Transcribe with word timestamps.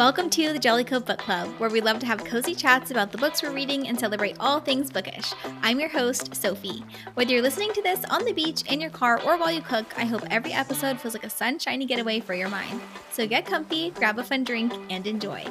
Welcome 0.00 0.30
to 0.30 0.54
the 0.54 0.58
Jolly 0.58 0.82
Cove 0.82 1.04
Book 1.04 1.18
Club, 1.18 1.46
where 1.58 1.68
we 1.68 1.82
love 1.82 1.98
to 1.98 2.06
have 2.06 2.24
cozy 2.24 2.54
chats 2.54 2.90
about 2.90 3.12
the 3.12 3.18
books 3.18 3.42
we're 3.42 3.52
reading 3.52 3.86
and 3.86 4.00
celebrate 4.00 4.34
all 4.40 4.58
things 4.58 4.90
bookish. 4.90 5.34
I'm 5.60 5.78
your 5.78 5.90
host, 5.90 6.34
Sophie. 6.34 6.82
Whether 7.12 7.32
you're 7.32 7.42
listening 7.42 7.70
to 7.74 7.82
this 7.82 8.02
on 8.06 8.24
the 8.24 8.32
beach, 8.32 8.62
in 8.62 8.80
your 8.80 8.88
car, 8.88 9.20
or 9.20 9.36
while 9.36 9.52
you 9.52 9.60
cook, 9.60 9.92
I 9.98 10.06
hope 10.06 10.22
every 10.30 10.54
episode 10.54 10.98
feels 10.98 11.12
like 11.12 11.26
a 11.26 11.28
sunshiny 11.28 11.84
getaway 11.84 12.20
for 12.20 12.32
your 12.32 12.48
mind. 12.48 12.80
So 13.12 13.26
get 13.26 13.44
comfy, 13.44 13.90
grab 13.90 14.18
a 14.18 14.24
fun 14.24 14.42
drink, 14.42 14.72
and 14.88 15.06
enjoy. 15.06 15.44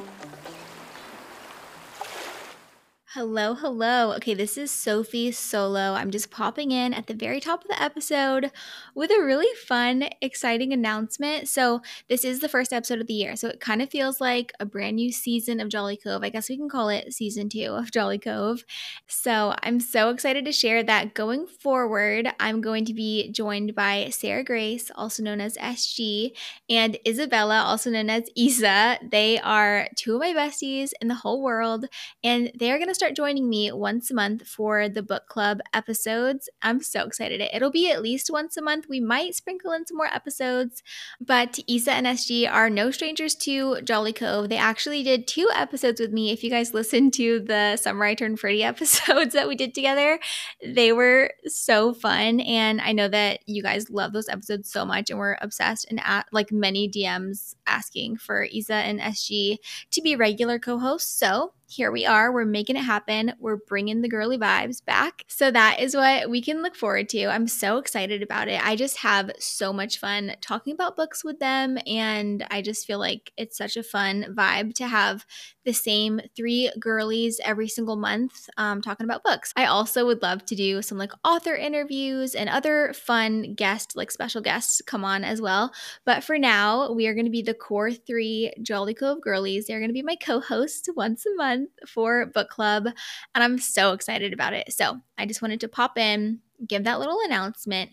Hello, 3.14 3.54
hello. 3.54 4.12
Okay, 4.12 4.34
this 4.34 4.56
is 4.56 4.70
Sophie 4.70 5.32
Solo. 5.32 5.94
I'm 5.94 6.12
just 6.12 6.30
popping 6.30 6.70
in 6.70 6.94
at 6.94 7.08
the 7.08 7.14
very 7.14 7.40
top 7.40 7.64
of 7.64 7.68
the 7.68 7.82
episode 7.82 8.52
with 8.94 9.10
a 9.10 9.20
really 9.20 9.52
fun, 9.66 10.10
exciting 10.22 10.72
announcement. 10.72 11.48
So, 11.48 11.82
this 12.08 12.24
is 12.24 12.38
the 12.38 12.48
first 12.48 12.72
episode 12.72 13.00
of 13.00 13.08
the 13.08 13.14
year. 13.14 13.34
So, 13.34 13.48
it 13.48 13.58
kind 13.58 13.82
of 13.82 13.90
feels 13.90 14.20
like 14.20 14.52
a 14.60 14.64
brand 14.64 14.94
new 14.94 15.10
season 15.10 15.58
of 15.58 15.70
Jolly 15.70 15.96
Cove. 15.96 16.22
I 16.22 16.28
guess 16.28 16.48
we 16.48 16.56
can 16.56 16.68
call 16.68 16.88
it 16.88 17.12
season 17.12 17.48
two 17.48 17.72
of 17.72 17.90
Jolly 17.90 18.16
Cove. 18.16 18.64
So, 19.08 19.56
I'm 19.64 19.80
so 19.80 20.10
excited 20.10 20.44
to 20.44 20.52
share 20.52 20.84
that 20.84 21.12
going 21.12 21.48
forward, 21.48 22.32
I'm 22.38 22.60
going 22.60 22.84
to 22.84 22.94
be 22.94 23.32
joined 23.32 23.74
by 23.74 24.10
Sarah 24.12 24.44
Grace, 24.44 24.88
also 24.94 25.20
known 25.24 25.40
as 25.40 25.56
SG, 25.56 26.30
and 26.68 26.96
Isabella, 27.04 27.62
also 27.62 27.90
known 27.90 28.08
as 28.08 28.30
Isa. 28.36 29.00
They 29.02 29.40
are 29.40 29.88
two 29.96 30.14
of 30.14 30.20
my 30.20 30.32
besties 30.32 30.90
in 31.00 31.08
the 31.08 31.16
whole 31.16 31.42
world, 31.42 31.86
and 32.22 32.52
they 32.56 32.70
are 32.70 32.78
going 32.78 32.86
to 32.86 32.99
start 33.00 33.16
joining 33.16 33.48
me 33.48 33.72
once 33.72 34.10
a 34.10 34.14
month 34.14 34.46
for 34.46 34.86
the 34.86 35.02
book 35.02 35.26
club 35.26 35.58
episodes. 35.72 36.50
I'm 36.60 36.82
so 36.82 37.06
excited. 37.06 37.40
It'll 37.40 37.70
be 37.70 37.90
at 37.90 38.02
least 38.02 38.28
once 38.30 38.58
a 38.58 38.62
month. 38.62 38.90
We 38.90 39.00
might 39.00 39.34
sprinkle 39.34 39.72
in 39.72 39.86
some 39.86 39.96
more 39.96 40.12
episodes, 40.12 40.82
but 41.18 41.58
Isa 41.66 41.92
and 41.92 42.04
SG 42.04 42.46
are 42.46 42.68
no 42.68 42.90
strangers 42.90 43.34
to 43.36 43.80
Jolly 43.80 44.12
Cove. 44.12 44.50
They 44.50 44.58
actually 44.58 45.02
did 45.02 45.26
two 45.26 45.48
episodes 45.54 45.98
with 45.98 46.12
me. 46.12 46.30
If 46.30 46.44
you 46.44 46.50
guys 46.50 46.74
listened 46.74 47.14
to 47.14 47.40
the 47.40 47.78
Summer 47.78 48.04
I 48.04 48.14
Turned 48.14 48.38
Pretty 48.38 48.62
episodes 48.70 49.32
that 49.32 49.48
we 49.48 49.56
did 49.56 49.74
together, 49.74 50.20
they 50.62 50.92
were 50.92 51.32
so 51.46 51.94
fun. 51.94 52.40
And 52.40 52.82
I 52.82 52.92
know 52.92 53.08
that 53.08 53.40
you 53.46 53.62
guys 53.62 53.88
love 53.88 54.12
those 54.12 54.28
episodes 54.28 54.70
so 54.70 54.84
much 54.84 55.08
and 55.08 55.18
we're 55.18 55.38
obsessed 55.40 55.86
and 55.88 56.02
at 56.04 56.26
like 56.32 56.52
many 56.52 56.86
DMs 56.86 57.54
asking 57.66 58.18
for 58.18 58.44
Isa 58.44 58.74
and 58.74 59.00
SG 59.00 59.56
to 59.90 60.02
be 60.02 60.16
regular 60.16 60.58
co-hosts. 60.58 61.18
So 61.18 61.54
here 61.70 61.92
we 61.92 62.04
are. 62.04 62.32
We're 62.32 62.44
making 62.44 62.76
it 62.76 62.80
happen. 62.80 63.32
We're 63.38 63.56
bringing 63.56 64.02
the 64.02 64.08
girly 64.08 64.36
vibes 64.36 64.84
back. 64.84 65.24
So 65.28 65.52
that 65.52 65.78
is 65.78 65.94
what 65.94 66.28
we 66.28 66.42
can 66.42 66.62
look 66.62 66.74
forward 66.74 67.08
to. 67.10 67.26
I'm 67.26 67.46
so 67.46 67.78
excited 67.78 68.22
about 68.22 68.48
it. 68.48 68.64
I 68.64 68.74
just 68.74 68.98
have 68.98 69.30
so 69.38 69.72
much 69.72 69.98
fun 69.98 70.32
talking 70.40 70.74
about 70.74 70.96
books 70.96 71.24
with 71.24 71.38
them. 71.38 71.78
And 71.86 72.44
I 72.50 72.60
just 72.60 72.86
feel 72.86 72.98
like 72.98 73.32
it's 73.36 73.56
such 73.56 73.76
a 73.76 73.84
fun 73.84 74.34
vibe 74.36 74.74
to 74.74 74.88
have 74.88 75.24
the 75.64 75.72
same 75.72 76.20
three 76.36 76.70
girlies 76.80 77.40
every 77.44 77.68
single 77.68 77.96
month 77.96 78.48
um, 78.56 78.82
talking 78.82 79.04
about 79.04 79.22
books. 79.22 79.52
I 79.54 79.66
also 79.66 80.06
would 80.06 80.22
love 80.22 80.44
to 80.46 80.56
do 80.56 80.82
some 80.82 80.98
like 80.98 81.12
author 81.24 81.54
interviews 81.54 82.34
and 82.34 82.48
other 82.48 82.92
fun 82.94 83.54
guests, 83.54 83.94
like 83.94 84.10
special 84.10 84.40
guests, 84.40 84.82
come 84.84 85.04
on 85.04 85.22
as 85.22 85.40
well. 85.40 85.72
But 86.04 86.24
for 86.24 86.38
now, 86.38 86.92
we 86.92 87.06
are 87.06 87.14
going 87.14 87.26
to 87.26 87.30
be 87.30 87.42
the 87.42 87.54
core 87.54 87.92
three 87.92 88.52
Jolly 88.62 88.94
Cove 88.94 89.20
girlies. 89.20 89.66
They're 89.66 89.78
going 89.78 89.90
to 89.90 89.94
be 89.94 90.02
my 90.02 90.16
co 90.16 90.40
hosts 90.40 90.88
once 90.96 91.24
a 91.26 91.34
month 91.36 91.59
for 91.86 92.26
book 92.26 92.50
club. 92.50 92.86
And 93.34 93.44
I'm 93.44 93.58
so 93.58 93.92
excited 93.92 94.32
about 94.32 94.52
it. 94.52 94.72
So 94.72 95.00
I 95.18 95.26
just 95.26 95.42
wanted 95.42 95.60
to 95.60 95.68
pop 95.68 95.98
in 95.98 96.40
give 96.66 96.84
that 96.84 96.98
little 96.98 97.20
announcement. 97.24 97.90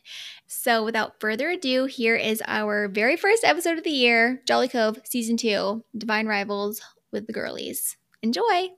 So, 0.47 0.83
without 0.83 1.19
further 1.19 1.49
ado, 1.49 1.85
here 1.85 2.15
is 2.15 2.43
our 2.47 2.87
very 2.87 3.15
first 3.15 3.43
episode 3.43 3.77
of 3.77 3.83
the 3.83 3.89
year 3.89 4.41
Jolly 4.45 4.67
Cove 4.67 4.99
Season 5.03 5.37
2 5.37 5.83
Divine 5.97 6.27
Rivals 6.27 6.81
with 7.11 7.27
the 7.27 7.33
girlies. 7.33 7.97
Enjoy! 8.21 8.69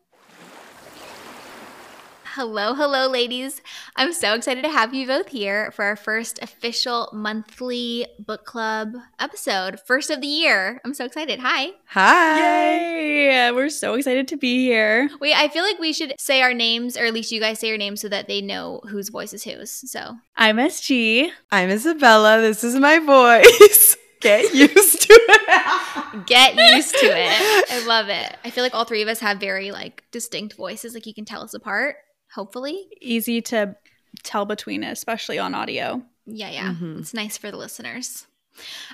Hello, 2.34 2.76
hello, 2.76 3.08
ladies. 3.08 3.61
I'm 3.95 4.14
so 4.14 4.33
excited 4.33 4.64
to 4.64 4.70
have 4.70 4.94
you 4.94 5.08
both 5.08 5.30
here 5.30 5.72
for 5.72 5.83
our 5.83 5.95
first 5.95 6.39
official 6.42 7.10
monthly 7.14 8.05
book 8.20 8.45
club 8.45 8.94
episode, 9.20 9.80
first 9.86 10.10
of 10.10 10.22
the 10.22 10.27
year. 10.27 10.80
I'm 10.86 10.94
so 10.94 11.05
excited. 11.05 11.39
Hi. 11.39 11.72
Hi. 11.88 12.39
Yay. 12.39 13.52
We're 13.52 13.70
so 13.70 13.95
excited 13.95 14.27
to 14.30 14.38
be 14.38 14.60
here. 14.60 15.10
Wait, 15.20 15.36
I 15.36 15.48
feel 15.48 15.64
like 15.64 15.80
we 15.80 15.94
should 15.94 16.14
say 16.20 16.42
our 16.42 16.54
names, 16.54 16.98
or 16.98 17.05
at 17.05 17.14
least 17.14 17.32
you 17.32 17.39
guys 17.39 17.60
say 17.60 17.67
your 17.67 17.77
names 17.77 18.02
so 18.02 18.10
that 18.10 18.27
they 18.27 18.42
know 18.42 18.82
whose 18.88 19.10
voice 19.10 19.33
is 19.33 19.44
whose. 19.44 19.92
So 19.92 20.16
I'm 20.36 20.58
SG. 20.58 21.30
I'm 21.52 21.70
Isabella. 21.70 22.42
This 22.42 22.64
is 22.64 22.76
my 22.76 23.00
voice. 23.00 23.98
Get 24.21 24.54
used 24.54 25.02
to 25.02 25.14
it. 25.14 26.26
Get 26.26 26.56
used 26.76 26.94
to 26.95 27.06
it. 27.06 27.71
I 27.71 27.86
love 27.86 28.10
it. 28.10 28.36
I 28.44 28.50
feel 28.50 28.66
like 28.66 28.76
all 28.76 28.83
three 28.83 29.02
of 29.02 29.08
us 29.08 29.21
have 29.21 29.39
very 29.39 29.71
like 29.71 30.04
distinct 30.11 30.56
voices. 30.56 30.94
Like 30.94 31.06
you 31.06 31.14
can 31.14 31.23
tell 31.23 31.42
us 31.42 31.54
apart. 31.54 31.95
Hopefully, 32.39 32.88
easy 33.02 33.42
to 33.42 33.76
tell 34.23 34.45
between, 34.45 34.82
especially 34.82 35.38
on 35.38 35.54
audio. 35.54 36.02
Yeah, 36.26 36.50
yeah. 36.50 36.70
Mm-hmm. 36.72 37.00
It's 37.00 37.14
nice 37.14 37.38
for 37.38 37.52
the 37.52 37.58
listeners. 37.58 38.27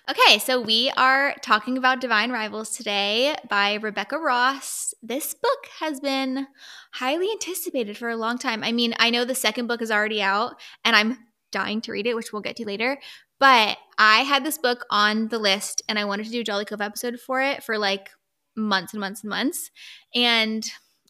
Okay, 0.09 0.39
so 0.39 0.59
we 0.59 0.91
are 0.97 1.35
talking 1.43 1.77
about 1.77 2.01
Divine 2.01 2.31
Rivals 2.31 2.75
today 2.75 3.35
by 3.47 3.75
Rebecca 3.75 4.17
Ross. 4.17 4.95
This 5.03 5.35
book 5.35 5.67
has 5.79 5.99
been 5.99 6.47
highly 6.93 7.29
anticipated 7.29 7.97
for 7.97 8.09
a 8.09 8.17
long 8.17 8.39
time. 8.39 8.63
I 8.63 8.71
mean, 8.71 8.95
I 8.97 9.11
know 9.11 9.25
the 9.25 9.35
second 9.35 9.67
book 9.67 9.83
is 9.83 9.91
already 9.91 10.23
out 10.23 10.59
and 10.83 10.95
I'm 10.95 11.19
dying 11.51 11.81
to 11.81 11.91
read 11.91 12.07
it, 12.07 12.15
which 12.15 12.33
we'll 12.33 12.41
get 12.41 12.55
to 12.55 12.65
later. 12.65 12.97
But 13.39 13.77
I 13.99 14.21
had 14.21 14.43
this 14.43 14.57
book 14.57 14.87
on 14.89 15.27
the 15.27 15.37
list 15.37 15.83
and 15.87 15.99
I 15.99 16.05
wanted 16.05 16.25
to 16.25 16.31
do 16.31 16.41
a 16.41 16.43
Jolly 16.43 16.65
Cove 16.65 16.81
episode 16.81 17.19
for 17.19 17.43
it 17.43 17.63
for 17.63 17.77
like 17.77 18.09
months 18.55 18.93
and 18.93 19.01
months 19.01 19.21
and 19.21 19.29
months. 19.29 19.69
And 20.15 20.67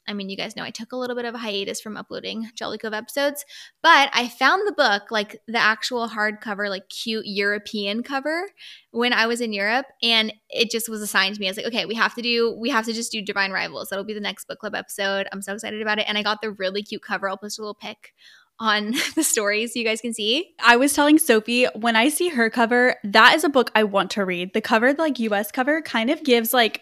I 0.07 0.13
mean, 0.13 0.29
you 0.29 0.37
guys 0.37 0.55
know 0.55 0.63
I 0.63 0.69
took 0.69 0.91
a 0.91 0.95
little 0.95 1.15
bit 1.15 1.25
of 1.25 1.35
a 1.35 1.39
hiatus 1.39 1.81
from 1.81 1.97
uploading 1.97 2.49
Jolly 2.55 2.77
Cove 2.77 2.93
episodes, 2.93 3.45
but 3.81 4.09
I 4.13 4.27
found 4.27 4.67
the 4.67 4.73
book, 4.73 5.11
like 5.11 5.41
the 5.47 5.57
actual 5.57 6.07
hardcover, 6.07 6.69
like 6.69 6.89
cute 6.89 7.25
European 7.25 8.03
cover 8.03 8.49
when 8.91 9.13
I 9.13 9.27
was 9.27 9.41
in 9.41 9.53
Europe, 9.53 9.87
and 10.03 10.33
it 10.49 10.69
just 10.69 10.89
was 10.89 11.01
assigned 11.01 11.35
to 11.35 11.41
me. 11.41 11.47
I 11.47 11.51
was 11.51 11.57
like, 11.57 11.67
okay, 11.67 11.85
we 11.85 11.95
have 11.95 12.15
to 12.15 12.21
do, 12.21 12.55
we 12.59 12.69
have 12.69 12.85
to 12.85 12.93
just 12.93 13.11
do 13.11 13.21
Divine 13.21 13.51
Rivals. 13.51 13.89
That'll 13.89 14.05
be 14.05 14.13
the 14.13 14.19
next 14.19 14.47
book 14.47 14.59
club 14.59 14.75
episode. 14.75 15.27
I'm 15.31 15.41
so 15.41 15.53
excited 15.53 15.81
about 15.81 15.99
it. 15.99 16.05
And 16.07 16.17
I 16.17 16.23
got 16.23 16.41
the 16.41 16.51
really 16.51 16.83
cute 16.83 17.01
cover. 17.01 17.29
I'll 17.29 17.37
post 17.37 17.59
a 17.59 17.61
little 17.61 17.73
pic 17.73 18.13
on 18.59 18.93
the 19.15 19.23
stories 19.23 19.73
so 19.73 19.79
you 19.79 19.85
guys 19.85 20.01
can 20.01 20.13
see. 20.13 20.53
I 20.63 20.77
was 20.77 20.93
telling 20.93 21.19
Sophie 21.19 21.65
when 21.75 21.95
I 21.95 22.09
see 22.09 22.29
her 22.29 22.49
cover, 22.49 22.95
that 23.03 23.35
is 23.35 23.43
a 23.43 23.49
book 23.49 23.71
I 23.75 23.83
want 23.83 24.11
to 24.11 24.25
read. 24.25 24.53
The 24.53 24.61
cover, 24.61 24.93
like 24.93 25.19
US 25.19 25.51
cover, 25.51 25.81
kind 25.81 26.09
of 26.09 26.23
gives 26.23 26.53
like 26.53 26.81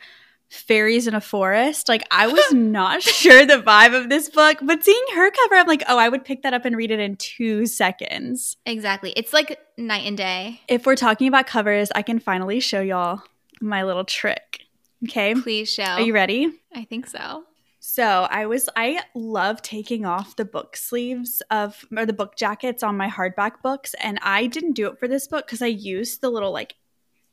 fairies 0.54 1.08
in 1.08 1.16
a 1.16 1.22
forest. 1.22 1.90
Like 1.90 2.04
I 2.12 2.28
was 2.28 2.44
not 2.54 3.02
sure 3.02 3.46
the 3.46 3.62
vibe 3.62 4.00
of 4.00 4.10
this 4.10 4.30
book, 4.30 4.58
but 4.62 4.84
seeing 4.84 5.04
her 5.16 5.32
cover, 5.32 5.56
I'm 5.56 5.68
like, 5.68 5.84
oh, 5.88 5.98
I 5.98 6.10
would 6.10 6.24
pick 6.24 6.44
that 6.44 6.54
up 6.54 6.66
and 6.66 6.76
read 6.76 6.92
it 6.92 7.00
in 7.00 7.16
two 7.18 7.66
seconds. 7.66 8.58
Exactly. 8.66 9.14
It's 9.16 9.34
like 9.34 9.60
night 9.78 10.06
and 10.06 10.18
day. 10.18 10.62
If 10.68 10.86
we're 10.86 10.96
talking 10.96 11.28
about 11.28 11.48
covers, 11.48 11.92
I 11.96 12.02
can 12.02 12.20
finally 12.20 12.60
show 12.60 12.82
y'all 12.82 13.22
my 13.62 13.84
little 13.84 14.06
trick. 14.06 14.62
Okay. 15.06 15.36
Please 15.36 15.72
show. 15.72 15.84
Are 15.84 16.02
you 16.02 16.14
ready? 16.14 16.52
I 16.74 16.86
think 16.86 17.08
so. 17.08 17.44
So 17.86 18.28
I 18.30 18.46
was 18.46 18.70
I 18.78 19.02
love 19.14 19.62
taking 19.62 20.06
off 20.06 20.38
the 20.38 20.46
book 20.46 20.78
sleeves 20.78 21.42
of 21.52 21.84
or 21.96 22.06
the 22.06 22.14
book 22.14 22.38
jackets 22.38 22.82
on 22.82 22.96
my 22.96 23.10
hardback 23.10 23.62
books, 23.62 23.94
and 23.96 24.20
I 24.22 24.48
didn't 24.48 24.72
do 24.72 24.88
it 24.88 24.98
for 25.00 25.10
this 25.10 25.28
book 25.28 25.46
because 25.46 25.62
I 25.62 25.68
used 25.68 26.22
the 26.22 26.30
little 26.30 26.54
like 26.54 26.76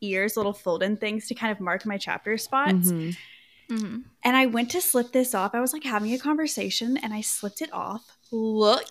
ears, 0.01 0.37
little 0.37 0.53
fold 0.53 0.83
in 0.83 0.97
things 0.97 1.27
to 1.29 1.35
kind 1.35 1.53
of 1.53 1.61
mark 1.61 1.87
my 1.87 1.99
chapter 1.99 2.37
spots. 2.39 2.91
Mm-hmm. 2.91 3.75
Mm-hmm. 3.75 3.99
And 4.25 4.37
I 4.37 4.47
went 4.47 4.71
to 4.71 4.81
slip 4.81 5.13
this 5.13 5.35
off. 5.35 5.55
I 5.55 5.61
was 5.61 5.73
like 5.73 5.85
having 5.85 6.13
a 6.13 6.19
conversation 6.19 6.97
and 6.97 7.15
I 7.15 7.21
slipped 7.21 7.63
it 7.63 7.73
off. 7.73 8.17
Look. 8.31 8.87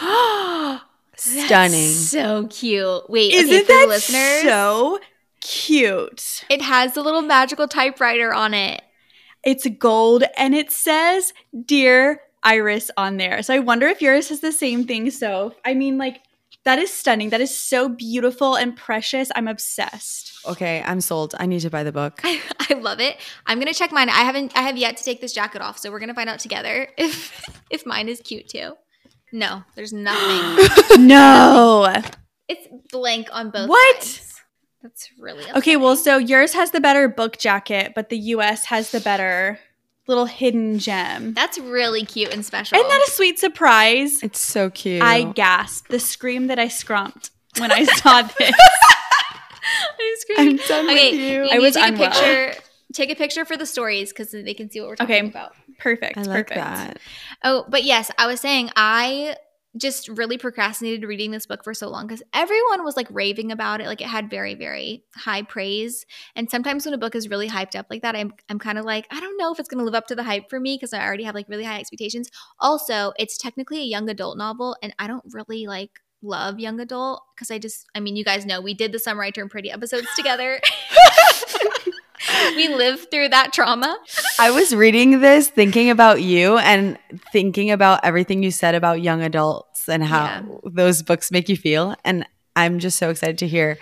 Stunning. 1.16 1.90
so 1.90 2.46
cute. 2.48 3.08
Wait, 3.08 3.32
Isn't 3.32 3.54
okay, 3.54 3.64
that 3.64 3.88
listeners, 3.88 4.42
so 4.42 4.98
cute? 5.40 6.44
It 6.48 6.62
has 6.62 6.94
the 6.94 7.02
little 7.02 7.22
magical 7.22 7.68
typewriter 7.68 8.32
on 8.34 8.54
it. 8.54 8.82
It's 9.44 9.66
gold 9.78 10.24
and 10.36 10.54
it 10.54 10.70
says 10.70 11.32
Dear 11.64 12.20
Iris 12.42 12.90
on 12.96 13.16
there. 13.16 13.42
So 13.42 13.54
I 13.54 13.58
wonder 13.58 13.86
if 13.86 14.02
yours 14.02 14.28
has 14.30 14.40
the 14.40 14.52
same 14.52 14.86
thing. 14.86 15.10
So, 15.10 15.54
I 15.64 15.74
mean, 15.74 15.98
like, 15.98 16.20
that 16.64 16.78
is 16.78 16.92
stunning. 16.92 17.30
That 17.30 17.40
is 17.40 17.56
so 17.56 17.88
beautiful 17.88 18.54
and 18.56 18.76
precious. 18.76 19.30
I'm 19.34 19.48
obsessed. 19.48 20.32
Okay, 20.46 20.82
I'm 20.84 21.00
sold. 21.00 21.34
I 21.38 21.46
need 21.46 21.60
to 21.60 21.70
buy 21.70 21.82
the 21.82 21.92
book. 21.92 22.20
I, 22.24 22.40
I, 22.70 22.74
love 22.74 23.00
it. 23.00 23.18
I'm 23.46 23.58
gonna 23.58 23.74
check 23.74 23.92
mine. 23.92 24.08
I 24.08 24.22
haven't 24.22 24.56
I 24.56 24.62
have 24.62 24.76
yet 24.76 24.96
to 24.96 25.04
take 25.04 25.20
this 25.20 25.32
jacket 25.32 25.62
off, 25.62 25.78
so 25.78 25.90
we're 25.90 26.00
gonna 26.00 26.14
find 26.14 26.28
out 26.28 26.38
together 26.38 26.88
if 26.98 27.50
if 27.70 27.86
mine 27.86 28.08
is 28.08 28.20
cute 28.20 28.48
too. 28.48 28.74
No, 29.32 29.64
there's 29.74 29.92
nothing. 29.92 31.06
no. 31.06 31.92
It's 32.46 32.68
blank 32.92 33.28
on 33.32 33.48
both 33.48 33.70
what? 33.70 34.02
Sides. 34.02 34.42
That's 34.82 35.08
really 35.18 35.44
Okay, 35.56 35.76
well, 35.76 35.96
so 35.96 36.18
yours 36.18 36.52
has 36.52 36.72
the 36.72 36.80
better 36.80 37.08
book 37.08 37.38
jacket, 37.38 37.92
but 37.94 38.10
the 38.10 38.18
US 38.18 38.66
has 38.66 38.90
the 38.90 39.00
better 39.00 39.58
little 40.06 40.26
hidden 40.26 40.78
gem. 40.78 41.32
That's 41.34 41.58
really 41.58 42.04
cute 42.04 42.32
and 42.32 42.44
special. 42.44 42.76
Isn't 42.78 42.88
that 42.88 43.04
a 43.08 43.10
sweet 43.10 43.38
surprise? 43.38 44.22
It's 44.22 44.40
so 44.40 44.70
cute. 44.70 45.02
I 45.02 45.24
gasped. 45.24 45.90
The 45.90 45.98
scream 46.00 46.48
that 46.48 46.58
I 46.58 46.68
scrumped 46.68 47.30
when 47.58 47.72
I 47.72 47.84
saw 47.84 48.22
this. 48.38 48.54
I 49.98 50.16
screamed. 50.18 50.60
I'm 50.60 50.68
done 50.68 50.84
okay, 50.90 51.10
with 51.12 51.20
you. 51.20 51.44
you 51.44 51.48
I 51.52 51.58
was 51.58 51.74
take 51.74 51.84
unwell. 51.92 52.10
a 52.10 52.12
picture. 52.12 52.62
take 52.92 53.10
a 53.10 53.14
picture 53.14 53.44
for 53.44 53.56
the 53.56 53.66
stories 53.66 54.10
because 54.12 54.30
they 54.30 54.54
can 54.54 54.70
see 54.70 54.80
what 54.80 54.90
we're 54.90 54.96
talking 54.96 55.16
Okay. 55.16 55.26
about. 55.28 55.52
Perfect. 55.78 56.18
I 56.18 56.22
like 56.22 56.48
perfect. 56.48 56.54
that. 56.54 56.98
Oh, 57.42 57.64
but 57.68 57.82
yes, 57.84 58.10
I 58.18 58.26
was 58.26 58.40
saying 58.40 58.70
I 58.76 59.36
just 59.76 60.08
really 60.08 60.38
procrastinated 60.38 61.04
reading 61.04 61.30
this 61.30 61.46
book 61.46 61.64
for 61.64 61.74
so 61.74 61.88
long 61.88 62.06
because 62.06 62.22
everyone 62.32 62.84
was 62.84 62.96
like 62.96 63.08
raving 63.10 63.50
about 63.50 63.80
it. 63.80 63.86
Like 63.86 64.00
it 64.00 64.06
had 64.06 64.30
very, 64.30 64.54
very 64.54 65.04
high 65.14 65.42
praise. 65.42 66.06
And 66.36 66.48
sometimes 66.50 66.84
when 66.84 66.94
a 66.94 66.98
book 66.98 67.14
is 67.14 67.28
really 67.28 67.48
hyped 67.48 67.76
up 67.76 67.86
like 67.90 68.02
that, 68.02 68.14
I'm 68.14 68.32
I'm 68.48 68.58
kind 68.58 68.78
of 68.78 68.84
like, 68.84 69.06
I 69.10 69.20
don't 69.20 69.36
know 69.36 69.52
if 69.52 69.58
it's 69.58 69.68
gonna 69.68 69.84
live 69.84 69.94
up 69.94 70.06
to 70.08 70.14
the 70.14 70.22
hype 70.22 70.48
for 70.48 70.60
me 70.60 70.76
because 70.76 70.92
I 70.92 71.04
already 71.04 71.24
have 71.24 71.34
like 71.34 71.48
really 71.48 71.64
high 71.64 71.80
expectations. 71.80 72.30
Also, 72.60 73.12
it's 73.18 73.36
technically 73.36 73.78
a 73.78 73.84
young 73.84 74.08
adult 74.08 74.38
novel, 74.38 74.76
and 74.82 74.94
I 74.98 75.06
don't 75.06 75.24
really 75.32 75.66
like 75.66 76.00
love 76.22 76.58
young 76.58 76.80
adult 76.80 77.22
because 77.34 77.50
I 77.50 77.58
just 77.58 77.86
I 77.94 78.00
mean, 78.00 78.16
you 78.16 78.24
guys 78.24 78.46
know 78.46 78.60
we 78.60 78.74
did 78.74 78.92
the 78.92 78.98
Summer 78.98 79.22
I 79.22 79.30
Turned 79.30 79.50
Pretty 79.50 79.70
episodes 79.70 80.08
together. 80.16 80.60
we 82.56 82.68
live 82.68 83.06
through 83.10 83.28
that 83.30 83.52
trauma. 83.52 83.96
I 84.38 84.50
was 84.50 84.74
reading 84.74 85.20
this 85.20 85.48
thinking 85.48 85.90
about 85.90 86.22
you 86.22 86.58
and 86.58 86.98
thinking 87.32 87.70
about 87.70 88.00
everything 88.04 88.42
you 88.42 88.50
said 88.50 88.74
about 88.74 89.02
young 89.02 89.22
adults 89.22 89.88
and 89.88 90.02
how 90.04 90.24
Yeah. 90.24 90.42
those 90.64 91.02
books 91.02 91.30
make 91.30 91.48
you 91.48 91.56
feel. 91.56 91.94
And 92.04 92.26
I'm 92.56 92.78
just 92.78 92.98
so 92.98 93.10
excited 93.10 93.38
to 93.38 93.48
hear 93.48 93.78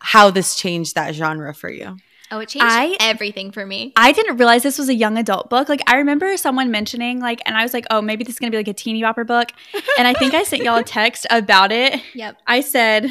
how 0.00 0.30
this 0.30 0.56
changed 0.56 0.94
that 0.96 1.14
genre 1.14 1.54
for 1.54 1.70
you. 1.70 1.96
Oh, 2.30 2.38
it 2.40 2.48
changed 2.48 2.66
I- 2.68 2.96
everything 3.00 3.52
for 3.52 3.64
me. 3.64 3.92
I 3.96 4.10
didn't 4.12 4.38
realize 4.38 4.62
this 4.62 4.78
was 4.78 4.88
a 4.88 4.94
young 4.94 5.18
adult 5.18 5.50
book. 5.50 5.68
Like 5.68 5.82
I 5.86 5.96
remember 5.96 6.36
someone 6.36 6.70
mentioning 6.70 7.20
like, 7.20 7.40
and 7.46 7.56
I 7.56 7.62
was 7.62 7.72
like, 7.74 7.86
oh, 7.90 8.00
maybe 8.02 8.24
this 8.24 8.34
is 8.34 8.38
gonna 8.40 8.50
be 8.50 8.56
like 8.56 8.68
a 8.68 8.72
teeny 8.72 9.02
bopper 9.02 9.26
book. 9.26 9.50
And 9.98 10.08
I 10.08 10.14
think 10.14 10.34
I 10.34 10.42
sent 10.42 10.62
y'all 10.64 10.76
a 10.78 10.82
text 10.82 11.26
about 11.30 11.70
it. 11.70 12.00
Yep. 12.14 12.36
I 12.46 12.60
said 12.60 13.08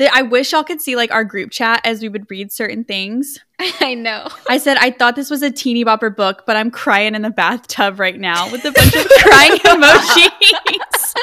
I 0.00 0.22
wish 0.22 0.52
y'all 0.52 0.62
could 0.64 0.80
see 0.80 0.94
like 0.96 1.10
our 1.10 1.24
group 1.24 1.50
chat 1.50 1.80
as 1.84 2.02
we 2.02 2.08
would 2.08 2.30
read 2.30 2.52
certain 2.52 2.84
things. 2.84 3.38
I 3.80 3.94
know. 3.94 4.28
I 4.48 4.58
said 4.58 4.76
I 4.78 4.90
thought 4.90 5.16
this 5.16 5.30
was 5.30 5.42
a 5.42 5.50
teeny 5.50 5.84
bopper 5.84 6.14
book, 6.14 6.44
but 6.46 6.56
I'm 6.56 6.70
crying 6.70 7.14
in 7.14 7.22
the 7.22 7.30
bathtub 7.30 7.98
right 7.98 8.18
now 8.18 8.50
with 8.52 8.64
a 8.64 8.72
bunch 8.72 8.94
of 8.94 9.06
crying 9.22 9.52
emojis. 9.64 11.14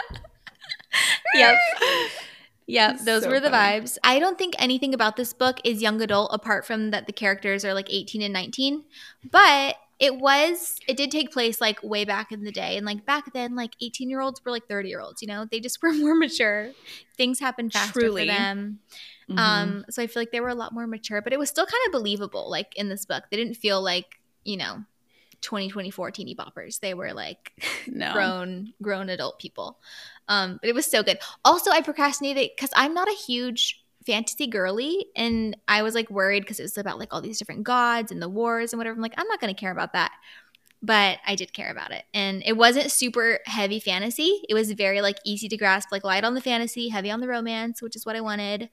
Yep. 1.35 1.57
Yep, 2.67 2.99
those 2.99 3.23
So 3.23 3.29
were 3.29 3.39
the 3.39 3.49
funny. 3.49 3.81
vibes. 3.81 3.97
I 4.03 4.19
don't 4.19 4.37
think 4.37 4.53
anything 4.59 4.93
about 4.93 5.15
this 5.17 5.33
book 5.33 5.59
is 5.63 5.81
young 5.81 6.01
adult 6.01 6.29
apart 6.33 6.65
from 6.65 6.91
that 6.91 7.07
the 7.07 7.13
characters 7.13 7.65
are 7.65 7.73
like 7.73 7.87
18 7.91 8.21
and 8.21 8.31
19. 8.31 8.83
But 9.31 9.75
it 9.99 10.17
was 10.17 10.77
it 10.87 10.97
did 10.97 11.11
take 11.11 11.31
place 11.31 11.61
like 11.61 11.81
way 11.83 12.03
back 12.05 12.31
in 12.31 12.43
the 12.43 12.51
day 12.51 12.77
and 12.77 12.85
like 12.85 13.05
back 13.05 13.31
then 13.33 13.55
like 13.55 13.71
18 13.81 14.09
year 14.09 14.21
olds 14.21 14.43
were 14.43 14.51
like 14.51 14.67
30 14.67 14.89
year 14.89 14.99
olds, 14.99 15.21
you 15.21 15.27
know? 15.27 15.45
They 15.49 15.59
just 15.59 15.81
were 15.81 15.93
more 15.93 16.15
mature. 16.15 16.71
Things 17.17 17.39
happened 17.39 17.73
faster 17.73 18.01
Truly. 18.01 18.27
for 18.27 18.33
them. 18.33 18.79
Mm-hmm. 19.29 19.39
Um 19.39 19.85
so 19.89 20.01
I 20.01 20.07
feel 20.07 20.21
like 20.21 20.31
they 20.31 20.41
were 20.41 20.49
a 20.49 20.55
lot 20.55 20.73
more 20.73 20.87
mature, 20.87 21.21
but 21.21 21.33
it 21.33 21.39
was 21.39 21.49
still 21.49 21.65
kind 21.65 21.81
of 21.87 21.91
believable 21.91 22.49
like 22.49 22.75
in 22.75 22.89
this 22.89 23.05
book. 23.05 23.25
They 23.29 23.37
didn't 23.37 23.55
feel 23.55 23.81
like, 23.81 24.19
you 24.43 24.57
know, 24.57 24.83
2024 25.41 26.11
teeny 26.11 26.35
boppers. 26.35 26.79
They 26.79 26.93
were 26.93 27.13
like 27.13 27.53
No. 27.87 28.13
grown 28.13 28.73
grown 28.81 29.09
adult 29.09 29.39
people 29.39 29.79
um 30.29 30.57
but 30.61 30.69
it 30.69 30.75
was 30.75 30.85
so 30.85 31.03
good 31.03 31.19
also 31.43 31.69
i 31.69 31.81
procrastinated 31.81 32.51
because 32.55 32.69
i'm 32.77 32.93
not 32.93 33.09
a 33.09 33.13
huge 33.27 33.82
fantasy 34.05 34.47
girly 34.47 35.05
and 35.15 35.55
i 35.67 35.81
was 35.81 35.95
like 35.95 36.09
worried 36.09 36.41
because 36.41 36.59
it 36.59 36.63
was 36.63 36.77
about 36.77 36.99
like 36.99 37.13
all 37.13 37.21
these 37.21 37.39
different 37.39 37.63
gods 37.63 38.11
and 38.11 38.21
the 38.21 38.29
wars 38.29 38.73
and 38.73 38.77
whatever 38.77 38.95
i'm 38.95 39.01
like 39.01 39.13
i'm 39.17 39.27
not 39.27 39.39
to 39.39 39.53
care 39.53 39.71
about 39.71 39.93
that 39.93 40.11
but 40.81 41.17
i 41.25 41.35
did 41.35 41.53
care 41.53 41.71
about 41.71 41.91
it 41.91 42.03
and 42.13 42.43
it 42.45 42.57
wasn't 42.57 42.91
super 42.91 43.39
heavy 43.45 43.79
fantasy 43.79 44.41
it 44.49 44.53
was 44.53 44.71
very 44.73 45.01
like 45.01 45.17
easy 45.25 45.47
to 45.47 45.57
grasp 45.57 45.89
like 45.91 46.03
light 46.03 46.23
on 46.23 46.33
the 46.33 46.41
fantasy 46.41 46.89
heavy 46.89 47.09
on 47.09 47.19
the 47.19 47.27
romance 47.27 47.81
which 47.81 47.95
is 47.95 48.05
what 48.05 48.15
i 48.15 48.21
wanted 48.21 48.69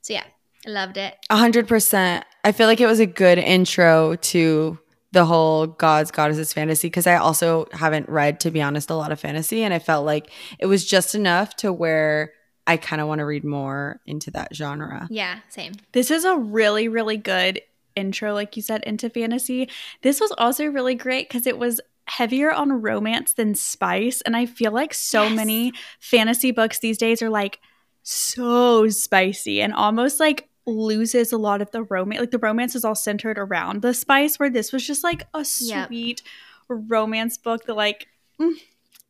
so 0.00 0.12
yeah 0.12 0.24
i 0.66 0.70
loved 0.70 0.96
it 0.96 1.14
A 1.30 1.36
hundred 1.36 1.68
percent. 1.68 2.24
I 2.44 2.52
feel 2.52 2.66
like 2.66 2.80
it 2.80 2.86
was 2.86 3.00
a 3.00 3.06
good 3.06 3.38
intro 3.38 4.16
to 4.16 4.78
the 5.12 5.26
whole 5.26 5.66
gods, 5.66 6.10
goddesses 6.10 6.52
fantasy 6.54 6.88
because 6.88 7.06
I 7.06 7.16
also 7.16 7.66
haven't 7.72 8.08
read, 8.08 8.40
to 8.40 8.50
be 8.50 8.62
honest, 8.62 8.88
a 8.88 8.94
lot 8.94 9.12
of 9.12 9.20
fantasy. 9.20 9.62
And 9.62 9.74
I 9.74 9.78
felt 9.78 10.06
like 10.06 10.30
it 10.58 10.66
was 10.66 10.86
just 10.86 11.14
enough 11.14 11.54
to 11.56 11.70
where 11.72 12.32
I 12.66 12.76
kind 12.76 13.00
of 13.02 13.08
want 13.08 13.18
to 13.18 13.24
read 13.24 13.44
more 13.44 14.00
into 14.06 14.30
that 14.32 14.54
genre. 14.54 15.08
yeah 15.10 15.40
same 15.48 15.72
This 15.92 16.10
is 16.10 16.24
a 16.24 16.36
really, 16.36 16.88
really 16.88 17.16
good 17.16 17.60
intro, 17.96 18.32
like 18.32 18.56
you 18.56 18.62
said, 18.62 18.82
into 18.84 19.10
fantasy. 19.10 19.68
This 20.02 20.20
was 20.20 20.32
also 20.38 20.64
really 20.66 20.94
great 20.94 21.28
because 21.28 21.46
it 21.46 21.58
was 21.58 21.80
heavier 22.06 22.50
on 22.52 22.80
romance 22.82 23.34
than 23.34 23.54
spice. 23.54 24.20
And 24.22 24.36
I 24.36 24.46
feel 24.46 24.72
like 24.72 24.94
so 24.94 25.24
Yes. 25.24 25.36
many 25.36 25.72
fantasy 26.00 26.50
books 26.52 26.78
these 26.78 26.98
days 26.98 27.20
are 27.22 27.30
like 27.30 27.58
so 28.02 28.88
spicy 28.88 29.60
and 29.60 29.72
almost 29.72 30.18
like 30.20 30.48
loses 30.66 31.32
a 31.32 31.38
lot 31.38 31.60
of 31.62 31.70
the 31.70 31.82
romance. 31.82 32.20
Like 32.20 32.30
the 32.30 32.38
romance 32.38 32.74
is 32.74 32.84
all 32.84 32.94
centered 32.94 33.38
around 33.38 33.82
the 33.82 33.92
spice, 33.94 34.38
where 34.38 34.50
this 34.50 34.72
was 34.72 34.86
just 34.86 35.04
like 35.04 35.22
a 35.34 35.44
Yep. 35.60 35.86
sweet 35.88 36.22
romance 36.68 37.36
book 37.38 37.66
that, 37.66 37.74
like, 37.74 38.08
mm, 38.40 38.54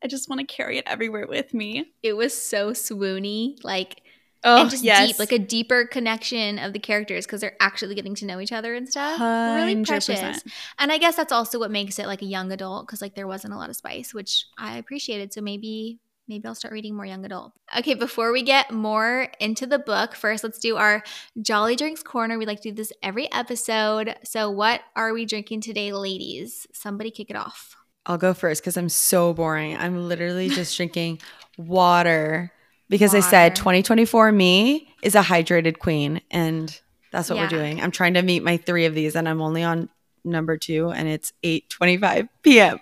I 0.02 0.08
just 0.08 0.28
want 0.28 0.40
to 0.40 0.46
carry 0.46 0.78
it 0.78 0.84
everywhere 0.86 1.26
with 1.26 1.54
me. 1.54 1.92
it 2.02 2.14
was 2.14 2.36
so 2.36 2.70
swoony 2.72 3.56
like 3.62 4.02
Oh, 4.44 4.62
and 4.62 4.70
just 4.70 4.82
deep, 4.82 5.18
like 5.18 5.30
a 5.30 5.38
deeper 5.38 5.86
connection 5.86 6.58
of 6.58 6.72
the 6.72 6.80
characters 6.80 7.26
because 7.26 7.40
they're 7.40 7.56
actually 7.60 7.94
getting 7.94 8.16
to 8.16 8.26
know 8.26 8.40
each 8.40 8.50
other 8.50 8.74
and 8.74 8.88
stuff. 8.88 9.20
Really 9.20 9.76
100%. 9.76 9.86
precious. 9.86 10.42
And 10.78 10.90
I 10.90 10.98
guess 10.98 11.14
that's 11.14 11.32
also 11.32 11.60
what 11.60 11.70
makes 11.70 11.98
it 11.98 12.06
like 12.06 12.22
a 12.22 12.26
young 12.26 12.50
adult 12.50 12.86
because 12.86 13.00
like 13.00 13.14
there 13.14 13.28
wasn't 13.28 13.54
a 13.54 13.56
lot 13.56 13.70
of 13.70 13.76
spice, 13.76 14.12
which 14.12 14.46
I 14.58 14.78
appreciated. 14.78 15.32
So 15.32 15.40
maybe 15.42 16.00
maybe 16.26 16.46
I'll 16.46 16.54
start 16.56 16.72
reading 16.72 16.96
more 16.96 17.06
young 17.06 17.24
adult. 17.24 17.52
Okay, 17.78 17.94
before 17.94 18.32
we 18.32 18.42
get 18.42 18.72
more 18.72 19.28
into 19.38 19.66
the 19.66 19.78
book, 19.78 20.16
first 20.16 20.42
let's 20.42 20.58
do 20.58 20.76
our 20.76 21.04
Jolly 21.40 21.76
Drinks 21.76 22.02
corner. 22.02 22.36
We 22.36 22.46
like 22.46 22.62
to 22.62 22.70
do 22.70 22.74
this 22.74 22.92
every 23.02 23.30
episode. 23.32 24.16
So 24.24 24.50
what 24.50 24.80
are 24.96 25.12
we 25.12 25.24
drinking 25.24 25.60
today, 25.60 25.92
ladies? 25.92 26.66
Somebody 26.72 27.12
kick 27.12 27.30
it 27.30 27.36
off. 27.36 27.76
I'll 28.06 28.18
go 28.18 28.34
first 28.34 28.62
because 28.62 28.76
I'm 28.76 28.88
so 28.88 29.32
boring. 29.32 29.76
I'm 29.76 30.08
literally 30.08 30.48
just 30.48 30.76
drinking 30.76 31.20
water 31.56 32.52
because 32.88 33.14
I 33.14 33.20
said 33.20 33.56
2024 33.56 34.32
me 34.32 34.92
is 35.02 35.14
a 35.14 35.22
hydrated 35.22 35.78
queen. 35.78 36.20
And 36.30 36.78
that's 37.10 37.30
what 37.30 37.36
Yeah. 37.36 37.42
we're 37.44 37.48
doing. 37.48 37.80
I'm 37.80 37.90
trying 37.90 38.14
to 38.14 38.22
meet 38.22 38.42
my 38.42 38.56
three 38.56 38.86
of 38.86 38.94
these 38.94 39.14
and 39.16 39.28
I'm 39.28 39.40
only 39.40 39.62
on 39.62 39.88
number 40.24 40.56
two 40.56 40.90
and 40.90 41.08
it's 41.08 41.32
8.25 41.42 42.28
p.m. 42.42 42.78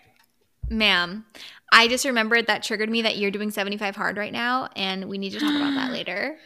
Ma'am, 0.69 1.25
I 1.73 1.89
just 1.89 2.05
remembered 2.05 2.47
that 2.47 2.63
triggered 2.63 2.91
me 2.91 3.03
that 3.03 3.17
you're 3.17 3.31
doing 3.31 3.51
75 3.51 3.97
hard 3.97 4.17
right 4.17 4.33
now, 4.33 4.69
and 4.77 5.09
we 5.09 5.19
need 5.19 5.31
to 5.31 5.41
talk 5.41 5.51
about 5.55 5.75
that 5.75 5.91
later. 5.93 6.37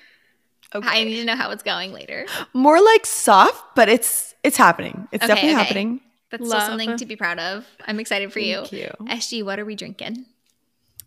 Okay. 0.75 0.89
I 0.89 1.05
need 1.05 1.17
to 1.17 1.25
know 1.27 1.37
how 1.37 1.51
it's 1.51 1.63
going 1.63 1.93
later. 1.93 2.27
More 2.55 2.83
like 2.83 3.05
soft, 3.07 3.63
but 3.77 3.89
it's 3.89 4.35
it's 4.43 4.57
happening. 4.57 5.09
It's 5.13 5.25
Okay, 5.25 5.35
definitely 5.35 5.55
okay. 5.57 5.63
happening. 5.63 6.01
That's 6.39 6.49
Love. 6.51 6.63
still 6.63 6.79
something 6.79 6.97
to 6.97 7.07
be 7.07 7.17
proud 7.17 7.39
of. 7.39 7.67
I'm 7.87 8.01
excited 8.01 8.33
for 8.33 8.41
you. 8.41 8.57
Thank 8.67 8.73
you. 8.73 8.91
SG, 9.07 9.45
what 9.45 9.59
are 9.59 9.65
we 9.65 9.75
drinking? 9.77 10.27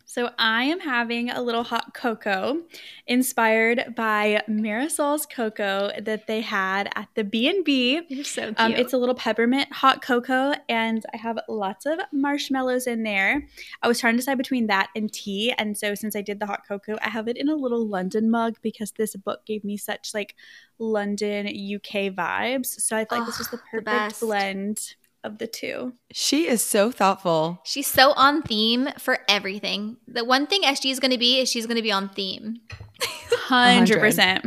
So 0.09 0.31
I 0.39 0.63
am 0.63 0.79
having 0.79 1.29
a 1.29 1.41
little 1.41 1.63
hot 1.63 1.93
cocoa 1.93 2.61
inspired 3.07 3.93
by 3.95 4.41
Marisol's 4.47 5.25
cocoa 5.25 5.91
that 6.01 6.27
they 6.27 6.39
had 6.39 6.89
at 6.95 7.09
the 7.15 7.25
B&B. 7.25 8.01
You're 8.07 8.23
so 8.23 8.45
cute. 8.45 8.55
Um, 8.57 8.71
it's 8.71 8.93
a 8.93 8.97
little 8.97 9.13
peppermint 9.15 9.71
hot 9.71 10.01
cocoa, 10.01 10.53
and 10.69 11.05
I 11.13 11.17
have 11.17 11.37
lots 11.49 11.85
of 11.85 11.99
marshmallows 12.13 12.87
in 12.87 13.03
there. 13.03 13.45
I 13.83 13.87
was 13.89 13.99
trying 13.99 14.13
to 14.13 14.17
decide 14.19 14.37
between 14.37 14.67
that 14.67 14.87
and 14.95 15.11
tea, 15.11 15.53
and 15.57 15.77
so 15.77 15.93
since 15.93 16.15
I 16.15 16.21
did 16.21 16.39
the 16.39 16.45
hot 16.45 16.61
cocoa, 16.65 16.97
I 17.01 17.09
have 17.09 17.27
it 17.27 17.35
in 17.35 17.49
a 17.49 17.55
little 17.55 17.85
London 17.85 18.31
mug 18.31 18.55
because 18.61 18.91
this 18.93 19.13
book 19.17 19.45
gave 19.45 19.65
me 19.65 19.75
such 19.75 20.13
like 20.13 20.35
London 20.79 21.47
UK 21.47 22.13
vibes. 22.15 22.67
So 22.67 22.95
I 22.95 23.03
thought 23.03 23.25
this 23.25 23.39
was 23.39 23.49
the 23.49 23.57
Oh, 23.57 23.59
the 23.73 23.81
perfect 23.81 23.85
best. 23.85 24.19
blend 24.21 24.95
of 25.23 25.37
the 25.37 25.47
two. 25.47 25.93
She 26.11 26.47
is 26.47 26.63
so 26.63 26.91
thoughtful. 26.91 27.61
She's 27.63 27.87
so 27.87 28.13
on 28.13 28.41
theme 28.41 28.89
for 28.97 29.19
everything. 29.27 29.97
The 30.07 30.23
one 30.23 30.47
thing 30.47 30.61
SG 30.63 30.91
is 30.91 30.99
going 30.99 31.11
to 31.11 31.17
be 31.17 31.39
is 31.39 31.49
she's 31.49 31.65
going 31.65 31.77
to 31.77 31.83
be 31.83 31.91
on 31.91 32.09
theme. 32.09 32.61
Hundred 33.31 33.99
percent. 33.99 34.45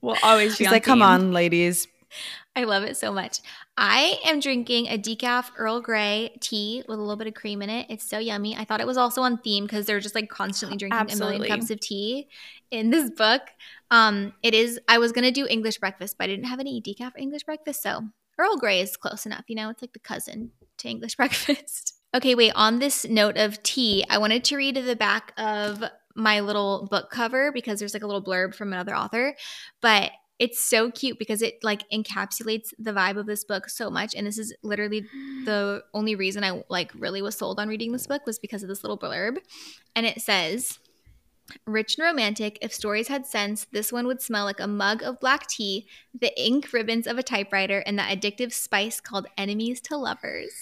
we'll 0.00 0.16
always 0.22 0.52
be 0.52 0.64
She's 0.64 0.66
on 0.68 0.72
like, 0.72 0.84
come 0.84 1.02
on, 1.02 1.32
ladies. 1.32 1.88
I 2.54 2.64
love 2.64 2.82
it 2.82 2.98
so 2.98 3.10
much. 3.10 3.40
I 3.78 4.18
am 4.26 4.38
drinking 4.38 4.88
a 4.88 4.98
decaf 4.98 5.50
Earl 5.56 5.80
Grey 5.80 6.36
tea 6.40 6.84
with 6.86 6.98
a 6.98 7.00
little 7.00 7.16
bit 7.16 7.26
of 7.26 7.32
cream 7.34 7.62
in 7.62 7.70
it. 7.70 7.86
It's 7.88 8.08
so 8.08 8.18
yummy. 8.18 8.54
I 8.54 8.64
thought 8.64 8.82
it 8.82 8.86
was 8.86 8.98
also 8.98 9.22
on 9.22 9.38
theme 9.38 9.64
because 9.64 9.86
they're 9.86 10.00
just 10.00 10.14
like 10.14 10.28
constantly 10.28 10.76
drinking 10.76 11.10
a 11.10 11.16
million 11.16 11.44
cups 11.44 11.70
of 11.70 11.80
tea 11.80 12.28
in 12.70 12.90
this 12.90 13.10
book. 13.10 13.40
Um, 13.90 14.34
it 14.42 14.52
is. 14.52 14.78
I 14.88 14.98
was 14.98 15.12
gonna 15.12 15.30
do 15.30 15.46
English 15.48 15.78
breakfast, 15.78 16.16
but 16.18 16.24
I 16.24 16.26
didn't 16.26 16.46
have 16.46 16.60
any 16.60 16.82
decaf 16.82 17.12
English 17.16 17.44
breakfast, 17.44 17.82
so 17.82 18.02
Earl 18.38 18.56
Grey 18.56 18.80
is 18.80 18.96
close 18.96 19.26
enough. 19.26 19.44
You 19.48 19.56
know, 19.56 19.70
it's 19.70 19.82
like 19.82 19.92
the 19.92 19.98
cousin 19.98 20.50
to 20.78 20.88
English 20.88 21.16
breakfast. 21.16 21.94
Okay, 22.14 22.34
wait. 22.34 22.52
On 22.54 22.78
this 22.78 23.06
note 23.06 23.36
of 23.36 23.62
tea, 23.62 24.04
I 24.10 24.18
wanted 24.18 24.44
to 24.44 24.56
read 24.56 24.76
the 24.76 24.96
back 24.96 25.32
of 25.38 25.82
my 26.14 26.40
little 26.40 26.88
book 26.90 27.10
cover 27.10 27.52
because 27.52 27.78
there's 27.78 27.94
like 27.94 28.02
a 28.02 28.06
little 28.06 28.22
blurb 28.22 28.54
from 28.54 28.72
another 28.72 28.94
author, 28.94 29.34
but 29.80 30.10
it's 30.38 30.58
so 30.58 30.90
cute 30.90 31.18
because 31.18 31.40
it 31.40 31.54
like 31.62 31.88
encapsulates 31.90 32.70
the 32.78 32.92
vibe 32.92 33.16
of 33.16 33.26
this 33.26 33.44
book 33.44 33.68
so 33.68 33.88
much 33.88 34.14
and 34.14 34.26
this 34.26 34.38
is 34.38 34.52
literally 34.62 35.00
the 35.44 35.82
only 35.94 36.16
reason 36.16 36.42
i 36.42 36.62
like 36.68 36.90
really 36.96 37.22
was 37.22 37.36
sold 37.36 37.60
on 37.60 37.68
reading 37.68 37.92
this 37.92 38.06
book 38.08 38.22
was 38.26 38.38
because 38.38 38.62
of 38.62 38.68
this 38.68 38.82
little 38.82 38.98
blurb 38.98 39.36
and 39.94 40.04
it 40.04 40.20
says 40.20 40.78
Rich 41.66 41.98
and 41.98 42.06
romantic, 42.06 42.58
if 42.62 42.72
stories 42.72 43.08
had 43.08 43.26
sense, 43.26 43.66
this 43.72 43.92
one 43.92 44.06
would 44.06 44.22
smell 44.22 44.44
like 44.44 44.60
a 44.60 44.66
mug 44.66 45.02
of 45.02 45.20
black 45.20 45.46
tea, 45.48 45.86
the 46.18 46.32
ink 46.40 46.72
ribbons 46.72 47.06
of 47.06 47.18
a 47.18 47.22
typewriter, 47.22 47.80
and 47.80 47.98
that 47.98 48.16
addictive 48.16 48.52
spice 48.52 49.00
called 49.00 49.26
enemies 49.36 49.80
to 49.82 49.96
lovers. 49.96 50.52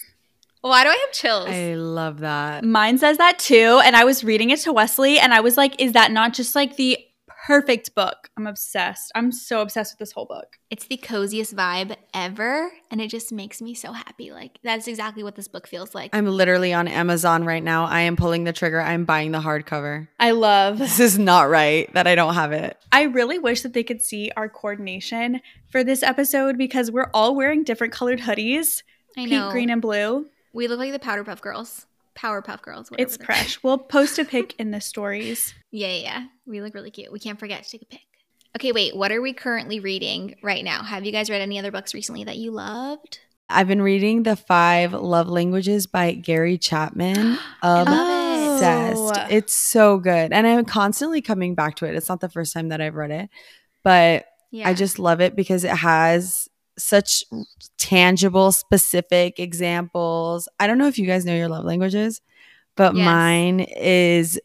Why 0.63 0.85
do 0.85 0.91
I 0.91 0.97
have 0.97 1.13
chills? 1.13 1.49
I 1.49 1.75
love 1.75 2.19
that. 2.19 2.65
Mine 2.65 2.99
says 2.99 3.17
that 3.17 3.39
too. 3.39 3.81
And 3.83 3.97
I 3.97 4.05
was 4.05 4.23
reading 4.25 4.51
it 4.51 4.61
to 4.61 4.73
Wesley 4.73 5.19
and 5.19 5.33
I 5.33 5.41
was 5.41 5.57
like, 5.57 5.81
is 5.81 5.93
that 5.93 6.13
not 6.13 6.35
just 6.35 6.55
like 6.55 6.77
the 6.77 6.99
perfect 7.47 7.95
book? 7.95 8.29
I'm 8.37 8.47
obsessed. 8.47 9.11
I'm 9.15 9.33
so 9.33 9.61
obsessed 9.61 9.95
with 9.95 9.99
this 9.99 10.13
whole 10.13 10.27
book. 10.27 10.59
it's 10.71 10.87
the 10.87 10.97
coziest 10.97 11.55
vibe 11.57 11.97
ever, 12.15 12.71
and 12.91 13.01
it 13.01 13.09
just 13.09 13.33
makes 13.33 13.61
me 13.61 13.75
so 13.75 13.93
happy. 13.93 14.31
Like, 14.33 14.59
that's 14.63 14.87
exactly 14.89 15.23
what 15.23 15.35
this 15.37 15.49
book 15.49 15.67
feels 15.67 15.95
like. 15.95 16.15
I'm 16.15 16.27
literally 16.27 16.73
on 16.73 16.87
Amazon 16.89 17.45
right 17.45 17.63
now. 17.63 17.85
I 17.87 18.01
am 18.03 18.17
pulling 18.17 18.45
the 18.45 18.53
trigger. 18.53 18.81
I'm 18.81 19.05
buying 19.05 19.33
the 19.33 19.41
hardcover. 19.41 20.09
I 20.19 20.31
love 20.33 20.79
This 20.79 21.01
is 21.01 21.19
not 21.19 21.49
right 21.49 21.93
that 21.95 22.07
I 22.07 22.15
don't 22.15 22.35
have 22.35 22.53
it. 22.53 22.77
I 22.93 23.03
really 23.03 23.39
wish 23.39 23.63
that 23.63 23.73
they 23.73 23.83
could 23.85 24.01
see 24.03 24.31
our 24.37 24.49
coordination 24.49 25.41
for 25.71 25.83
this 25.83 26.03
episode 26.03 26.57
because 26.59 26.91
we're 26.91 27.11
all 27.15 27.35
wearing 27.35 27.65
different 27.65 27.93
colored 27.93 28.21
hoodies 28.21 28.83
I 29.17 29.21
pink, 29.27 29.31
know. 29.31 29.51
green, 29.51 29.71
and 29.71 29.83
blue. 29.83 30.27
we 30.53 30.69
look 30.69 30.79
like 30.79 30.93
the 30.93 30.99
Powderpuff 30.99 31.41
Girls. 31.41 31.87
Powerpuff 32.17 32.63
Girls. 32.63 32.91
It's 32.99 33.17
they're- 33.17 33.27
fresh. 33.27 33.63
We'll 33.63 33.79
post 33.79 34.19
a 34.19 34.25
pic 34.25 34.55
in 34.59 34.71
the 34.71 34.81
stories. 34.81 35.55
Yeah, 35.71 35.89
yeah, 35.89 36.03
yeah. 36.03 36.27
We 36.47 36.61
look 36.61 36.75
really 36.75 36.91
cute. 36.91 37.13
We 37.13 37.19
can't 37.21 37.39
forget 37.39 37.63
to 37.65 37.71
take 37.71 37.83
a 37.83 37.87
pic. 37.87 38.01
Okay, 38.57 38.73
wait. 38.73 38.97
What 38.97 39.13
are 39.13 39.21
we 39.23 39.33
currently 39.33 39.79
reading 39.81 40.35
right 40.43 40.65
now? 40.65 40.83
Have 40.83 41.05
you 41.05 41.13
guys 41.13 41.31
read 41.31 41.41
any 41.41 41.59
other 41.59 41.71
books 41.71 41.95
recently 41.95 42.25
that 42.25 42.37
you 42.37 42.51
loved? 42.51 43.21
I've 43.49 43.69
been 43.69 43.83
reading 43.83 44.23
The 44.25 44.37
Five 44.37 44.93
Love 44.93 45.29
Languages 45.29 45.87
by 45.87 46.13
Gary 46.13 46.59
Chapman. 46.59 47.39
I 47.63 47.83
it. 47.83 48.53
Obsessed. 48.55 49.21
Oh. 49.21 49.27
It's 49.31 49.55
so 49.55 49.99
good. 49.99 50.33
And 50.33 50.47
I'm 50.47 50.65
constantly 50.65 51.21
coming 51.23 51.55
back 51.55 51.77
to 51.77 51.85
it. 51.87 51.95
It's 51.95 52.09
not 52.09 52.21
the 52.21 52.29
first 52.29 52.53
time 52.53 52.69
that 52.69 52.81
I've 52.81 52.95
read 52.97 53.11
it, 53.11 53.31
but 53.83 54.27
Yeah. 54.51 54.69
I 54.69 54.75
just 54.75 54.99
love 54.99 55.21
it 55.21 55.35
because 55.37 55.65
it 55.65 55.71
has 55.71 56.49
such 56.81 57.25
tangible, 57.79 58.53
specific 58.53 59.39
examples. 59.39 60.49
I 60.59 60.67
don't 60.67 60.79
know 60.79 60.87
if 60.89 60.99
you 60.99 61.07
guys 61.07 61.25
know 61.25 61.35
your 61.35 61.49
love 61.49 61.65
languages, 61.65 62.21
but 62.77 62.95
Yes. 62.95 63.05
mine 63.05 63.61
is 63.61 64.41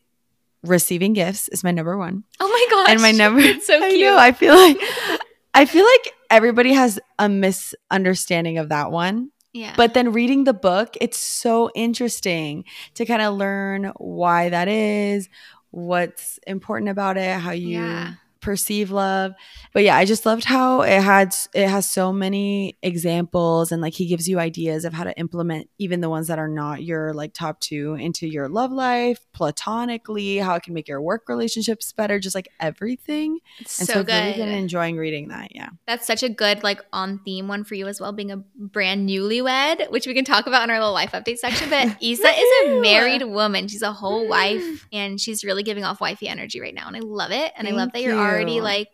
receiving 0.64 1.14
gifts 1.14 1.48
is 1.50 1.64
my 1.64 1.72
number 1.72 1.98
one. 1.98 2.24
Oh 2.40 2.48
my 2.48 2.68
gosh. 2.70 2.90
and 2.92 3.02
my 3.02 3.12
number 3.12 3.40
It's 3.44 3.68
so 3.68 3.82
I 3.84 3.90
cute. 3.90 4.02
know, 4.02 4.18
I 4.18 4.32
feel 4.32 4.56
like 4.56 4.78
I 5.54 5.66
feel 5.66 5.86
like 5.86 6.14
everybody 6.30 6.74
has 6.74 7.00
a 7.20 7.30
misunderstanding 7.30 8.58
of 8.58 8.70
that 8.70 8.92
one. 8.92 9.30
yeah. 9.54 9.74
But 9.78 9.94
then 9.94 10.12
reading 10.12 10.44
the 10.44 10.54
book, 10.54 10.98
it's 11.00 11.18
so 11.18 11.70
interesting 11.76 12.66
to 12.96 13.06
kind 13.06 13.22
of 13.22 13.36
learn 13.36 13.92
why 13.98 14.50
that 14.50 14.68
is, 14.68 15.30
what's 15.72 16.40
important 16.48 16.90
about 16.90 17.16
it, 17.18 17.40
how 17.40 17.52
you 17.52 17.80
Yeah. 17.80 18.14
Perceive 18.46 18.92
love. 18.92 19.34
But 19.74 19.84
yeah, 19.84 19.98
I 19.98 20.06
just 20.06 20.24
loved 20.24 20.46
how 20.46 20.82
it 20.82 21.02
had 21.02 21.36
it 21.56 21.68
has 21.68 21.90
so 21.90 22.14
many 22.14 22.78
examples 22.84 23.72
and 23.72 23.82
like 23.82 23.94
he 23.94 24.06
gives 24.06 24.30
you 24.30 24.40
ideas 24.40 24.86
of 24.86 24.94
how 24.94 25.04
to 25.04 25.18
implement 25.18 25.68
even 25.80 26.00
the 26.00 26.10
ones 26.10 26.28
that 26.28 26.38
are 26.38 26.48
not 26.48 26.84
your 26.84 27.12
like 27.14 27.34
top 27.34 27.60
2 27.60 27.96
into 27.96 28.28
your 28.28 28.48
love 28.48 28.72
life, 28.72 29.26
platonically, 29.34 30.38
how 30.38 30.54
it 30.54 30.62
can 30.62 30.76
make 30.76 30.88
your 30.88 31.02
work 31.02 31.28
relationships 31.28 31.92
better, 31.92 32.20
just 32.20 32.36
like 32.36 32.48
everything. 32.60 33.40
it's 33.60 33.80
And 33.80 33.88
so, 33.88 33.94
so, 33.94 34.00
I've 34.02 34.06
good. 34.06 34.14
really 34.14 34.38
been 34.38 34.50
enjoying 34.50 34.98
reading 34.98 35.30
that. 35.30 35.56
Yeah. 35.56 35.70
That's 35.88 36.06
such 36.06 36.22
a 36.22 36.30
good, 36.30 36.62
like, 36.62 36.82
on 36.94 37.20
theme 37.26 37.48
one 37.48 37.64
for 37.64 37.74
you 37.74 37.88
as 37.88 38.00
well, 38.00 38.12
being 38.12 38.32
a 38.32 38.38
brand 38.38 39.10
newlywed, 39.10 39.90
which 39.90 40.06
we 40.06 40.14
can 40.14 40.24
talk 40.24 40.46
about 40.46 40.64
in 40.64 40.70
our 40.70 40.78
little 40.78 40.94
life 40.94 41.14
update 41.14 41.38
section. 41.38 41.70
But 41.70 41.98
Isa 42.02 42.28
is 42.28 42.68
a 42.68 42.82
married 42.82 43.24
woman. 43.24 43.68
She's 43.68 43.82
a 43.82 43.92
whole 43.92 44.28
wife, 44.28 44.62
mm. 44.62 44.80
and 44.94 45.20
she's 45.20 45.44
really 45.44 45.64
giving 45.64 45.84
off 45.84 46.00
wifey 46.00 46.28
energy 46.28 46.62
right 46.62 46.76
now. 46.76 46.88
And 46.88 46.96
I 46.96 47.00
love 47.00 47.32
it. 47.32 47.52
And 47.58 47.68
I 47.68 47.72
love 47.72 47.92
that 47.94 48.02
you're 48.02 48.18
already, 48.18 48.35
you. 48.44 48.62
like, 48.62 48.90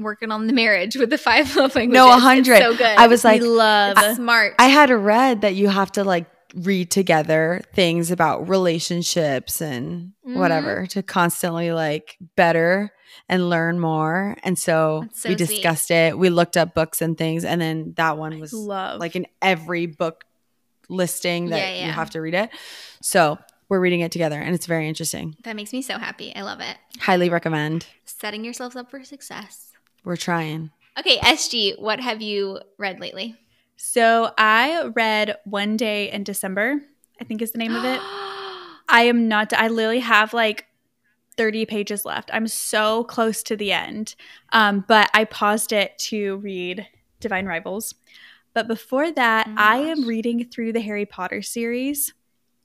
working 0.00 0.30
on 0.32 0.46
the 0.48 0.52
marriage 0.52 0.96
with 0.96 1.08
the 1.10 1.18
five 1.18 1.54
love 1.56 1.74
languages. 1.76 1.94
No, 2.04 2.12
a 2.12 2.18
hundred. 2.18 2.58
so 2.58 2.76
good. 2.76 2.84
I 2.98 3.06
was 3.06 3.24
like, 3.24 3.40
we 3.40 3.46
love. 3.46 3.96
smart. 4.16 4.54
I 4.58 4.66
had 4.66 4.90
read 4.90 5.42
that 5.42 5.54
you 5.54 5.68
have 5.68 5.92
to 5.92 6.04
like 6.04 6.26
read 6.56 6.90
together 6.90 7.62
things 7.74 8.10
about 8.10 8.48
relationships 8.48 9.60
and 9.60 10.12
Mhm. 10.26 10.36
whatever 10.36 10.86
to 10.86 11.02
constantly 11.02 11.72
like 11.72 12.16
better 12.36 12.92
and 13.28 13.48
learn 13.48 13.78
more. 13.80 14.36
And 14.42 14.58
so, 14.58 15.06
so 15.12 15.28
we 15.30 15.36
sweet. 15.36 15.38
discussed 15.38 15.90
it. 15.90 16.18
We 16.18 16.28
looked 16.30 16.56
up 16.56 16.74
books 16.74 17.00
and 17.00 17.16
things, 17.16 17.44
and 17.44 17.60
then 17.60 17.94
that 17.96 18.18
one 18.18 18.38
was 18.40 18.52
love. 18.52 19.00
like 19.00 19.16
in 19.16 19.26
every 19.40 19.86
book 19.86 20.24
listing 20.88 21.50
that 21.50 21.58
Yeah, 21.58 21.74
yeah. 21.74 21.86
you 21.86 21.92
have 21.92 22.10
to 22.10 22.20
read 22.20 22.34
it. 22.34 22.50
So 23.00 23.38
we're 23.68 23.80
reading 23.80 24.00
it 24.00 24.12
together, 24.12 24.38
and 24.40 24.54
it's 24.54 24.66
very 24.66 24.88
interesting. 24.88 25.36
that 25.44 25.56
makes 25.56 25.72
me 25.72 25.82
so 25.82 25.98
happy. 25.98 26.34
I 26.34 26.42
love 26.42 26.60
it. 26.60 26.76
Highly 27.00 27.30
recommend. 27.30 27.86
Setting 28.04 28.44
yourselves 28.44 28.76
up 28.76 28.90
for 28.90 29.02
success. 29.04 29.72
We're 30.04 30.16
trying. 30.16 30.70
Okay, 30.98 31.18
SG, 31.18 31.80
what 31.80 31.98
have 32.00 32.22
you 32.22 32.60
read 32.78 33.00
lately? 33.00 33.36
so 33.76 34.32
I 34.38 34.84
read 34.94 35.36
One 35.44 35.76
Day 35.76 36.10
in 36.10 36.22
December, 36.24 36.80
I 37.20 37.24
think 37.24 37.42
is 37.42 37.50
the 37.52 37.58
name 37.58 37.74
of 37.74 37.84
it. 37.84 37.98
I 38.88 39.02
am 39.08 39.26
not, 39.28 39.52
I 39.52 39.68
literally 39.68 39.98
have 40.00 40.32
like 40.32 40.66
30 41.36 41.66
pages 41.66 42.04
left. 42.04 42.30
I'm 42.32 42.46
so 42.46 43.04
close 43.04 43.42
to 43.44 43.56
the 43.56 43.72
end. 43.72 44.14
Um, 44.52 44.84
but 44.86 45.10
I 45.12 45.24
paused 45.24 45.72
it 45.72 45.98
to 46.10 46.36
read 46.36 46.86
Divine 47.18 47.46
Rivals. 47.46 47.94
But 48.52 48.68
before 48.68 49.10
that, 49.10 49.48
Oh 49.48 49.54
I 49.56 49.78
am 49.78 50.06
reading 50.06 50.44
through 50.48 50.72
the 50.74 50.80
Harry 50.80 51.06
Potter 51.06 51.42
series. 51.42 52.12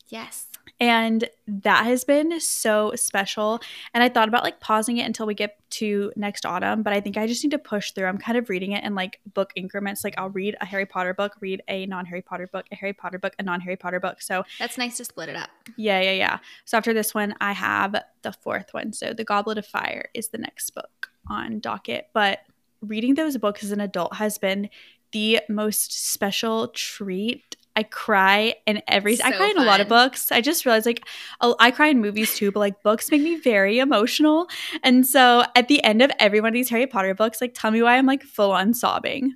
yes. 0.10 0.46
And 0.80 1.28
that 1.48 1.86
has 1.86 2.04
been 2.06 2.40
so 2.40 2.94
special. 2.96 3.60
And 3.94 4.02
I 4.02 4.10
thought 4.10 4.30
about 4.30 4.44
like 4.44 4.60
pausing 4.62 4.98
it 4.98 5.04
until 5.04 5.26
we 5.26 5.34
get 5.34 5.58
to 5.72 6.12
next 6.16 6.46
autumn, 6.46 6.84
but 6.84 6.94
I 6.94 7.02
think 7.02 7.18
I 7.18 7.28
just 7.28 7.44
need 7.44 7.52
to 7.52 7.60
push 7.60 7.92
through. 7.92 8.06
I'm 8.06 8.18
kind 8.18 8.38
of 8.38 8.50
reading 8.50 8.72
it 8.72 8.84
in 8.84 8.96
like 8.96 9.20
book 9.34 9.52
increments. 9.56 10.04
Like 10.04 10.16
I'll 10.18 10.30
read 10.30 10.56
a 10.62 10.66
Harry 10.66 10.86
Potter 10.86 11.14
book, 11.14 11.36
read 11.42 11.62
a 11.68 11.86
non 11.86 12.06
Harry 12.06 12.22
Potter 12.22 12.48
book, 12.48 12.66
a 12.72 12.76
Harry 12.76 12.94
Potter 12.94 13.20
book, 13.20 13.34
a 13.40 13.44
non 13.44 13.60
Harry 13.62 13.76
Potter 13.76 14.00
book. 14.00 14.22
So 14.22 14.44
That's 14.58 14.78
nice 14.78 14.98
to 14.98 15.06
split 15.06 15.30
it 15.30 15.36
up. 15.36 15.50
yeah, 15.76 16.00
yeah, 16.00 16.14
yeah. 16.14 16.40
So 16.66 16.78
after 16.78 16.94
this 16.94 17.14
one, 17.14 17.36
I 17.42 17.52
have 17.52 17.96
the 18.22 18.32
fourth 18.32 18.74
one. 18.74 18.94
So 18.94 19.14
The 19.14 19.26
Goblet 19.26 19.58
of 19.58 19.66
Fire 19.66 20.10
is 20.14 20.30
the 20.30 20.38
next 20.38 20.70
book 20.72 21.10
on 21.28 21.60
docket. 21.60 22.08
But 22.14 22.40
reading 22.82 23.16
those 23.16 23.38
books 23.38 23.64
as 23.64 23.72
an 23.72 23.82
adult 23.82 24.16
has 24.16 24.38
been 24.38 24.70
the 25.12 25.42
most 25.50 26.12
special 26.12 26.70
treat. 26.70 27.56
I 27.76 27.84
cry 27.84 28.56
in 28.66 28.82
every. 28.88 29.14
I 29.22 29.32
So 29.32 29.38
cry 29.38 29.50
in 29.50 29.58
a 29.58 29.64
lot 29.64 29.80
of 29.80 29.88
books. 29.88 30.32
I 30.32 30.42
just 30.42 30.66
realized 30.66 30.86
like 30.86 31.06
oh, 31.42 31.56
I 31.60 31.72
cry 31.72 31.88
in 31.88 32.02
movies 32.02 32.36
too, 32.36 32.52
but 32.52 32.60
like 32.60 32.82
books 32.84 33.10
make 33.12 33.22
me 33.22 33.36
very 33.36 33.80
emotional. 33.80 34.48
And 34.84 35.06
so 35.06 35.44
at 35.56 35.68
the 35.68 35.84
end 35.84 36.02
of 36.02 36.12
every 36.20 36.42
one 36.42 36.50
of 36.50 36.54
these 36.54 36.70
Harry 36.70 36.88
Potter 36.88 37.14
books, 37.14 37.42
like 37.42 37.54
tell 37.54 37.72
me 37.72 37.82
why 37.82 37.98
I'm 37.98 38.06
like 38.06 38.24
full 38.24 38.52
on 38.52 38.74
sobbing. 38.74 39.34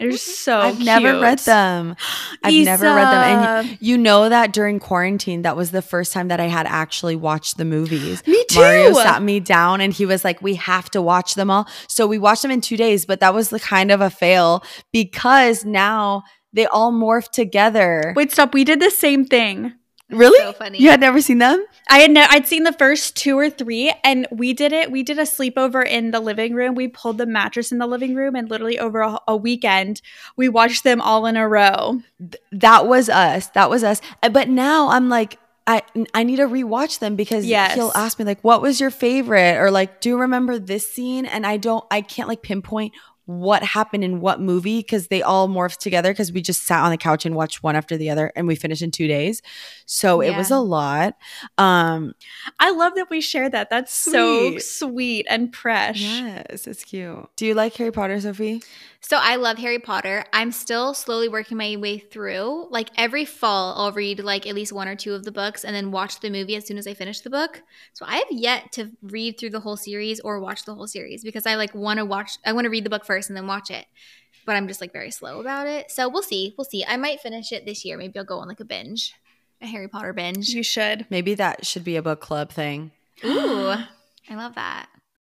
They're 0.00 0.12
so. 0.16 0.60
I've 0.60 0.80
never 0.80 1.20
read 1.20 1.40
them. 1.40 1.96
I've 2.42 2.64
never 2.64 2.86
read 2.86 3.12
them. 3.12 3.66
And 3.66 3.78
You 3.80 3.98
know 3.98 4.28
that 4.28 4.52
during 4.52 4.78
quarantine, 4.78 5.42
that 5.42 5.56
was 5.56 5.70
the 5.70 5.82
first 5.82 6.12
time 6.12 6.28
that 6.28 6.40
I 6.40 6.46
had 6.46 6.66
actually 6.66 7.16
watched 7.16 7.56
the 7.56 7.64
movies. 7.64 8.26
Me 8.26 8.44
too. 8.48 8.60
Mario 8.60 8.92
sat 8.94 9.22
me 9.22 9.40
down 9.40 9.80
and 9.80 9.92
he 9.92 10.06
was 10.06 10.24
like, 10.24 10.40
We 10.40 10.54
have 10.54 10.90
to 10.90 11.02
watch 11.02 11.34
them 11.34 11.50
all. 11.50 11.68
So 11.88 12.06
we 12.06 12.18
watched 12.18 12.42
them 12.42 12.50
in 12.50 12.60
two 12.60 12.76
days, 12.76 13.04
but 13.04 13.20
that 13.20 13.34
was 13.34 13.50
the 13.50 13.60
kind 13.60 13.90
of 13.90 14.00
a 14.00 14.10
fail 14.10 14.64
because 14.92 15.64
now 15.64 16.22
they 16.54 16.64
all 16.66 16.92
morph 16.92 17.28
together. 17.30 18.14
Wait, 18.16 18.32
stop. 18.32 18.54
We 18.54 18.64
did 18.64 18.80
the 18.80 18.90
same 18.90 19.26
thing. 19.26 19.74
really? 20.08 20.38
So 20.38 20.52
funny. 20.52 20.78
You 20.80 20.90
had 20.90 21.00
never 21.00 21.20
seen 21.20 21.38
them? 21.38 21.64
I 21.90 21.98
had 21.98 22.10
no, 22.10 22.24
I'd 22.30 22.46
seen 22.46 22.62
the 22.64 22.72
first 22.72 23.14
two 23.16 23.38
or 23.38 23.50
three, 23.50 23.92
and 24.04 24.26
we 24.30 24.52
did 24.54 24.72
it. 24.72 24.90
We 24.90 25.02
did 25.02 25.18
a 25.18 25.22
sleepover 25.22 25.86
in 25.86 26.12
the 26.12 26.20
living 26.20 26.54
room. 26.54 26.74
We 26.74 26.88
pulled 26.88 27.18
the 27.18 27.26
mattress 27.26 27.72
in 27.72 27.78
the 27.78 27.86
living 27.86 28.14
room, 28.14 28.34
and 28.34 28.48
literally 28.48 28.78
over 28.78 29.00
a, 29.00 29.18
a 29.28 29.36
weekend, 29.36 30.00
we 30.36 30.48
watched 30.48 30.84
them 30.84 31.00
all 31.02 31.26
in 31.26 31.36
a 31.36 31.46
row. 31.48 32.00
That 32.52 32.86
was 32.86 33.08
us. 33.10 33.48
That 33.48 33.68
was 33.68 33.82
us. 33.84 34.00
Uh, 34.22 34.28
But 34.30 34.48
now 34.48 34.88
I'm 34.88 35.08
like, 35.08 35.38
I 35.66 35.82
I 36.12 36.22
need 36.24 36.36
to 36.36 36.46
rewatch 36.46 36.98
them 36.98 37.16
because 37.16 37.46
Yes. 37.46 37.74
he'll 37.74 37.92
ask 37.94 38.18
me 38.18 38.26
like, 38.26 38.40
"What 38.42 38.60
was 38.60 38.80
your 38.80 38.90
favorite?" 38.90 39.56
or 39.58 39.70
like, 39.70 40.00
"Do 40.02 40.10
you 40.10 40.18
remember 40.20 40.58
this 40.58 40.90
scene?" 40.92 41.24
And 41.24 41.46
I 41.46 41.56
don't, 41.56 41.82
I 41.90 42.02
can't 42.02 42.28
like 42.28 42.42
pinpoint 42.42 42.92
what 43.26 43.62
happened 43.62 44.04
in 44.04 44.20
what 44.20 44.40
movie 44.40 44.80
because 44.80 45.08
they 45.08 45.22
all 45.22 45.48
morphed 45.48 45.78
together 45.78 46.12
because 46.12 46.30
we 46.30 46.42
just 46.42 46.66
sat 46.66 46.82
on 46.82 46.90
the 46.90 46.96
couch 46.98 47.24
and 47.24 47.34
watched 47.34 47.62
one 47.62 47.74
after 47.74 47.96
the 47.96 48.10
other 48.10 48.30
and 48.36 48.46
we 48.46 48.54
finished 48.54 48.82
in 48.82 48.90
two 48.90 49.08
days. 49.08 49.40
So 49.86 50.20
it 50.20 50.36
was 50.36 50.50
a 50.50 50.58
lot. 50.58 51.16
Um, 51.56 52.14
I 52.60 52.70
love 52.70 52.94
that 52.96 53.08
we 53.10 53.20
shared 53.20 53.52
that. 53.52 53.70
That's 53.70 53.94
so 53.94 54.50
Sweet. 54.50 54.62
sweet 54.62 55.26
and 55.30 55.54
fresh. 55.56 56.00
yes, 56.00 56.66
it's 56.66 56.84
cute. 56.84 57.28
Do 57.36 57.46
you 57.46 57.54
like 57.54 57.74
Harry 57.76 57.92
Potter, 57.92 58.20
Sophie? 58.20 58.62
So 59.06 59.18
I 59.20 59.36
love 59.36 59.58
Harry 59.58 59.78
Potter. 59.78 60.24
I'm 60.32 60.50
still 60.50 60.94
slowly 60.94 61.28
working 61.28 61.58
my 61.58 61.76
way 61.76 61.98
through. 61.98 62.68
Like 62.70 62.88
every 62.96 63.26
fall, 63.26 63.74
I'll 63.76 63.92
read 63.92 64.18
like 64.20 64.46
at 64.46 64.54
least 64.54 64.72
one 64.72 64.88
or 64.88 64.96
two 64.96 65.12
of 65.12 65.24
the 65.24 65.30
books 65.30 65.62
and 65.62 65.76
then 65.76 65.90
watch 65.90 66.20
the 66.20 66.30
movie 66.30 66.56
as 66.56 66.66
soon 66.66 66.78
as 66.78 66.86
I 66.86 66.94
finish 66.94 67.20
the 67.20 67.28
book. 67.28 67.62
So 67.92 68.06
I 68.08 68.16
have 68.16 68.28
yet 68.30 68.72
to 68.72 68.92
read 69.02 69.38
through 69.38 69.50
the 69.50 69.60
whole 69.60 69.76
series 69.76 70.20
or 70.20 70.40
watch 70.40 70.64
the 70.64 70.74
whole 70.74 70.86
series 70.86 71.22
because 71.22 71.44
I 71.44 71.56
like 71.56 71.74
want 71.74 71.98
to 71.98 72.06
watch. 72.06 72.38
I 72.46 72.54
want 72.54 72.64
to 72.64 72.70
read 72.70 72.84
the 72.84 72.90
book 72.90 73.04
first 73.04 73.28
and 73.28 73.36
then 73.36 73.46
watch 73.46 73.70
it. 73.70 73.84
But 74.46 74.56
I'm 74.56 74.68
just 74.68 74.80
like 74.80 74.94
very 74.94 75.10
slow 75.10 75.38
about 75.38 75.66
it. 75.66 75.90
So 75.90 76.08
we'll 76.08 76.22
see. 76.22 76.54
We'll 76.56 76.64
see. 76.64 76.82
I 76.82 76.96
might 76.96 77.20
finish 77.20 77.52
it 77.52 77.66
this 77.66 77.84
year. 77.84 77.98
Maybe 77.98 78.18
I'll 78.18 78.24
go 78.24 78.38
on 78.38 78.48
like 78.48 78.60
a 78.60 78.64
binge, 78.64 79.12
a 79.60 79.66
Harry 79.66 79.88
Potter 79.88 80.14
binge. 80.14 80.48
You 80.48 80.62
should. 80.62 81.04
Maybe 81.10 81.34
that 81.34 81.66
should 81.66 81.84
be 81.84 81.96
a 81.96 82.02
book 82.02 82.22
club 82.22 82.50
thing. 82.50 82.90
Ooh, 83.22 83.68
I 84.30 84.34
love 84.34 84.54
that. 84.54 84.88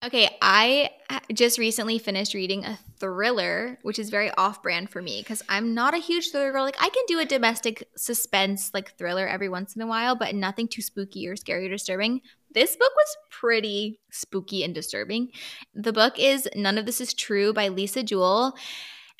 Okay, 0.05 0.31
I 0.40 0.90
just 1.33 1.59
recently 1.59 1.99
finished 1.99 2.33
reading 2.33 2.64
a 2.64 2.78
thriller, 3.00 3.81
which 3.83 3.99
is 3.99 4.11
very 4.11 4.31
off 4.31 4.62
brand 4.62 4.90
for 4.90 5.02
me 5.02 5.21
because 5.21 5.43
I'm 5.49 5.75
not 5.75 5.93
a 5.93 5.99
huge 5.99 6.31
thriller 6.31 6.52
girl. 6.52 6.62
Like, 6.62 6.81
I 6.81 6.88
can 6.88 7.02
do 7.09 7.19
a 7.19 7.25
domestic 7.25 7.83
suspense, 7.97 8.71
like 8.73 8.97
thriller 8.97 9.26
every 9.26 9.49
once 9.49 9.75
in 9.75 9.83
a 9.83 9.88
while, 9.88 10.14
but 10.14 10.37
nothing 10.37 10.69
too 10.69 10.83
spooky 10.83 11.26
or 11.26 11.35
scary 11.35 11.67
or 11.67 11.71
disturbing. 11.71 12.21
This 12.55 12.76
book 12.76 12.93
was 12.95 13.17
pretty 13.31 13.99
spooky 14.12 14.62
and 14.62 14.73
disturbing. 14.73 15.31
The 15.75 15.93
book 15.93 16.17
is 16.17 16.49
None 16.55 16.78
of 16.78 16.87
This 16.87 17.00
Is 17.00 17.12
True 17.12 17.52
by 17.52 17.67
Lisa 17.67 18.05
Jewell. 18.05 18.55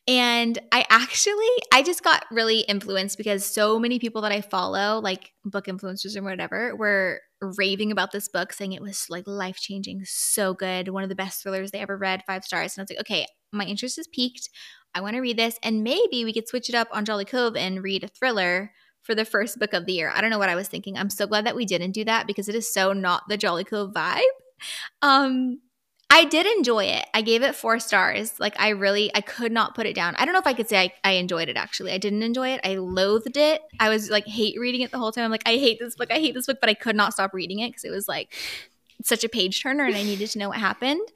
And 0.09 0.59
I 0.73 0.87
actually, 0.89 1.47
I 1.73 1.83
just 1.83 2.03
got 2.03 2.25
really 2.31 2.61
influenced 2.61 3.19
because 3.19 3.45
so 3.45 3.79
many 3.79 3.99
people 3.99 4.23
that 4.23 4.33
I 4.33 4.41
follow, 4.41 5.01
like 5.01 5.33
book 5.45 5.67
influencers 5.67 6.17
or 6.17 6.23
whatever, 6.23 6.75
were 6.75 7.21
raving 7.59 7.93
about 7.93 8.11
this 8.11 8.27
book, 8.27 8.55
saying 8.55 8.73
it 8.73 8.81
was 8.81 9.05
like 9.11 9.25
life 9.27 9.59
changing, 9.59 10.01
so 10.05 10.55
good, 10.55 10.89
one 10.89 11.03
of 11.03 11.11
the 11.11 11.15
best 11.15 11.43
thrillers 11.43 11.71
they 11.71 11.81
ever 11.81 11.99
read, 11.99 12.25
five 12.27 12.43
stars. 12.43 12.75
And 12.75 12.81
I 12.81 12.83
was 12.85 12.91
like, 12.91 13.01
okay, 13.01 13.27
my 13.53 13.65
interest 13.65 13.99
is 13.99 14.09
peaked. 14.09 14.49
I 14.95 15.03
want 15.03 15.15
to 15.15 15.21
read 15.21 15.37
this, 15.37 15.59
and 15.63 15.85
maybe 15.85 16.25
we 16.25 16.33
could 16.33 16.49
switch 16.49 16.71
it 16.71 16.75
up 16.75 16.89
on 16.91 17.05
Jolly 17.05 17.27
Cove 17.27 17.55
and 17.55 17.85
read 17.85 18.03
a 18.03 18.09
thriller 18.09 18.73
for 19.03 19.15
the 19.15 19.27
first 19.27 19.59
book 19.59 19.75
of 19.75 19.85
the 19.85 19.93
year. 19.93 20.11
I 20.15 20.23
don't 20.23 20.31
know 20.31 20.39
what 20.39 20.49
I 20.49 20.55
was 20.55 20.69
thinking. 20.69 20.97
I'm 20.97 21.11
so 21.11 21.27
glad 21.27 21.45
that 21.45 21.55
we 21.55 21.67
didn't 21.67 21.93
do 21.93 22.05
that 22.07 22.27
because 22.27 22.49
it 22.49 22.55
is 22.55 22.73
so 22.73 22.95
not 22.95 23.25
the 23.29 23.37
Jolly 23.37 23.65
Cove 23.65 23.93
vibe. 23.93 24.23
Um, 25.03 25.61
I 26.11 26.25
did 26.25 26.47
enjoy 26.47 26.85
it. 26.85 27.05
I 27.13 27.21
gave 27.21 27.43
it 27.43 27.55
four 27.55 27.79
stars. 27.79 28.41
Like 28.41 28.59
I 28.59 28.71
really, 28.71 29.11
I 29.15 29.21
could 29.21 29.53
not 29.53 29.75
put 29.75 29.87
it 29.87 29.95
down. 29.95 30.17
I 30.17 30.25
don't 30.25 30.33
know 30.33 30.41
if 30.41 30.47
I 30.47 30.55
could 30.55 30.69
say 30.69 30.79
I, 30.79 30.93
I 31.05 31.13
enjoyed 31.13 31.49
it 31.49 31.57
actually. 31.57 31.93
I 31.93 31.99
didn't 31.99 32.23
enjoy 32.23 32.49
it. 32.49 32.61
I 32.65 32.77
loathed 32.77 33.37
it. 33.37 33.61
I 33.79 33.91
was 33.91 34.09
like 34.09 34.27
hate 34.27 34.59
reading 34.59 34.81
it 34.81 34.91
the 34.91 34.99
whole 34.99 35.13
time. 35.13 35.25
I'm 35.25 35.31
like, 35.31 35.47
I 35.47 35.57
hate 35.57 35.79
this 35.79 35.97
book. 35.97 36.11
I 36.11 36.19
hate 36.19 36.35
this 36.35 36.47
book, 36.47 36.59
but 36.61 36.71
I 36.71 36.75
could 36.75 36.97
not 36.97 37.13
stop 37.13 37.35
reading 37.35 37.59
it 37.59 37.69
because 37.69 37.85
it 37.85 37.91
was 37.91 38.09
like 38.09 38.35
such 39.05 39.23
a 39.23 39.29
page 39.29 39.63
turner 39.63 39.85
and 39.85 39.95
I 39.95 40.03
needed 40.03 40.31
to 40.31 40.39
know 40.39 40.49
what 40.49 40.59
happened. 40.59 41.07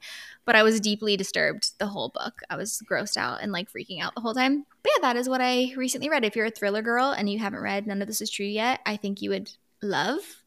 But 0.45 0.55
I 0.55 0.63
was 0.63 0.79
deeply 0.79 1.17
disturbed 1.17 1.71
the 1.79 1.87
whole 1.87 2.09
book. 2.09 2.41
I 2.49 2.55
was 2.55 2.81
grossed 2.89 3.17
out 3.17 3.41
and 3.41 3.51
like 3.51 3.71
freaking 3.71 4.01
out 4.01 4.13
the 4.13 4.21
whole 4.21 4.33
time. 4.33 4.65
But 4.83 4.91
yeah, 4.95 5.01
that 5.01 5.17
is 5.17 5.27
what 5.27 5.41
I 5.41 5.73
recently 5.75 6.09
read. 6.09 6.25
If 6.25 6.35
you're 6.35 6.45
a 6.45 6.51
thriller 6.51 6.81
girl 6.81 7.11
and 7.11 7.29
you 7.29 7.39
haven't 7.39 7.61
read 7.61 7.87
None 7.87 8.01
of 8.01 8.07
This 8.07 8.21
Is 8.21 8.29
True 8.29 8.45
yet, 8.45 8.81
I 8.85 8.97
think 8.97 9.21
you 9.21 9.31
would 9.31 9.49
love 9.81 10.42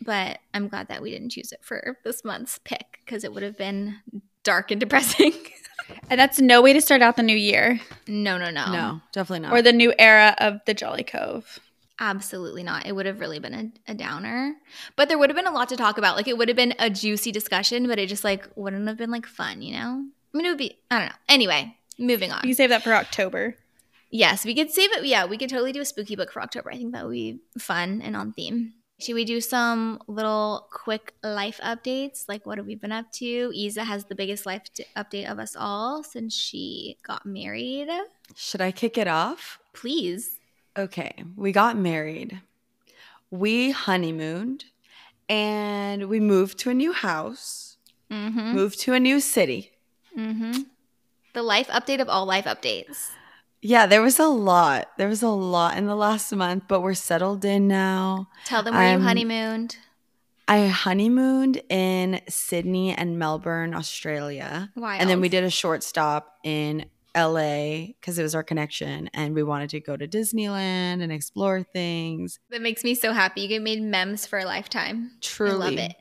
but 0.00 0.38
I'm 0.54 0.68
glad 0.68 0.88
that 0.88 1.02
we 1.02 1.10
didn't 1.10 1.30
choose 1.30 1.52
it 1.52 1.60
for 1.62 1.98
this 2.04 2.24
month's 2.24 2.58
pick 2.58 3.00
because 3.04 3.24
it 3.24 3.32
would 3.32 3.42
have 3.42 3.56
been 3.56 3.96
dark 4.42 4.70
and 4.70 4.80
depressing. 4.80 5.34
and 6.10 6.18
that's 6.18 6.40
no 6.40 6.62
way 6.62 6.72
to 6.72 6.80
start 6.80 7.02
out 7.02 7.16
the 7.16 7.22
new 7.22 7.36
year. 7.36 7.80
No, 8.06 8.38
no, 8.38 8.50
no. 8.50 8.72
No, 8.72 9.00
definitely 9.12 9.40
not. 9.40 9.52
Or 9.52 9.62
the 9.62 9.72
new 9.72 9.92
era 9.98 10.34
of 10.38 10.60
the 10.66 10.74
Jolly 10.74 11.04
Cove. 11.04 11.58
Absolutely 11.98 12.62
not. 12.62 12.86
It 12.86 12.94
would 12.94 13.06
have 13.06 13.20
really 13.20 13.38
been 13.38 13.54
a, 13.86 13.92
a, 13.92 13.94
downer. 13.94 14.54
But 14.96 15.08
there 15.08 15.16
would 15.16 15.30
have 15.30 15.36
been 15.36 15.46
a 15.46 15.52
lot 15.52 15.70
to 15.70 15.76
talk 15.76 15.96
about. 15.96 16.14
Like 16.14 16.28
it 16.28 16.36
would 16.36 16.48
have 16.48 16.56
been 16.56 16.74
a 16.78 16.90
juicy 16.90 17.32
discussion, 17.32 17.88
but 17.88 17.98
it 17.98 18.08
just 18.08 18.22
like 18.22 18.46
wouldn't 18.54 18.86
have 18.86 18.98
been 18.98 19.10
like 19.10 19.26
fun, 19.26 19.62
you 19.62 19.74
know? 19.74 20.04
I 20.34 20.36
mean, 20.36 20.44
it 20.44 20.50
would 20.50 20.58
be, 20.58 20.78
I 20.90 20.98
don't 20.98 21.08
know. 21.08 21.14
Anyway, 21.28 21.74
moving 21.98 22.32
on. 22.32 22.46
You 22.46 22.52
save 22.52 22.68
that 22.68 22.82
for 22.82 22.92
October. 22.92 23.56
Yes, 24.10 24.44
we 24.44 24.54
could 24.54 24.70
save 24.70 24.92
it. 24.92 25.06
Yeah, 25.06 25.24
we 25.24 25.38
could 25.38 25.48
totally 25.48 25.72
do 25.72 25.80
a 25.80 25.86
spooky 25.86 26.16
book 26.16 26.30
for 26.30 26.42
October. 26.42 26.70
I 26.70 26.76
think 26.76 26.92
that 26.92 27.04
would 27.04 27.12
be 27.12 27.40
fun 27.58 28.02
and 28.02 28.14
on 28.14 28.32
theme. 28.34 28.74
Should 28.98 29.14
we 29.14 29.26
do 29.26 29.42
some 29.42 30.00
little 30.06 30.68
quick 30.70 31.12
life 31.22 31.60
updates? 31.62 32.24
Like, 32.28 32.46
what 32.46 32.56
have 32.56 32.66
we 32.66 32.76
been 32.76 32.92
up 32.92 33.12
to? 33.12 33.52
Isa 33.54 33.84
has 33.84 34.06
the 34.06 34.14
biggest 34.14 34.46
life 34.46 34.62
update 34.96 35.30
of 35.30 35.38
us 35.38 35.54
all 35.54 36.02
since 36.02 36.34
she 36.34 36.96
got 37.02 37.26
married. 37.26 37.88
Should 38.34 38.62
I 38.62 38.72
kick 38.72 38.96
it 38.96 39.06
off? 39.06 39.58
Please. 39.74 40.38
Okay, 40.78 41.24
we 41.36 41.52
got 41.52 41.76
married. 41.76 42.40
We 43.30 43.70
honeymooned 43.70 44.64
and 45.28 46.08
we 46.08 46.18
moved 46.18 46.58
to 46.60 46.70
a 46.70 46.74
new 46.74 46.92
house, 46.92 47.76
mm-hmm. 48.10 48.52
moved 48.52 48.80
to 48.80 48.94
a 48.94 49.00
new 49.00 49.20
city. 49.20 49.72
Mm-hmm. 50.16 50.62
The 51.34 51.42
life 51.42 51.68
update 51.68 52.00
of 52.00 52.08
all 52.08 52.24
life 52.24 52.46
updates. 52.46 53.10
Yeah, 53.66 53.86
there 53.86 54.00
was 54.00 54.20
a 54.20 54.28
lot. 54.28 54.92
There 54.96 55.08
was 55.08 55.24
a 55.24 55.28
lot 55.28 55.76
in 55.76 55.86
the 55.86 55.96
last 55.96 56.32
month, 56.32 56.64
but 56.68 56.82
we're 56.82 56.94
settled 56.94 57.44
in 57.44 57.66
now. 57.66 58.28
Tell 58.44 58.62
them 58.62 58.74
where 58.74 58.94
um, 58.94 59.00
you 59.00 59.06
honeymooned. 59.06 59.76
I 60.46 60.68
honeymooned 60.68 61.60
in 61.68 62.20
Sydney 62.28 62.94
and 62.94 63.18
Melbourne, 63.18 63.74
Australia. 63.74 64.70
Wild. 64.76 65.00
And 65.00 65.10
then 65.10 65.20
we 65.20 65.28
did 65.28 65.42
a 65.42 65.50
short 65.50 65.82
stop 65.82 66.38
in 66.44 66.86
LA 67.16 67.86
because 67.86 68.18
it 68.18 68.22
was 68.22 68.34
our 68.34 68.42
connection 68.42 69.08
and 69.14 69.34
we 69.34 69.42
wanted 69.42 69.70
to 69.70 69.80
go 69.80 69.96
to 69.96 70.06
Disneyland 70.06 71.02
and 71.02 71.10
explore 71.10 71.62
things. 71.62 72.38
That 72.50 72.62
makes 72.62 72.84
me 72.84 72.94
so 72.94 73.12
happy. 73.12 73.42
You 73.42 73.48
get 73.48 73.62
made 73.62 73.82
memes 73.82 74.26
for 74.26 74.38
a 74.38 74.44
lifetime. 74.44 75.12
Truly. 75.20 75.52
I 75.52 75.56
love 75.56 75.78
it. 75.78 75.96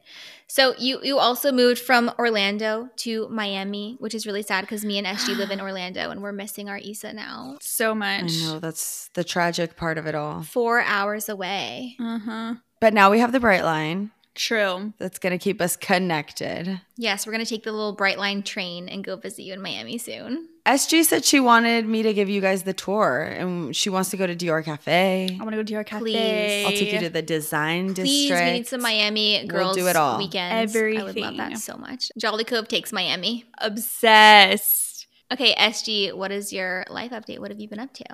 So 0.48 0.76
you 0.78 1.00
you 1.02 1.18
also 1.18 1.52
moved 1.52 1.80
from 1.80 2.12
Orlando 2.20 2.90
to 2.98 3.28
Miami, 3.30 3.96
which 4.00 4.14
is 4.14 4.28
really 4.28 4.44
sad 4.44 4.62
because 4.62 4.86
me 4.86 4.98
and 4.98 5.08
SG 5.08 5.36
live 5.36 5.52
in 5.52 5.60
Orlando 5.68 6.12
and 6.12 6.22
we're 6.22 6.32
missing 6.32 6.70
our 6.70 6.78
Isa 6.78 7.14
now. 7.14 7.58
So 7.62 7.96
much. 7.96 8.24
I 8.24 8.46
know 8.46 8.60
that's 8.60 9.10
the 9.14 9.24
tragic 9.24 9.76
part 9.76 9.98
of 9.98 10.06
it 10.06 10.16
all. 10.16 10.44
Four 10.44 10.82
hours 10.82 11.30
away. 11.30 11.96
Uh-huh. 12.00 12.56
But 12.80 12.94
now 12.94 13.10
we 13.10 13.20
have 13.20 13.32
the 13.32 13.40
Brightline. 13.40 14.12
True. 14.36 14.94
That's 15.00 15.18
going 15.18 15.32
to 15.32 15.42
keep 15.42 15.62
us 15.62 15.78
connected. 15.78 16.82
Yes, 16.98 17.26
we're 17.26 17.32
going 17.32 17.44
to 17.44 17.50
take 17.50 17.64
the 17.64 17.72
little 17.72 17.96
Brightline 17.96 18.44
train 18.44 18.90
and 18.90 19.04
go 19.04 19.16
visit 19.16 19.44
you 19.44 19.54
in 19.54 19.62
Miami 19.62 19.98
soon. 19.98 20.50
SG 20.66 21.04
said 21.06 21.24
she 21.24 21.40
wanted 21.40 21.86
me 21.86 22.02
to 22.02 22.14
give 22.14 22.28
you 22.28 22.42
guys 22.42 22.64
the 22.64 22.74
tour 22.74 23.22
and 23.22 23.76
she 23.76 23.92
wants 23.92 24.10
to 24.10 24.18
go 24.18 24.26
to 24.26 24.36
Dior 24.36 24.64
Cafe. 24.64 25.30
I 25.40 25.44
want 25.44 25.52
to 25.52 25.58
go 25.58 25.64
to 25.64 25.74
Dior 25.74 25.86
Cafe. 25.86 26.02
Please. 26.02 26.66
I'll 26.66 26.72
take 26.72 26.92
you 26.92 27.00
to 27.02 27.10
the 27.10 27.22
design 27.22 27.94
Please, 27.94 28.30
district. 28.30 28.46
we 28.46 28.52
need 28.52 28.68
some 28.68 28.82
Miami 28.82 29.46
girls 29.46 29.76
we'll 29.76 29.86
do 29.86 29.90
it 29.90 29.96
all. 29.96 30.18
weekends. 30.18 30.76
Everything. 30.76 31.02
I 31.02 31.04
would 31.04 31.18
love 31.18 31.38
that 31.38 31.58
so 31.60 31.78
much. 31.78 32.12
Jolly 32.18 32.44
Cove 32.44 32.68
takes 32.68 32.92
Miami. 32.92 33.46
Obsessed. 33.60 35.06
Okay, 35.32 35.54
SG, 35.54 36.14
what 36.14 36.32
is 36.32 36.52
your 36.52 36.86
life 36.90 37.12
update? 37.12 37.40
What 37.40 37.52
have 37.52 37.60
you 37.60 37.68
been 37.68 37.80
up 37.80 37.94
to? 37.94 38.06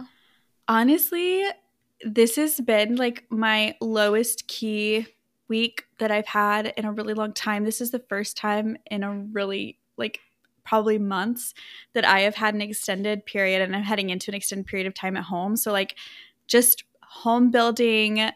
Honestly, 0.68 1.46
this 2.04 2.36
has 2.36 2.60
been 2.60 2.98
like 2.98 3.26
my 3.30 3.76
lowest 3.80 4.48
key 4.48 5.08
week 5.48 5.86
that 6.00 6.12
I've 6.12 6.28
had 6.28 6.74
in 6.78 6.84
a 6.86 6.92
really 6.92 7.14
long 7.14 7.34
time. 7.34 7.64
This 7.64 7.80
is 7.80 7.92
the 7.92 8.00
first 8.00 8.36
time 8.36 8.78
in 8.88 9.04
a 9.04 9.14
really 9.14 9.78
like 9.98 10.20
probably 10.64 11.00
months 11.00 11.54
that 11.94 12.06
I 12.06 12.22
have 12.22 12.36
had 12.36 12.54
an 12.54 12.62
extended 12.62 13.26
period 13.26 13.62
and 13.62 13.76
I'm 13.76 13.84
heading 13.84 14.10
into 14.10 14.32
an 14.32 14.36
extended 14.36 14.68
period 14.68 14.88
of 14.88 14.94
time 14.94 15.18
at 15.18 15.24
home. 15.24 15.56
So, 15.56 15.72
like, 15.72 15.96
just 16.48 16.84
home 17.04 17.52
building, 17.52 18.32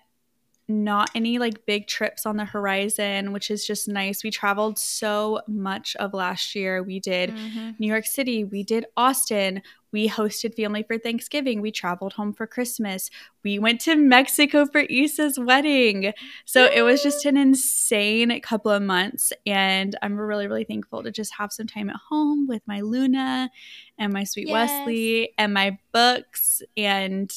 not 0.68 1.10
any 1.14 1.38
like 1.38 1.66
big 1.66 1.88
trips 1.88 2.26
on 2.26 2.38
the 2.38 2.46
horizon, 2.46 3.32
which 3.32 3.52
is 3.52 3.66
just 3.66 3.88
nice. 3.88 4.24
We 4.24 4.32
traveled 4.32 4.80
so 4.80 5.42
much 5.48 5.96
of 5.98 6.14
last 6.14 6.56
year. 6.56 6.82
We 6.82 7.00
did 7.00 7.30
mm-hmm. 7.30 7.72
New 7.78 7.88
York 7.88 8.06
City, 8.06 8.44
we 8.44 8.64
did 8.64 8.86
Austin, 8.98 9.62
we 9.96 10.10
hosted 10.10 10.54
family 10.56 10.84
for 10.84 10.98
Thanksgiving, 10.98 11.62
we 11.62 11.72
traveled 11.72 12.12
home 12.12 12.34
for 12.34 12.46
Christmas, 12.46 13.10
we 13.46 13.58
went 13.60 13.80
to 13.82 13.96
Mexico 13.96 14.66
for 14.66 14.82
Isa's 14.90 15.40
wedding. 15.40 16.12
So 16.44 16.66
it 16.66 16.82
was 16.82 17.02
just 17.02 17.26
an 17.26 17.38
insane 17.38 18.38
couple 18.42 18.72
of 18.72 18.82
months. 18.82 19.32
And 19.46 19.98
I'm 20.02 20.18
really, 20.18 20.48
really 20.48 20.66
thankful 20.66 21.02
to 21.02 21.12
just 21.12 21.34
have 21.36 21.54
some 21.54 21.66
time 21.66 21.90
at 21.90 21.96
home 22.10 22.46
with 22.46 22.62
my 22.68 22.82
Luna 22.82 23.50
and 23.98 24.12
my 24.12 24.26
sweet 24.26 24.50
yes. 24.50 24.70
Wesley 24.70 25.32
and 25.38 25.54
my 25.54 25.80
books 25.94 26.62
and 26.76 27.34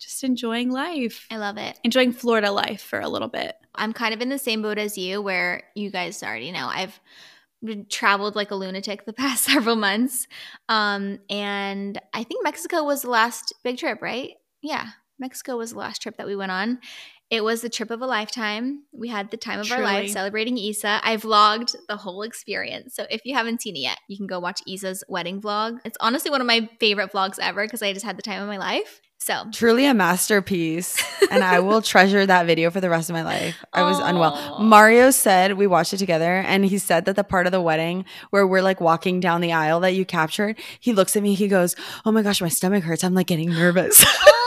just 0.00 0.24
enjoying 0.24 0.72
life. 0.72 1.28
I 1.30 1.36
love 1.36 1.58
it. 1.58 1.78
Enjoying 1.84 2.10
Florida 2.10 2.50
life 2.50 2.82
for 2.82 2.98
a 2.98 3.08
little 3.08 3.28
bit. 3.28 3.54
I'm 3.76 3.92
kind 3.92 4.12
of 4.12 4.20
in 4.20 4.30
the 4.30 4.38
same 4.38 4.62
boat 4.62 4.78
as 4.78 4.98
you 4.98 5.22
where 5.22 5.62
you 5.76 5.90
guys 5.92 6.24
already 6.24 6.50
know 6.50 6.66
I've 6.66 6.98
traveled 7.88 8.36
like 8.36 8.50
a 8.50 8.54
lunatic 8.54 9.04
the 9.04 9.12
past 9.14 9.44
several 9.44 9.76
months. 9.76 10.26
Um, 10.68 11.18
and 11.28 12.00
I 12.12 12.24
think 12.24 12.44
Mexico 12.44 12.84
was 12.84 13.02
the 13.02 13.10
last 13.10 13.52
big 13.62 13.78
trip, 13.78 14.00
right? 14.02 14.30
Yeah, 14.62 14.88
Mexico 15.18 15.56
was 15.56 15.72
the 15.72 15.78
last 15.78 16.02
trip 16.02 16.16
that 16.16 16.26
we 16.26 16.36
went 16.36 16.52
on. 16.52 16.80
It 17.30 17.44
was 17.44 17.62
the 17.62 17.68
trip 17.68 17.92
of 17.92 18.02
a 18.02 18.06
lifetime. 18.06 18.82
We 18.92 19.08
had 19.08 19.30
the 19.30 19.36
time 19.36 19.60
of 19.60 19.66
Truly. 19.66 19.82
our 19.82 19.86
life 19.86 20.10
celebrating 20.10 20.58
Isa. 20.58 21.00
I 21.04 21.16
vlogged 21.16 21.76
the 21.88 21.96
whole 21.96 22.22
experience. 22.22 22.96
So 22.96 23.06
if 23.08 23.20
you 23.24 23.34
haven't 23.34 23.62
seen 23.62 23.76
it 23.76 23.80
yet, 23.80 23.98
you 24.08 24.16
can 24.16 24.26
go 24.26 24.40
watch 24.40 24.60
Isa's 24.66 25.04
wedding 25.08 25.40
vlog. 25.40 25.78
It's 25.84 25.96
honestly 26.00 26.32
one 26.32 26.40
of 26.40 26.48
my 26.48 26.68
favorite 26.80 27.12
vlogs 27.12 27.38
ever 27.38 27.64
because 27.64 27.82
I 27.82 27.92
just 27.92 28.04
had 28.04 28.18
the 28.18 28.22
time 28.22 28.42
of 28.42 28.48
my 28.48 28.56
life. 28.56 29.00
So 29.22 29.44
truly 29.52 29.84
a 29.84 29.92
masterpiece. 29.92 30.96
and 31.30 31.44
I 31.44 31.60
will 31.60 31.82
treasure 31.92 32.24
that 32.24 32.46
video 32.46 32.70
for 32.70 32.80
the 32.80 32.88
rest 32.88 33.10
of 33.10 33.14
my 33.14 33.22
life. 33.22 33.54
I 33.72 33.82
was 33.82 33.98
Aww. 33.98 34.08
unwell. 34.08 34.58
Mario 34.60 35.10
said 35.10 35.58
we 35.58 35.66
watched 35.66 35.92
it 35.92 35.98
together 35.98 36.36
and 36.36 36.64
he 36.64 36.78
said 36.78 37.04
that 37.04 37.16
the 37.16 37.24
part 37.24 37.44
of 37.44 37.52
the 37.52 37.60
wedding 37.60 38.06
where 38.30 38.46
we're 38.46 38.62
like 38.62 38.80
walking 38.80 39.20
down 39.20 39.42
the 39.42 39.52
aisle 39.52 39.80
that 39.80 39.92
you 39.92 40.06
captured, 40.06 40.58
he 40.80 40.94
looks 40.94 41.16
at 41.16 41.22
me, 41.22 41.34
he 41.34 41.48
goes, 41.48 41.76
Oh 42.06 42.12
my 42.12 42.22
gosh, 42.22 42.40
my 42.40 42.48
stomach 42.48 42.82
hurts. 42.82 43.04
I'm 43.04 43.12
like 43.14 43.26
getting 43.26 43.50
nervous. 43.50 44.02
Oh, 44.06 44.36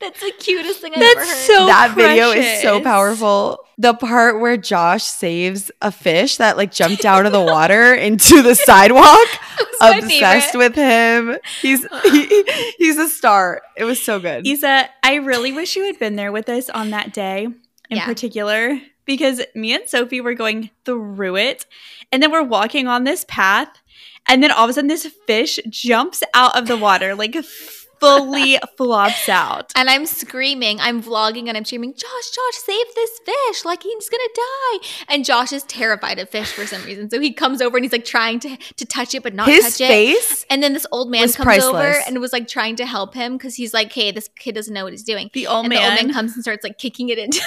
That's 0.00 0.20
the 0.20 0.32
cutest 0.38 0.80
thing 0.80 0.92
I've 0.94 1.00
That's 1.00 1.16
ever 1.16 1.26
heard. 1.26 1.46
So 1.46 1.66
that 1.66 1.92
precious. 1.92 2.10
video 2.10 2.30
is 2.30 2.62
so 2.62 2.80
powerful. 2.80 3.58
The 3.76 3.92
part 3.92 4.40
where 4.40 4.56
Josh 4.56 5.04
saves 5.04 5.70
a 5.82 5.92
fish 5.92 6.38
that 6.38 6.56
like 6.56 6.72
jumped 6.72 7.04
out 7.04 7.26
of 7.26 7.32
the 7.32 7.40
water 7.40 7.94
into 8.08 8.42
the 8.42 8.54
sidewalk. 8.54 9.28
Obsessed 9.82 10.56
with 10.56 10.74
him. 10.74 11.36
He's 11.60 11.86
he, 12.04 12.44
he's 12.78 12.98
a 12.98 13.08
star. 13.08 13.62
It 13.76 13.84
was 13.84 14.02
so 14.02 14.18
good. 14.18 14.46
Isa, 14.46 14.88
I 15.02 15.16
really 15.16 15.52
wish 15.52 15.76
you 15.76 15.84
had 15.84 15.98
been 15.98 16.16
there 16.16 16.32
with 16.32 16.48
us 16.48 16.70
on 16.70 16.90
that 16.90 17.12
day 17.12 17.44
in 17.44 17.56
yeah. 17.90 18.06
particular 18.06 18.80
because 19.04 19.42
me 19.54 19.74
and 19.74 19.88
Sophie 19.88 20.20
were 20.22 20.34
going 20.34 20.70
through 20.84 21.36
it. 21.36 21.66
And 22.10 22.22
then 22.22 22.32
we're 22.32 22.42
walking 22.42 22.88
on 22.88 23.04
this 23.04 23.26
path. 23.28 23.68
And 24.26 24.42
then 24.42 24.50
all 24.50 24.64
of 24.64 24.70
a 24.70 24.72
sudden, 24.72 24.88
this 24.88 25.06
fish 25.26 25.58
jumps 25.68 26.22
out 26.34 26.56
of 26.56 26.68
the 26.68 26.76
water, 26.76 27.14
like 27.14 27.36
fully 28.00 28.58
flops 28.76 29.28
out. 29.28 29.72
And 29.76 29.88
I'm 29.90 30.06
screaming, 30.06 30.80
I'm 30.80 31.02
vlogging 31.02 31.48
and 31.48 31.56
I'm 31.56 31.64
screaming, 31.64 31.92
Josh, 31.92 32.30
Josh, 32.30 32.54
save 32.64 32.86
this 32.94 33.20
fish. 33.24 33.64
Like 33.64 33.82
he's 33.82 34.08
gonna 34.08 34.22
die. 34.34 34.88
And 35.08 35.24
Josh 35.24 35.52
is 35.52 35.62
terrified 35.64 36.18
of 36.18 36.28
fish 36.28 36.52
for 36.52 36.66
some 36.66 36.82
reason. 36.84 37.10
So 37.10 37.20
he 37.20 37.32
comes 37.32 37.60
over 37.60 37.76
and 37.76 37.84
he's 37.84 37.92
like 37.92 38.04
trying 38.04 38.40
to 38.40 38.56
to 38.56 38.84
touch 38.86 39.14
it, 39.14 39.22
but 39.22 39.34
not 39.34 39.48
His 39.48 39.64
touch 39.64 39.82
it. 39.82 39.88
face. 39.88 40.46
And 40.50 40.62
then 40.62 40.72
this 40.72 40.86
old 40.90 41.10
man 41.10 41.28
comes 41.30 41.62
over 41.62 41.94
and 42.06 42.20
was 42.20 42.32
like 42.32 42.48
trying 42.48 42.76
to 42.76 42.86
help 42.86 43.14
him 43.14 43.36
because 43.36 43.54
he's 43.54 43.74
like, 43.74 43.92
hey, 43.92 44.10
this 44.10 44.28
kid 44.38 44.54
doesn't 44.54 44.72
know 44.72 44.84
what 44.84 44.92
he's 44.92 45.04
doing. 45.04 45.30
The 45.32 45.46
old 45.46 45.66
and 45.66 45.72
the 45.72 45.76
old 45.76 45.94
man, 45.94 46.06
man 46.06 46.14
comes 46.14 46.34
and 46.34 46.42
starts 46.42 46.64
like 46.64 46.78
kicking 46.78 47.08
it 47.10 47.18
into 47.18 47.40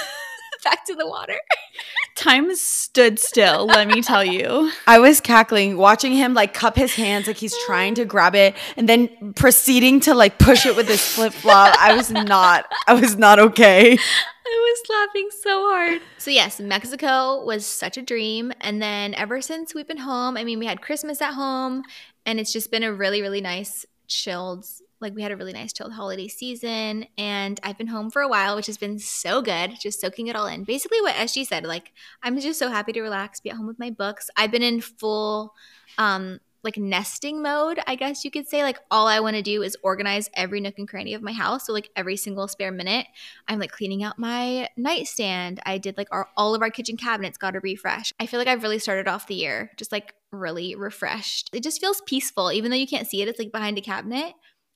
back 0.63 0.85
to 0.85 0.95
the 0.95 1.07
water. 1.07 1.37
time 2.15 2.55
stood 2.55 3.19
still, 3.19 3.65
let 3.65 3.87
me 3.87 4.01
tell 4.01 4.23
you. 4.23 4.71
I 4.87 4.99
was 4.99 5.19
cackling, 5.19 5.77
watching 5.77 6.13
him 6.13 6.33
like 6.33 6.53
cup 6.53 6.75
his 6.75 6.93
hands 6.95 7.27
like 7.27 7.37
he's 7.37 7.55
trying 7.65 7.95
to 7.95 8.05
grab 8.05 8.35
it 8.35 8.55
and 8.77 8.87
then 8.87 9.33
proceeding 9.33 9.99
to 10.01 10.13
like 10.13 10.39
push 10.39 10.65
it 10.65 10.75
with 10.75 10.87
his 10.87 11.01
flip 11.01 11.33
flop. 11.33 11.75
I 11.79 11.95
was 11.95 12.11
not, 12.11 12.65
I 12.87 12.93
was 12.93 13.17
not 13.17 13.39
okay. 13.39 13.97
I 14.45 14.75
was 14.75 15.07
laughing 15.07 15.29
so 15.41 15.69
hard. 15.69 16.01
So 16.17 16.31
yes, 16.31 16.59
Mexico 16.59 17.43
was 17.43 17.65
such 17.65 17.97
a 17.97 18.01
dream. 18.01 18.51
And 18.61 18.81
then 18.81 19.13
ever 19.15 19.41
since 19.41 19.73
we've 19.73 19.87
been 19.87 19.97
home, 19.97 20.37
I 20.37 20.43
mean, 20.43 20.59
we 20.59 20.65
had 20.65 20.81
Christmas 20.81 21.21
at 21.21 21.33
home, 21.33 21.83
and 22.25 22.39
it's 22.39 22.53
just 22.53 22.71
been 22.71 22.83
a 22.83 22.93
really, 22.93 23.21
really 23.21 23.41
nice, 23.41 23.85
chilled. 24.07 24.65
Like 25.03 25.13
we 25.13 25.21
had 25.21 25.31
a 25.31 25.37
really 25.37 25.53
nice 25.53 25.73
chilled 25.73 25.93
holiday 25.93 26.27
season, 26.27 27.05
and 27.17 27.59
I've 27.61 27.77
been 27.77 27.87
home 27.87 28.09
for 28.09 28.21
a 28.21 28.27
while, 28.27 28.55
which 28.55 28.67
has 28.67 28.77
been 28.77 28.97
so 28.97 29.41
good. 29.41 29.73
Just 29.79 30.01
soaking 30.01 30.27
it 30.27 30.35
all 30.35 30.47
in. 30.47 30.63
Basically, 30.63 31.01
what 31.01 31.15
SG 31.15 31.45
said. 31.45 31.65
Like 31.65 31.91
I'm 32.23 32.39
just 32.39 32.57
so 32.57 32.69
happy 32.69 32.93
to 32.93 33.01
relax, 33.01 33.39
be 33.39 33.51
at 33.51 33.57
home 33.57 33.67
with 33.67 33.79
my 33.79 33.91
books. 33.91 34.29
I've 34.35 34.51
been 34.51 34.63
in 34.63 34.81
full, 34.81 35.53
um, 35.97 36.39
like 36.63 36.77
nesting 36.77 37.41
mode, 37.41 37.79
I 37.85 37.95
guess 37.95 38.23
you 38.23 38.31
could 38.31 38.47
say. 38.47 38.63
Like 38.63 38.79
all 38.89 39.07
I 39.07 39.19
want 39.19 39.35
to 39.35 39.41
do 39.41 39.61
is 39.61 39.77
organize 39.83 40.29
every 40.33 40.61
nook 40.61 40.79
and 40.79 40.87
cranny 40.87 41.13
of 41.13 41.21
my 41.21 41.33
house. 41.33 41.67
So 41.67 41.73
like 41.73 41.89
every 41.95 42.15
single 42.15 42.47
spare 42.47 42.71
minute, 42.71 43.05
I'm 43.47 43.59
like 43.59 43.71
cleaning 43.71 44.03
out 44.03 44.17
my 44.17 44.69
nightstand. 44.77 45.59
I 45.65 45.77
did 45.77 45.97
like 45.97 46.07
our, 46.11 46.29
all 46.37 46.55
of 46.55 46.61
our 46.61 46.69
kitchen 46.69 46.95
cabinets 46.95 47.37
got 47.37 47.55
a 47.55 47.59
refresh. 47.59 48.13
I 48.19 48.25
feel 48.25 48.39
like 48.39 48.47
I've 48.47 48.63
really 48.63 48.79
started 48.79 49.07
off 49.07 49.27
the 49.27 49.35
year 49.35 49.71
just 49.77 49.91
like 49.91 50.15
really 50.31 50.75
refreshed. 50.75 51.49
It 51.53 51.63
just 51.63 51.81
feels 51.81 52.01
peaceful, 52.05 52.51
even 52.51 52.71
though 52.71 52.77
you 52.77 52.87
can't 52.87 53.07
see 53.07 53.21
it. 53.21 53.27
It's 53.27 53.39
like 53.39 53.51
behind 53.51 53.77
a 53.77 53.81
cabinet. 53.81 54.33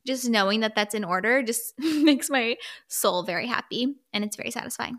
Just 0.07 0.27
knowing 0.29 0.61
that 0.61 0.73
that's 0.73 0.95
in 0.95 1.03
order 1.03 1.43
just 1.43 1.73
makes 1.79 2.29
my 2.29 2.55
soul 2.87 3.21
very 3.23 3.45
happy 3.45 3.95
and 4.13 4.23
it's 4.23 4.35
very 4.35 4.49
satisfying. 4.49 4.97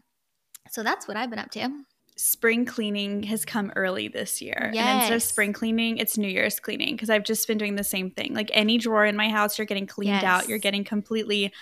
So 0.70 0.82
that's 0.84 1.08
what 1.08 1.16
I've 1.16 1.30
been 1.30 1.38
up 1.40 1.50
to. 1.52 1.68
Spring 2.16 2.64
cleaning 2.66 3.22
has 3.24 3.44
come 3.44 3.72
early 3.74 4.08
this 4.08 4.42
year. 4.42 4.70
And 4.74 4.98
instead 5.00 5.14
of 5.16 5.22
spring 5.22 5.52
cleaning, 5.52 5.98
it's 5.98 6.18
New 6.18 6.28
Year's 6.28 6.60
cleaning 6.60 6.94
because 6.94 7.10
I've 7.10 7.24
just 7.24 7.46
been 7.48 7.58
doing 7.58 7.76
the 7.76 7.84
same 7.84 8.10
thing. 8.10 8.34
Like 8.34 8.50
any 8.52 8.76
drawer 8.76 9.06
in 9.06 9.16
my 9.16 9.28
house, 9.28 9.56
you're 9.56 9.66
getting 9.66 9.86
cleaned 9.86 10.24
out, 10.24 10.42
Yes. 10.42 10.48
you're 10.48 10.58
getting 10.58 10.84
completely 10.84 11.52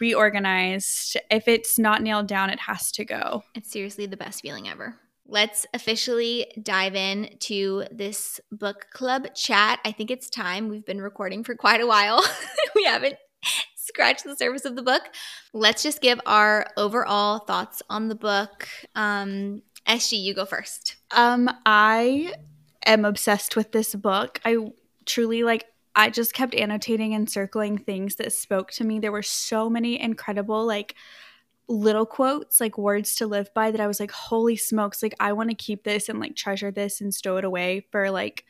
reorganized. 0.00 1.16
If 1.30 1.48
it's 1.48 1.78
not 1.78 2.02
nailed 2.02 2.26
down, 2.26 2.50
it 2.50 2.60
has 2.60 2.90
to 2.92 3.04
go. 3.04 3.42
It's 3.54 3.70
seriously 3.70 4.06
the 4.06 4.16
best 4.16 4.40
feeling 4.40 4.68
ever. 4.68 4.96
Let's 5.30 5.66
officially 5.74 6.50
dive 6.62 6.94
in 6.94 7.36
to 7.40 7.84
this 7.92 8.40
book 8.50 8.86
club 8.90 9.34
chat. 9.34 9.78
I 9.84 9.92
think 9.92 10.10
it's 10.10 10.30
time. 10.30 10.68
We've 10.68 10.86
been 10.86 11.02
recording 11.02 11.44
for 11.44 11.54
quite 11.54 11.82
a 11.82 11.86
while. 11.86 12.24
we 12.74 12.84
haven't 12.84 13.16
scratched 13.76 14.24
the 14.24 14.36
surface 14.36 14.64
of 14.64 14.74
the 14.74 14.82
book. 14.82 15.02
Let's 15.52 15.82
just 15.82 16.00
give 16.00 16.18
our 16.24 16.66
overall 16.78 17.40
thoughts 17.40 17.82
on 17.90 18.08
the 18.08 18.14
book. 18.14 18.66
Um, 18.94 19.60
SG, 19.86 20.18
you 20.18 20.32
go 20.32 20.46
first. 20.46 20.96
Um, 21.10 21.50
I 21.66 22.32
am 22.86 23.04
obsessed 23.04 23.54
with 23.54 23.72
this 23.72 23.94
book. 23.94 24.40
I 24.46 24.56
truly 25.04 25.42
like 25.42 25.66
I 25.94 26.08
just 26.08 26.32
kept 26.32 26.54
annotating 26.54 27.12
and 27.12 27.28
circling 27.28 27.76
things 27.76 28.16
that 28.16 28.32
spoke 28.32 28.70
to 28.72 28.84
me. 28.84 28.98
There 28.98 29.12
were 29.12 29.22
so 29.22 29.68
many 29.68 30.00
incredible 30.00 30.64
like 30.64 30.94
little 31.68 32.06
quotes, 32.06 32.60
like 32.60 32.78
words 32.78 33.14
to 33.16 33.26
live 33.26 33.52
by 33.54 33.70
that 33.70 33.80
I 33.80 33.86
was 33.86 34.00
like, 34.00 34.10
holy 34.10 34.56
smokes, 34.56 35.02
like 35.02 35.14
I 35.20 35.32
want 35.32 35.50
to 35.50 35.56
keep 35.56 35.84
this 35.84 36.08
and 36.08 36.18
like 36.18 36.34
treasure 36.34 36.70
this 36.70 37.00
and 37.00 37.14
stow 37.14 37.36
it 37.36 37.44
away 37.44 37.86
for 37.92 38.10
like 38.10 38.44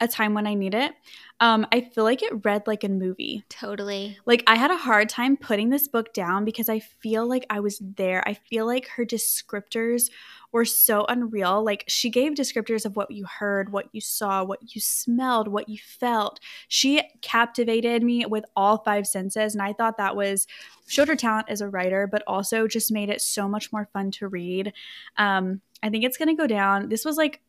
a 0.00 0.08
time 0.08 0.34
when 0.34 0.46
I 0.46 0.54
need 0.54 0.74
it. 0.74 0.92
Um, 1.40 1.66
I 1.72 1.80
feel 1.80 2.04
like 2.04 2.22
it 2.22 2.44
read 2.44 2.66
like 2.66 2.84
a 2.84 2.88
movie. 2.88 3.44
Totally. 3.48 4.18
Like 4.26 4.42
I 4.46 4.56
had 4.56 4.70
a 4.70 4.76
hard 4.76 5.08
time 5.08 5.36
putting 5.36 5.70
this 5.70 5.88
book 5.88 6.12
down 6.14 6.44
because 6.44 6.68
I 6.68 6.80
feel 6.80 7.26
like 7.26 7.46
I 7.50 7.60
was 7.60 7.78
there. 7.78 8.26
I 8.26 8.34
feel 8.34 8.66
like 8.66 8.88
her 8.88 9.04
descriptors 9.04 10.10
were 10.52 10.64
so 10.64 11.04
unreal. 11.08 11.62
Like 11.62 11.84
she 11.88 12.08
gave 12.08 12.32
descriptors 12.32 12.86
of 12.86 12.96
what 12.96 13.10
you 13.10 13.26
heard, 13.26 13.72
what 13.72 13.88
you 13.92 14.00
saw, 14.00 14.44
what 14.44 14.74
you 14.74 14.80
smelled, 14.80 15.48
what 15.48 15.68
you 15.68 15.78
felt. 15.78 16.40
She 16.68 17.02
captivated 17.20 18.02
me 18.02 18.24
with 18.26 18.44
all 18.54 18.78
five 18.78 19.06
senses 19.06 19.54
and 19.54 19.62
I 19.62 19.72
thought 19.74 19.98
that 19.98 20.16
was 20.16 20.46
showed 20.86 21.08
her 21.08 21.16
talent 21.16 21.48
as 21.50 21.60
a 21.60 21.68
writer, 21.68 22.06
but 22.06 22.22
also 22.26 22.66
just 22.66 22.92
made 22.92 23.10
it 23.10 23.20
so 23.20 23.48
much 23.48 23.72
more 23.72 23.88
fun 23.92 24.10
to 24.12 24.28
read. 24.28 24.72
Um, 25.18 25.60
I 25.82 25.90
think 25.90 26.04
it's 26.04 26.16
going 26.16 26.28
to 26.28 26.40
go 26.40 26.46
down. 26.46 26.88
This 26.88 27.04
was 27.04 27.16
like 27.16 27.40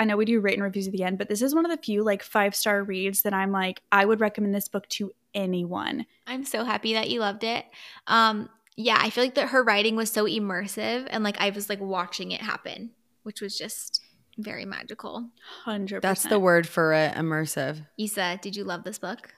I 0.00 0.04
know 0.04 0.16
we 0.16 0.24
do 0.24 0.40
rate 0.40 0.54
and 0.54 0.62
reviews 0.62 0.86
at 0.86 0.92
the 0.92 1.02
end, 1.02 1.18
but 1.18 1.28
this 1.28 1.42
is 1.42 1.54
one 1.54 1.64
of 1.64 1.70
the 1.70 1.82
few 1.82 2.04
like 2.04 2.22
five 2.22 2.54
star 2.54 2.82
reads 2.82 3.22
that 3.22 3.34
I'm 3.34 3.52
like, 3.52 3.82
I 3.90 4.04
would 4.04 4.20
recommend 4.20 4.54
this 4.54 4.68
book 4.68 4.88
to 4.90 5.10
anyone. 5.34 6.06
I'm 6.26 6.44
so 6.44 6.64
happy 6.64 6.94
that 6.94 7.10
you 7.10 7.20
loved 7.20 7.44
it. 7.44 7.64
Um, 8.06 8.48
yeah, 8.76 8.98
I 9.00 9.10
feel 9.10 9.24
like 9.24 9.34
that 9.34 9.48
her 9.48 9.62
writing 9.62 9.96
was 9.96 10.10
so 10.10 10.24
immersive 10.24 11.06
and 11.10 11.24
like 11.24 11.40
I 11.40 11.50
was 11.50 11.68
like 11.68 11.80
watching 11.80 12.30
it 12.30 12.40
happen, 12.40 12.90
which 13.24 13.40
was 13.40 13.58
just 13.58 14.00
very 14.38 14.64
magical. 14.64 15.30
100%. 15.66 16.00
That's 16.00 16.22
the 16.22 16.38
word 16.38 16.68
for 16.68 16.92
it, 16.92 17.14
immersive. 17.14 17.84
Isa, 17.98 18.38
did 18.40 18.54
you 18.54 18.62
love 18.62 18.84
this 18.84 18.98
book? 18.98 19.34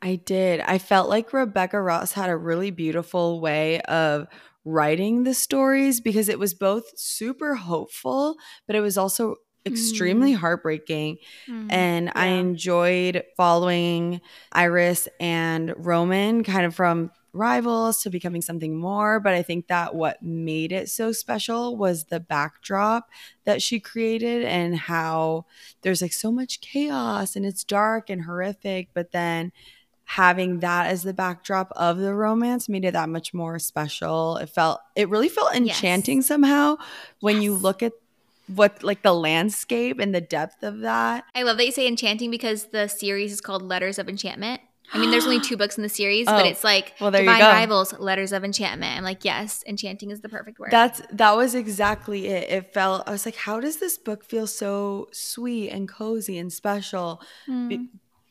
I 0.00 0.16
did. 0.16 0.60
I 0.60 0.78
felt 0.78 1.10
like 1.10 1.32
Rebecca 1.32 1.80
Ross 1.80 2.12
had 2.12 2.30
a 2.30 2.36
really 2.36 2.70
beautiful 2.70 3.40
way 3.40 3.80
of 3.82 4.28
writing 4.64 5.24
the 5.24 5.34
stories 5.34 6.00
because 6.00 6.28
it 6.28 6.38
was 6.38 6.54
both 6.54 6.84
super 6.98 7.54
hopeful, 7.54 8.36
but 8.66 8.76
it 8.76 8.80
was 8.80 8.96
also 8.96 9.36
extremely 9.66 10.32
mm. 10.32 10.36
heartbreaking. 10.36 11.18
Mm. 11.48 11.72
And 11.72 12.12
I 12.14 12.26
enjoyed 12.26 13.24
following 13.36 14.20
Iris 14.52 15.08
and 15.18 15.74
Roman 15.76 16.44
kind 16.44 16.66
of 16.66 16.74
from 16.74 17.10
rivals 17.32 18.02
to 18.02 18.10
becoming 18.10 18.42
something 18.42 18.76
more. 18.76 19.20
But 19.20 19.34
I 19.34 19.42
think 19.42 19.68
that 19.68 19.94
what 19.94 20.22
made 20.22 20.72
it 20.72 20.88
so 20.88 21.12
special 21.12 21.76
was 21.76 22.04
the 22.04 22.20
backdrop 22.20 23.08
that 23.44 23.62
she 23.62 23.80
created 23.80 24.44
and 24.44 24.76
how 24.76 25.46
there's 25.82 26.02
like 26.02 26.12
so 26.12 26.32
much 26.32 26.60
chaos 26.60 27.36
and 27.36 27.46
it's 27.46 27.64
dark 27.64 28.10
and 28.10 28.22
horrific. 28.22 28.88
But 28.94 29.12
then 29.12 29.52
having 30.04 30.58
that 30.58 30.86
as 30.86 31.04
the 31.04 31.14
backdrop 31.14 31.70
of 31.76 31.98
the 31.98 32.12
romance 32.12 32.68
made 32.68 32.84
it 32.84 32.94
that 32.94 33.08
much 33.08 33.32
more 33.32 33.60
special. 33.60 34.38
It 34.38 34.48
felt, 34.50 34.80
it 34.96 35.08
really 35.08 35.28
felt 35.28 35.52
Yes. 35.54 35.76
enchanting 35.76 36.22
somehow 36.22 36.78
when 37.20 37.40
you 37.42 37.54
look 37.54 37.80
at 37.80 37.92
what 38.54 38.82
like 38.82 39.02
the 39.02 39.12
landscape 39.14 39.98
and 39.98 40.14
the 40.14 40.20
depth 40.20 40.62
of 40.62 40.80
that. 40.80 41.24
I 41.34 41.42
love 41.42 41.56
that 41.58 41.66
you 41.66 41.72
say 41.72 41.86
enchanting 41.86 42.30
because 42.30 42.66
the 42.66 42.88
series 42.88 43.32
is 43.32 43.40
called 43.40 43.62
Letters 43.62 43.98
of 43.98 44.08
Enchantment. 44.08 44.60
I 44.92 44.98
mean, 44.98 45.12
there's 45.12 45.24
only 45.24 45.38
two 45.40 45.56
books 45.62 45.76
in 45.76 45.82
the 45.82 45.88
series, 45.88 46.26
but 46.26 46.44
Oh, 46.44 46.48
it's 46.48 46.64
like 46.64 46.94
well, 47.00 47.10
there 47.10 47.22
Divine. 47.22 47.40
Rivals, 47.40 47.96
Letters 47.98 48.32
of 48.32 48.42
Enchantment. 48.44 48.96
I'm 48.96 49.04
like, 49.04 49.24
yes, 49.24 49.62
enchanting 49.66 50.10
is 50.10 50.20
the 50.20 50.28
perfect 50.28 50.58
word. 50.58 50.70
That's 50.72 51.00
that 51.12 51.36
was 51.36 51.54
exactly 51.54 52.26
it. 52.26 52.50
It 52.50 52.74
felt 52.74 53.04
I 53.06 53.12
was 53.12 53.24
like, 53.24 53.36
how 53.36 53.60
does 53.60 53.76
this 53.78 53.98
book 53.98 54.24
feel 54.24 54.46
so 54.46 55.08
sweet 55.12 55.70
and 55.70 55.88
cozy 55.88 56.38
and 56.38 56.52
special 56.52 57.22
be- 57.46 57.78
mm. 57.78 57.86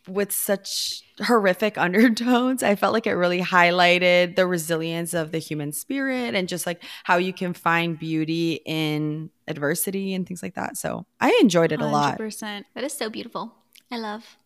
With 0.10 0.32
such 0.32 1.04
horrific 1.22 1.78
undertones? 1.86 2.64
I 2.64 2.76
felt 2.76 2.94
like 2.94 3.08
it 3.08 3.14
really 3.14 3.42
highlighted 3.42 4.36
the 4.36 4.48
resilience 4.48 5.14
of 5.14 5.32
the 5.32 5.40
human 5.40 5.72
spirit 5.72 6.36
and 6.36 6.48
just 6.48 6.66
like 6.66 6.84
how 7.04 7.18
you 7.18 7.34
can 7.34 7.54
find 7.54 7.98
beauty 7.98 8.62
in 8.66 9.30
adversity 9.48 10.14
and 10.14 10.28
things 10.28 10.44
like 10.44 10.56
that. 10.56 10.78
So 10.78 11.06
I 11.20 11.38
enjoyed 11.42 11.72
it 11.72 11.82
a 11.82 11.88
lot. 11.88 12.18
100%. 12.20 12.64
that 12.74 12.84
is 12.84 12.94
so 12.94 13.10
beautiful. 13.10 13.56
I 13.92 13.98
love. 13.98 14.38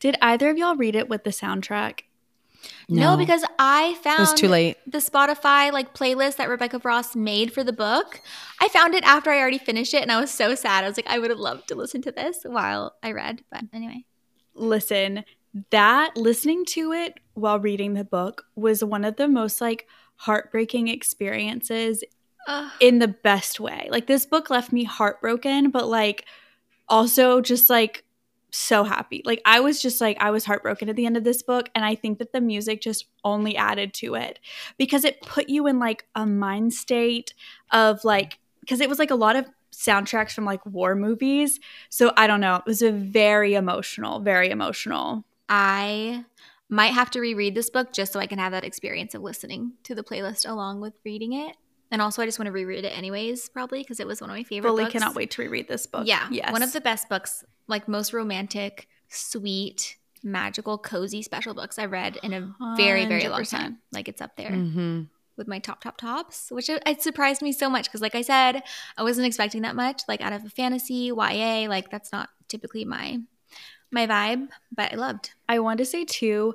Did 0.00 0.16
either 0.22 0.48
of 0.50 0.56
y'all 0.56 0.76
read 0.76 0.94
it 0.94 1.08
with 1.08 1.24
the 1.24 1.30
soundtrack? 1.30 2.00
No, 2.88 3.16
because 3.16 3.44
I 3.58 3.94
found 4.02 4.18
it 4.18 4.22
was 4.22 4.34
too 4.34 4.48
late. 4.48 4.76
the 4.86 4.98
Spotify 4.98 5.72
like 5.72 5.94
playlist 5.94 6.36
that 6.36 6.48
Rebecca 6.48 6.80
Ross 6.82 7.14
made 7.14 7.52
for 7.52 7.62
the 7.62 7.72
book. 7.72 8.20
I 8.60 8.68
found 8.68 8.94
it 8.94 9.04
after 9.04 9.30
I 9.30 9.38
already 9.40 9.58
finished 9.58 9.94
it 9.94 10.02
and 10.02 10.10
I 10.10 10.20
was 10.20 10.30
so 10.30 10.54
sad. 10.54 10.84
I 10.84 10.88
was 10.88 10.96
like, 10.96 11.06
I 11.08 11.18
would 11.18 11.30
have 11.30 11.38
loved 11.38 11.68
to 11.68 11.74
listen 11.74 12.02
to 12.02 12.12
this 12.12 12.38
while 12.44 12.94
I 13.02 13.12
read. 13.12 13.44
But 13.50 13.64
anyway. 13.72 14.04
Listen, 14.56 15.24
that 15.70 16.16
listening 16.16 16.64
to 16.66 16.92
it 16.92 17.18
while 17.34 17.58
reading 17.58 17.94
the 17.94 18.04
book 18.04 18.44
was 18.54 18.82
one 18.82 19.04
of 19.04 19.16
the 19.16 19.28
most 19.28 19.60
like 19.60 19.86
heartbreaking 20.16 20.88
experiences 20.88 22.02
Ugh. 22.48 22.70
in 22.80 22.98
the 22.98 23.08
best 23.08 23.60
way. 23.60 23.88
Like 23.90 24.06
this 24.06 24.26
book 24.26 24.50
left 24.50 24.72
me 24.72 24.84
heartbroken, 24.84 25.70
but 25.70 25.88
like 25.88 26.24
also 26.88 27.40
just 27.40 27.70
like 27.70 28.04
so 28.50 28.84
happy. 28.84 29.22
Like 29.24 29.42
I 29.44 29.60
was 29.60 29.80
just 29.80 30.00
like 30.00 30.16
I 30.20 30.30
was 30.30 30.44
heartbroken 30.44 30.88
at 30.88 30.96
the 30.96 31.06
end 31.06 31.16
of 31.16 31.24
this 31.24 31.42
book 31.42 31.68
and 31.74 31.84
I 31.84 31.94
think 31.94 32.18
that 32.18 32.32
the 32.32 32.40
music 32.40 32.80
just 32.80 33.06
only 33.24 33.56
added 33.56 33.92
to 33.94 34.14
it 34.14 34.38
because 34.78 35.04
it 35.04 35.20
put 35.22 35.48
you 35.48 35.66
in 35.66 35.78
like 35.78 36.06
a 36.14 36.26
mind 36.26 36.72
state 36.72 37.34
of 37.70 38.04
like 38.04 38.38
because 38.60 38.80
it 38.80 38.88
was 38.88 38.98
like 38.98 39.10
a 39.10 39.16
lot 39.16 39.36
of 39.36 39.46
soundtracks 39.76 40.32
from 40.32 40.44
like 40.44 40.64
war 40.64 40.94
movies. 40.94 41.60
So 41.90 42.12
I 42.16 42.26
don't 42.26 42.40
know. 42.40 42.56
It 42.56 42.66
was 42.66 42.82
a 42.82 42.90
very 42.92 43.54
emotional, 43.54 44.20
very 44.20 44.50
emotional. 44.50 45.24
I 45.48 46.24
might 46.68 46.94
have 46.94 47.10
to 47.12 47.20
reread 47.20 47.54
this 47.54 47.70
book 47.70 47.92
just 47.92 48.12
so 48.12 48.18
I 48.18 48.26
can 48.26 48.38
have 48.38 48.52
that 48.52 48.64
experience 48.64 49.14
of 49.14 49.22
listening 49.22 49.72
to 49.84 49.94
the 49.94 50.02
playlist 50.02 50.48
along 50.48 50.80
with 50.80 50.94
reading 51.04 51.32
it. 51.32 51.56
And 51.92 52.02
also, 52.02 52.20
I 52.20 52.26
just 52.26 52.38
want 52.40 52.46
to 52.46 52.52
reread 52.52 52.84
it 52.84 52.88
anyways, 52.98 53.48
probably 53.50 53.78
because 53.80 54.00
it 54.00 54.08
was 54.08 54.20
one 54.20 54.28
of 54.28 54.34
my 54.34 54.42
favorite. 54.42 54.70
Fully 54.70 54.84
books. 54.84 54.92
cannot 54.92 55.14
wait 55.14 55.30
to 55.32 55.42
reread 55.42 55.68
this 55.68 55.86
book. 55.86 56.04
Yeah, 56.04 56.26
yes, 56.32 56.50
one 56.50 56.64
of 56.64 56.72
the 56.72 56.80
best 56.80 57.08
books, 57.08 57.44
like 57.68 57.86
most 57.86 58.12
romantic, 58.12 58.88
sweet, 59.08 59.96
magical, 60.24 60.78
cozy 60.78 61.22
special 61.22 61.54
books 61.54 61.78
I 61.78 61.84
read 61.84 62.18
in 62.24 62.32
a 62.32 62.52
very, 62.76 63.06
very 63.06 63.28
long 63.28 63.42
100%. 63.42 63.50
time. 63.50 63.78
Like 63.92 64.08
it's 64.08 64.20
up 64.20 64.36
there 64.36 64.50
Mm-hmm. 64.50 65.02
With 65.36 65.48
my 65.48 65.58
top, 65.58 65.80
top 65.80 65.98
tops, 65.98 66.48
which 66.50 66.68
it, 66.68 67.02
surprised 67.02 67.42
me 67.42 67.52
so 67.52 67.68
much 67.68 67.84
because, 67.84 68.00
like 68.00 68.14
I 68.14 68.22
said, 68.22 68.62
I 68.96 69.02
wasn't 69.02 69.26
expecting 69.26 69.62
that 69.62 69.76
much. 69.76 70.02
Like 70.08 70.20
out 70.20 70.32
of 70.32 70.44
a 70.44 70.50
fantasy 70.50 71.12
YA, 71.14 71.68
like 71.68 71.90
that's 71.90 72.12
not 72.12 72.28
typically 72.48 72.84
my 72.84 73.18
my 73.92 74.06
vibe, 74.06 74.48
but 74.74 74.92
I 74.92 74.96
loved. 74.96 75.30
I 75.48 75.60
want 75.60 75.78
to 75.78 75.84
say 75.84 76.04
too, 76.04 76.54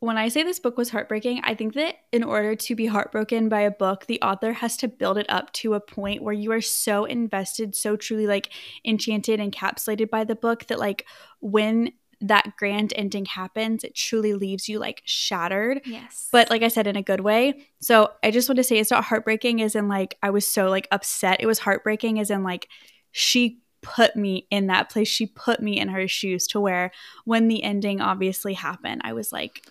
when 0.00 0.18
I 0.18 0.28
say 0.28 0.42
this 0.42 0.60
book 0.60 0.76
was 0.76 0.90
heartbreaking, 0.90 1.40
I 1.44 1.54
think 1.54 1.74
that 1.74 1.96
in 2.12 2.22
order 2.24 2.54
to 2.54 2.74
be 2.74 2.86
heartbroken 2.86 3.48
by 3.48 3.60
a 3.60 3.70
book, 3.70 4.06
the 4.06 4.20
author 4.20 4.52
has 4.52 4.76
to 4.78 4.88
build 4.88 5.18
it 5.18 5.26
up 5.28 5.52
to 5.54 5.74
a 5.74 5.80
point 5.80 6.22
where 6.22 6.34
you 6.34 6.52
are 6.52 6.60
so 6.60 7.04
invested, 7.04 7.74
so 7.74 7.96
truly 7.96 8.26
like 8.26 8.50
enchanted, 8.84 9.40
encapsulated 9.40 10.10
by 10.10 10.24
the 10.24 10.36
book 10.36 10.66
that 10.66 10.78
like 10.78 11.06
when 11.40 11.92
that 12.24 12.56
grand 12.56 12.92
ending 12.96 13.26
happens, 13.26 13.84
it 13.84 13.94
truly 13.94 14.32
leaves 14.32 14.68
you 14.68 14.78
like 14.78 15.02
shattered. 15.04 15.82
Yes, 15.84 16.28
But 16.32 16.48
like 16.48 16.62
I 16.62 16.68
said, 16.68 16.86
in 16.86 16.96
a 16.96 17.02
good 17.02 17.20
way. 17.20 17.66
So 17.80 18.12
I 18.22 18.30
just 18.30 18.48
want 18.48 18.56
to 18.56 18.64
say 18.64 18.78
it's 18.78 18.90
not 18.90 19.04
heartbreaking 19.04 19.60
as 19.60 19.74
in 19.74 19.88
like 19.88 20.16
I 20.22 20.30
was 20.30 20.46
so 20.46 20.70
like 20.70 20.88
upset. 20.90 21.40
It 21.40 21.46
was 21.46 21.58
heartbreaking 21.60 22.18
as 22.18 22.30
in 22.30 22.42
like 22.42 22.68
she 23.12 23.60
put 23.82 24.16
me 24.16 24.46
in 24.50 24.68
that 24.68 24.88
place. 24.88 25.08
She 25.08 25.26
put 25.26 25.60
me 25.60 25.78
in 25.78 25.88
her 25.88 26.08
shoes 26.08 26.46
to 26.48 26.60
where 26.60 26.90
when 27.26 27.48
the 27.48 27.62
ending 27.62 28.00
obviously 28.00 28.54
happened, 28.54 29.02
I 29.04 29.12
was 29.12 29.30
like, 29.30 29.68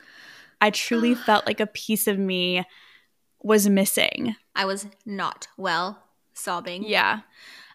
I 0.62 0.70
truly 0.70 1.16
felt 1.16 1.48
like 1.48 1.60
a 1.60 1.68
piece 1.68 2.08
of 2.08 2.20
me 2.20 2.63
was 3.42 3.68
missing. 3.68 4.36
I 4.56 4.66
was 4.66 4.86
not 5.06 5.48
well, 5.58 6.04
sobbing. 6.34 6.84
Yeah. 6.84 7.22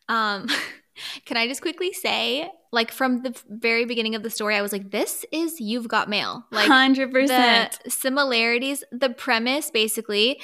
Um, 0.09 0.49
can 1.25 1.37
I 1.37 1.47
just 1.47 1.63
quickly 1.63 1.93
say, 1.93 2.51
like 2.73 2.93
from 2.93 3.23
the 3.23 3.35
very 3.49 3.85
beginning 3.85 4.15
of 4.15 4.23
the 4.23 4.31
story, 4.31 4.57
I 4.57 4.63
was 4.63 4.73
like, 4.73 4.91
"This 4.91 5.25
is 5.33 5.61
You've 5.61 5.89
Got 5.89 6.09
Mail." 6.09 6.45
Like 6.51 6.71
100%. 6.71 7.83
the 7.83 7.91
similarities, 7.91 8.85
the 8.93 9.11
premise 9.11 9.71
basically 9.71 10.41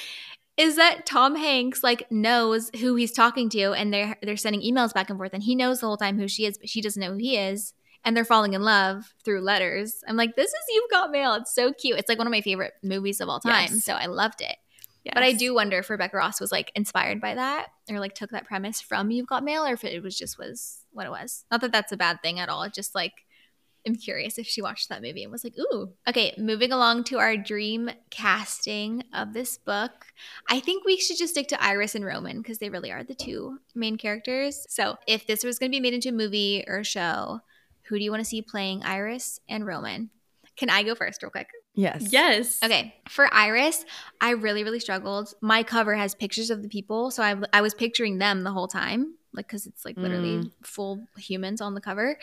is 0.56 0.76
that 0.76 1.04
Tom 1.04 1.34
Hanks 1.34 1.82
like 1.82 2.10
knows 2.10 2.70
who 2.80 2.94
he's 2.94 3.12
talking 3.12 3.48
to, 3.50 3.72
and 3.72 3.92
they're 3.92 4.16
they're 4.22 4.36
sending 4.36 4.62
emails 4.62 4.94
back 4.94 5.10
and 5.10 5.18
forth, 5.18 5.34
and 5.34 5.42
he 5.42 5.54
knows 5.54 5.80
the 5.80 5.86
whole 5.86 5.96
time 5.96 6.18
who 6.18 6.28
she 6.28 6.46
is, 6.46 6.58
but 6.58 6.68
she 6.68 6.80
doesn't 6.80 7.00
know 7.00 7.12
who 7.12 7.18
he 7.18 7.36
is. 7.36 7.72
And 8.06 8.14
they're 8.14 8.26
falling 8.26 8.52
in 8.52 8.60
love 8.60 9.14
through 9.24 9.40
letters. 9.40 10.04
I'm 10.06 10.14
like, 10.14 10.36
this 10.36 10.50
is 10.50 10.64
You've 10.74 10.90
Got 10.90 11.10
Mail. 11.10 11.32
It's 11.32 11.54
so 11.54 11.72
cute. 11.72 11.98
It's 11.98 12.06
like 12.06 12.18
one 12.18 12.26
of 12.26 12.32
my 12.32 12.42
favorite 12.42 12.74
movies 12.82 13.18
of 13.18 13.30
all 13.30 13.40
time. 13.40 13.68
Yes. 13.70 13.82
So 13.82 13.94
I 13.94 14.04
loved 14.04 14.42
it. 14.42 14.56
But 15.12 15.22
I 15.22 15.32
do 15.32 15.54
wonder 15.54 15.78
if 15.78 15.90
Rebecca 15.90 16.16
Ross 16.16 16.40
was 16.40 16.50
like 16.50 16.72
inspired 16.74 17.20
by 17.20 17.34
that 17.34 17.68
or 17.90 18.00
like 18.00 18.14
took 18.14 18.30
that 18.30 18.46
premise 18.46 18.80
from 18.80 19.10
You've 19.10 19.26
Got 19.26 19.44
Mail 19.44 19.66
or 19.66 19.74
if 19.74 19.84
it 19.84 20.02
was 20.02 20.18
just 20.18 20.38
was 20.38 20.78
what 20.92 21.06
it 21.06 21.10
was. 21.10 21.44
Not 21.50 21.60
that 21.60 21.72
that's 21.72 21.92
a 21.92 21.96
bad 21.96 22.22
thing 22.22 22.40
at 22.40 22.48
all. 22.48 22.68
Just 22.70 22.94
like 22.94 23.12
I'm 23.86 23.96
curious 23.96 24.38
if 24.38 24.46
she 24.46 24.62
watched 24.62 24.88
that 24.88 25.02
movie 25.02 25.24
and 25.24 25.32
was 25.32 25.44
like, 25.44 25.58
ooh. 25.58 25.90
Okay, 26.08 26.34
moving 26.38 26.72
along 26.72 27.04
to 27.04 27.18
our 27.18 27.36
dream 27.36 27.90
casting 28.08 29.04
of 29.12 29.34
this 29.34 29.58
book. 29.58 30.06
I 30.48 30.60
think 30.60 30.84
we 30.84 30.96
should 30.96 31.18
just 31.18 31.34
stick 31.34 31.48
to 31.48 31.62
Iris 31.62 31.94
and 31.94 32.04
Roman 32.04 32.38
because 32.38 32.58
they 32.58 32.70
really 32.70 32.90
are 32.90 33.04
the 33.04 33.14
two 33.14 33.58
main 33.74 33.98
characters. 33.98 34.64
So 34.70 34.96
if 35.06 35.26
this 35.26 35.44
was 35.44 35.58
going 35.58 35.70
to 35.70 35.76
be 35.76 35.80
made 35.80 35.92
into 35.92 36.08
a 36.08 36.12
movie 36.12 36.64
or 36.66 36.78
a 36.78 36.84
show, 36.84 37.40
who 37.82 37.98
do 37.98 38.04
you 38.04 38.10
want 38.10 38.22
to 38.22 38.28
see 38.28 38.40
playing 38.40 38.82
Iris 38.84 39.38
and 39.50 39.66
Roman? 39.66 40.08
Can 40.56 40.70
I 40.70 40.82
go 40.82 40.94
first, 40.94 41.22
real 41.22 41.30
quick? 41.30 41.48
Yes. 41.74 42.12
Yes. 42.12 42.62
Okay, 42.62 42.94
for 43.08 43.32
Iris, 43.32 43.84
I 44.20 44.30
really, 44.30 44.62
really 44.62 44.80
struggled. 44.80 45.34
My 45.40 45.62
cover 45.62 45.94
has 45.94 46.14
pictures 46.14 46.50
of 46.50 46.62
the 46.62 46.68
people, 46.68 47.10
so 47.10 47.22
I, 47.22 47.36
I 47.52 47.60
was 47.62 47.74
picturing 47.74 48.18
them 48.18 48.44
the 48.44 48.52
whole 48.52 48.68
time, 48.68 49.14
like 49.32 49.48
because 49.48 49.66
it's 49.66 49.84
like 49.84 49.96
literally 49.96 50.44
mm. 50.44 50.50
full 50.62 51.04
humans 51.16 51.60
on 51.60 51.74
the 51.74 51.80
cover, 51.80 52.18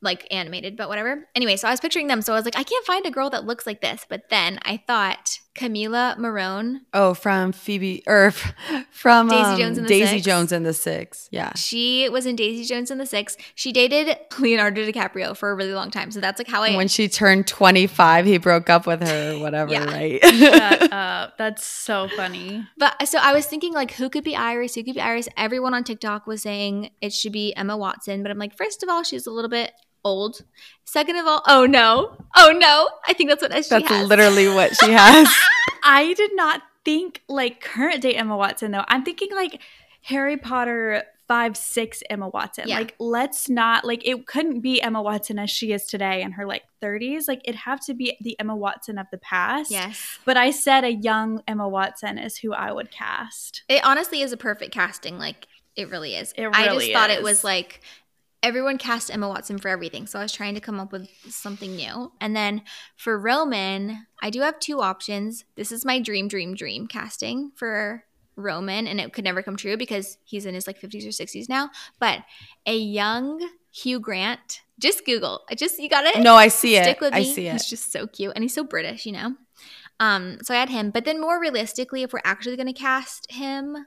like 0.00 0.26
animated, 0.30 0.76
but 0.76 0.88
whatever. 0.88 1.28
Anyway, 1.34 1.56
so 1.56 1.66
I 1.66 1.72
was 1.72 1.80
picturing 1.80 2.06
them, 2.06 2.22
so 2.22 2.32
I 2.32 2.36
was 2.36 2.44
like, 2.44 2.56
I 2.56 2.62
can't 2.62 2.86
find 2.86 3.04
a 3.04 3.10
girl 3.10 3.28
that 3.30 3.44
looks 3.44 3.66
like 3.66 3.80
this. 3.80 4.06
But 4.08 4.28
then 4.30 4.60
I 4.62 4.82
thought 4.86 5.40
Camila 5.54 6.16
Morrone, 6.18 6.80
Oh, 6.94 7.12
from 7.12 7.52
Phoebe 7.52 8.02
or 8.06 8.30
from 8.90 9.28
Daisy 9.28 9.42
um, 9.42 9.58
Jones 9.58 9.76
and 9.78 9.84
the 9.86 9.88
Daisy 9.88 10.06
Six. 10.14 10.24
Jones 10.24 10.52
and 10.52 10.64
the 10.64 10.72
Six. 10.72 11.28
Yeah. 11.30 11.52
she 11.56 12.08
was 12.08 12.24
in 12.24 12.36
Daisy 12.36 12.64
Jones 12.64 12.90
and 12.90 12.98
the 12.98 13.04
Six. 13.06 13.36
She 13.54 13.70
dated 13.70 14.16
Leonardo 14.38 14.82
DiCaprio 14.82 15.36
for 15.36 15.50
a 15.50 15.54
really 15.54 15.74
long 15.74 15.90
time, 15.90 16.10
so 16.10 16.20
that's 16.20 16.38
like 16.38 16.48
how 16.48 16.62
I. 16.62 16.74
when 16.74 16.88
she 16.88 17.06
turned 17.08 17.46
25, 17.46 18.24
he 18.24 18.38
broke 18.38 18.70
up 18.70 18.86
with 18.86 19.06
her 19.06 19.32
or 19.34 19.40
whatever, 19.40 19.72
Yeah. 19.72 19.84
right? 19.84 20.24
Shut 20.24 20.82
up. 20.92 21.36
That's 21.36 21.64
so 21.64 22.08
funny. 22.16 22.66
But 22.78 23.06
so 23.06 23.18
I 23.20 23.34
was 23.34 23.44
thinking, 23.46 23.74
like, 23.74 23.92
who 23.92 24.08
could 24.08 24.24
be 24.24 24.34
Iris? 24.34 24.74
Who 24.74 24.82
could 24.84 24.94
be 24.94 25.00
Iris? 25.02 25.28
Everyone 25.36 25.74
on 25.74 25.84
TikTok 25.84 26.26
was 26.26 26.40
saying 26.42 26.90
it 27.02 27.12
should 27.12 27.32
be 27.32 27.54
Emma 27.56 27.76
Watson. 27.76 28.22
But 28.22 28.30
I'm 28.30 28.38
like, 28.38 28.56
first 28.56 28.82
of 28.82 28.88
all, 28.88 29.02
she's 29.02 29.26
a 29.26 29.30
little 29.30 29.50
bit 29.50 29.72
old. 30.04 30.42
Second 30.84 31.16
of 31.16 31.26
all, 31.26 31.42
oh 31.46 31.64
no, 31.66 32.16
oh 32.36 32.50
no, 32.50 32.88
I 33.06 33.12
think 33.14 33.30
that's 33.30 33.42
what 33.42 33.52
she 33.52 33.68
That's 33.68 33.88
has. 33.88 34.08
literally 34.08 34.48
what 34.48 34.76
she 34.76 34.90
has. 34.92 35.28
I 35.82 36.12
did 36.14 36.34
not 36.34 36.62
think 36.84 37.22
like 37.28 37.60
current 37.60 38.02
day 38.02 38.14
Emma 38.14 38.36
Watson 38.36 38.70
though. 38.72 38.84
I'm 38.88 39.04
thinking 39.04 39.28
like 39.34 39.60
Harry 40.02 40.36
Potter 40.36 41.04
five 41.28 41.56
six 41.56 42.02
Emma 42.10 42.28
Watson. 42.28 42.64
Yeah. 42.68 42.78
Like 42.78 42.94
let's 42.98 43.48
not 43.48 43.84
like 43.86 44.06
it 44.06 44.26
couldn't 44.26 44.60
be 44.60 44.82
Emma 44.82 45.00
Watson 45.00 45.38
as 45.38 45.48
she 45.50 45.72
is 45.72 45.86
today 45.86 46.20
in 46.20 46.32
her 46.32 46.44
like 46.44 46.64
30s. 46.82 47.26
Like 47.28 47.40
it'd 47.44 47.60
have 47.60 47.80
to 47.86 47.94
be 47.94 48.16
the 48.20 48.38
Emma 48.38 48.54
Watson 48.56 48.98
of 48.98 49.06
the 49.10 49.18
past. 49.18 49.70
yes, 49.70 50.18
But 50.26 50.36
I 50.36 50.50
said 50.50 50.84
a 50.84 50.92
young 50.92 51.42
Emma 51.48 51.66
Watson 51.68 52.18
is 52.18 52.36
who 52.38 52.52
I 52.52 52.70
would 52.72 52.90
cast. 52.90 53.62
it 53.68 53.82
honestly 53.84 54.20
is 54.20 54.32
a 54.32 54.36
perfect 54.36 54.72
casting. 54.74 55.18
Like, 55.18 55.46
it 55.74 55.88
really 55.88 56.14
is. 56.16 56.32
It 56.36 56.46
I 56.48 56.64
just 56.64 56.76
really 56.76 56.92
thought 56.92 57.08
it 57.08 57.22
was 57.22 57.42
like 57.44 57.80
everyone 58.42 58.76
cast 58.76 59.10
Emma 59.12 59.28
Watson 59.28 59.58
for 59.58 59.68
everything. 59.68 60.06
So 60.06 60.18
I 60.18 60.22
was 60.22 60.32
trying 60.32 60.54
to 60.54 60.60
come 60.60 60.80
up 60.80 60.92
with 60.92 61.08
something 61.28 61.76
new. 61.76 62.12
And 62.20 62.34
then 62.34 62.62
for 62.96 63.18
Roman, 63.18 64.06
I 64.20 64.30
do 64.30 64.40
have 64.40 64.58
two 64.58 64.80
options. 64.80 65.44
This 65.54 65.70
is 65.70 65.84
my 65.84 66.00
dream, 66.00 66.28
dream, 66.28 66.54
dream 66.54 66.86
casting 66.86 67.52
for 67.54 68.04
Roman, 68.34 68.86
and 68.86 69.00
it 69.00 69.12
could 69.12 69.24
never 69.24 69.42
come 69.42 69.56
true 69.56 69.76
because 69.76 70.18
he's 70.24 70.46
in 70.46 70.54
his 70.54 70.66
like 70.66 70.80
50s 70.80 71.04
or 71.04 71.10
60s 71.10 71.48
now. 71.48 71.70
But 72.00 72.20
a 72.66 72.76
young 72.76 73.48
Hugh 73.70 74.00
Grant, 74.00 74.62
just 74.78 75.04
Google. 75.06 75.42
I 75.48 75.54
just, 75.54 75.78
you 75.78 75.88
got 75.88 76.04
it? 76.04 76.20
No, 76.20 76.34
I 76.34 76.48
see 76.48 76.76
it. 76.76 76.84
Stick 76.84 77.00
with 77.00 77.12
me. 77.12 77.20
I 77.20 77.22
see 77.22 77.46
it. 77.46 77.52
He's 77.52 77.68
just 77.68 77.92
so 77.92 78.06
cute. 78.06 78.32
And 78.34 78.42
he's 78.42 78.54
so 78.54 78.64
British, 78.64 79.06
you 79.06 79.12
know? 79.12 79.36
Um, 80.00 80.38
so 80.42 80.52
I 80.54 80.58
had 80.58 80.68
him. 80.68 80.90
But 80.90 81.04
then 81.04 81.20
more 81.20 81.40
realistically, 81.40 82.02
if 82.02 82.12
we're 82.12 82.20
actually 82.24 82.56
going 82.56 82.66
to 82.66 82.72
cast 82.72 83.30
him, 83.30 83.86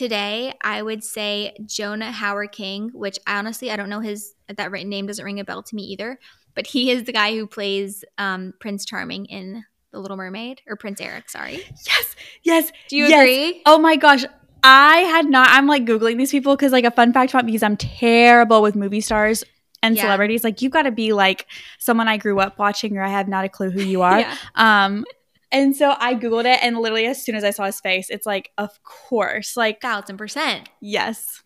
today, 0.00 0.54
I 0.62 0.80
would 0.82 1.04
say 1.04 1.54
Jonah 1.66 2.10
Hauer-King, 2.10 2.90
which 2.94 3.18
I 3.26 3.38
honestly 3.38 3.70
I 3.70 3.76
don't 3.76 3.90
know 3.90 4.00
his 4.00 4.34
that 4.48 4.72
right 4.72 4.86
name 4.86 5.06
doesn't 5.06 5.24
ring 5.24 5.38
a 5.40 5.44
bell 5.44 5.62
to 5.62 5.74
me 5.76 5.82
either. 5.82 6.18
But 6.54 6.66
he 6.66 6.90
is 6.90 7.04
the 7.04 7.12
guy 7.12 7.34
who 7.36 7.46
plays 7.46 8.04
um, 8.18 8.54
Prince 8.60 8.84
Charming 8.84 9.26
in 9.26 9.64
The 9.92 10.00
Little 10.00 10.16
Mermaid 10.16 10.62
or 10.66 10.74
Prince 10.76 11.00
Eric. 11.00 11.28
Sorry, 11.30 11.62
Yes. 11.86 12.16
Yes. 12.42 12.72
do 12.88 12.96
you 12.96 13.06
yes. 13.06 13.20
agree? 13.20 13.62
Oh 13.66 13.78
my 13.78 13.96
gosh. 13.96 14.24
I 14.64 14.98
had 15.14 15.26
not 15.26 15.48
I'm 15.50 15.66
like 15.66 15.84
googling 15.84 16.16
these 16.18 16.30
people 16.32 16.56
cuz 16.56 16.72
like 16.72 16.84
a 16.84 16.90
fun 16.90 17.12
fact 17.12 17.32
about 17.32 17.44
me 17.46 17.54
is 17.54 17.62
I'm 17.62 17.76
terrible 17.76 18.62
with 18.62 18.74
movie 18.76 19.00
stars 19.00 19.44
and 19.82 19.96
Yeah. 19.96 20.02
celebrities. 20.02 20.42
Like 20.44 20.60
you've 20.62 20.72
got 20.72 20.82
to 20.82 20.90
be 20.90 21.12
like 21.12 21.46
someone 21.78 22.08
I 22.08 22.16
grew 22.16 22.40
up 22.40 22.58
watching 22.58 22.96
or 22.98 23.02
I 23.02 23.08
have 23.08 23.28
not 23.28 23.44
a 23.44 23.48
clue 23.48 23.70
who 23.70 23.80
you 23.82 24.02
are. 24.10 24.20
Yeah. 24.20 24.34
Um 24.56 25.04
and 25.52 25.74
so 25.76 25.94
I 25.98 26.14
googled 26.14 26.44
it 26.44 26.60
and 26.62 26.78
literally 26.78 27.06
as 27.06 27.22
soon 27.24 27.34
as 27.34 27.44
I 27.44 27.50
saw 27.50 27.64
his 27.64 27.80
face, 27.80 28.08
it's 28.10 28.26
like 28.26 28.50
of 28.58 28.70
course. 28.82 29.56
Like 29.56 29.80
Thousand 29.80 30.16
percent. 30.16 30.68
yes. 30.80 31.42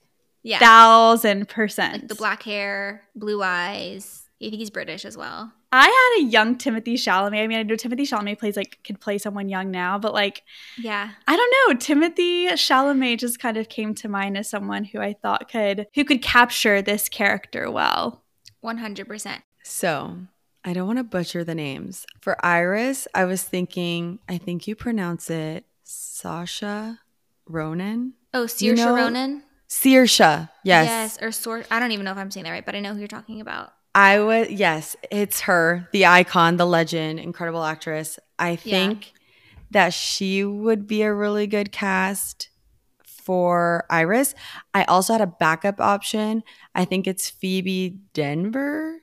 Yeah, 0.47 0.59
Thousand 0.59 1.49
percent. 1.49 1.93
like 2.03 2.09
the 2.09 2.15
black 2.15 2.43
hair, 2.43 3.05
blue 3.17 3.43
eyes. 3.43 4.29
I 4.43 4.51
think 4.51 4.57
he's 4.57 4.69
British 4.69 5.07
as 5.07 5.17
well. 5.17 5.51
I 5.73 5.87
had 5.87 6.23
a 6.23 6.29
young 6.31 6.57
Timothée 6.57 6.95
Chalamet. 6.95 7.43
I 7.43 7.47
mean, 7.47 7.59
I 7.59 7.63
know 7.63 7.75
Timothée 7.77 8.03
Chalamet 8.07 8.39
plays 8.39 8.55
like 8.57 8.79
could 8.85 9.01
play 9.01 9.17
someone 9.17 9.49
young 9.49 9.71
now, 9.71 9.99
but 9.99 10.13
like 10.13 10.43
Yeah, 10.77 11.11
I 11.27 11.35
don't 11.37 11.55
know. 11.71 11.79
Timothée 11.79 12.49
Chalamet 12.53 13.19
just 13.19 13.39
kind 13.39 13.57
of 13.57 13.71
came 13.71 13.95
to 13.95 14.09
mind 14.09 14.37
as 14.37 14.51
someone 14.51 14.85
who 14.85 15.01
I 15.01 15.15
thought 15.15 15.51
could 15.51 15.87
who 15.95 16.05
could 16.05 16.21
capture 16.21 16.83
this 16.83 17.09
character 17.09 17.71
well. 17.71 18.23
one 18.61 18.77
hundred 18.79 19.09
percent. 19.09 19.43
So 19.63 20.19
I 20.65 20.73
don't 20.73 20.87
want 20.87 20.99
to 20.99 21.05
butcher 21.05 21.45
the 21.45 21.55
names. 21.55 22.07
For 22.21 22.43
Iris, 22.45 23.07
I 23.15 23.25
was 23.27 23.43
thinking, 23.43 24.19
I 24.29 24.39
think 24.39 24.67
you 24.67 24.75
pronounce 24.75 25.29
it 25.31 25.67
Sasha 25.83 27.01
Ronan. 27.47 28.15
Oh, 28.33 28.43
You 28.43 28.73
Saoirse 28.73 28.77
know- 28.77 28.95
Ronan. 28.97 29.43
Saoirse. 29.69 30.49
Yes. 30.65 30.87
Yes, 30.87 31.19
or 31.23 31.33
Sor. 31.33 31.65
I 31.71 31.81
don't 31.81 31.93
even 31.93 32.05
know 32.05 32.13
if 32.13 32.17
I'm 32.19 32.31
saying 32.31 32.45
that 32.45 32.51
right, 32.51 32.65
but 32.65 32.75
I 32.75 32.81
know 32.81 32.93
who 32.95 32.99
you're 33.01 33.09
talking 33.09 33.41
about. 33.41 33.73
I 33.95 34.21
was 34.21 34.51
yes, 34.51 34.97
it's 35.11 35.41
her, 35.43 35.89
the 35.93 36.07
icon, 36.07 36.57
the 36.57 36.67
legend, 36.67 37.21
incredible 37.21 37.63
actress. 37.63 38.19
I 38.39 38.57
think 38.57 39.13
that 39.71 39.93
she 39.93 40.45
would 40.45 40.87
be 40.87 41.03
a 41.03 41.13
really 41.13 41.47
good 41.47 41.71
cast 41.73 42.49
for 43.07 43.85
Iris. 43.91 44.35
I 44.75 44.85
also 44.85 45.13
had 45.15 45.23
a 45.23 45.27
backup 45.27 45.81
option. 45.81 46.43
I 46.75 46.85
think 46.85 47.07
it's 47.07 47.31
Phoebe 47.31 48.01
Dynevor 48.15 48.97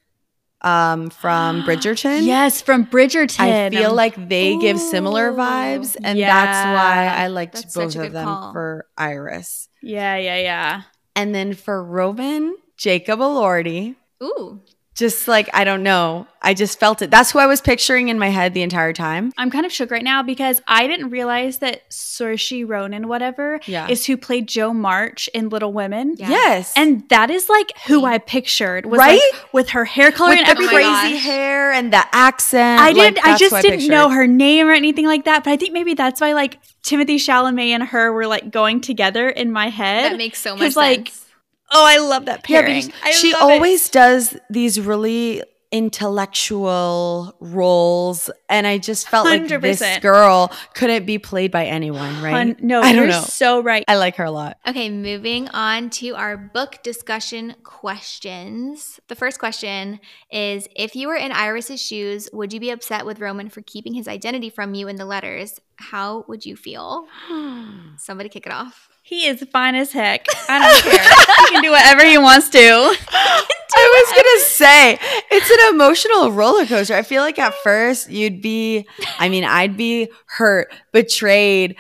um, 0.61 1.09
from 1.09 1.63
Bridgerton. 1.67 2.25
Yes, 2.25 2.61
from 2.61 2.85
Bridgerton. 2.85 3.39
I 3.39 3.69
feel 3.69 3.93
like 3.93 4.15
they 4.29 4.57
give 4.57 4.79
similar 4.79 5.31
vibes, 5.33 5.95
and 6.03 6.17
Yeah. 6.17 6.27
that's 6.45 6.65
why 6.65 7.23
I 7.23 7.27
liked 7.27 7.53
That's 7.55 7.73
both 7.73 7.95
of 7.95 8.11
them 8.11 8.25
call. 8.25 8.51
for 8.53 8.85
Iris. 8.97 9.67
Yeah, 9.81 10.15
yeah, 10.17 10.37
yeah. 10.37 10.81
And 11.15 11.33
then 11.35 11.53
for 11.53 11.83
Roman, 11.83 12.55
Jacob 12.77 13.19
Elordi. 13.19 13.95
Ooh. 14.23 14.61
Just 14.93 15.27
like 15.27 15.49
I 15.53 15.63
don't 15.63 15.83
know, 15.83 16.27
I 16.41 16.53
just 16.53 16.77
felt 16.77 17.01
it. 17.01 17.09
That's 17.09 17.31
who 17.31 17.39
I 17.39 17.45
was 17.45 17.61
picturing 17.61 18.09
in 18.09 18.19
my 18.19 18.27
head 18.27 18.53
the 18.53 18.61
entire 18.61 18.91
time. 18.91 19.31
I'm 19.37 19.49
kind 19.49 19.65
of 19.65 19.71
shook 19.71 19.89
right 19.89 20.03
now 20.03 20.21
because 20.21 20.61
I 20.67 20.85
didn't 20.85 21.09
realize 21.11 21.59
that 21.59 21.89
Saoirse 21.89 22.67
Ronan, 22.67 23.07
whatever, 23.07 23.61
Yeah. 23.65 23.87
is 23.87 24.05
who 24.05 24.17
played 24.17 24.47
Jo 24.47 24.73
March 24.73 25.29
in 25.33 25.47
Little 25.47 25.71
Women. 25.71 26.15
Yeah. 26.17 26.29
Yes, 26.29 26.73
And 26.75 27.07
that 27.07 27.31
is 27.31 27.47
like 27.49 27.71
who 27.87 28.03
I 28.05 28.17
pictured, 28.17 28.85
was 28.85 28.97
Right? 28.99 29.21
like 29.33 29.53
with 29.53 29.69
her 29.69 29.85
hair 29.85 30.11
color 30.11 30.31
with 30.31 30.39
and 30.39 30.47
the 30.47 30.51
everything. 30.51 30.75
Oh 30.75 30.91
crazy 30.99 31.13
gosh. 31.15 31.23
hair 31.23 31.71
and 31.71 31.93
the 31.93 32.03
accent. 32.11 32.81
I 32.81 32.91
didn't. 32.91 33.25
I 33.25 33.37
just 33.37 33.55
who 33.55 33.61
didn't 33.61 33.87
know 33.87 34.09
her 34.09 34.27
name 34.27 34.67
or 34.67 34.73
anything 34.73 35.05
like 35.07 35.23
that. 35.23 35.45
But 35.45 35.51
I 35.51 35.55
think 35.57 35.71
maybe 35.71 35.93
that's 35.93 36.19
why 36.19 36.33
like 36.33 36.59
Timothée 36.83 37.15
Chalamet 37.15 37.69
and 37.69 37.83
her 37.83 38.11
were 38.11 38.27
like 38.27 38.51
going 38.51 38.81
together 38.81 39.29
in 39.29 39.53
my 39.53 39.69
head. 39.69 40.11
That 40.11 40.17
makes 40.17 40.39
so 40.39 40.53
much 40.55 40.59
'Cause, 40.59 40.73
sense. 40.73 40.97
like, 40.97 41.11
oh, 41.71 41.85
I 41.85 41.97
love 41.97 42.25
that 42.25 42.47
Yeah, 42.49 42.61
pairing. 42.61 42.85
because 42.87 43.01
I 43.03 43.11
she 43.11 43.33
love 43.33 43.49
it. 43.49 43.53
always 43.53 43.89
does 43.89 44.37
these 44.49 44.79
really 44.79 45.41
intellectual 45.73 47.33
roles, 47.39 48.29
and 48.49 48.67
I 48.67 48.77
just 48.77 49.07
felt 49.07 49.25
like 49.25 49.47
this 49.47 49.81
girl 49.99 50.51
couldn't 50.73 51.05
be 51.05 51.17
played 51.17 51.49
by 51.49 51.65
anyone, 51.65 52.21
right? 52.21 52.31
Hun- 52.33 52.57
no, 52.59 52.81
I 52.81 52.91
don't 52.91 53.03
you're 53.03 53.07
know. 53.07 53.21
so 53.21 53.61
right. 53.63 53.85
I 53.87 53.95
like 53.95 54.17
her 54.17 54.25
a 54.25 54.31
lot. 54.31 54.57
Okay, 54.67 54.89
moving 54.89 55.47
on 55.49 55.89
to 55.91 56.09
our 56.15 56.35
book 56.35 56.79
discussion 56.83 57.55
questions. 57.63 58.99
The 59.07 59.15
first 59.15 59.39
question 59.39 60.01
is 60.29 60.67
If 60.75 60.95
you 60.95 61.07
were 61.07 61.15
in 61.15 61.31
Iris's 61.31 61.81
shoes, 61.81 62.27
would 62.33 62.51
you 62.51 62.59
be 62.59 62.69
upset 62.71 63.05
with 63.05 63.19
Roman 63.21 63.49
for 63.49 63.61
keeping 63.61 63.93
his 63.93 64.09
identity 64.09 64.49
from 64.49 64.73
you 64.73 64.89
in 64.89 64.97
the 64.97 65.05
letters? 65.05 65.59
How 65.77 66.25
would 66.27 66.45
you 66.45 66.55
feel? 66.57 67.05
Somebody 67.97 68.27
kick 68.29 68.45
it 68.45 68.51
off. 68.51 68.89
He 69.11 69.27
is 69.27 69.43
fine 69.51 69.75
as 69.75 69.91
heck. 69.91 70.25
I 70.47 70.59
don't 70.59 70.83
care. 70.89 71.03
he 71.03 71.53
can 71.53 71.61
do 71.63 71.69
whatever 71.71 72.05
he 72.05 72.17
wants 72.17 72.47
to. 72.47 72.57
I 73.73 74.05
was 74.05 74.15
gonna 74.15 74.39
say 74.45 74.99
it's 75.29 75.51
an 75.51 75.75
emotional 75.75 76.31
roller 76.31 76.65
coaster. 76.65 76.93
I 76.93 77.01
feel 77.01 77.21
like 77.21 77.37
at 77.37 77.53
first 77.55 78.09
you'd 78.09 78.41
be, 78.41 78.87
I 79.19 79.27
mean, 79.27 79.43
I'd 79.43 79.75
be 79.75 80.09
hurt, 80.27 80.73
betrayed. 80.93 81.75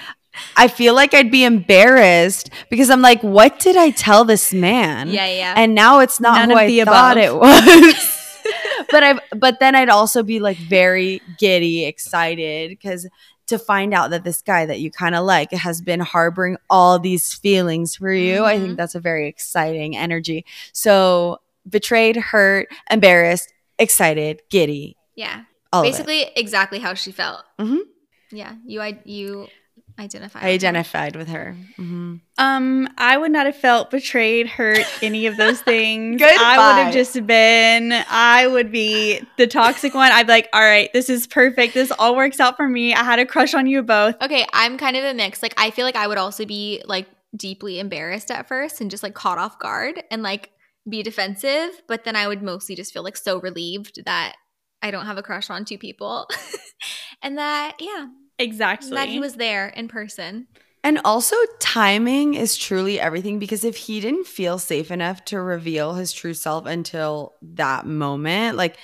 I 0.57 0.67
feel 0.67 0.93
like 0.93 1.13
I'd 1.13 1.31
be 1.31 1.45
embarrassed 1.45 2.49
because 2.69 2.89
I'm 2.89 3.01
like, 3.01 3.21
what 3.21 3.59
did 3.59 3.77
I 3.77 3.91
tell 3.91 4.25
this 4.25 4.53
man? 4.53 5.07
Yeah, 5.07 5.27
yeah. 5.27 5.53
And 5.55 5.73
now 5.73 5.99
it's 5.99 6.19
not 6.19 6.35
None 6.35 6.49
who 6.49 6.55
of 6.55 6.61
I 6.61 6.67
the 6.67 6.81
thought 6.83 7.17
above. 7.17 7.23
it 7.23 7.39
was. 7.39 8.17
but 8.91 9.03
I, 9.03 9.19
but 9.37 9.61
then 9.61 9.75
I'd 9.75 9.89
also 9.89 10.21
be 10.21 10.41
like 10.41 10.57
very 10.57 11.21
giddy, 11.37 11.85
excited 11.85 12.71
because 12.71 13.07
to 13.51 13.59
find 13.59 13.93
out 13.93 14.09
that 14.09 14.23
this 14.23 14.41
guy 14.41 14.65
that 14.65 14.79
you 14.79 14.89
kind 14.91 15.15
of 15.15 15.23
like 15.23 15.51
has 15.51 15.81
been 15.81 15.99
harboring 15.99 16.57
all 16.69 16.99
these 16.99 17.33
feelings 17.33 17.95
for 17.95 18.11
you, 18.11 18.43
I 18.43 18.55
Mhm. 18.55 18.61
think 18.61 18.77
that's 18.77 18.95
a 18.95 18.99
very 18.99 19.27
exciting 19.27 19.95
energy. 19.95 20.45
So 20.73 21.39
betrayed, 21.69 22.15
hurt, 22.17 22.67
embarrassed, 22.89 23.53
excited, 23.77 24.41
giddy, 24.49 24.97
yeah. 25.15 25.43
all. 25.71 25.83
Basically, 25.83 26.23
exactly 26.35 26.79
how 26.79 26.93
she 26.95 27.11
felt. 27.11 27.43
Mhm. 27.59 27.79
Yeah. 28.31 28.55
You, 28.65 28.81
I, 28.81 28.99
you 29.05 29.47
identify. 29.99 30.39
I 30.39 30.41
with 30.43 30.49
her. 30.49 30.53
identified 30.53 31.15
with 31.15 31.27
her. 31.29 31.55
hmm 31.75 32.15
Um, 32.37 32.89
I 32.97 33.17
would 33.17 33.31
not 33.31 33.45
have 33.45 33.55
felt 33.55 33.91
betrayed, 33.91 34.47
hurt, 34.47 34.85
any 35.03 35.25
of 35.27 35.37
those 35.37 35.61
things. 35.71 36.21
I 36.21 36.57
would 36.57 36.83
have 36.83 36.93
just 36.93 37.25
been, 37.27 37.91
I 38.09 38.47
would 38.47 38.71
be 38.71 39.21
the 39.37 39.47
toxic 39.47 39.93
one. 39.93 40.11
I'd 40.11 40.27
be 40.27 40.33
like, 40.33 40.49
all 40.53 40.61
right, 40.61 40.91
this 40.93 41.09
is 41.09 41.27
perfect. 41.27 41.73
This 41.73 41.91
all 41.97 42.15
works 42.15 42.39
out 42.39 42.57
for 42.57 42.67
me. 42.67 42.93
I 42.93 43.03
had 43.03 43.19
a 43.19 43.25
crush 43.25 43.53
on 43.53 43.67
you 43.67 43.83
both. 43.83 44.15
Okay, 44.21 44.45
I'm 44.53 44.77
kind 44.77 44.95
of 44.97 45.03
a 45.03 45.13
mix. 45.13 45.41
Like, 45.43 45.53
I 45.57 45.71
feel 45.71 45.85
like 45.85 45.95
I 45.95 46.07
would 46.07 46.17
also 46.17 46.45
be 46.45 46.81
like 46.85 47.07
deeply 47.35 47.79
embarrassed 47.79 48.31
at 48.31 48.47
first 48.47 48.81
and 48.81 48.91
just 48.91 49.03
like 49.03 49.13
caught 49.13 49.37
off 49.37 49.57
guard 49.59 50.03
and 50.11 50.21
like 50.23 50.49
be 50.89 51.03
defensive. 51.03 51.81
But 51.87 52.03
then 52.03 52.15
I 52.15 52.27
would 52.27 52.41
mostly 52.41 52.75
just 52.75 52.93
feel 52.93 53.03
like 53.03 53.15
so 53.17 53.39
relieved 53.39 54.03
that 54.05 54.35
I 54.81 54.89
don't 54.91 55.05
have 55.05 55.17
a 55.17 55.23
crush 55.23 55.49
on 55.49 55.63
two 55.63 55.77
people 55.77 56.27
and 57.21 57.37
that, 57.37 57.75
yeah, 57.79 58.07
Exactly. 58.41 58.91
that 58.91 59.09
he 59.09 59.19
was 59.19 59.35
there 59.35 59.67
in 59.69 59.87
person. 59.87 60.47
And 60.83 60.99
also, 61.05 61.35
timing 61.59 62.33
is 62.33 62.57
truly 62.57 62.99
everything 62.99 63.37
because 63.37 63.63
if 63.63 63.77
he 63.77 63.99
didn't 63.99 64.25
feel 64.25 64.57
safe 64.57 64.89
enough 64.89 65.23
to 65.25 65.39
reveal 65.39 65.93
his 65.93 66.11
true 66.11 66.33
self 66.33 66.65
until 66.65 67.35
that 67.41 67.85
moment, 67.85 68.57
like 68.57 68.77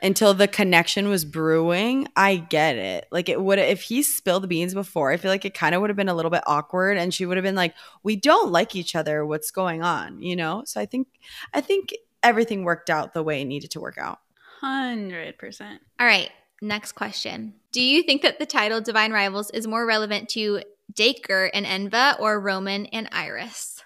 until 0.00 0.32
the 0.34 0.48
connection 0.48 1.08
was 1.08 1.24
brewing, 1.24 2.08
I 2.16 2.36
get 2.36 2.76
it. 2.76 3.06
Like, 3.12 3.28
it 3.28 3.40
would, 3.40 3.58
if 3.58 3.82
he 3.82 4.02
spilled 4.02 4.42
the 4.42 4.48
beans 4.48 4.74
before, 4.74 5.12
I 5.12 5.16
feel 5.16 5.30
like 5.30 5.44
it 5.44 5.54
kind 5.54 5.74
of 5.74 5.80
would 5.80 5.90
have 5.90 5.96
been 5.96 6.08
a 6.08 6.14
little 6.14 6.30
bit 6.30 6.42
awkward 6.46 6.96
and 6.96 7.12
she 7.12 7.26
would 7.26 7.36
have 7.36 7.44
been 7.44 7.54
like, 7.54 7.74
we 8.02 8.16
don't 8.16 8.50
like 8.50 8.74
each 8.74 8.96
other. 8.96 9.24
What's 9.24 9.50
going 9.50 9.82
on? 9.82 10.22
You 10.22 10.36
know? 10.36 10.62
So 10.66 10.80
I 10.80 10.86
think, 10.86 11.06
I 11.54 11.60
think 11.60 11.94
everything 12.22 12.64
worked 12.64 12.90
out 12.90 13.14
the 13.14 13.22
way 13.22 13.42
it 13.42 13.44
needed 13.44 13.70
to 13.72 13.80
work 13.80 13.98
out. 13.98 14.18
100%. 14.62 15.78
All 16.00 16.06
right, 16.06 16.30
next 16.62 16.92
question. 16.92 17.54
Do 17.72 17.82
you 17.82 18.02
think 18.02 18.22
that 18.22 18.38
the 18.38 18.46
title 18.46 18.80
Divine 18.80 19.12
Rivals 19.12 19.50
is 19.50 19.66
more 19.66 19.84
relevant 19.84 20.28
to 20.30 20.62
Dacre 20.94 21.50
and 21.52 21.66
Enva 21.66 22.18
or 22.20 22.40
Roman 22.40 22.86
and 22.86 23.08
Iris? 23.12 23.82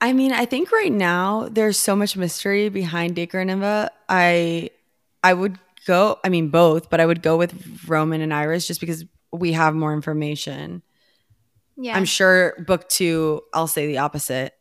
I 0.00 0.12
mean, 0.12 0.32
I 0.32 0.46
think 0.46 0.72
right 0.72 0.92
now 0.92 1.48
there's 1.50 1.78
so 1.78 1.94
much 1.94 2.16
mystery 2.16 2.68
behind 2.68 3.14
Dacre 3.16 3.40
and 3.40 3.50
Enva. 3.50 3.90
I 4.08 4.70
I 5.22 5.32
would 5.34 5.58
go, 5.86 6.18
I 6.24 6.28
mean 6.28 6.48
both, 6.48 6.90
but 6.90 7.00
I 7.00 7.06
would 7.06 7.22
go 7.22 7.36
with 7.36 7.84
Roman 7.86 8.20
and 8.20 8.34
Iris 8.34 8.66
just 8.66 8.80
because 8.80 9.04
we 9.32 9.52
have 9.52 9.74
more 9.74 9.92
information. 9.92 10.82
Yeah. 11.76 11.96
I'm 11.96 12.04
sure 12.04 12.54
book 12.66 12.88
2 12.88 13.42
I'll 13.54 13.66
say 13.66 13.86
the 13.86 13.98
opposite. 13.98 14.54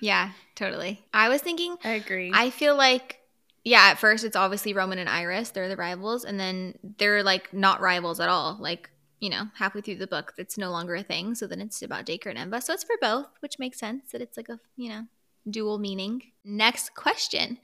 yeah, 0.00 0.30
totally. 0.54 1.04
I 1.12 1.28
was 1.28 1.40
thinking 1.40 1.76
I 1.84 1.90
agree. 1.90 2.32
I 2.34 2.50
feel 2.50 2.76
like, 2.76 3.20
yeah, 3.64 3.88
at 3.90 3.98
first 3.98 4.24
it's 4.24 4.36
obviously 4.36 4.74
Roman 4.74 4.98
and 4.98 5.08
Iris. 5.08 5.50
They're 5.50 5.68
the 5.68 5.76
rivals. 5.76 6.24
And 6.24 6.38
then 6.38 6.74
they're 6.98 7.22
like 7.22 7.52
not 7.52 7.80
rivals 7.80 8.20
at 8.20 8.28
all. 8.28 8.58
Like, 8.60 8.90
you 9.20 9.30
know, 9.30 9.48
halfway 9.54 9.80
through 9.80 9.96
the 9.96 10.06
book, 10.06 10.34
it's 10.36 10.58
no 10.58 10.70
longer 10.70 10.94
a 10.94 11.02
thing. 11.02 11.34
So 11.34 11.46
then 11.46 11.62
it's 11.62 11.80
about 11.82 12.04
Dacre 12.04 12.28
and 12.28 12.38
Enva. 12.38 12.62
So 12.62 12.74
it's 12.74 12.84
for 12.84 12.96
both, 13.00 13.26
which 13.40 13.58
makes 13.58 13.78
sense 13.78 14.12
that 14.12 14.20
it's 14.20 14.36
like 14.36 14.50
a, 14.50 14.60
you 14.76 14.90
know, 14.90 15.06
dual 15.48 15.78
meaning. 15.78 16.22
Next 16.44 16.94
question. 16.94 17.58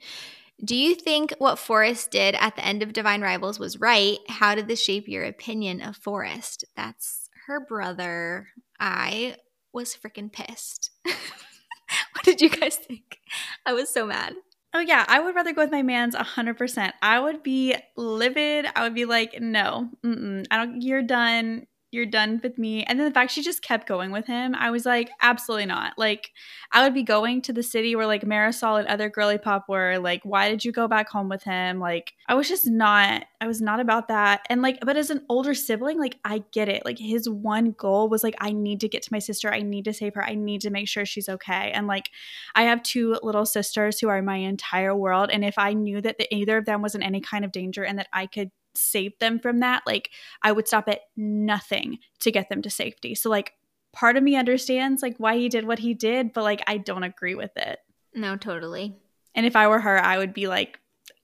Do 0.63 0.75
you 0.75 0.95
think 0.95 1.33
what 1.37 1.59
Forrest 1.59 2.11
did 2.11 2.35
at 2.35 2.55
the 2.55 2.65
end 2.65 2.83
of 2.83 2.93
Divine 2.93 3.21
Rivals 3.21 3.59
was 3.59 3.79
right? 3.79 4.17
How 4.27 4.55
did 4.55 4.67
this 4.67 4.83
shape 4.83 5.07
your 5.07 5.23
opinion 5.23 5.81
of 5.81 5.97
Forrest? 5.97 6.65
That's 6.75 7.29
her 7.47 7.59
brother. 7.59 8.49
I 8.79 9.37
was 9.73 9.95
freaking 9.95 10.31
pissed. 10.31 10.91
what 11.03 12.23
did 12.23 12.41
you 12.41 12.49
guys 12.49 12.75
think? 12.75 13.19
I 13.65 13.73
was 13.73 13.89
so 13.89 14.05
mad. 14.05 14.33
Oh 14.73 14.79
yeah, 14.79 15.03
I 15.07 15.19
would 15.19 15.35
rather 15.35 15.51
go 15.53 15.61
with 15.63 15.71
my 15.71 15.81
man's 15.83 16.15
100%. 16.15 16.95
I 17.01 17.19
would 17.19 17.43
be 17.43 17.75
livid. 17.97 18.65
I 18.73 18.83
would 18.83 18.93
be 18.95 19.03
like, 19.05 19.41
"No. 19.41 19.89
I 20.03 20.57
don't 20.57 20.81
you're 20.81 21.03
done. 21.03 21.67
You're 21.91 22.05
done 22.05 22.39
with 22.41 22.57
me." 22.57 22.83
And 22.83 22.99
then 22.99 23.05
the 23.07 23.13
fact 23.13 23.31
she 23.31 23.41
just 23.43 23.61
kept 23.61 23.87
going 23.87 24.11
with 24.11 24.25
him, 24.27 24.55
I 24.55 24.71
was 24.71 24.85
like, 24.85 25.09
"Absolutely 25.21 25.65
not." 25.65 25.97
Like 25.97 26.31
I 26.71 26.83
would 26.83 26.93
be 26.93 27.03
going 27.03 27.41
to 27.43 27.53
the 27.53 27.63
city 27.63 27.95
where 27.95 28.07
like 28.07 28.23
Marisol 28.23 28.79
and 28.79 28.87
other 28.87 29.09
girly 29.09 29.37
pop 29.37 29.67
were, 29.69 29.97
like, 29.99 30.21
"Why 30.23 30.49
did 30.49 30.63
you 30.65 30.71
go 30.71 30.87
back 30.87 31.09
home 31.09 31.29
with 31.29 31.43
him?" 31.43 31.79
Like 31.79 32.13
I 32.27 32.35
was 32.35 32.47
just 32.47 32.67
not 32.67 33.25
I 33.41 33.47
was 33.47 33.61
not 33.61 33.79
about 33.79 34.07
that. 34.09 34.45
And 34.49 34.61
like 34.61 34.79
but 34.85 34.97
as 34.97 35.09
an 35.09 35.25
older 35.29 35.53
sibling, 35.53 35.99
like 35.99 36.17
I 36.23 36.43
get 36.51 36.69
it. 36.69 36.85
Like 36.85 36.97
his 36.99 37.27
one 37.29 37.71
goal 37.71 38.09
was 38.09 38.23
like 38.23 38.35
I 38.39 38.51
need 38.51 38.79
to 38.81 38.89
get 38.89 39.03
to 39.03 39.13
my 39.13 39.19
sister. 39.19 39.51
I 39.53 39.61
need 39.61 39.85
to 39.85 39.93
save 39.93 40.15
her. 40.15 40.23
I 40.23 40.35
need 40.35 40.61
to 40.61 40.69
make 40.69 40.87
sure 40.87 41.05
she's 41.05 41.29
okay. 41.29 41.71
And 41.73 41.87
like 41.87 42.09
I 42.55 42.63
have 42.63 42.83
two 42.83 43.17
little 43.23 43.45
sisters 43.45 43.99
who 43.99 44.09
are 44.09 44.21
my 44.21 44.37
entire 44.37 44.95
world. 44.95 45.29
And 45.31 45.43
if 45.43 45.57
I 45.57 45.73
knew 45.73 46.01
that 46.01 46.17
the, 46.17 46.33
either 46.33 46.57
of 46.57 46.65
them 46.65 46.81
was 46.81 46.95
in 46.95 47.03
any 47.03 47.21
kind 47.21 47.43
of 47.45 47.51
danger 47.51 47.83
and 47.83 47.97
that 47.99 48.07
I 48.13 48.27
could 48.27 48.51
save 48.75 49.17
them 49.19 49.39
from 49.39 49.59
that, 49.59 49.83
like 49.85 50.09
I 50.41 50.51
would 50.51 50.67
stop 50.67 50.87
at 50.87 51.01
nothing 51.15 51.99
to 52.19 52.31
get 52.31 52.49
them 52.49 52.61
to 52.61 52.69
safety. 52.69 53.15
So, 53.15 53.29
like, 53.29 53.53
part 53.93 54.17
of 54.17 54.23
me 54.23 54.35
understands 54.35 55.01
like 55.01 55.17
why 55.17 55.37
he 55.37 55.49
did 55.49 55.65
what 55.65 55.79
he 55.79 55.93
did, 55.93 56.33
but 56.33 56.43
like 56.43 56.61
I 56.67 56.77
don't 56.77 57.03
agree 57.03 57.35
with 57.35 57.51
it. 57.57 57.79
No, 58.13 58.35
totally. 58.35 58.95
And 59.35 59.45
if 59.45 59.55
I 59.55 59.67
were 59.67 59.79
her, 59.79 59.97
I 60.01 60.17
would 60.17 60.33
be 60.33 60.47
like 60.47 60.79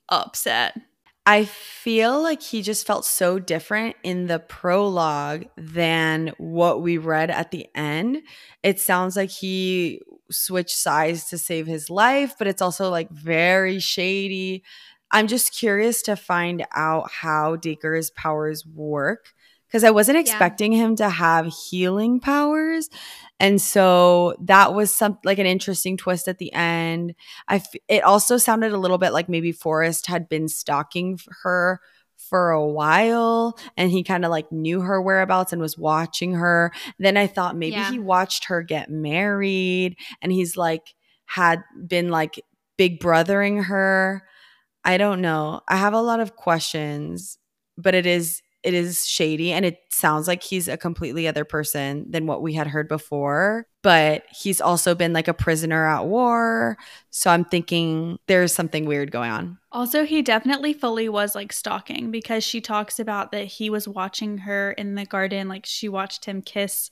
upset. 0.10 0.80
I 1.26 1.44
feel 1.44 2.22
like 2.22 2.42
he 2.42 2.62
just 2.62 2.88
felt 2.88 3.04
so 3.04 3.38
different 3.38 3.98
in 4.02 4.28
the 4.28 4.40
prologue 4.40 5.46
than 5.58 6.32
what 6.38 6.82
we 6.82 6.98
read 6.98 7.30
at 7.30 7.52
the 7.52 7.68
end. 7.76 8.20
It 8.64 8.80
sounds 8.80 9.18
like 9.18 9.30
he 9.30 10.02
switched 10.32 10.78
sides 10.78 11.26
to 11.26 11.38
save 11.38 11.68
his 11.68 11.90
life, 11.90 12.36
but 12.38 12.48
it's 12.48 12.62
also 12.62 12.90
like 12.90 13.10
very 13.12 13.80
shady. 13.80 14.64
I'm 15.12 15.28
just 15.28 15.54
curious 15.58 16.02
to 16.04 16.16
find 16.16 16.66
out 16.76 17.10
how 17.12 17.56
Dacre's 17.56 18.10
powers 18.12 18.66
work 18.66 19.34
because 19.68 19.84
I 19.84 19.92
wasn't 19.92 20.16
Yeah. 20.18 20.22
expecting 20.22 20.72
him 20.72 20.96
to 20.98 21.10
have 21.10 21.48
healing 21.70 22.20
powers. 22.20 22.90
And 23.40 23.62
so 23.62 24.36
that 24.42 24.74
was 24.74 24.92
some 24.96 25.20
like 25.24 25.40
an 25.40 25.46
interesting 25.46 25.98
twist 25.98 26.28
at 26.28 26.38
the 26.40 26.52
end. 26.54 27.14
I 27.48 27.58
f- 27.58 27.74
it 27.88 28.04
also 28.04 28.38
sounded 28.38 28.72
a 28.72 28.78
little 28.78 28.98
bit 28.98 29.12
like 29.14 29.30
maybe 29.30 29.52
Forrest 29.52 30.08
had 30.08 30.28
been 30.30 30.48
stalking 30.48 31.20
her 31.44 31.80
for 32.18 32.50
a 32.52 32.66
while 32.66 33.58
and 33.78 33.92
he 33.92 34.04
kind 34.04 34.26
of 34.26 34.32
like 34.32 34.52
knew 34.52 34.82
her 34.82 35.02
whereabouts 35.02 35.54
and 35.54 35.62
was 35.62 35.78
watching 35.78 36.34
her. 36.34 36.72
Then 36.98 37.16
I 37.16 37.28
thought 37.28 37.56
maybe 37.56 37.76
Yeah. 37.76 37.92
he 37.92 38.00
watched 38.00 38.46
her 38.46 38.64
get 38.64 38.90
married 38.90 39.98
and 40.22 40.32
he's 40.32 40.58
like 40.58 40.96
had 41.26 41.64
been 41.88 42.10
like 42.10 42.42
big 42.78 43.00
brothering 43.00 43.64
her. 43.64 44.24
I 44.88 44.98
don't 44.98 45.20
know. 45.20 45.62
I 45.68 45.76
have 45.76 45.94
a 45.94 46.02
lot 46.02 46.22
of 46.22 46.38
questions, 46.38 47.38
but 47.78 47.94
it 47.94 48.06
is 48.06 48.42
it 48.64 48.74
is 48.74 49.06
shady 49.06 49.52
and 49.52 49.66
it 49.66 49.80
sounds 49.90 50.28
like 50.28 50.42
he's 50.42 50.68
a 50.68 50.78
completely 50.78 51.28
other 51.28 51.46
person 51.46 52.10
than 52.10 52.26
what 52.26 52.42
we 52.42 52.54
had 52.54 52.68
heard 52.68 52.88
before, 52.88 53.68
but 53.84 54.24
he's 54.32 54.60
also 54.60 54.96
been 54.96 55.14
like 55.14 55.28
a 55.28 55.34
prisoner 55.34 55.86
at 55.86 56.06
war. 56.06 56.78
So 57.12 57.30
I'm 57.30 57.46
thinking 57.46 58.18
there's 58.28 58.54
something 58.54 58.86
weird 58.86 59.12
going 59.12 59.30
on. 59.30 59.58
Also, 59.72 60.06
he 60.06 60.22
definitely 60.22 60.74
fully 60.74 61.08
was 61.08 61.36
like 61.36 61.54
stalking 61.54 62.10
because 62.10 62.44
she 62.44 62.60
talks 62.62 63.00
about 63.00 63.32
that 63.32 63.46
he 63.46 63.70
was 63.70 63.88
watching 63.88 64.40
her 64.40 64.72
in 64.72 64.96
the 64.96 65.06
garden, 65.06 65.48
like 65.48 65.66
she 65.66 65.88
watched 65.88 66.26
him 66.26 66.42
kiss 66.42 66.90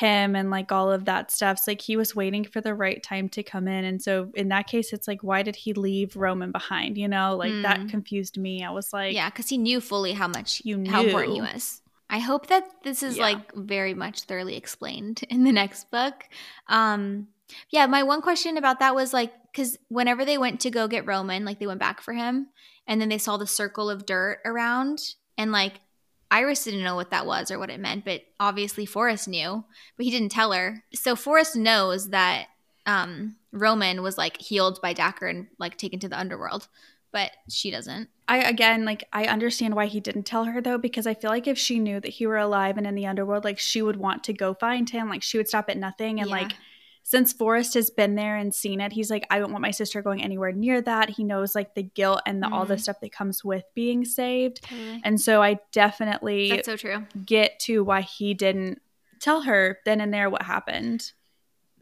him 0.00 0.34
and 0.34 0.50
like 0.50 0.72
all 0.72 0.90
of 0.90 1.04
that 1.04 1.30
stuff. 1.30 1.58
It's 1.58 1.68
like 1.68 1.80
he 1.80 1.96
was 1.96 2.16
waiting 2.16 2.44
for 2.44 2.60
the 2.60 2.74
right 2.74 3.02
time 3.02 3.28
to 3.30 3.42
come 3.42 3.68
in. 3.68 3.84
And 3.84 4.00
so 4.00 4.30
in 4.34 4.48
that 4.48 4.66
case, 4.66 4.92
it's 4.92 5.06
like, 5.06 5.22
why 5.22 5.42
did 5.42 5.56
he 5.56 5.74
leave 5.74 6.16
Roman 6.16 6.52
behind? 6.52 6.96
You 6.96 7.06
know, 7.08 7.36
like 7.36 7.52
that 7.62 7.80
Mm. 7.80 7.90
confused 7.90 8.38
me. 8.38 8.64
I 8.64 8.70
was 8.70 8.92
like, 8.92 9.14
yeah, 9.14 9.28
because 9.28 9.48
he 9.48 9.58
knew 9.58 9.80
fully 9.80 10.12
how 10.12 10.26
much 10.28 10.62
You 10.64 10.82
how 10.88 11.02
important 11.02 11.34
he 11.34 11.40
was. 11.40 11.82
I 12.08 12.18
hope 12.18 12.46
that 12.48 12.64
this 12.82 13.02
is 13.02 13.18
Yeah. 13.18 13.24
like 13.24 13.54
very 13.54 13.94
much 13.94 14.22
thoroughly 14.22 14.56
explained 14.56 15.22
in 15.30 15.44
the 15.44 15.52
next 15.52 15.90
book. 15.90 16.24
Um, 16.66 17.28
yeah, 17.70 17.86
my 17.86 18.02
one 18.02 18.22
question 18.22 18.56
about 18.56 18.78
that 18.80 18.94
was 18.94 19.12
like, 19.12 19.32
because 19.52 19.76
whenever 19.88 20.24
they 20.24 20.38
went 20.38 20.60
to 20.60 20.70
go 20.70 20.88
get 20.88 21.06
Roman, 21.06 21.44
like 21.44 21.58
they 21.58 21.66
went 21.66 21.80
back 21.80 22.00
for 22.00 22.14
him, 22.14 22.46
and 22.86 23.00
then 23.00 23.08
they 23.08 23.18
saw 23.18 23.36
the 23.36 23.46
circle 23.46 23.90
of 23.90 24.06
dirt 24.06 24.38
around, 24.44 24.98
and 25.36 25.52
like 25.52 25.74
Iris 26.30 26.64
didn't 26.64 26.84
know 26.84 26.94
what 26.94 27.10
that 27.10 27.26
was 27.26 27.50
or 27.50 27.58
what 27.58 27.70
it 27.70 27.80
meant, 27.80 28.04
but 28.04 28.22
obviously 28.38 28.86
Forrest 28.86 29.26
knew, 29.28 29.64
but 29.96 30.04
he 30.04 30.10
didn't 30.10 30.30
tell 30.30 30.52
her. 30.52 30.84
So 30.94 31.16
Forrest 31.16 31.56
knows 31.56 32.10
that 32.10 32.46
um, 32.86 33.36
Roman 33.52 34.02
was 34.02 34.16
like 34.16 34.40
healed 34.40 34.80
by 34.80 34.92
Dacre 34.92 35.26
and 35.26 35.48
like 35.58 35.76
taken 35.76 35.98
to 36.00 36.08
the 36.08 36.18
underworld, 36.18 36.68
but 37.12 37.32
she 37.48 37.70
doesn't. 37.70 38.08
I 38.28 38.38
again 38.48 38.84
like 38.84 39.02
I 39.12 39.24
understand 39.24 39.74
why 39.74 39.86
he 39.86 39.98
didn't 39.98 40.22
tell 40.22 40.44
her 40.44 40.60
though 40.60 40.78
because 40.78 41.04
I 41.04 41.14
feel 41.14 41.30
like 41.30 41.48
if 41.48 41.58
she 41.58 41.80
knew 41.80 41.98
that 41.98 42.08
he 42.10 42.28
were 42.28 42.36
alive 42.38 42.78
and 42.78 42.86
in 42.86 42.94
the 42.94 43.06
underworld 43.08 43.42
like 43.42 43.58
she 43.58 43.82
would 43.82 43.96
want 43.96 44.22
to 44.24 44.32
go 44.32 44.54
find 44.54 44.88
him 44.88 45.08
like 45.08 45.24
she 45.24 45.36
would 45.36 45.48
stop 45.48 45.68
at 45.68 45.76
nothing 45.76 46.20
and 46.20 46.28
Yeah. 46.30 46.36
like 46.36 46.52
since 47.12 47.32
Forrest 47.32 47.74
has 47.74 47.90
been 47.90 48.14
there 48.14 48.36
and 48.36 48.54
seen 48.54 48.80
it 48.80 48.92
he's 48.92 49.10
like 49.10 49.26
I 49.30 49.38
don't 49.40 49.50
want 49.50 49.62
my 49.62 49.72
sister 49.72 50.00
going 50.00 50.22
anywhere 50.22 50.52
near 50.52 50.80
that 50.82 51.10
he 51.10 51.24
knows 51.24 51.54
like 51.56 51.74
the 51.74 51.82
guilt 51.82 52.20
and 52.24 52.40
the, 52.42 52.48
all 52.48 52.66
the 52.66 52.76
Mhm. 52.76 52.80
stuff 52.80 53.00
that 53.00 53.10
comes 53.12 53.42
with 53.44 53.64
being 53.74 54.04
saved 54.04 54.62
Totally. 54.62 55.00
and 55.02 55.20
so 55.20 55.42
I 55.42 55.58
definitely 55.72 56.50
That's 56.50 56.66
so 56.66 56.76
true. 56.76 57.06
get 57.26 57.58
to 57.66 57.82
why 57.82 58.02
he 58.02 58.32
didn't 58.34 58.80
tell 59.18 59.40
her 59.42 59.78
then 59.84 60.00
and 60.00 60.14
there 60.14 60.30
what 60.30 60.42
happened 60.42 61.12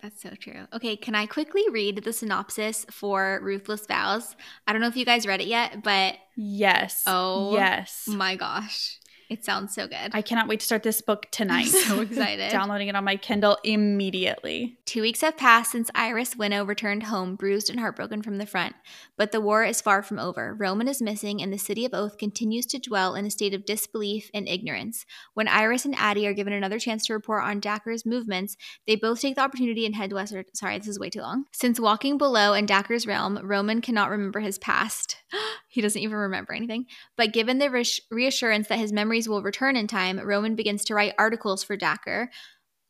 That's 0.00 0.22
so 0.22 0.30
true. 0.30 0.66
Okay, 0.72 0.94
can 0.96 1.14
I 1.16 1.26
quickly 1.26 1.64
read 1.70 2.04
the 2.04 2.12
synopsis 2.12 2.86
for 2.90 3.40
Ruthless 3.42 3.84
Vows? 3.86 4.36
I 4.66 4.72
don't 4.72 4.80
know 4.80 4.86
if 4.88 4.96
you 4.96 5.04
guys 5.04 5.26
read 5.26 5.40
it 5.40 5.48
yet, 5.48 5.82
but 5.82 6.14
yes 6.36 7.02
Oh, 7.06 7.52
yes 7.52 8.04
my 8.06 8.36
gosh, 8.36 8.98
it 9.28 9.44
sounds 9.44 9.74
so 9.74 9.86
good. 9.86 10.10
I 10.12 10.22
cannot 10.22 10.48
wait 10.48 10.60
to 10.60 10.66
start 10.66 10.82
this 10.82 11.00
book 11.00 11.26
tonight 11.30 11.66
so 11.66 12.00
excited. 12.02 12.50
downloading 12.50 12.88
it 12.88 12.96
on 12.96 13.04
my 13.04 13.16
Kindle 13.16 13.58
immediately 13.64 14.78
Two 14.88 15.02
weeks 15.02 15.20
have 15.20 15.36
passed 15.36 15.72
since 15.72 15.90
Iris 15.94 16.34
Winnow 16.34 16.64
returned 16.64 17.02
home, 17.02 17.36
bruised 17.36 17.68
and 17.68 17.78
heartbroken 17.78 18.22
from 18.22 18.38
the 18.38 18.46
front. 18.46 18.74
But 19.18 19.32
the 19.32 19.40
war 19.40 19.62
is 19.62 19.82
far 19.82 20.02
from 20.02 20.18
over. 20.18 20.54
Roman 20.54 20.88
is 20.88 21.02
missing, 21.02 21.42
and 21.42 21.52
the 21.52 21.58
city 21.58 21.84
of 21.84 21.92
Oath 21.92 22.16
continues 22.16 22.64
to 22.68 22.78
dwell 22.78 23.14
in 23.14 23.26
a 23.26 23.30
state 23.30 23.52
of 23.52 23.66
disbelief 23.66 24.30
and 24.32 24.48
ignorance. 24.48 25.04
When 25.34 25.46
Iris 25.46 25.84
and 25.84 25.94
Attie 25.94 26.26
are 26.26 26.32
given 26.32 26.54
another 26.54 26.78
chance 26.78 27.04
to 27.04 27.12
report 27.12 27.44
on 27.44 27.60
Dacre's 27.60 28.06
movements, 28.06 28.56
they 28.86 28.96
both 28.96 29.20
take 29.20 29.34
the 29.34 29.42
opportunity 29.42 29.84
and 29.84 29.94
head 29.94 30.10
westward. 30.10 30.46
Sorry, 30.54 30.78
this 30.78 30.88
is 30.88 30.98
way 30.98 31.10
too 31.10 31.20
long. 31.20 31.44
Since 31.52 31.78
walking 31.78 32.16
below 32.16 32.54
in 32.54 32.64
Dacre's 32.64 33.06
realm, 33.06 33.38
Roman 33.42 33.82
cannot 33.82 34.08
remember 34.08 34.40
his 34.40 34.56
past. 34.58 35.16
he 35.68 35.82
doesn't 35.82 36.00
even 36.00 36.16
remember 36.16 36.54
anything. 36.54 36.86
But 37.14 37.34
given 37.34 37.58
the 37.58 37.68
reass- 37.68 38.00
reassurance 38.10 38.68
that 38.68 38.78
his 38.78 38.90
memories 39.18 39.28
will 39.28 39.42
return 39.42 39.76
in 39.76 39.88
time, 39.88 40.20
Roman 40.20 40.54
begins 40.54 40.84
to 40.84 40.94
write 40.94 41.14
articles 41.18 41.64
for 41.64 41.76
Dacre 41.76 42.30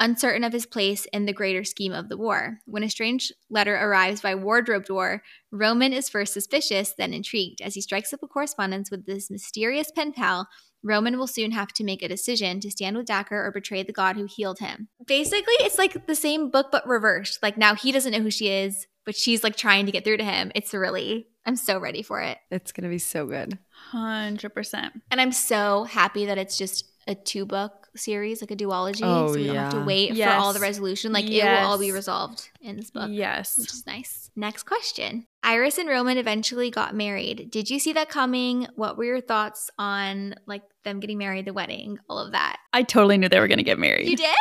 uncertain 0.00 0.44
of 0.44 0.52
his 0.52 0.64
place 0.64 1.06
in 1.12 1.26
the 1.26 1.32
greater 1.32 1.64
scheme 1.64 1.92
of 1.92 2.08
the 2.08 2.16
war. 2.16 2.60
When 2.66 2.84
a 2.84 2.88
strange 2.88 3.32
letter 3.50 3.74
arrives 3.74 4.20
by 4.20 4.36
wardrobe 4.36 4.84
door, 4.84 5.24
Roman 5.50 5.92
is 5.92 6.08
first 6.08 6.32
suspicious, 6.32 6.94
then 6.96 7.12
intrigued. 7.12 7.60
As 7.60 7.74
he 7.74 7.80
strikes 7.80 8.12
up 8.12 8.22
a 8.22 8.28
correspondence 8.28 8.92
with 8.92 9.06
this 9.06 9.28
mysterious 9.28 9.90
pen 9.90 10.12
pal, 10.12 10.46
Roman 10.84 11.18
will 11.18 11.26
soon 11.26 11.50
have 11.50 11.72
to 11.72 11.82
make 11.82 12.00
a 12.00 12.08
decision 12.08 12.60
to 12.60 12.70
stand 12.70 12.96
with 12.96 13.06
Dacre 13.06 13.44
or 13.44 13.50
betray 13.50 13.82
the 13.82 13.92
god 13.92 14.14
who 14.14 14.26
healed 14.26 14.60
him. 14.60 14.86
Basically, 15.04 15.54
it's 15.58 15.78
like 15.78 16.06
the 16.06 16.14
same 16.14 16.48
book 16.48 16.68
but 16.70 16.86
reversed. 16.86 17.42
Like 17.42 17.58
now 17.58 17.74
he 17.74 17.90
doesn't 17.90 18.12
know 18.12 18.20
who 18.20 18.30
she 18.30 18.46
is, 18.46 18.86
but 19.04 19.16
she's 19.16 19.42
like 19.42 19.56
trying 19.56 19.86
to 19.86 19.92
get 19.92 20.04
through 20.04 20.18
to 20.18 20.24
him. 20.24 20.52
It's 20.54 20.72
really, 20.72 21.26
I'm 21.48 21.56
so 21.56 21.78
ready 21.78 22.02
for 22.02 22.20
it. 22.20 22.36
It's 22.50 22.72
going 22.72 22.84
to 22.84 22.90
be 22.90 22.98
so 22.98 23.24
good. 23.24 23.58
100% 23.94 24.90
And 25.10 25.18
I'm 25.18 25.32
so 25.32 25.84
happy 25.84 26.26
that 26.26 26.36
it's 26.36 26.58
just 26.58 26.84
a 27.06 27.14
two 27.14 27.46
book 27.46 27.88
series, 27.96 28.42
like 28.42 28.50
a 28.50 28.56
duology. 28.56 29.00
Oh, 29.02 29.28
so 29.28 29.34
we 29.34 29.46
don't 29.46 29.56
have 29.56 29.72
to 29.72 29.78
yeah. 29.78 29.84
wait 29.86 30.14
for 30.14 30.28
all 30.28 30.52
the 30.52 30.60
resolution. 30.60 31.10
Like 31.10 31.24
it 31.24 31.42
will 31.42 31.66
all 31.66 31.78
be 31.78 31.90
resolved 31.90 32.50
in 32.60 32.76
this 32.76 32.90
book, 32.90 33.08
Yes. 33.10 33.56
which 33.56 33.72
is 33.72 33.86
nice. 33.86 34.30
Next 34.36 34.64
question. 34.64 35.26
Iris 35.42 35.78
and 35.78 35.88
Roman 35.88 36.18
eventually 36.18 36.70
got 36.70 36.94
married. 36.94 37.50
Did 37.50 37.70
you 37.70 37.78
see 37.78 37.94
that 37.94 38.10
coming? 38.10 38.66
What 38.76 38.98
were 38.98 39.04
your 39.04 39.22
thoughts 39.22 39.70
on 39.78 40.34
like 40.46 40.64
them 40.84 41.00
getting 41.00 41.16
married, 41.16 41.46
the 41.46 41.54
wedding, 41.54 41.98
all 42.10 42.18
of 42.18 42.32
that? 42.32 42.58
I 42.74 42.82
totally 42.82 43.16
knew 43.16 43.30
they 43.30 43.40
were 43.40 43.48
going 43.48 43.56
to 43.56 43.64
get 43.64 43.78
married. 43.78 44.06
You 44.06 44.18
did? 44.18 44.36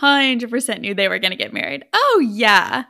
100% 0.00 0.80
knew 0.80 0.94
they 0.94 1.08
were 1.08 1.18
going 1.18 1.32
to 1.32 1.36
get 1.36 1.52
married. 1.52 1.84
Oh, 1.92 2.24
yeah. 2.24 2.84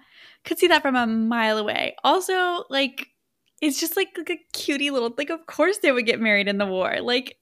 Could 0.45 0.59
see 0.59 0.67
that 0.67 0.83
from 0.83 0.97
a 0.97 1.07
mile 1.07 1.57
away. 1.57 1.97
Also, 2.05 2.65
like, 2.69 3.09
it's 3.65 3.81
just 3.81 3.97
like, 3.97 4.09
like 4.17 4.31
a 4.31 4.39
cutie 4.53 4.91
little, 4.91 5.13
like, 5.17 5.31
of 5.31 5.47
course 5.47 5.79
they 5.79 5.93
would 5.93 6.07
get 6.07 6.21
married 6.21 6.49
in 6.49 6.59
the 6.59 6.67
war. 6.67 7.01
Like, 7.01 7.39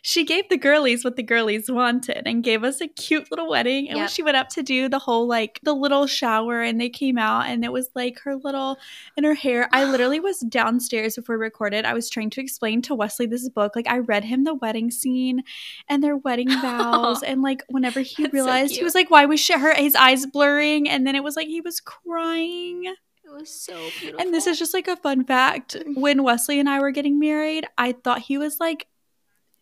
she 0.00 0.24
gave 0.24 0.48
the 0.48 0.56
girlies 0.56 1.04
what 1.04 1.16
the 1.16 1.22
girlies 1.22 1.70
wanted 1.70 2.22
and 2.26 2.42
gave 2.42 2.64
us 2.64 2.80
a 2.80 2.88
cute 2.88 3.30
little 3.30 3.46
wedding. 3.50 3.88
And 3.90 3.96
when 3.96 4.04
Yep. 4.04 4.10
she 4.10 4.22
went 4.22 4.38
up 4.38 4.48
to 4.50 4.62
do 4.62 4.88
the 4.88 4.98
whole, 4.98 5.26
like, 5.26 5.60
the 5.64 5.74
little 5.74 6.06
shower 6.06 6.62
and 6.62 6.80
they 6.80 6.88
came 6.88 7.18
out 7.18 7.46
and 7.46 7.62
it 7.62 7.70
was 7.70 7.90
like 7.94 8.18
her 8.20 8.36
little, 8.36 8.78
and 9.18 9.26
her 9.26 9.34
hair. 9.34 9.68
I 9.72 9.84
literally 9.84 10.18
was 10.18 10.40
downstairs 10.48 11.16
before 11.16 11.36
we 11.36 11.44
recorded. 11.44 11.84
I 11.84 11.92
was 11.92 12.08
trying 12.08 12.30
to 12.30 12.40
explain 12.40 12.80
to 12.82 12.94
Wesley 12.94 13.26
this 13.26 13.50
book. 13.50 13.76
Like, 13.76 13.86
I 13.86 13.98
read 13.98 14.24
him 14.24 14.44
the 14.44 14.54
wedding 14.54 14.90
scene 14.90 15.42
and 15.90 16.02
their 16.02 16.16
wedding 16.16 16.48
vows. 16.62 17.22
and, 17.22 17.42
like, 17.42 17.62
whenever 17.68 18.00
he 18.00 18.22
That's 18.22 18.32
so 18.32 18.34
realized, 18.34 18.76
he 18.76 18.82
was 18.84 18.94
like, 18.94 19.10
why 19.10 19.26
was 19.26 19.40
she, 19.40 19.52
her, 19.52 19.74
his 19.74 19.94
eyes 19.94 20.24
blurring? 20.24 20.88
And 20.88 21.06
then 21.06 21.14
it 21.16 21.22
was 21.22 21.36
like 21.36 21.48
he 21.48 21.60
was 21.60 21.80
crying. 21.80 22.94
It 23.26 23.32
was 23.32 23.50
so 23.50 23.74
beautiful. 23.98 24.20
And 24.20 24.32
this 24.32 24.46
is 24.46 24.56
just 24.56 24.72
like 24.72 24.86
a 24.86 24.94
fun 24.94 25.24
fact. 25.24 25.74
Mm-hmm. 25.74 26.00
When 26.00 26.22
Wesley 26.22 26.60
and 26.60 26.68
I 26.68 26.78
were 26.78 26.92
getting 26.92 27.18
married, 27.18 27.66
I 27.76 27.90
thought 27.90 28.20
he 28.20 28.38
was 28.38 28.60
like 28.60 28.86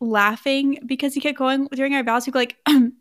laughing 0.01 0.79
because 0.85 1.15
he 1.15 1.21
kept 1.21 1.39
going 1.39 1.69
during 1.73 1.95
our 1.95 2.03
vows. 2.03 2.27
He'd 2.27 2.33
go 2.33 2.41
like, 2.41 2.59
and 2.67 2.93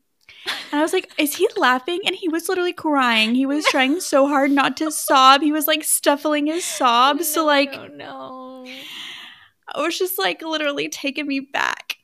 I 0.72 0.82
was 0.82 0.94
like, 0.94 1.12
is 1.18 1.36
he 1.36 1.50
laughing? 1.58 2.00
And 2.06 2.16
he 2.16 2.30
was 2.30 2.48
literally 2.48 2.72
crying. 2.72 3.36
He 3.36 3.46
was 3.46 3.66
trying 3.66 4.00
so 4.00 4.26
hard 4.26 4.52
not 4.52 4.78
to 4.78 4.90
sob. 4.92 5.42
He 5.42 5.52
was 5.52 5.68
like 5.68 5.84
stuffling 5.84 6.48
his 6.48 6.64
sobs. 6.64 7.28
so 7.28 7.46
like, 7.46 7.74
no, 7.74 8.64
no. 8.64 8.66
it 8.66 9.82
was 9.82 10.00
just 10.00 10.18
like 10.18 10.42
literally 10.42 10.88
taking 10.88 11.28
me 11.28 11.42
back. 11.42 11.98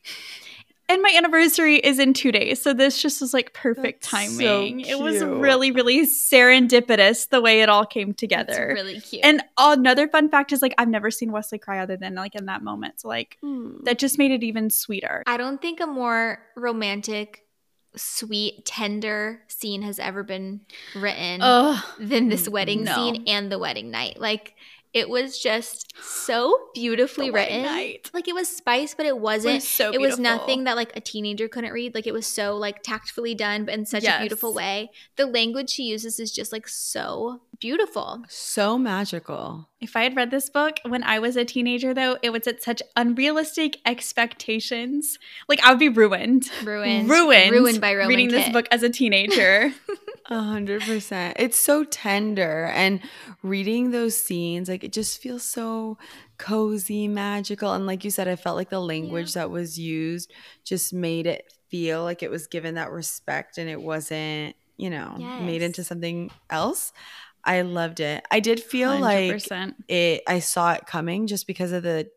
And 0.90 1.02
my 1.02 1.14
anniversary 1.16 1.76
is 1.76 2.00
in 2.00 2.14
two 2.14 2.32
days. 2.32 2.60
So 2.60 2.74
this 2.74 3.00
just 3.00 3.20
was 3.20 3.32
like 3.32 3.54
perfect 3.54 4.10
That's 4.10 4.34
so 4.36 4.40
timing. 4.40 4.80
it 4.80 4.98
was 4.98 5.22
really, 5.22 5.70
really 5.70 6.04
serendipitous 6.04 7.28
the 7.28 7.40
way 7.40 7.60
it 7.60 7.68
all 7.68 7.86
came 7.86 8.10
It's 8.10 8.18
together. 8.18 8.72
really 8.74 9.00
cute. 9.00 9.24
And 9.24 9.40
another 9.56 10.08
fun 10.08 10.28
fact 10.28 10.50
is 10.52 10.62
like 10.62 10.74
I've 10.78 10.88
never 10.88 11.12
seen 11.12 11.30
Wesley 11.30 11.58
cry 11.58 11.78
other 11.78 11.96
than 11.96 12.16
like 12.16 12.34
in 12.34 12.46
that 12.46 12.64
moment. 12.64 13.00
So 13.00 13.06
like 13.06 13.38
hmm. 13.40 13.84
that 13.84 14.00
just 14.00 14.18
made 14.18 14.32
it 14.32 14.42
even 14.42 14.68
sweeter. 14.68 15.22
I 15.28 15.36
don't 15.36 15.62
think 15.62 15.78
a 15.78 15.86
more 15.86 16.40
romantic, 16.56 17.44
sweet, 17.94 18.66
tender 18.66 19.42
scene 19.46 19.82
has 19.82 20.00
ever 20.00 20.24
been 20.24 20.62
written 20.96 21.40
Ugh. 21.40 21.84
than 22.00 22.28
this 22.28 22.48
wedding 22.48 22.82
no. 22.82 22.94
scene 22.96 23.24
and 23.28 23.52
the 23.52 23.60
wedding 23.60 23.92
night. 23.92 24.20
Like 24.20 24.56
It 24.92 25.08
was 25.08 25.38
just 25.38 25.94
so 26.02 26.58
beautifully 26.74 27.30
written. 27.30 27.62
Knight. 27.62 28.10
Like 28.12 28.26
it 28.26 28.34
was 28.34 28.48
spice, 28.48 28.94
but 28.94 29.06
it 29.06 29.18
wasn't. 29.18 29.56
was 29.56 29.68
so 29.68 29.92
it 29.92 30.00
was 30.00 30.18
nothing 30.18 30.64
that 30.64 30.76
like 30.76 30.96
a 30.96 31.00
teenager 31.00 31.46
couldn't 31.46 31.72
read. 31.72 31.94
Like 31.94 32.08
it 32.08 32.12
was 32.12 32.26
so 32.26 32.56
like 32.56 32.82
tactfully 32.82 33.34
done, 33.34 33.64
but 33.64 33.74
in 33.74 33.86
such 33.86 34.04
a 34.04 34.18
beautiful 34.18 34.52
way. 34.52 34.90
The 35.16 35.26
language 35.26 35.70
she 35.70 35.84
uses 35.84 36.18
is 36.18 36.32
just 36.32 36.52
like 36.52 36.66
so 36.66 37.40
beautiful. 37.60 38.22
So 38.28 38.78
magical. 38.78 39.68
If 39.80 39.96
I 39.96 40.02
had 40.02 40.16
read 40.16 40.30
this 40.30 40.50
book 40.50 40.78
when 40.86 41.02
I 41.02 41.18
was 41.18 41.36
a 41.36 41.44
teenager, 41.44 41.94
though, 41.94 42.18
it 42.22 42.30
was 42.30 42.46
at 42.46 42.62
such 42.62 42.82
unrealistic 42.96 43.78
expectations. 43.86 45.18
Like 45.48 45.60
I 45.62 45.70
would 45.70 45.78
be 45.78 45.88
ruined, 45.88 46.50
Ruined. 46.64 47.08
ruined, 47.08 47.52
Ruined 47.52 47.80
by 47.80 47.94
Roman 47.94 48.08
reading 48.08 48.28
this 48.28 48.48
book 48.48 48.66
as 48.70 48.82
a 48.82 48.90
teenager. 48.90 49.72
A 50.30 50.40
hundred 50.40 50.82
percent. 50.82 51.36
It's 51.40 51.58
so 51.58 51.82
tender 51.82 52.66
and 52.66 53.00
reading 53.42 53.90
those 53.90 54.16
scenes, 54.16 54.68
like 54.68 54.84
it 54.84 54.92
just 54.92 55.20
feels 55.20 55.42
so 55.42 55.98
cozy, 56.38 57.08
magical. 57.08 57.72
And 57.72 57.84
like 57.84 58.04
you 58.04 58.10
said, 58.10 58.28
I 58.28 58.36
felt 58.36 58.56
like 58.56 58.70
the 58.70 58.80
language 58.80 59.34
that 59.34 59.50
was 59.50 59.76
used 59.76 60.32
just 60.64 60.92
made 60.92 61.26
it 61.26 61.52
feel 61.68 62.04
like 62.04 62.22
it 62.22 62.30
was 62.30 62.46
given 62.46 62.76
that 62.76 62.92
respect 62.92 63.58
and 63.58 63.68
it 63.68 63.80
wasn't, 63.82 64.54
you 64.76 64.90
know, 64.90 65.16
made 65.42 65.62
into 65.62 65.82
something 65.82 66.30
else. 66.48 66.92
I 67.44 67.62
loved 67.62 68.00
it. 68.00 68.24
I 68.30 68.40
did 68.40 68.60
feel 68.60 68.98
like 68.98 69.30
100%. 69.30 69.76
it 69.88 70.22
I 70.28 70.40
saw 70.40 70.72
it 70.72 70.86
coming 70.86 71.26
just 71.26 71.46
because 71.46 71.72
of 71.72 71.82
the 71.82 72.10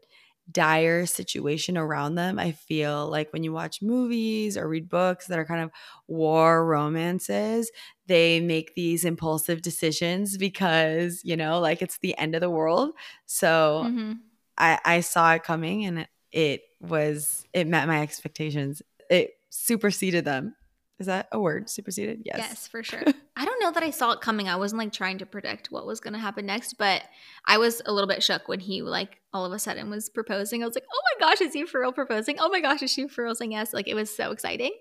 dire 0.51 1.05
situation 1.05 1.77
around 1.77 2.15
them. 2.15 2.37
I 2.37 2.51
feel 2.51 3.07
like 3.09 3.31
when 3.31 3.43
you 3.43 3.53
watch 3.53 3.81
movies 3.81 4.57
or 4.57 4.67
read 4.67 4.89
books 4.89 5.27
that 5.27 5.39
are 5.39 5.45
kind 5.45 5.61
of 5.61 5.71
war 6.07 6.65
romances, 6.65 7.71
they 8.07 8.41
make 8.41 8.75
these 8.75 9.05
impulsive 9.05 9.61
decisions 9.61 10.37
because, 10.37 11.21
you 11.23 11.37
know, 11.37 11.59
like 11.61 11.81
it's 11.81 11.99
the 11.99 12.17
end 12.17 12.35
of 12.35 12.41
the 12.41 12.49
world. 12.49 12.91
So 13.25 13.85
Mhm. 13.87 14.19
I, 14.57 14.79
I 14.83 14.99
saw 14.99 15.33
it 15.33 15.43
coming 15.43 15.85
and 15.85 15.99
it, 15.99 16.09
it 16.31 16.61
was, 16.81 17.45
it 17.53 17.65
met 17.67 17.87
my 17.87 18.01
expectations. 18.01 18.81
It 19.09 19.31
superseded 19.49 20.25
them. 20.25 20.55
Is 21.03 21.07
that 21.07 21.27
a 21.33 21.39
word? 21.39 21.69
Superseded? 21.69 22.21
Yes. 22.23 22.37
Yes, 22.37 22.67
for 22.69 22.81
sure. 22.81 23.03
I 23.35 23.43
don't 23.43 23.59
know 23.61 23.71
that 23.71 23.83
I 23.83 23.89
saw 23.89 24.11
it 24.13 24.21
coming. 24.21 24.47
I 24.47 24.55
wasn't 24.55 24.79
like 24.79 24.93
trying 24.93 25.17
to 25.17 25.25
predict 25.25 25.69
what 25.69 25.85
was 25.85 25.99
going 25.99 26.13
to 26.13 26.19
happen 26.19 26.45
next, 26.45 26.75
but 26.77 27.01
I 27.43 27.57
was 27.57 27.81
a 27.85 27.91
little 27.91 28.07
bit 28.07 28.23
shook 28.23 28.47
when 28.47 28.61
he 28.61 28.81
like 28.81 29.19
all 29.33 29.43
of 29.43 29.51
a 29.51 29.59
sudden 29.59 29.89
was 29.89 30.07
proposing. 30.09 30.63
I 30.63 30.65
was 30.65 30.75
like, 30.75 30.85
"Oh 30.89 31.01
my 31.19 31.27
gosh, 31.27 31.41
is 31.41 31.51
he 31.51 31.65
for 31.65 31.81
real 31.81 31.91
proposing? 31.91 32.37
Oh 32.39 32.47
my 32.47 32.61
gosh, 32.61 32.81
is 32.81 32.91
she 32.93 33.09
for 33.09 33.25
real 33.25 33.35
saying 33.35 33.51
yes?" 33.51 33.73
Like 33.73 33.89
it 33.89 33.95
was 33.95 34.15
so 34.15 34.31
exciting. 34.31 34.71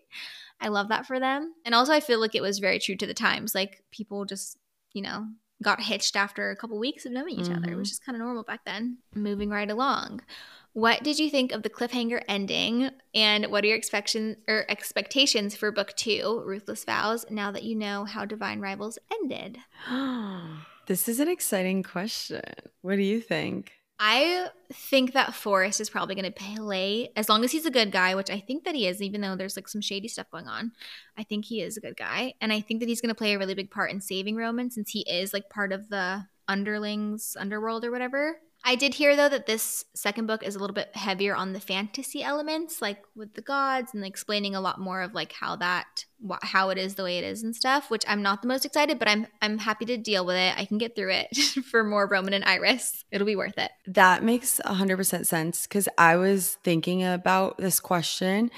I 0.61 0.68
love 0.68 0.89
that 0.91 1.07
for 1.07 1.18
them. 1.18 1.55
And 1.64 1.75
also 1.75 1.93
I 1.93 1.99
feel 1.99 2.20
like 2.20 2.37
it 2.37 2.43
was 2.43 2.61
very 2.61 2.79
true 2.79 2.95
to 2.97 3.07
the 3.07 3.14
times. 3.14 3.53
Like 3.53 3.83
people 3.91 4.25
just, 4.25 4.59
you 4.93 5.03
know, 5.03 5.27
got 5.61 5.81
hitched 5.81 6.14
after 6.14 6.51
a 6.51 6.57
couple 6.57 6.79
weeks 6.79 7.05
of 7.05 7.11
knowing 7.12 7.41
each 7.41 7.51
other, 7.51 7.73
Mhm. 7.73 7.79
which 7.79 7.91
is 7.91 7.99
kind 7.99 8.14
of 8.14 8.20
normal 8.23 8.45
back 8.45 8.64
then. 8.64 8.99
Moving 9.14 9.51
right 9.51 9.68
along. 9.70 10.20
What 10.75 11.03
did 11.03 11.18
you 11.18 11.29
think 11.29 11.53
of 11.53 11.62
the 11.62 11.68
cliffhanger 11.68 12.23
ending, 12.29 12.89
and 13.14 13.47
what 13.47 13.62
are 13.62 13.66
your 13.66 13.77
expectations 13.77 14.39
or 14.49 14.64
expectations 14.70 15.55
for 15.55 15.70
book 15.70 15.95
two, 15.97 16.43
Ruthless 16.47 16.85
Vows? 16.85 17.27
Now 17.29 17.51
that 17.51 17.62
you 17.62 17.75
know 17.75 18.07
how 18.07 18.25
Divine 18.25 18.61
Rivals 18.61 18.99
ended, 19.12 19.59
this 20.87 21.09
is 21.09 21.20
an 21.20 21.29
exciting 21.29 21.83
question. 21.83 22.43
What 22.81 22.97
do 22.97 23.03
you 23.03 23.20
think? 23.20 23.73
I 24.01 24.49
think 24.73 25.12
that 25.12 25.35
Forrest 25.35 25.79
is 25.79 25.91
probably 25.91 26.14
going 26.14 26.33
to 26.33 26.57
play 26.57 27.11
as 27.16 27.29
long 27.29 27.45
as 27.45 27.53
he's 27.53 27.66
a 27.66 27.70
good 27.70 27.93
guy, 27.93 28.14
which 28.14 28.31
I 28.31 28.41
think 28.41 28.64
that 28.64 28.75
he 28.75 28.87
is, 28.89 29.03
even 29.03 29.20
though 29.20 29.37
there's 29.37 29.57
like 29.57 29.68
some 29.68 29.83
shady 29.83 30.09
stuff 30.09 30.31
going 30.31 30.49
on. 30.49 30.73
I 31.18 31.23
think 31.23 31.45
he 31.45 31.61
is 31.61 31.77
a 31.77 31.81
good 31.81 31.99
guy, 31.99 32.33
and 32.41 32.51
I 32.51 32.62
think 32.62 32.81
that 32.81 32.89
he's 32.89 33.03
going 33.03 33.11
to 33.11 33.14
play 33.14 33.35
a 33.35 33.39
really 33.39 33.55
big 33.55 33.70
part 33.70 33.91
in 33.91 34.01
saving 34.01 34.37
Roman 34.37 34.70
since 34.70 34.91
he 34.91 35.01
is 35.01 35.35
like 35.35 35.51
part 35.51 35.70
of 35.70 35.91
the 35.91 36.25
underlings, 36.49 37.37
underworld, 37.39 37.85
or 37.85 37.91
whatever. 37.91 38.39
I 38.65 38.77
did 38.77 38.95
hear 38.95 39.17
though 39.17 39.29
that 39.29 39.47
this 39.47 39.85
second 39.95 40.27
book 40.27 40.43
is 40.45 40.55
a 40.55 40.59
little 40.59 40.75
bit 40.75 40.95
heavier 40.95 41.35
on 41.35 41.53
the 41.53 41.61
fantasy 41.61 42.23
elements, 42.23 42.81
like 42.81 43.03
with 43.17 43.35
the 43.35 43.43
gods 43.43 43.93
and 43.93 44.05
explaining 44.05 44.55
a 44.55 44.61
lot 44.61 44.79
more 44.79 45.03
of 45.03 45.15
like 45.15 45.33
how 45.33 45.57
that 45.57 46.05
wh- 46.27 46.43
how 46.43 46.71
it 46.71 46.79
is 46.79 46.95
the 46.95 47.03
way 47.03 47.19
it 47.19 47.25
is 47.25 47.43
and 47.43 47.57
stuff. 47.57 47.91
Which 47.91 48.05
I'm 48.07 48.23
not 48.23 48.41
the 48.43 48.49
most 48.49 48.65
excited, 48.65 48.99
but 48.99 49.09
I'm 49.09 49.27
I'm 49.41 49.59
happy 49.59 49.85
to 49.87 49.97
deal 49.97 50.25
with 50.25 50.37
it. 50.37 50.55
I 50.57 50.65
can 50.65 50.79
get 50.79 50.95
through 50.95 51.11
it 51.11 51.37
for 51.71 51.83
more 51.83 52.07
Roman 52.07 52.35
and 52.35 52.45
Iris. 52.45 53.05
It'll 53.11 53.27
be 53.27 53.37
worth 53.37 53.59
it. 53.59 53.73
That 53.87 54.23
makes 54.23 54.61
100% 54.65 55.27
sense 55.27 55.67
because 55.67 55.89
I 55.99 56.17
was 56.17 56.59
thinking 56.63 57.05
about 57.05 57.59
this 57.59 57.81
question 57.81 58.51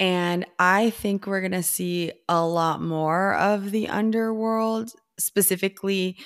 and 0.00 0.46
I 0.58 0.90
think 0.90 1.26
we're 1.26 1.40
going 1.40 1.52
to 1.52 1.62
see 1.62 2.10
a 2.28 2.44
lot 2.44 2.82
more 2.82 3.34
of 3.34 3.70
the 3.70 3.88
underworld, 3.88 4.90
specifically 5.16 6.16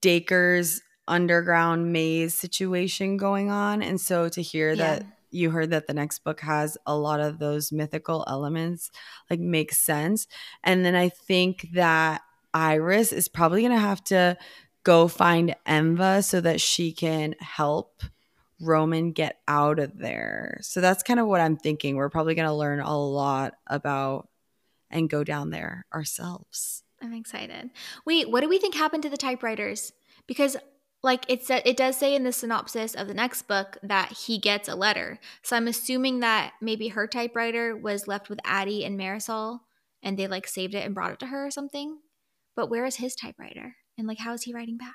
Dacre's 0.00 0.80
underground 1.08 1.92
maze 1.92 2.34
situation 2.34 3.16
going 3.16 3.50
on. 3.50 3.82
And 3.82 4.00
so 4.00 4.28
to 4.28 4.42
hear 4.42 4.70
Yeah. 4.70 4.76
that 4.98 5.06
you 5.30 5.50
heard 5.50 5.70
that 5.70 5.86
the 5.86 5.94
next 5.94 6.20
book 6.20 6.40
has 6.40 6.78
a 6.86 6.96
lot 6.96 7.20
of 7.20 7.38
those 7.38 7.70
mythical 7.72 8.24
elements 8.26 8.90
like 9.28 9.40
makes 9.40 9.78
sense. 9.78 10.26
And 10.64 10.84
then 10.84 10.94
I 10.94 11.08
think 11.08 11.68
that 11.74 12.22
Iris 12.54 13.12
is 13.12 13.28
probably 13.28 13.60
going 13.62 13.72
to 13.74 13.78
have 13.78 14.02
to 14.04 14.38
go 14.82 15.08
find 15.08 15.54
Enva 15.66 16.24
so 16.24 16.40
that 16.40 16.60
she 16.60 16.92
can 16.92 17.34
help 17.40 18.02
Roman 18.60 19.12
get 19.12 19.40
out 19.46 19.78
of 19.78 19.98
there. 19.98 20.58
So 20.62 20.80
that's 20.80 21.02
kind 21.02 21.20
of 21.20 21.26
what 21.26 21.40
I'm 21.42 21.56
thinking. 21.56 21.96
We're 21.96 22.08
probably 22.08 22.34
going 22.34 22.48
to 22.48 22.54
learn 22.54 22.80
a 22.80 22.96
lot 22.96 23.54
about 23.66 24.28
and 24.90 25.10
go 25.10 25.24
down 25.24 25.50
there 25.50 25.84
ourselves. 25.92 26.82
I'm 27.02 27.12
excited. 27.12 27.70
Wait, 28.06 28.30
what 28.30 28.40
do 28.40 28.48
we 28.48 28.58
think 28.58 28.74
happened 28.74 29.02
to 29.02 29.10
the 29.10 29.16
typewriters? 29.18 29.92
Because 30.26 30.56
like 31.02 31.24
it 31.28 31.44
said 31.44 31.62
it 31.64 31.76
does 31.76 31.96
say 31.96 32.14
in 32.14 32.24
the 32.24 32.32
synopsis 32.32 32.94
of 32.94 33.06
the 33.08 33.14
next 33.14 33.42
book 33.42 33.78
that 33.82 34.12
he 34.12 34.38
gets 34.38 34.68
a 34.68 34.74
letter. 34.74 35.18
So 35.42 35.56
I'm 35.56 35.68
assuming 35.68 36.20
that 36.20 36.54
maybe 36.60 36.88
her 36.88 37.06
typewriter 37.06 37.76
was 37.76 38.08
left 38.08 38.28
with 38.28 38.40
Attie 38.44 38.84
and 38.84 38.98
Marisol 38.98 39.60
and 40.02 40.18
they 40.18 40.26
like 40.26 40.46
saved 40.48 40.74
it 40.74 40.84
and 40.84 40.94
brought 40.94 41.12
it 41.12 41.18
to 41.20 41.26
her 41.26 41.46
or 41.46 41.50
something. 41.50 41.98
But 42.56 42.70
where 42.70 42.84
is 42.84 42.96
his 42.96 43.14
typewriter? 43.14 43.76
And 43.98 44.06
like 44.08 44.18
how 44.18 44.32
is 44.32 44.42
he 44.42 44.54
writing 44.54 44.78
back? 44.78 44.94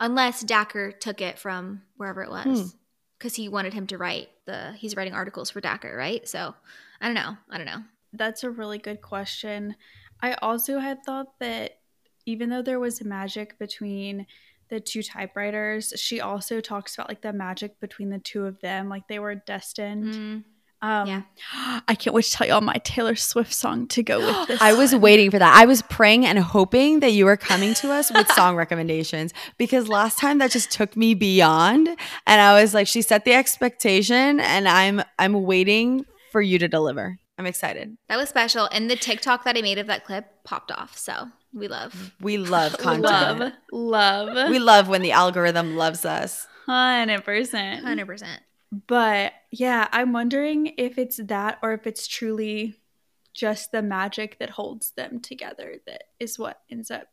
Unless 0.00 0.42
Dacre 0.42 0.90
took 0.92 1.20
it 1.20 1.38
from 1.38 1.82
wherever 1.96 2.22
it 2.22 2.28
Hmm. 2.28 2.50
was. 2.50 2.74
Because 3.18 3.36
he 3.36 3.48
wanted 3.48 3.72
him 3.72 3.86
to 3.86 3.98
write 3.98 4.30
the 4.46 4.72
he's 4.72 4.96
writing 4.96 5.14
articles 5.14 5.48
for 5.50 5.60
Dacre, 5.60 5.94
right? 5.96 6.26
So 6.26 6.54
I 7.00 7.06
don't 7.06 7.14
know. 7.14 7.36
I 7.48 7.56
don't 7.56 7.66
know. 7.66 7.84
That's 8.12 8.42
a 8.42 8.50
really 8.50 8.78
good 8.78 9.00
question. 9.00 9.76
I 10.20 10.34
also 10.42 10.80
had 10.80 11.04
thought 11.04 11.38
that 11.38 11.78
even 12.26 12.50
though 12.50 12.62
there 12.62 12.80
was 12.80 13.04
magic 13.04 13.58
between 13.58 14.26
the 14.72 14.80
two 14.80 15.02
typewriters, 15.02 15.92
she 15.96 16.22
also 16.22 16.60
talks 16.62 16.94
about 16.94 17.06
like 17.06 17.20
the 17.20 17.32
magic 17.32 17.78
between 17.78 18.08
the 18.08 18.18
two 18.18 18.46
of 18.46 18.58
them, 18.60 18.88
like 18.88 19.06
they 19.06 19.18
were 19.18 19.34
destined. 19.34 20.14
Mm. 20.14 20.44
Um, 20.80 21.06
Yeah. 21.06 21.22
I 21.86 21.94
can't 21.94 22.14
wait 22.14 22.24
to 22.24 22.32
tell 22.32 22.46
you 22.46 22.54
all 22.54 22.62
my 22.62 22.80
Taylor 22.82 23.14
Swift 23.14 23.52
song 23.52 23.86
to 23.88 24.02
go 24.02 24.18
with 24.18 24.48
this. 24.48 24.62
I 24.62 24.72
was 24.72 24.96
waiting 24.96 25.30
for 25.30 25.38
that. 25.38 25.54
I 25.54 25.66
was 25.66 25.82
praying 25.82 26.24
and 26.24 26.38
hoping 26.38 27.00
that 27.00 27.12
you 27.12 27.26
were 27.26 27.36
coming 27.36 27.74
to 27.74 27.92
us 27.92 28.10
with 28.10 28.26
song 28.32 28.56
recommendations 28.64 29.34
because 29.58 29.88
last 29.88 30.16
time 30.18 30.38
that 30.38 30.50
just 30.50 30.70
took 30.70 30.96
me 30.96 31.12
beyond 31.12 31.88
and 32.26 32.40
I 32.40 32.60
was 32.60 32.72
like 32.72 32.86
she 32.86 33.02
set 33.02 33.26
the 33.26 33.34
expectation 33.34 34.40
and 34.40 34.66
I'm 34.66 35.02
I'm 35.18 35.42
waiting 35.42 36.06
for 36.30 36.40
you 36.40 36.58
to 36.58 36.66
deliver. 36.66 37.18
I'm 37.42 37.46
excited. 37.48 37.96
That 38.08 38.16
was 38.18 38.28
special. 38.28 38.68
And 38.70 38.88
the 38.88 38.94
TikTok 38.94 39.42
that 39.44 39.56
I 39.58 39.62
made 39.62 39.78
of 39.78 39.88
that 39.88 40.04
clip 40.04 40.26
popped 40.44 40.70
off. 40.70 40.96
So 40.96 41.26
we 41.52 41.66
love. 41.66 42.12
We 42.20 42.38
love 42.38 42.78
content. 42.78 43.40
love, 43.40 43.52
love, 44.36 44.48
We 44.50 44.60
love 44.60 44.88
when 44.88 45.02
the 45.02 45.10
algorithm 45.10 45.74
loves 45.76 46.04
us. 46.04 46.46
hundred 46.66 47.24
percent. 47.24 47.84
100%. 47.84 48.26
But 48.86 49.32
yeah, 49.50 49.88
I'm 49.90 50.12
wondering 50.12 50.72
if 50.78 50.98
it's 50.98 51.16
that 51.16 51.58
or 51.62 51.72
if 51.72 51.84
it's 51.86 52.06
truly 52.06 52.76
just 53.34 53.72
the 53.72 53.82
magic 53.82 54.38
that 54.38 54.50
holds 54.50 54.92
them 54.92 55.18
together 55.18 55.76
that 55.86 56.04
is 56.20 56.38
what 56.38 56.60
ends 56.70 56.90
up 56.92 57.08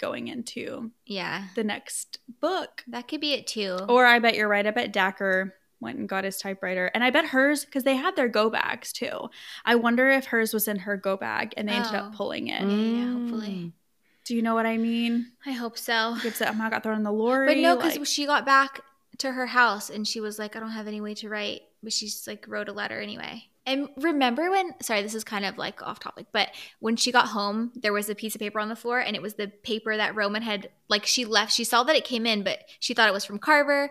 going 0.00 0.28
into 0.28 0.90
Yeah. 1.04 1.48
the 1.54 1.64
next 1.64 2.18
book. 2.40 2.82
That 2.88 3.06
could 3.08 3.20
be 3.20 3.34
it 3.34 3.46
too. 3.46 3.78
Or 3.88 4.06
I 4.06 4.18
bet 4.20 4.34
you're 4.36 4.48
right. 4.48 4.66
I 4.66 4.70
bet 4.70 4.92
Dacre 4.92 5.54
went 5.80 5.98
and 5.98 6.08
got 6.08 6.24
his 6.24 6.36
typewriter. 6.38 6.90
And 6.94 7.02
I 7.02 7.10
bet 7.10 7.26
hers, 7.26 7.64
because 7.64 7.84
they 7.84 7.96
had 7.96 8.16
their 8.16 8.28
go 8.28 8.50
bags 8.50 8.92
too. 8.92 9.30
I 9.64 9.74
wonder 9.76 10.10
if 10.10 10.26
hers 10.26 10.52
was 10.52 10.68
in 10.68 10.80
her 10.80 10.96
go 10.96 11.16
bag 11.16 11.54
and 11.56 11.68
they 11.68 11.72
ended 11.72 11.94
up 11.94 12.10
Oh. 12.12 12.16
pulling 12.16 12.48
it. 12.48 12.60
yeah, 12.62 13.12
hopefully. 13.12 13.48
Mm. 13.48 13.72
Do 14.24 14.36
you 14.36 14.42
know 14.42 14.54
what 14.54 14.66
I 14.66 14.76
mean? 14.76 15.32
I 15.46 15.52
hope 15.52 15.76
so. 15.78 16.16
Gets 16.22 16.40
it, 16.40 16.48
I 16.48 16.70
got 16.70 16.82
thrown 16.82 16.98
in 16.98 17.02
the 17.02 17.10
lorry. 17.12 17.46
But 17.46 17.56
no, 17.56 17.76
because 17.76 17.96
like- 17.96 18.06
she 18.06 18.26
got 18.26 18.44
back 18.46 18.80
to 19.18 19.32
her 19.32 19.46
house 19.46 19.90
and 19.90 20.06
she 20.06 20.20
was 20.20 20.38
like, 20.38 20.54
I 20.56 20.60
don't 20.60 20.70
have 20.70 20.86
any 20.86 21.00
way 21.00 21.14
to 21.14 21.28
write. 21.28 21.62
But 21.82 21.92
she's 21.92 22.26
like, 22.26 22.44
wrote 22.46 22.68
a 22.68 22.72
letter 22.72 23.00
anyway. 23.00 23.44
And 23.66 23.88
remember 23.98 24.50
when, 24.50 24.72
sorry, 24.82 25.02
this 25.02 25.14
is 25.14 25.22
kind 25.24 25.44
of 25.44 25.56
like 25.58 25.82
off 25.82 26.00
topic, 26.00 26.26
but 26.32 26.48
when 26.80 26.96
she 26.96 27.12
got 27.12 27.26
home, 27.28 27.72
there 27.76 27.92
was 27.92 28.08
a 28.08 28.14
piece 28.14 28.34
of 28.34 28.40
paper 28.40 28.58
on 28.58 28.68
the 28.68 28.76
floor 28.76 28.98
and 28.98 29.14
it 29.14 29.22
was 29.22 29.34
the 29.34 29.48
paper 29.48 29.96
that 29.96 30.14
Roman 30.14 30.42
had, 30.42 30.70
like, 30.88 31.04
she 31.06 31.24
left. 31.24 31.52
She 31.52 31.64
saw 31.64 31.82
that 31.84 31.94
it 31.94 32.04
came 32.04 32.24
in, 32.26 32.42
but 32.42 32.60
she 32.80 32.94
thought 32.94 33.08
it 33.08 33.12
was 33.12 33.24
from 33.24 33.38
Carver, 33.38 33.90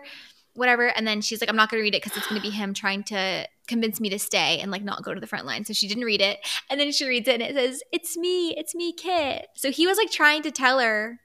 whatever. 0.54 0.88
And 0.88 1.06
then 1.06 1.20
she's 1.20 1.40
like, 1.40 1.48
I'm 1.50 1.56
not 1.56 1.70
going 1.70 1.80
to 1.80 1.82
read 1.82 1.94
it 1.94 2.02
because 2.02 2.16
it's 2.16 2.26
going 2.26 2.40
to 2.40 2.46
be 2.46 2.54
him 2.54 2.74
trying 2.74 3.02
to 3.04 3.46
convince 3.66 4.00
me 4.00 4.08
to 4.10 4.18
stay 4.18 4.58
and 4.60 4.70
like 4.70 4.82
not 4.82 5.02
go 5.04 5.14
to 5.14 5.20
the 5.20 5.26
front 5.26 5.46
line. 5.46 5.64
So 5.64 5.72
she 5.72 5.88
didn't 5.88 6.04
read 6.04 6.20
it. 6.20 6.38
And 6.68 6.80
then 6.80 6.92
she 6.92 7.06
reads 7.06 7.28
it 7.28 7.40
and 7.40 7.42
it 7.42 7.54
says, 7.54 7.82
It's 7.92 8.16
me, 8.16 8.56
it's 8.56 8.74
me, 8.74 8.92
Kitt. 8.92 9.46
So 9.54 9.70
he 9.70 9.86
was 9.86 9.96
like 9.96 10.10
trying 10.10 10.42
to 10.42 10.50
tell 10.50 10.80
her 10.80 11.20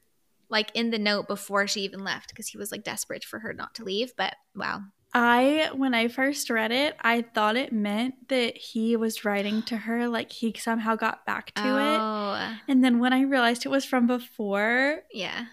like 0.49 0.71
in 0.75 0.91
the 0.91 0.99
note 0.99 1.27
before 1.27 1.67
she 1.67 1.81
even 1.81 2.03
left 2.03 2.29
because 2.29 2.47
he 2.47 2.57
was 2.57 2.71
like 2.71 2.83
desperate 2.83 3.23
for 3.23 3.39
her 3.39 3.53
not 3.53 3.73
to 3.75 3.83
leave. 3.83 4.13
But 4.15 4.35
wow. 4.55 4.81
I, 5.13 5.69
when 5.73 5.93
I 5.93 6.09
first 6.09 6.49
read 6.49 6.73
it, 6.73 6.95
I 6.99 7.21
thought 7.21 7.55
it 7.55 7.71
meant 7.71 8.27
that 8.27 8.57
he 8.57 8.97
was 8.97 9.23
writing 9.23 9.61
to 9.63 9.77
her, 9.77 10.09
like 10.09 10.29
he 10.29 10.53
somehow 10.57 10.97
got 10.97 11.25
back 11.25 11.53
to 11.55 11.61
it. 11.61 11.99
oh, 12.01 12.57
And 12.67 12.83
then 12.83 12.99
when 12.99 13.13
I 13.13 13.21
realized 13.21 13.65
it 13.65 13.69
was 13.69 13.85
from 13.85 14.07
before, 14.07 15.03
yeah. 15.13 15.45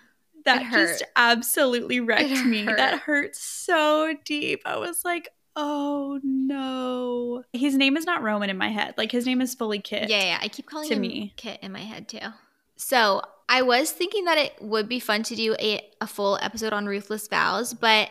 That 0.44 0.70
just 0.72 1.04
absolutely 1.16 2.00
wrecked 2.00 2.44
me. 2.44 2.64
That 2.64 3.00
hurt. 3.00 3.00
hurt 3.00 3.36
so 3.36 4.14
deep. 4.24 4.62
I 4.64 4.76
was 4.76 5.04
like, 5.04 5.28
oh 5.56 6.20
no. 6.22 7.44
His 7.52 7.76
name 7.76 7.96
is 7.96 8.06
not 8.06 8.22
Roman 8.22 8.50
in 8.50 8.58
my 8.58 8.68
head. 8.68 8.94
Like 8.96 9.12
his 9.12 9.26
name 9.26 9.40
is 9.40 9.54
fully 9.54 9.78
Kitt. 9.78 10.08
Yeah, 10.08 10.24
yeah. 10.24 10.38
I 10.40 10.48
keep 10.48 10.66
calling 10.66 10.88
to 10.88 10.94
him 10.94 11.00
me. 11.00 11.34
Kitt 11.36 11.60
in 11.62 11.72
my 11.72 11.80
head 11.80 12.08
too. 12.08 12.18
So 12.76 13.22
I 13.48 13.62
was 13.62 13.90
thinking 13.90 14.24
that 14.24 14.38
it 14.38 14.54
would 14.60 14.88
be 14.88 14.98
fun 14.98 15.22
to 15.24 15.36
do 15.36 15.54
a, 15.58 15.86
a 16.00 16.06
full 16.06 16.38
episode 16.40 16.72
on 16.72 16.86
Ruthless 16.86 17.28
Vows, 17.28 17.74
but 17.74 18.10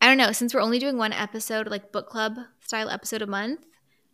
I 0.00 0.06
don't 0.06 0.18
know. 0.18 0.32
Since 0.32 0.54
we're 0.54 0.60
only 0.60 0.78
doing 0.78 0.96
one 0.96 1.12
episode, 1.12 1.68
like 1.68 1.92
book 1.92 2.08
club 2.08 2.36
style 2.60 2.88
episode 2.88 3.22
a 3.22 3.26
month, 3.26 3.60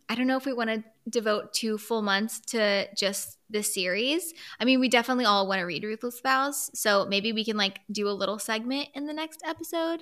I 0.09 0.15
don't 0.15 0.27
know 0.27 0.37
if 0.37 0.45
we 0.45 0.53
want 0.53 0.71
to 0.71 0.83
devote 1.07 1.53
two 1.53 1.77
full 1.77 2.01
months 2.01 2.39
to 2.47 2.87
just 2.95 3.37
this 3.49 3.73
series. 3.73 4.33
I 4.59 4.65
mean, 4.65 4.79
we 4.79 4.89
definitely 4.89 5.25
all 5.25 5.47
want 5.47 5.59
to 5.59 5.65
read 5.65 5.83
Ruthless 5.83 6.19
Vows, 6.21 6.71
so 6.73 7.05
maybe 7.05 7.31
we 7.31 7.45
can 7.45 7.57
like 7.57 7.79
do 7.91 8.09
a 8.09 8.11
little 8.11 8.39
segment 8.39 8.89
in 8.95 9.05
the 9.05 9.13
next 9.13 9.41
episode, 9.45 10.01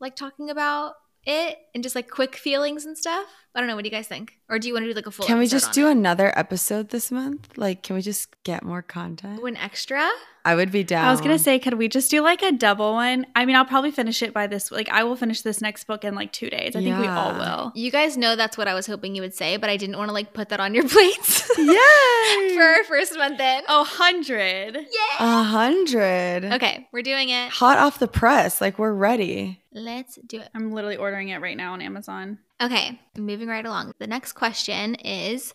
like 0.00 0.16
talking 0.16 0.50
about 0.50 0.94
it 1.24 1.58
and 1.74 1.82
just 1.82 1.94
like 1.94 2.10
quick 2.10 2.36
feelings 2.36 2.84
and 2.84 2.96
stuff. 2.96 3.26
I 3.58 3.60
don't 3.60 3.66
know. 3.66 3.74
What 3.74 3.82
do 3.82 3.88
you 3.88 3.96
guys 3.96 4.06
think? 4.06 4.38
Or 4.48 4.60
do 4.60 4.68
you 4.68 4.74
want 4.74 4.84
to 4.84 4.88
do 4.88 4.94
like 4.94 5.08
a 5.08 5.10
full? 5.10 5.26
Can 5.26 5.36
we 5.36 5.48
just 5.48 5.66
on 5.66 5.72
do 5.72 5.88
it? 5.88 5.90
another 5.90 6.32
episode 6.38 6.90
this 6.90 7.10
month? 7.10 7.58
Like, 7.58 7.82
can 7.82 7.96
we 7.96 8.02
just 8.02 8.40
get 8.44 8.62
more 8.62 8.82
content? 8.82 9.42
an 9.42 9.56
extra? 9.56 10.08
I 10.44 10.54
would 10.54 10.70
be 10.70 10.84
down. 10.84 11.06
I 11.06 11.10
was 11.10 11.20
gonna 11.20 11.40
say, 11.40 11.58
could 11.58 11.74
we 11.74 11.88
just 11.88 12.08
do 12.08 12.22
like 12.22 12.40
a 12.40 12.52
double 12.52 12.92
one? 12.92 13.26
I 13.34 13.44
mean, 13.46 13.56
I'll 13.56 13.64
probably 13.64 13.90
finish 13.90 14.22
it 14.22 14.32
by 14.32 14.46
this. 14.46 14.70
Like, 14.70 14.88
I 14.90 15.02
will 15.02 15.16
finish 15.16 15.42
this 15.42 15.60
next 15.60 15.88
book 15.88 16.04
in 16.04 16.14
like 16.14 16.32
two 16.32 16.48
days. 16.50 16.76
I 16.76 16.84
think 16.84 17.00
we 17.00 17.08
all 17.08 17.34
will. 17.34 17.72
You 17.74 17.90
guys 17.90 18.16
know 18.16 18.36
that's 18.36 18.56
what 18.56 18.68
I 18.68 18.74
was 18.74 18.86
hoping 18.86 19.16
you 19.16 19.22
would 19.22 19.34
say, 19.34 19.56
but 19.56 19.68
I 19.68 19.76
didn't 19.76 19.98
want 19.98 20.08
to 20.08 20.14
like 20.14 20.32
put 20.32 20.50
that 20.50 20.60
on 20.60 20.72
your 20.72 20.88
plates 20.88 21.50
Yay! 21.58 22.54
for 22.54 22.62
our 22.62 22.84
first 22.84 23.16
month 23.18 23.40
in. 23.40 23.62
Oh, 23.68 23.80
100. 23.80 24.74
yeah. 24.74 24.80
a 25.18 25.42
hundred. 25.42 26.44
Okay, 26.44 26.86
we're 26.92 27.02
doing 27.02 27.30
it. 27.30 27.50
Hot 27.50 27.76
off 27.76 27.98
the 27.98 28.06
press. 28.06 28.60
Like 28.60 28.78
we're 28.78 28.92
ready. 28.92 29.60
Let's 29.72 30.14
do 30.24 30.40
it. 30.40 30.48
I'm 30.54 30.70
literally 30.70 30.96
ordering 30.96 31.30
it 31.30 31.40
right 31.40 31.56
now 31.56 31.72
on 31.72 31.82
Amazon. 31.82 32.38
Okay, 32.60 33.00
moving 33.16 33.48
right 33.48 33.64
along. 33.64 33.92
The 33.98 34.06
next 34.06 34.32
question 34.32 34.96
is 34.96 35.54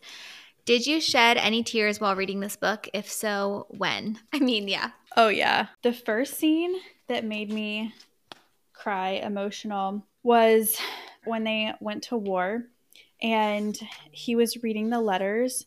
Did 0.66 0.88
you 0.88 1.02
shed 1.02 1.38
any 1.38 1.64
tears 1.64 2.00
while 2.00 2.16
reading 2.16 2.40
this 2.40 2.56
book? 2.56 2.88
If 2.94 3.12
so, 3.12 3.68
when? 3.70 4.20
I 4.34 4.40
mean, 4.40 4.68
yeah. 4.68 4.92
Oh, 5.18 5.28
yeah. 5.28 5.68
The 5.82 5.94
first 5.94 6.36
scene 6.38 6.76
that 7.10 7.26
made 7.26 7.52
me 7.52 7.94
cry 8.74 9.12
emotional 9.12 10.06
was 10.24 10.78
when 11.26 11.44
they 11.44 11.74
went 11.80 12.04
to 12.04 12.18
war 12.18 12.64
and 13.22 13.78
he 14.12 14.36
was 14.36 14.64
reading 14.64 14.90
the 14.90 15.02
letters 15.02 15.66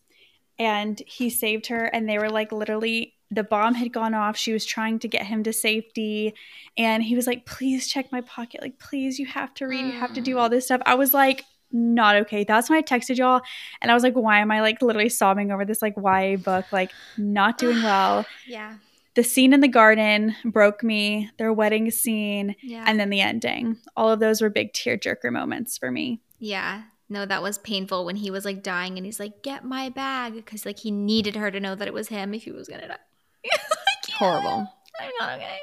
and 0.59 1.01
he 1.07 1.31
saved 1.31 1.67
her 1.69 1.85
and 1.85 2.09
they 2.09 2.19
were 2.19 2.31
like 2.31 2.53
literally 2.53 3.16
the 3.31 3.43
bomb 3.43 3.75
had 3.75 3.93
gone 3.93 4.15
off. 4.15 4.37
She 4.37 4.53
was 4.53 4.65
trying 4.65 4.99
to 5.01 5.09
get 5.09 5.27
him 5.27 5.43
to 5.45 5.53
safety. 5.53 6.35
And 6.77 7.03
he 7.03 7.17
was 7.17 7.27
like 7.27 7.47
please 7.47 7.89
check 7.89 8.13
my 8.13 8.21
pocket. 8.23 8.63
Like 8.63 8.79
please 8.79 9.19
you 9.19 9.27
have 9.27 9.53
to 9.55 9.67
read. 9.67 9.85
You 9.87 9.93
have 9.93 10.13
to 10.15 10.21
do 10.21 10.39
all 10.39 10.49
mm. 10.49 10.53
this 10.53 10.67
stuff. 10.67 10.81
I 10.87 10.95
was 10.95 11.13
like 11.13 11.45
not 11.73 12.17
okay. 12.17 12.45
That's 12.45 12.71
when 12.71 12.79
i 12.79 12.83
texted 12.83 13.17
y'all. 13.17 13.43
And 13.83 13.91
i 13.91 13.95
was 13.95 14.03
like 14.03 14.15
why 14.15 14.39
am 14.39 14.51
i 14.53 14.61
like 14.61 14.81
literally 14.81 15.09
sobbing 15.09 15.51
over 15.51 15.65
this 15.65 15.83
like 15.83 15.95
ya 15.97 16.37
book? 16.37 16.67
Like 16.73 16.93
not 17.19 17.59
doing 17.65 17.83
well. 17.83 18.25
Yeah. 18.47 18.77
the 19.15 19.25
scene 19.25 19.53
in 19.53 19.61
the 19.61 19.69
garden 19.69 20.37
broke 20.45 20.83
me 20.85 21.31
their 21.39 21.53
wedding 21.53 21.91
scene 21.91 22.55
Yeah. 22.63 22.85
and 22.87 23.01
then 23.01 23.11
the 23.11 23.21
ending. 23.21 23.79
All 23.97 24.11
of 24.11 24.21
those 24.21 24.41
were 24.41 24.51
big 24.51 24.73
tearjerker 24.73 25.33
moments 25.33 25.77
for 25.77 25.91
me. 25.91 26.21
Yeah. 26.39 26.83
No, 27.09 27.25
that 27.25 27.43
was 27.43 27.59
painful 27.59 28.05
when 28.05 28.17
he 28.17 28.31
was 28.31 28.45
like 28.45 28.63
dying 28.63 28.97
and 28.97 29.07
he's 29.07 29.21
like, 29.21 29.43
Get 29.43 29.65
my 29.65 29.89
bag. 29.89 30.35
Because 30.35 30.67
like 30.67 30.81
he 30.81 30.91
needed 30.91 31.37
her 31.37 31.51
to 31.51 31.61
know 31.61 31.75
that 31.75 31.89
it 31.89 31.95
was 31.95 32.09
him 32.09 32.35
if 32.35 32.45
he 32.45 32.53
was 32.53 32.69
going 32.69 32.81
to 32.81 32.89
die. 32.89 32.99
Horrible. 34.15 34.73
I'm 35.01 35.11
not 35.21 35.39
okay. 35.39 35.59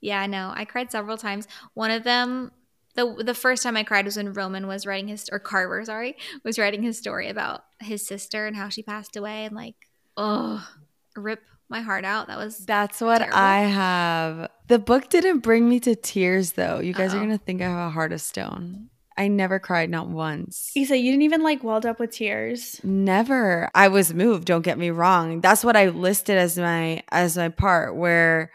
Yeah, 0.00 0.20
I 0.20 0.26
know. 0.26 0.52
I 0.54 0.64
cried 0.64 0.90
several 0.90 1.16
times. 1.16 1.48
One 1.74 1.90
of 1.90 2.04
them, 2.04 2.52
the 2.94 3.22
the 3.24 3.34
first 3.34 3.62
time 3.62 3.76
I 3.76 3.82
cried 3.82 4.04
was 4.04 4.16
when 4.16 4.32
Roman 4.32 4.66
was 4.66 4.86
writing 4.86 5.08
his 5.08 5.28
or 5.30 5.38
Carver, 5.38 5.84
sorry, 5.84 6.16
was 6.44 6.58
writing 6.58 6.82
his 6.82 6.98
story 6.98 7.28
about 7.28 7.64
his 7.80 8.06
sister 8.06 8.46
and 8.46 8.56
how 8.56 8.68
she 8.68 8.82
passed 8.82 9.16
away, 9.16 9.44
and 9.44 9.54
like, 9.54 9.74
oh, 10.16 10.66
rip 11.14 11.42
my 11.68 11.80
heart 11.80 12.04
out. 12.04 12.28
That 12.28 12.38
was 12.38 12.58
That's 12.58 13.00
what 13.00 13.18
Terrible. 13.18 13.36
I 13.36 13.58
have. 13.62 14.50
The 14.68 14.78
book 14.78 15.08
didn't 15.08 15.40
bring 15.40 15.68
me 15.68 15.80
to 15.80 15.94
tears 15.96 16.52
though. 16.52 16.78
You 16.80 16.92
guys 16.92 17.12
Uh-oh. 17.12 17.18
are 17.18 17.22
gonna 17.22 17.38
think 17.38 17.60
I 17.60 17.64
have 17.68 17.88
a 17.88 17.90
heart 17.90 18.12
of 18.12 18.20
stone. 18.20 18.90
I 19.18 19.28
never 19.28 19.58
cried, 19.58 19.90
not 19.90 20.08
once. 20.08 20.70
isa 20.76 20.96
you 20.96 21.10
didn't 21.10 21.22
even 21.22 21.42
like 21.42 21.64
welled 21.64 21.86
up 21.86 21.98
with 21.98 22.10
tears 22.10 22.80
Never. 22.84 23.70
I 23.74 23.88
was 23.88 24.12
moved, 24.12 24.44
don't 24.46 24.62
get 24.62 24.78
me 24.78 24.90
wrong. 24.90 25.40
That's 25.40 25.64
what 25.64 25.76
I 25.76 25.88
listed 25.88 26.36
as 26.36 26.58
my 26.58 27.02
as 27.10 27.36
my 27.36 27.48
part 27.48 27.96
where 27.96 28.50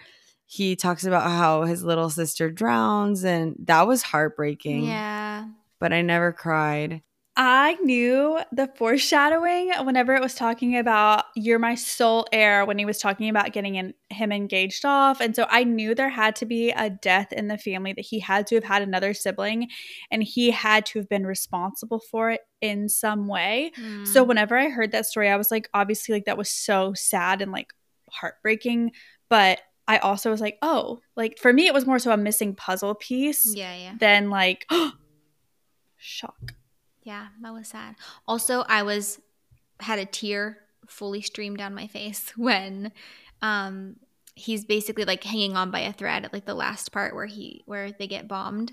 he 0.45 0.75
talks 0.75 1.05
about 1.05 1.23
how 1.31 1.63
his 1.63 1.83
little 1.83 2.09
sister 2.09 2.51
drowns 2.51 3.23
and 3.23 3.55
that 3.65 3.87
was 3.87 4.03
heartbreaking. 4.03 4.83
yeah. 4.85 5.45
But 5.79 5.93
I 5.93 6.01
never 6.01 6.31
cried. 6.31 7.01
I 7.37 7.75
knew 7.83 8.39
the 8.51 8.69
foreshadowing 8.75 9.71
whenever 9.83 10.13
it 10.13 10.21
was 10.21 10.35
talking 10.35 10.77
about 10.77 11.25
you're 11.33 11.59
my 11.59 11.75
sole 11.75 12.27
heir 12.33 12.65
when 12.65 12.77
he 12.77 12.83
was 12.83 12.97
talking 12.97 13.29
about 13.29 13.53
getting 13.53 13.75
in, 13.75 13.93
him 14.09 14.33
engaged 14.33 14.83
off. 14.83 15.21
And 15.21 15.33
so 15.33 15.47
I 15.49 15.63
knew 15.63 15.95
there 15.95 16.09
had 16.09 16.35
to 16.37 16.45
be 16.45 16.71
a 16.71 16.89
death 16.89 17.31
in 17.31 17.47
the 17.47 17.57
family 17.57 17.93
that 17.93 18.01
he 18.01 18.19
had 18.19 18.47
to 18.47 18.55
have 18.55 18.65
had 18.65 18.81
another 18.81 19.13
sibling 19.13 19.69
and 20.11 20.21
he 20.21 20.51
had 20.51 20.85
to 20.87 20.99
have 20.99 21.07
been 21.07 21.25
responsible 21.25 22.01
for 22.11 22.31
it 22.31 22.41
in 22.59 22.89
some 22.89 23.27
way. 23.27 23.71
Mm. 23.79 24.05
So 24.05 24.23
whenever 24.23 24.57
I 24.57 24.67
heard 24.67 24.91
that 24.91 25.05
story, 25.05 25.29
I 25.29 25.37
was 25.37 25.51
like, 25.51 25.69
obviously, 25.73 26.13
like 26.13 26.25
that 26.25 26.37
was 26.37 26.49
so 26.49 26.93
sad 26.93 27.41
and 27.41 27.53
like 27.53 27.73
heartbreaking. 28.09 28.91
But 29.29 29.61
I 29.87 29.99
also 29.99 30.29
was 30.29 30.41
like, 30.41 30.57
oh, 30.61 30.99
like 31.15 31.39
for 31.39 31.53
me, 31.53 31.67
it 31.67 31.73
was 31.73 31.85
more 31.85 31.99
so 31.99 32.11
a 32.11 32.17
missing 32.17 32.55
puzzle 32.55 32.95
piece 32.95 33.55
yeah, 33.55 33.73
yeah, 33.73 33.93
than 33.97 34.29
like 34.29 34.69
shock. 35.97 36.53
Yeah. 37.03 37.27
That 37.41 37.53
was 37.53 37.67
sad. 37.67 37.95
Also, 38.27 38.63
I 38.67 38.83
was 38.83 39.19
had 39.79 39.99
a 39.99 40.05
tear 40.05 40.59
fully 40.87 41.21
stream 41.21 41.55
down 41.55 41.73
my 41.73 41.87
face 41.87 42.33
when 42.37 42.91
um 43.41 43.95
he's 44.35 44.63
basically 44.63 45.03
like 45.05 45.23
hanging 45.23 45.55
on 45.57 45.71
by 45.71 45.79
a 45.79 45.93
thread 45.93 46.25
at 46.25 46.33
like 46.33 46.45
the 46.45 46.53
last 46.53 46.91
part 46.91 47.15
where 47.15 47.25
he 47.25 47.63
where 47.65 47.91
they 47.91 48.07
get 48.07 48.27
bombed 48.27 48.71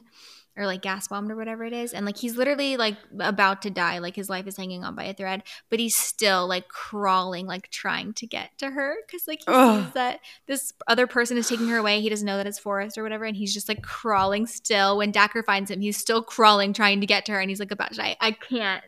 or 0.59 0.67
like 0.67 0.83
gas 0.83 1.09
bombed 1.09 1.31
or 1.31 1.37
whatever 1.37 1.65
it 1.65 1.73
is 1.73 1.95
and 1.95 2.05
like 2.05 2.17
he's 2.17 2.37
literally 2.37 2.77
like 2.77 2.97
about 3.21 3.63
to 3.63 3.71
die 3.71 3.99
like 3.99 4.17
his 4.17 4.29
life 4.29 4.47
is 4.47 4.57
hanging 4.57 4.85
on 4.85 4.95
by 4.95 5.05
a 5.05 5.15
thread 5.15 5.43
but 5.71 5.79
he's 5.79 5.95
still 5.95 6.47
like 6.47 6.69
crawling 6.69 7.47
like 7.47 7.71
trying 7.71 8.13
to 8.13 8.27
get 8.27 8.51
to 8.59 8.71
her 8.71 8.97
because 9.07 9.27
like 9.29 9.41
he 9.41 9.45
Ugh. 9.49 9.85
sees 9.85 9.95
that 9.95 10.21
this 10.47 10.73
other 10.87 11.07
person 11.07 11.39
is 11.39 11.49
taking 11.49 11.69
her 11.69 11.79
away 11.79 12.01
he 12.01 12.09
doesn't 12.09 12.27
know 12.27 12.37
that 12.37 12.47
it's 12.47 12.59
Forrest 12.59 12.99
or 12.99 13.03
whatever 13.03 13.25
and 13.25 13.37
he's 13.37 13.55
just 13.55 13.69
like 13.69 13.83
crawling 13.83 14.47
still 14.47 14.99
when 14.99 15.13
Dacre 15.13 15.43
finds 15.43 15.71
him 15.71 15.81
he's 15.81 15.97
still 15.97 16.23
crawling 16.23 16.73
trying 16.73 17.01
to 17.01 17.07
get 17.07 17.25
to 17.27 17.33
her 17.33 17.41
and 17.41 17.49
he's 17.49 17.61
like 17.61 17.71
about 17.71 17.93
to 17.93 17.99
die 17.99 18.17
I 18.21 18.33
can't 18.33 18.83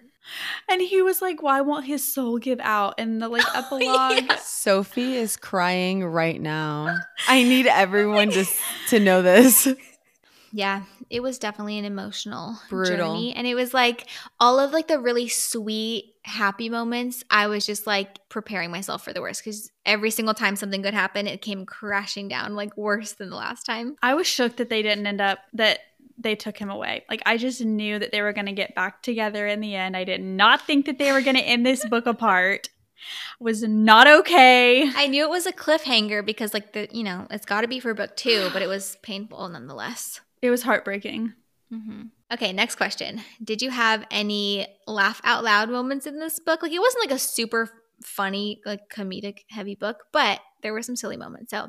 And 0.68 0.80
he 0.80 1.02
was 1.02 1.20
like, 1.20 1.42
Why 1.42 1.60
won't 1.60 1.86
his 1.86 2.04
soul 2.04 2.38
give 2.38 2.60
out? 2.60 2.94
And 2.98 3.20
the 3.20 3.28
like 3.28 3.42
oh, 3.54 3.58
epilogue. 3.58 4.28
Yeah. 4.28 4.36
Sophie 4.36 5.16
is 5.16 5.36
crying 5.36 6.04
right 6.04 6.40
now. 6.40 6.96
I 7.26 7.42
need 7.42 7.66
everyone 7.66 8.30
to 8.30 8.44
to 8.90 9.00
know 9.00 9.22
this. 9.22 9.68
Yeah, 10.52 10.82
it 11.10 11.20
was 11.20 11.40
definitely 11.40 11.76
an 11.76 11.84
emotional 11.84 12.56
Brutal. 12.68 13.14
journey. 13.14 13.34
And 13.34 13.46
it 13.46 13.56
was 13.56 13.74
like 13.74 14.06
all 14.38 14.60
of 14.60 14.72
like 14.72 14.86
the 14.86 15.00
really 15.00 15.28
sweet, 15.28 16.14
happy 16.22 16.68
moments. 16.68 17.24
I 17.28 17.48
was 17.48 17.66
just 17.66 17.84
like 17.86 18.20
preparing 18.28 18.70
myself 18.70 19.04
for 19.04 19.12
the 19.12 19.20
worst 19.20 19.44
because 19.44 19.72
every 19.84 20.12
single 20.12 20.34
time 20.34 20.54
something 20.54 20.82
good 20.82 20.94
happened, 20.94 21.26
it 21.26 21.42
came 21.42 21.66
crashing 21.66 22.28
down 22.28 22.54
like 22.54 22.76
worse 22.76 23.12
than 23.14 23.28
the 23.28 23.36
last 23.36 23.66
time. 23.66 23.96
I 24.02 24.14
was 24.14 24.28
shook 24.28 24.56
that 24.56 24.70
they 24.70 24.82
didn't 24.82 25.06
end 25.06 25.20
up 25.20 25.40
that 25.54 25.80
they 26.16 26.36
took 26.36 26.56
him 26.56 26.70
away. 26.70 27.04
Like 27.10 27.22
I 27.26 27.36
just 27.36 27.64
knew 27.64 27.98
that 27.98 28.12
they 28.12 28.22
were 28.22 28.32
gonna 28.32 28.52
get 28.52 28.76
back 28.76 29.02
together 29.02 29.48
in 29.48 29.60
the 29.60 29.74
end. 29.74 29.96
I 29.96 30.04
did 30.04 30.22
not 30.22 30.64
think 30.64 30.86
that 30.86 30.98
they 30.98 31.10
were 31.10 31.22
gonna 31.22 31.40
end 31.40 31.66
this 31.66 31.84
book 31.86 32.06
apart. 32.06 32.68
Was 33.40 33.62
not 33.62 34.06
okay. 34.06 34.88
I 34.94 35.06
knew 35.06 35.24
it 35.24 35.30
was 35.30 35.46
a 35.46 35.52
cliffhanger 35.52 36.24
because 36.24 36.52
like 36.52 36.74
the, 36.74 36.86
you 36.92 37.02
know, 37.02 37.26
it's 37.30 37.46
got 37.46 37.62
to 37.62 37.68
be 37.68 37.80
for 37.80 37.94
book 37.94 38.14
two, 38.14 38.50
but 38.52 38.60
it 38.60 38.66
was 38.66 38.98
painful 39.02 39.48
nonetheless. 39.48 40.20
It 40.42 40.50
was 40.50 40.62
heartbreaking. 40.62 41.32
hmm 41.70 42.02
Okay, 42.32 42.52
next 42.52 42.76
question. 42.76 43.20
Did 43.42 43.60
you 43.60 43.70
have 43.70 44.04
any 44.10 44.66
laugh 44.86 45.20
out 45.24 45.42
loud 45.42 45.68
moments 45.68 46.06
in 46.06 46.20
this 46.20 46.38
book? 46.38 46.62
Like 46.62 46.72
it 46.72 46.78
wasn't 46.80 47.04
like 47.04 47.16
a 47.16 47.18
super 47.18 47.68
funny, 48.04 48.60
like 48.64 48.88
comedic 48.88 49.38
heavy 49.50 49.74
book, 49.74 50.04
but 50.12 50.40
there 50.62 50.72
were 50.72 50.82
some 50.82 50.94
silly 50.96 51.16
moments. 51.16 51.50
So 51.50 51.66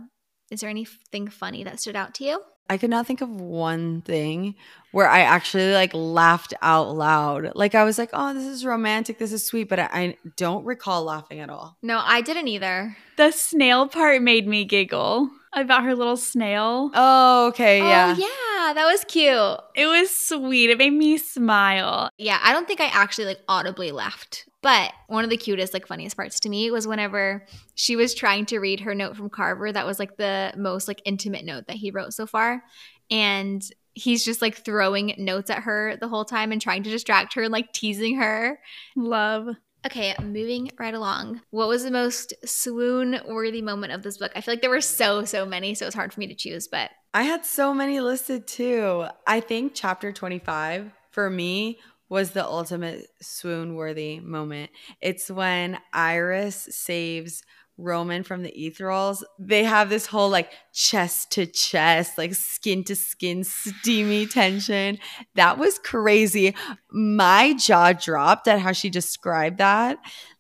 Is 0.52 0.60
there 0.62 0.70
anything 0.70 1.30
funny 1.30 1.64
that 1.64 1.80
stood 1.80 1.96
out 1.96 2.14
to 2.16 2.26
you? 2.26 2.42
I 2.70 2.78
could 2.78 2.90
not 2.92 3.06
think 3.08 3.22
of 3.22 3.30
one 3.30 4.02
thing 4.02 4.56
where 4.92 5.10
I 5.10 5.22
actually 5.22 5.74
like 5.74 5.94
laughed 5.94 6.54
out 6.62 6.96
loud. 6.96 7.52
Like 7.56 7.76
I 7.76 7.84
was 7.84 7.98
like, 7.98 8.12
"Oh, 8.14 8.34
this 8.34 8.46
is 8.46 8.64
romantic. 8.64 9.18
This 9.18 9.34
is 9.34 9.46
sweet," 9.46 9.68
but 9.68 9.80
I, 9.80 9.90
I 9.92 10.18
don't 10.38 10.64
recall 10.64 11.04
laughing 11.04 11.40
at 11.40 11.50
all. 11.50 11.78
No, 11.82 12.00
I 12.02 12.22
didn't 12.22 12.48
either. 12.48 12.96
The 13.18 13.32
snail 13.32 13.88
part 13.88 14.22
made 14.22 14.48
me 14.48 14.64
giggle 14.64 15.32
about 15.54 15.84
her 15.84 15.96
little 15.96 16.18
snail. 16.18 16.92
Oh, 16.94 17.48
okay, 17.48 17.82
oh, 17.82 17.88
yeah. 17.88 18.16
Oh, 18.18 18.20
yeah, 18.20 18.74
that 18.74 18.86
was 18.86 19.04
cute. 19.06 19.60
It 19.76 19.88
was 19.88 20.14
sweet. 20.14 20.70
It 20.70 20.78
made 20.78 20.94
me 20.94 21.18
smile. 21.18 22.10
Yeah, 22.18 22.40
I 22.42 22.54
don't 22.54 22.68
think 22.68 22.82
I 22.82 22.88
actually 22.88 23.26
like 23.26 23.40
audibly 23.48 23.92
laughed. 23.92 24.48
But 24.62 24.94
one 25.08 25.24
of 25.24 25.30
the 25.30 25.38
cutest, 25.38 25.74
like 25.74 25.88
funniest 25.88 26.16
parts 26.16 26.40
to 26.42 26.50
me 26.50 26.70
was 26.70 26.88
whenever 26.88 27.46
she 27.76 27.96
was 27.96 28.14
trying 28.14 28.46
to 28.48 28.60
read 28.60 28.82
her 28.82 28.94
note 28.94 29.18
from 29.18 29.30
Carver. 29.30 29.72
That 29.72 29.88
was 29.88 29.98
like 29.98 30.18
the 30.18 30.54
most 30.56 30.88
like 30.88 31.02
intimate 31.04 31.46
note 31.46 31.66
that 31.68 31.78
he 31.78 31.92
wrote 31.92 32.14
so 32.14 32.28
far. 32.28 32.64
And 33.10 33.64
he's 33.94 34.24
just 34.24 34.42
like 34.42 34.64
throwing 34.64 35.16
notes 35.18 35.50
at 35.50 35.64
her 35.64 35.98
the 36.00 36.08
whole 36.08 36.26
time 36.26 36.52
and 36.52 36.62
trying 36.62 36.84
to 36.84 36.90
distract 36.90 37.34
her 37.34 37.44
and 37.44 37.52
like 37.52 37.74
teasing 37.74 38.18
her. 38.18 38.60
Love. 38.96 39.48
Okay, 39.86 40.16
moving 40.22 40.70
right 40.78 40.94
along. 40.94 41.42
What 41.50 41.68
was 41.68 41.84
the 41.84 41.92
most 41.92 42.34
swoon 42.46 43.20
worthy 43.28 43.62
moment 43.62 43.94
of 43.94 44.04
this 44.04 44.18
book? 44.18 44.32
I 44.36 44.42
feel 44.42 44.54
like 44.54 44.62
there 44.62 44.70
were 44.70 44.82
so, 44.82 45.26
so 45.26 45.46
many, 45.46 45.74
so 45.74 45.88
it's 45.88 45.96
hard 45.96 46.14
for 46.14 46.20
me 46.20 46.28
to 46.28 46.36
choose, 46.36 46.68
but 46.68 46.92
I 47.14 47.24
had 47.24 47.46
so 47.46 47.74
many 47.74 48.00
listed 48.00 48.48
too. 48.48 49.06
I 49.26 49.40
think 49.40 49.74
chapter 49.74 50.12
25 50.12 50.92
for 51.12 51.30
me 51.30 51.80
was 52.10 52.32
the 52.32 52.46
ultimate 52.46 53.08
swoon 53.22 53.74
worthy 53.74 54.20
moment. 54.20 54.70
It's 55.02 55.32
when 55.32 55.80
Iris 55.94 56.68
saves 56.72 57.44
Roman 57.78 58.24
from 58.24 58.44
the 58.44 58.52
Eithrals. 58.58 59.24
They 59.40 59.64
have 59.64 59.90
this 59.90 60.06
whole 60.06 60.30
like 60.30 60.52
chest 60.74 61.32
to 61.32 61.46
chest, 61.46 62.18
like 62.18 62.36
skin 62.36 62.84
to 62.86 62.96
skin, 62.96 63.44
steamy 63.44 64.28
tension. 64.28 65.00
That 65.36 65.58
was 65.58 65.80
crazy. 65.80 66.56
My 66.92 67.54
jaw 67.54 67.94
dropped 67.94 68.48
at 68.48 68.60
how 68.60 68.72
she 68.72 68.90
described 68.90 69.58
that. 69.58 69.98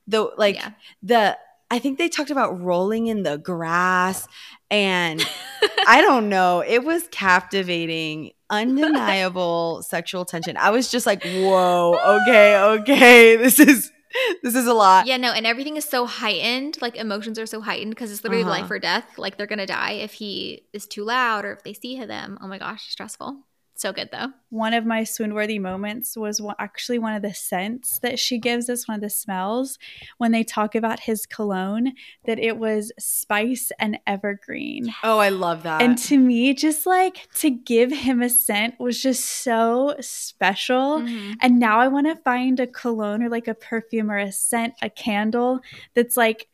Though, 0.07 0.31
like 0.37 0.55
Yeah. 0.55 0.71
the, 1.01 1.37
I 1.71 1.79
think 1.79 1.97
they 1.97 2.09
talked 2.09 2.31
about 2.31 2.61
rolling 2.61 3.07
in 3.07 3.23
the 3.23 3.37
grass 3.37 4.27
and 4.69 5.25
I 5.87 6.01
don't 6.01 6.27
know. 6.29 6.63
It 6.67 6.83
was 6.83 7.07
captivating, 7.11 8.31
undeniable 8.49 9.81
sexual 9.87 10.25
tension. 10.25 10.57
I 10.57 10.69
was 10.71 10.91
just 10.91 11.05
like, 11.05 11.23
whoa, 11.23 11.97
okay, 12.21 12.59
okay. 12.59 13.35
This 13.37 13.59
is 13.59 13.91
this 14.43 14.55
is 14.55 14.67
a 14.67 14.73
lot. 14.73 15.05
yeah, 15.07 15.17
no, 15.17 15.31
and 15.31 15.45
everything 15.45 15.77
is 15.77 15.85
so 15.85 16.05
heightened. 16.05 16.77
Like 16.81 16.95
emotions 16.95 17.37
are 17.39 17.45
so 17.45 17.61
heightened 17.61 17.91
because 17.91 18.11
it's 18.11 18.23
literally 18.23 18.43
Uh-huh. 18.43 18.61
life 18.61 18.71
or 18.71 18.79
death. 18.79 19.17
Like 19.17 19.37
they're 19.37 19.47
gonna 19.47 19.65
die 19.67 19.91
if 19.93 20.13
he 20.13 20.65
is 20.73 20.85
too 20.87 21.03
loud 21.03 21.45
or 21.45 21.53
if 21.53 21.63
they 21.63 21.73
see 21.73 21.95
him. 21.95 22.37
Oh 22.41 22.47
my 22.47 22.57
gosh, 22.57 22.89
stressful. 22.89 23.39
So 23.81 23.91
good 23.91 24.09
though. 24.11 24.27
One 24.51 24.75
of 24.75 24.85
my 24.85 25.03
swoon 25.03 25.33
worthy 25.33 25.57
moments 25.57 26.15
was 26.15 26.39
one, 26.39 26.53
actually 26.59 26.99
one 26.99 27.15
of 27.15 27.23
the 27.23 27.33
scents 27.33 27.97
that 27.99 28.19
she 28.19 28.37
gives 28.37 28.69
us, 28.69 28.87
one 28.87 28.93
of 28.93 29.01
the 29.01 29.09
smells, 29.09 29.79
when 30.19 30.31
they 30.31 30.43
talk 30.43 30.75
about 30.75 30.99
his 30.99 31.25
cologne, 31.25 31.93
that 32.25 32.37
it 32.37 32.57
was 32.57 32.91
spice 32.99 33.71
and 33.79 33.97
evergreen. 34.05 34.93
Oh, 35.03 35.17
I 35.17 35.29
love 35.29 35.63
that. 35.63 35.81
And 35.81 35.97
to 35.97 36.19
me, 36.19 36.53
just 36.53 36.85
like 36.85 37.27
to 37.37 37.49
give 37.49 37.91
him 37.91 38.21
a 38.21 38.29
scent 38.29 38.79
was 38.79 39.01
just 39.01 39.25
so 39.25 39.95
special. 39.99 41.01
Mhm. 41.01 41.37
And 41.41 41.57
now 41.57 41.79
I 41.79 41.87
want 41.87 42.05
to 42.05 42.15
find 42.17 42.59
a 42.59 42.67
cologne 42.67 43.23
or 43.23 43.29
like 43.29 43.47
a 43.47 43.55
perfume 43.55 44.11
or 44.11 44.19
a 44.19 44.31
scent, 44.31 44.75
a 44.83 44.91
candle 44.91 45.59
that's 45.95 46.15
like 46.15 46.49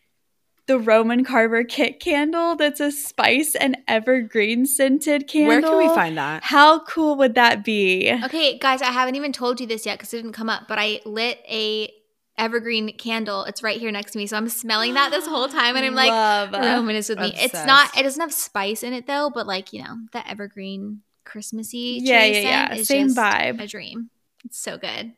the 0.68 0.78
Roman 0.78 1.24
Carver 1.24 1.64
Kitt 1.64 2.00
candle 2.00 2.56
that's 2.56 2.80
a 2.80 2.92
spice 2.92 3.56
and 3.56 3.78
evergreen 3.88 4.66
scented 4.66 5.28
candle. 5.28 5.48
Where 5.48 5.62
can 5.62 5.78
we 5.78 5.88
find 5.96 6.18
that? 6.18 6.44
How 6.44 6.80
cool 6.84 7.16
would 7.16 7.36
that 7.36 7.64
be? 7.64 8.14
Okay, 8.26 8.58
guys, 8.58 8.82
I 8.82 8.92
haven't 8.92 9.16
even 9.16 9.32
told 9.32 9.60
you 9.60 9.68
this 9.68 9.86
yet 9.86 9.98
because 9.98 10.14
it 10.14 10.18
didn't 10.18 10.34
come 10.34 10.50
up, 10.50 10.68
but 10.68 10.78
I 10.78 11.00
lit 11.06 11.40
a 11.50 11.92
evergreen 12.38 12.96
candle. 12.98 13.44
It's 13.46 13.64
right 13.64 13.80
here 13.80 13.92
next 13.92 14.12
to 14.12 14.18
me. 14.18 14.28
So 14.28 14.38
I'm 14.38 14.50
smelling 14.50 14.94
that 14.94 15.10
this 15.10 15.26
whole 15.26 15.48
time 15.48 15.76
and 15.76 15.86
I'm 15.86 15.96
like, 15.96 16.10
Love. 16.10 16.52
Roman 16.52 16.96
is 16.96 17.10
with 17.10 17.20
me. 17.20 17.34
It's 17.36 17.66
not 17.66 17.98
it 17.98 18.04
doesn't 18.04 18.22
have 18.22 18.34
spice 18.34 18.84
in 18.84 18.94
it 18.94 19.08
though, 19.08 19.32
but 19.34 19.48
like, 19.48 19.74
you 19.74 19.84
know, 19.84 19.98
that 20.14 20.30
evergreen 20.30 21.02
Christmassy 21.26 22.00
Yeah, 22.04 22.26
tree 22.26 22.34
yeah, 22.44 22.70
yeah. 22.72 22.76
is 22.76 22.88
Same 22.88 23.08
just 23.08 23.18
vibe. 23.18 23.62
A 23.62 23.68
dream. 23.68 24.10
It's 24.46 24.60
so 24.60 24.78
good. 24.78 25.14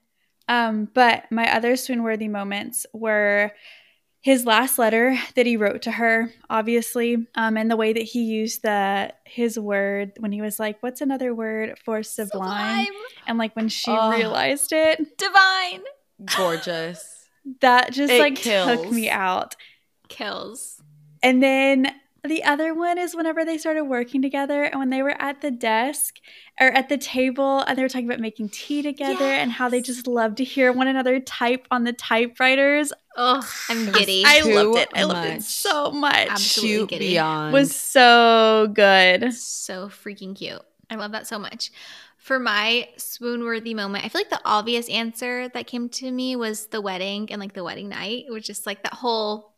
Um, 0.48 0.90
but 0.94 1.32
my 1.32 1.54
other 1.54 1.76
swoon 1.76 2.04
worthy 2.04 2.28
moments 2.28 2.86
were 2.94 3.52
his 4.22 4.46
last 4.46 4.78
letter 4.78 5.18
that 5.36 5.46
he 5.46 5.56
wrote 5.56 5.82
to 5.84 5.92
her, 5.92 6.32
obviously, 6.50 7.28
um, 7.36 7.56
and 7.58 7.72
the 7.72 7.78
way 7.78 7.94
that 7.94 8.04
he 8.04 8.24
used 8.24 8.62
the 8.64 9.14
his 9.26 9.58
word 9.58 10.12
when 10.20 10.32
he 10.34 10.42
was 10.42 10.60
like, 10.60 10.82
"What's 10.84 11.00
another 11.02 11.34
word 11.34 11.78
for 11.86 12.04
sublime?" 12.04 12.88
And 13.28 13.38
like 13.38 13.56
when 13.56 13.70
she 13.70 13.92
Oh. 13.92 14.10
realized 14.10 14.72
it, 14.74 15.18
Divine. 15.18 15.84
Gorgeous. 16.38 17.28
that 17.62 17.94
just 17.94 18.12
It 18.12 18.20
like 18.20 18.36
took 18.42 18.92
me 18.92 19.10
out. 19.10 19.56
Kills. 20.10 20.82
And 21.24 21.42
then 21.42 21.88
the 22.28 22.44
other 22.44 22.74
one 22.74 22.98
is 22.98 23.16
whenever 23.16 23.46
they 23.46 23.58
started 23.58 23.86
working 23.86 24.22
together 24.22 24.64
and 24.64 24.80
when 24.80 24.90
they 24.90 25.02
were 25.02 25.16
at 25.22 25.42
the 25.42 25.52
desk 25.52 26.16
or 26.60 26.68
at 26.68 26.90
the 26.90 26.98
table 26.98 27.60
and 27.62 27.78
they 27.78 27.82
were 27.82 27.90
talking 27.90 28.08
about 28.08 28.20
making 28.20 28.50
tea 28.50 28.82
together 28.82 29.24
and 29.24 29.52
how 29.52 29.70
they 29.70 29.82
just 29.82 30.08
love 30.08 30.36
to 30.36 30.44
hear 30.44 30.72
one 30.74 30.88
another 30.88 31.20
type 31.20 31.66
on 31.72 31.86
the 31.86 31.94
typewriters. 31.94 32.92
Oh, 33.16 33.48
I'm 33.70 33.92
giddy. 33.92 34.24
I 34.26 34.42
Too 34.42 34.54
loved 34.54 34.78
it. 34.80 34.90
I 34.94 35.04
loved 35.04 35.30
it 35.30 35.44
so 35.44 35.92
much. 35.92 36.28
Absolutely 36.30 36.78
Cute 36.78 36.90
giddy. 36.90 37.08
beyond. 37.10 37.54
Was 37.54 37.76
so 37.76 38.70
good. 38.74 39.34
so 39.34 39.88
freaking 39.88 40.36
cute. 40.36 40.62
I 40.90 40.96
love 40.96 41.14
that 41.14 41.28
so 41.28 41.40
much. 41.40 41.72
For 42.18 42.38
my 42.38 42.90
swoon 42.98 43.44
worthy 43.44 43.74
moment, 43.74 44.04
I 44.04 44.10
feel 44.10 44.20
like 44.20 44.30
the 44.30 44.42
obvious 44.44 44.90
answer 44.90 45.48
that 45.50 45.68
came 45.68 45.88
to 45.90 46.12
me 46.12 46.36
was 46.36 46.68
the 46.68 46.82
wedding 46.82 47.32
and 47.32 47.40
like 47.40 47.54
the 47.54 47.64
wedding 47.64 47.90
night. 47.90 48.26
It 48.28 48.32
was 48.32 48.46
just 48.46 48.66
like 48.66 48.84
that 48.84 48.94
whole 48.94 49.54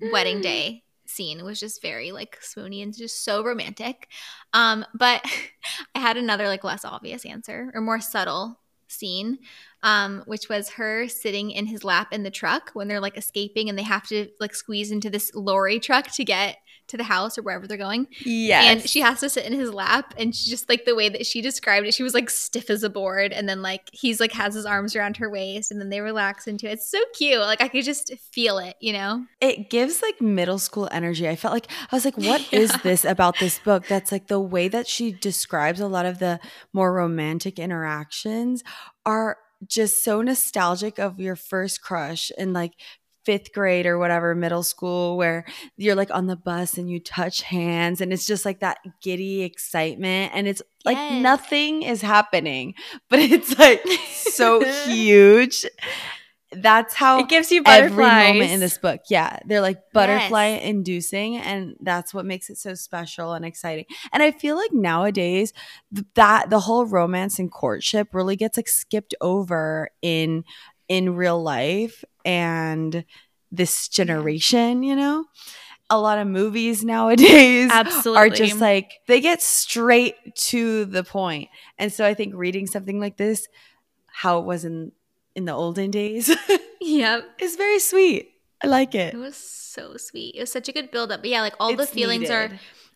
wedding 0.00 0.38
mm. 0.38 0.42
day 0.42 0.84
scene 1.14 1.44
was 1.44 1.60
just 1.60 1.82
very 1.82 2.12
like 2.12 2.38
swoony 2.40 2.82
and 2.82 2.96
just 2.96 3.24
so 3.24 3.44
romantic. 3.44 4.08
Um, 4.52 4.84
but 4.94 5.22
I 5.94 6.00
had 6.00 6.16
another 6.16 6.46
like 6.48 6.64
less 6.64 6.84
obvious 6.84 7.24
answer 7.24 7.70
or 7.74 7.80
more 7.80 8.00
subtle 8.00 8.60
scene, 8.88 9.38
um, 9.82 10.22
which 10.26 10.48
was 10.48 10.70
her 10.70 11.08
sitting 11.08 11.50
in 11.50 11.66
his 11.66 11.84
lap 11.84 12.12
in 12.12 12.22
the 12.22 12.30
truck 12.30 12.70
when 12.74 12.88
they're 12.88 13.00
like 13.00 13.16
escaping 13.16 13.68
and 13.68 13.78
they 13.78 13.82
have 13.82 14.06
to 14.08 14.28
like 14.40 14.54
squeeze 14.54 14.90
into 14.90 15.10
this 15.10 15.32
lorry 15.34 15.80
truck 15.80 16.10
to 16.12 16.24
get 16.24 16.56
to 16.88 16.96
the 16.96 17.04
house 17.04 17.38
or 17.38 17.42
wherever 17.42 17.66
they're 17.66 17.76
going. 17.76 18.06
Yeah. 18.24 18.62
And 18.62 18.88
she 18.88 19.00
has 19.00 19.20
to 19.20 19.30
sit 19.30 19.44
in 19.46 19.52
his 19.52 19.72
lap, 19.72 20.14
and 20.18 20.34
she 20.34 20.50
just 20.50 20.68
like 20.68 20.84
the 20.84 20.94
way 20.94 21.08
that 21.08 21.26
she 21.26 21.40
described 21.40 21.86
it, 21.86 21.94
she 21.94 22.02
was 22.02 22.14
like 22.14 22.28
stiff 22.30 22.70
as 22.70 22.82
a 22.82 22.90
board, 22.90 23.32
and 23.32 23.48
then 23.48 23.62
like 23.62 23.88
he's 23.92 24.20
like 24.20 24.32
has 24.32 24.54
his 24.54 24.66
arms 24.66 24.94
around 24.94 25.16
her 25.16 25.30
waist, 25.30 25.70
and 25.70 25.80
then 25.80 25.88
they 25.88 26.00
relax 26.00 26.46
into 26.46 26.68
it. 26.68 26.74
It's 26.74 26.90
so 26.90 26.98
cute. 27.14 27.40
Like 27.40 27.62
I 27.62 27.68
could 27.68 27.84
just 27.84 28.12
feel 28.32 28.58
it, 28.58 28.76
you 28.80 28.92
know. 28.92 29.24
it 29.40 29.70
gives 29.70 30.02
like 30.02 30.20
middle 30.20 30.58
school 30.58 30.88
energy. 30.92 31.28
I 31.28 31.36
felt 31.36 31.54
like 31.54 31.68
I 31.90 31.96
was 31.96 32.04
like, 32.04 32.18
what 32.18 32.40
is 32.52 32.70
Yeah. 32.70 32.78
this 32.82 33.04
about 33.04 33.38
this 33.38 33.58
book? 33.58 33.86
That's 33.86 34.12
like 34.12 34.26
the 34.26 34.40
way 34.40 34.68
that 34.68 34.86
she 34.86 35.12
describes 35.12 35.80
a 35.80 35.86
lot 35.88 36.06
of 36.06 36.18
the 36.18 36.40
more 36.72 36.92
romantic 36.92 37.58
interactions 37.58 38.62
are 39.06 39.38
just 39.66 40.04
so 40.04 40.20
nostalgic 40.20 40.98
of 40.98 41.18
your 41.18 41.36
first 41.36 41.80
crush 41.80 42.30
and 42.36 42.52
like 42.52 42.72
fifth 43.24 43.52
grade 43.52 43.86
or 43.86 43.98
whatever, 43.98 44.34
middle 44.34 44.62
school, 44.62 45.16
where 45.16 45.44
you're 45.76 45.94
like 45.94 46.10
on 46.12 46.26
the 46.26 46.36
bus 46.36 46.76
and 46.78 46.90
you 46.90 47.00
touch 47.00 47.42
hands 47.42 48.00
and 48.00 48.12
it's 48.12 48.26
just 48.26 48.44
like 48.44 48.60
that 48.60 48.78
giddy 49.02 49.42
excitement. 49.42 50.32
And 50.34 50.46
it's 50.46 50.62
like 50.84 50.96
Yes. 50.96 51.22
nothing 51.22 51.82
is 51.82 52.02
happening, 52.02 52.74
but 53.10 53.18
it's 53.18 53.58
like 53.58 53.82
so 54.12 54.62
huge. 54.86 55.64
That's 56.56 56.94
how 56.94 57.18
it 57.18 57.28
gives 57.28 57.50
you 57.50 57.62
every 57.66 57.88
butterflies. 57.88 58.32
moment 58.34 58.50
in 58.52 58.60
this 58.60 58.78
book. 58.78 59.00
Yeah, 59.10 59.40
they're 59.44 59.60
like 59.60 59.78
butterfly 59.92 60.44
inducing, 60.62 61.36
and 61.36 61.74
that's 61.80 62.14
what 62.14 62.24
makes 62.26 62.48
it 62.48 62.58
so 62.58 62.74
special 62.74 63.32
and 63.32 63.44
exciting. 63.44 63.86
And 64.12 64.22
I 64.22 64.30
feel 64.30 64.54
like 64.54 64.72
nowadays 64.72 65.52
th- 65.92 66.06
that 66.14 66.50
the 66.50 66.60
whole 66.60 66.86
romance 66.86 67.40
and 67.40 67.50
courtship 67.50 68.14
really 68.14 68.36
gets 68.36 68.56
like 68.56 68.68
skipped 68.68 69.16
over 69.20 69.88
in 70.00 70.44
in 70.88 71.14
real 71.16 71.42
life 71.42 72.04
and 72.24 73.04
this 73.50 73.88
generation. 73.88 74.82
You 74.82 74.96
know, 74.96 75.24
a 75.90 75.98
lot 75.98 76.18
of 76.18 76.26
movies 76.26 76.84
nowadays 76.94 77.70
Absolutely. 77.72 78.18
are 78.20 78.30
just 78.30 78.60
like 78.60 78.92
they 79.06 79.20
get 79.20 79.42
straight 79.42 80.16
to 80.36 80.84
the 80.86 81.04
point. 81.04 81.48
And 81.78 81.92
so 81.92 82.04
I 82.06 82.14
think 82.14 82.34
reading 82.34 82.66
something 82.66 83.00
like 83.00 83.16
this, 83.16 83.46
how 84.06 84.38
it 84.38 84.44
was 84.44 84.64
in 84.64 84.92
in 85.34 85.44
the 85.46 85.52
olden 85.52 85.90
days, 85.90 86.30
Yep. 86.80 87.24
is 87.40 87.56
very 87.56 87.78
sweet. 87.80 88.30
I 88.62 88.68
like 88.68 88.94
It 88.94 89.14
it. 89.14 89.16
was 89.16 89.36
so 89.36 89.96
sweet. 89.96 90.34
It 90.36 90.40
was 90.40 90.52
such 90.52 90.68
a 90.68 90.72
good 90.72 90.90
build 90.90 91.10
up. 91.10 91.20
But 91.22 91.30
yeah, 91.30 91.40
like 91.40 91.54
all 91.58 91.74
the 91.74 91.82
It's 91.82 91.92
feelings 91.92 92.30
are 92.30 92.50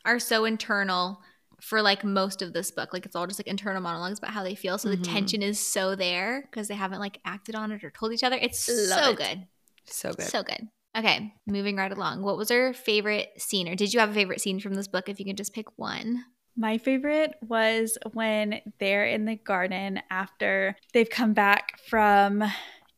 are 0.04 0.18
so 0.20 0.44
internal 0.44 1.20
for 1.60 1.82
like 1.82 2.04
most 2.04 2.42
of 2.42 2.52
this 2.52 2.70
book. 2.70 2.92
Like 2.92 3.04
it's 3.06 3.16
all 3.16 3.26
just 3.26 3.38
like 3.40 3.46
internal 3.46 3.80
monologues 3.82 4.18
about 4.18 4.30
how 4.32 4.42
they 4.42 4.54
feel. 4.54 4.78
So 4.78 4.88
Mhm. 4.88 4.98
the 4.98 5.04
tension 5.04 5.42
is 5.42 5.58
so 5.58 5.94
there 5.94 6.42
because 6.50 6.68
they 6.68 6.74
haven't 6.74 7.00
like 7.00 7.20
acted 7.24 7.54
on 7.54 7.72
it 7.72 7.82
or 7.84 7.90
told 7.90 8.12
each 8.12 8.22
other. 8.24 8.36
It's 8.40 8.68
Love 8.68 9.04
so 9.04 9.10
it. 9.10 9.16
good. 9.18 9.46
so 9.86 10.12
good. 10.12 10.26
So 10.26 10.42
good. 10.42 10.68
Okay, 10.96 11.32
moving 11.46 11.76
right 11.76 11.92
along. 11.92 12.22
What 12.22 12.36
was 12.36 12.50
our 12.50 12.72
favorite 12.72 13.28
scene, 13.40 13.68
or 13.68 13.74
did 13.74 13.92
you 13.92 14.00
have 14.00 14.10
a 14.10 14.14
favorite 14.14 14.40
scene 14.40 14.58
from 14.58 14.74
this 14.74 14.88
book? 14.88 15.08
If 15.08 15.18
you 15.20 15.26
could 15.26 15.36
just 15.36 15.52
pick 15.54 15.66
one. 15.78 16.24
My 16.56 16.76
favorite 16.78 17.34
was 17.46 17.96
when 18.14 18.60
they're 18.80 19.06
in 19.06 19.24
the 19.26 19.36
garden 19.36 20.00
after 20.10 20.76
they've 20.92 21.08
come 21.08 21.32
back 21.34 21.78
from 21.88 22.42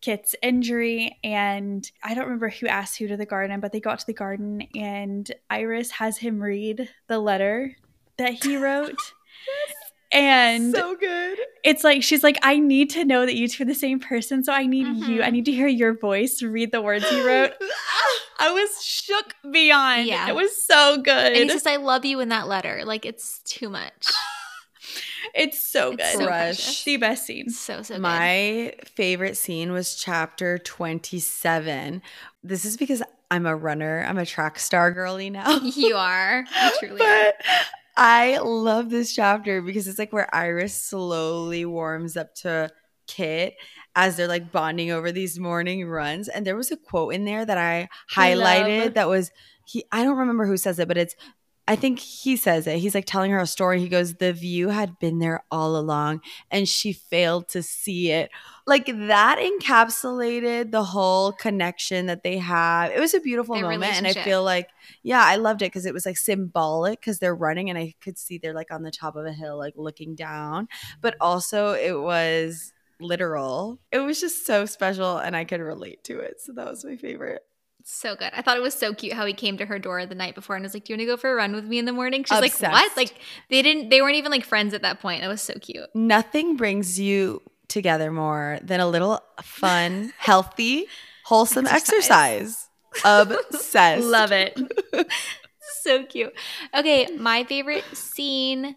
Kitt's 0.01 0.35
injury. 0.43 1.19
And 1.23 1.87
I 2.03 2.15
don't 2.15 2.25
remember 2.25 2.49
who 2.49 2.69
asked 2.69 2.97
who 2.99 3.07
to 3.09 3.19
the 3.19 3.27
garden, 3.27 3.61
but 3.61 3.73
they 3.73 3.81
got 3.81 3.99
to 3.99 4.07
the 4.07 4.15
garden 4.15 4.63
and 4.75 5.31
Iris 5.51 5.91
has 5.91 6.17
him 6.17 6.41
read 6.43 6.89
the 7.09 7.19
letter 7.19 7.77
that 8.21 8.45
he 8.45 8.57
wrote. 8.57 8.97
And 10.13 10.75
so 10.75 10.97
good. 10.97 11.39
it's 11.63 11.85
like 11.85 12.03
she's 12.03 12.25
like, 12.25 12.37
I 12.43 12.59
need 12.59 12.91
to 12.91 13.05
know 13.05 13.25
that 13.25 13.37
you 13.37 13.47
two 13.47 13.63
are 13.63 13.67
the 13.67 13.77
same 13.77 14.01
person, 14.01 14.43
so 14.43 14.53
I 14.53 14.67
need 14.67 14.89
you. 15.07 15.21
Mhm. 15.21 15.25
I 15.25 15.31
need 15.31 15.45
to 15.45 15.53
hear 15.53 15.69
your 15.69 15.97
voice 15.97 16.43
read 16.43 16.73
the 16.73 16.83
words 16.83 17.09
you 17.13 17.25
wrote. 17.25 17.53
I 18.41 18.51
was 18.51 18.85
shook 18.85 19.35
beyond. 19.53 20.07
Yeah. 20.07 20.29
It 20.29 20.35
was 20.35 20.51
so 20.67 20.97
good. 21.01 21.33
And 21.37 21.45
he 21.45 21.49
says, 21.51 21.65
"I 21.65 21.77
love 21.77 22.05
you" 22.05 22.19
in 22.19 22.31
that 22.31 22.49
letter. 22.49 22.83
Like 22.85 23.07
it's 23.07 23.39
too 23.45 23.69
much. 23.69 24.09
it's 25.35 25.61
so 25.65 25.91
good. 25.93 26.01
It's 26.01 26.13
so 26.15 26.19
Crush. 26.27 26.29
precious. 26.57 26.83
the 26.85 26.97
best 26.97 27.27
scene. 27.27 27.49
So 27.51 27.83
so 27.83 27.95
good. 27.95 28.01
My 28.03 28.75
favorite 28.97 29.37
scene 29.37 29.71
was 29.71 29.95
chapter 29.95 30.59
27. 30.59 32.03
This 32.43 32.65
is 32.65 32.77
because 32.77 33.01
I'm 33.31 33.47
a 33.47 33.55
runner. 33.55 34.05
I'm 34.09 34.19
a 34.19 34.27
track 34.27 34.59
star 34.59 34.91
girly 34.91 35.31
now. 35.31 35.61
you 35.61 35.95
are. 35.95 36.45
You 36.65 36.71
truly 36.81 37.01
are. 37.07 37.33
I 37.97 38.39
love 38.39 38.91
this 38.91 39.15
chapter 39.15 39.63
because 39.63 39.89
it's 39.89 39.99
like 39.99 40.13
where 40.13 40.33
Iris 40.35 40.75
slowly 40.75 41.65
warms 41.65 42.17
up 42.17 42.35
to 42.37 42.71
Kitt 43.07 43.55
as 43.97 44.17
they're 44.17 44.29
like 44.29 44.53
bonding 44.53 44.91
over 44.91 45.13
these 45.13 45.39
morning 45.39 45.87
runs. 45.87 46.29
And 46.29 46.47
there 46.47 46.57
was 46.57 46.71
a 46.71 46.77
quote 46.77 47.15
in 47.15 47.25
there 47.25 47.45
that 47.45 47.59
I 47.59 47.89
highlighted 48.13 48.85
Love. 48.85 48.95
that 48.95 49.09
was 49.09 49.31
he 49.67 49.85
I 49.93 50.03
don't 50.05 50.19
remember 50.19 50.47
who 50.47 50.57
says 50.57 50.79
it, 50.79 50.89
but 50.89 50.99
it's 50.99 51.15
I 51.71 51.77
think 51.77 52.01
he 52.01 52.35
says 52.35 52.67
it. 52.67 52.81
He's 52.81 52.97
like 52.97 53.05
telling 53.07 53.31
her 53.31 53.39
a 53.39 53.47
story. 53.47 53.79
He 53.79 53.89
goes, 53.89 54.15
The 54.15 54.33
view 54.33 54.71
had 54.71 54.99
been 54.99 55.21
there 55.21 55.45
all 55.53 55.77
along 55.77 56.21
and 56.51 56.69
she 56.69 56.93
failed 56.93 57.49
to 57.51 57.63
see 57.63 58.11
it. 58.11 58.33
Like 58.67 58.87
that 58.87 59.39
encapsulated 59.39 60.73
the 60.73 60.83
whole 60.83 61.31
connection 61.31 62.07
that 62.07 62.25
they 62.25 62.39
have. 62.39 62.91
It 62.91 62.99
was 62.99 63.15
a 63.15 63.21
beautiful 63.21 63.55
Their 63.55 63.71
moment. 63.71 63.95
And 63.95 64.09
I 64.09 64.15
feel 64.15 64.43
like, 64.43 64.69
yeah, 65.05 65.23
I 65.25 65.37
loved 65.37 65.63
it 65.63 65.67
because 65.67 65.87
it 65.87 65.95
was 65.95 66.07
like 66.07 66.17
symbolic 66.17 66.99
because 66.99 67.21
they're 67.21 67.37
running 67.37 67.71
and 67.71 67.79
I 67.79 67.95
could 68.01 68.19
see 68.19 68.39
they're 68.39 68.53
like 68.53 68.73
on 68.73 68.83
the 68.83 68.91
top 68.91 69.15
of 69.15 69.25
a 69.25 69.33
hill, 69.33 69.57
like 69.57 69.75
looking 69.77 70.17
down. 70.17 70.67
But 71.01 71.15
also 71.21 71.75
it 71.75 71.97
was 71.97 72.73
literal. 72.99 73.79
It 73.93 74.01
was 74.01 74.21
just 74.21 74.45
so 74.45 74.67
special 74.67 75.19
and 75.19 75.37
I 75.37 75.45
could 75.45 75.61
relate 75.61 76.03
to 76.05 76.19
it. 76.19 76.41
So 76.41 76.53
that 76.55 76.67
was 76.67 76.85
my 76.85 76.97
favorite. 76.97 77.43
So 77.93 78.15
good. 78.15 78.31
I 78.35 78.41
thought 78.41 78.57
it 78.57 78.63
was 78.63 78.75
so 78.75 78.95
cute 78.95 79.15
how 79.15 79.27
he 79.27 79.33
came 79.33 79.59
to 79.59 79.67
her 79.67 79.79
door 79.79 80.07
the 80.07 80.15
night 80.15 80.37
before 80.37 80.55
and 80.55 80.63
was 80.63 80.75
like, 80.75 80.85
"Do 80.85 80.93
you 80.93 80.95
want 80.97 81.01
to 81.01 81.07
go 81.07 81.17
for 81.17 81.33
a 81.33 81.35
run 81.35 81.53
with 81.55 81.65
me 81.65 81.79
in 81.79 81.87
the 81.87 81.93
morning?" 81.93 82.23
She's 82.23 82.41
like, 82.41 82.55
"What?" 82.61 82.97
Like 82.97 83.15
they 83.49 83.63
didn't. 83.63 83.89
They 83.89 84.01
weren't 84.01 84.15
even 84.15 84.31
like 84.31 84.45
friends 84.45 84.75
at 84.75 84.83
that 84.83 85.01
point. 85.01 85.25
It 85.25 85.29
was 85.29 85.43
so 85.43 85.55
cute. 85.55 85.89
Nothing 85.95 86.57
brings 86.57 87.01
you 87.01 87.43
together 87.67 88.13
more 88.13 88.61
than 88.63 88.79
a 88.79 88.87
little 88.87 89.21
fun, 89.43 90.13
healthy, 90.19 90.87
wholesome 91.25 91.67
Exercise. 91.67 92.69
exercise. 93.05 93.41
Obsessed. 93.53 94.07
Love 94.07 94.31
it. 94.33 94.59
so 95.83 96.05
cute. 96.05 96.33
Okay, 96.75 97.09
my 97.19 97.43
favorite 97.45 97.85
scene. 97.93 98.77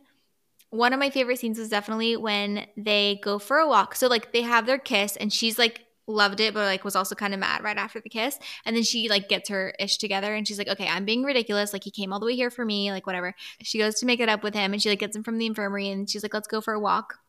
One 0.72 0.92
of 0.92 1.00
my 1.00 1.12
favorite 1.12 1.38
scenes 1.38 1.60
was 1.60 1.70
definitely 1.70 2.18
when 2.18 2.66
they 2.76 3.20
go 3.24 3.38
for 3.38 3.58
a 3.58 3.68
walk. 3.68 3.96
So 3.96 4.08
like 4.08 4.34
they 4.34 4.42
have 4.42 4.66
their 4.66 4.80
kiss, 4.80 5.16
and 5.16 5.32
she's 5.32 5.60
like 5.60 5.86
loved 6.08 6.40
it, 6.40 6.54
but 6.54 6.66
like 6.66 6.84
was 6.84 6.96
also 6.96 7.16
kind 7.16 7.34
of 7.34 7.40
mad 7.40 7.64
right 7.64 7.78
after 7.78 8.00
the 8.00 8.10
kiss. 8.10 8.38
And 8.66 8.76
then 8.76 8.84
she 8.84 9.10
like 9.10 9.30
gets 9.30 9.50
her 9.50 9.74
ish 9.80 9.98
together, 9.98 10.34
and 10.36 10.48
she's 10.48 10.58
like, 10.58 10.68
"Okay, 10.68 10.88
I'm 10.88 11.06
being 11.06 11.24
ridiculous. 11.24 11.74
Like 11.74 11.84
he 11.84 11.92
came 11.92 12.12
all 12.12 12.20
the 12.20 12.26
way 12.26 12.36
here 12.36 12.50
for 12.50 12.66
me. 12.66 12.92
Like 12.92 13.08
whatever." 13.08 13.34
She 13.62 13.78
goes 13.78 13.96
to 13.96 14.06
make 14.06 14.20
it 14.20 14.30
up 14.30 14.44
with 14.44 14.54
him, 14.54 14.74
and 14.74 14.82
she 14.82 14.90
like 14.90 15.00
gets 15.00 15.16
him 15.16 15.24
from 15.24 15.38
the 15.38 15.46
infirmary, 15.46 15.90
and 15.90 16.10
she's 16.10 16.24
like, 16.24 16.34
"Let's 16.34 16.48
go 16.48 16.62
for 16.62 16.74
a 16.74 16.80
walk." 16.80 17.20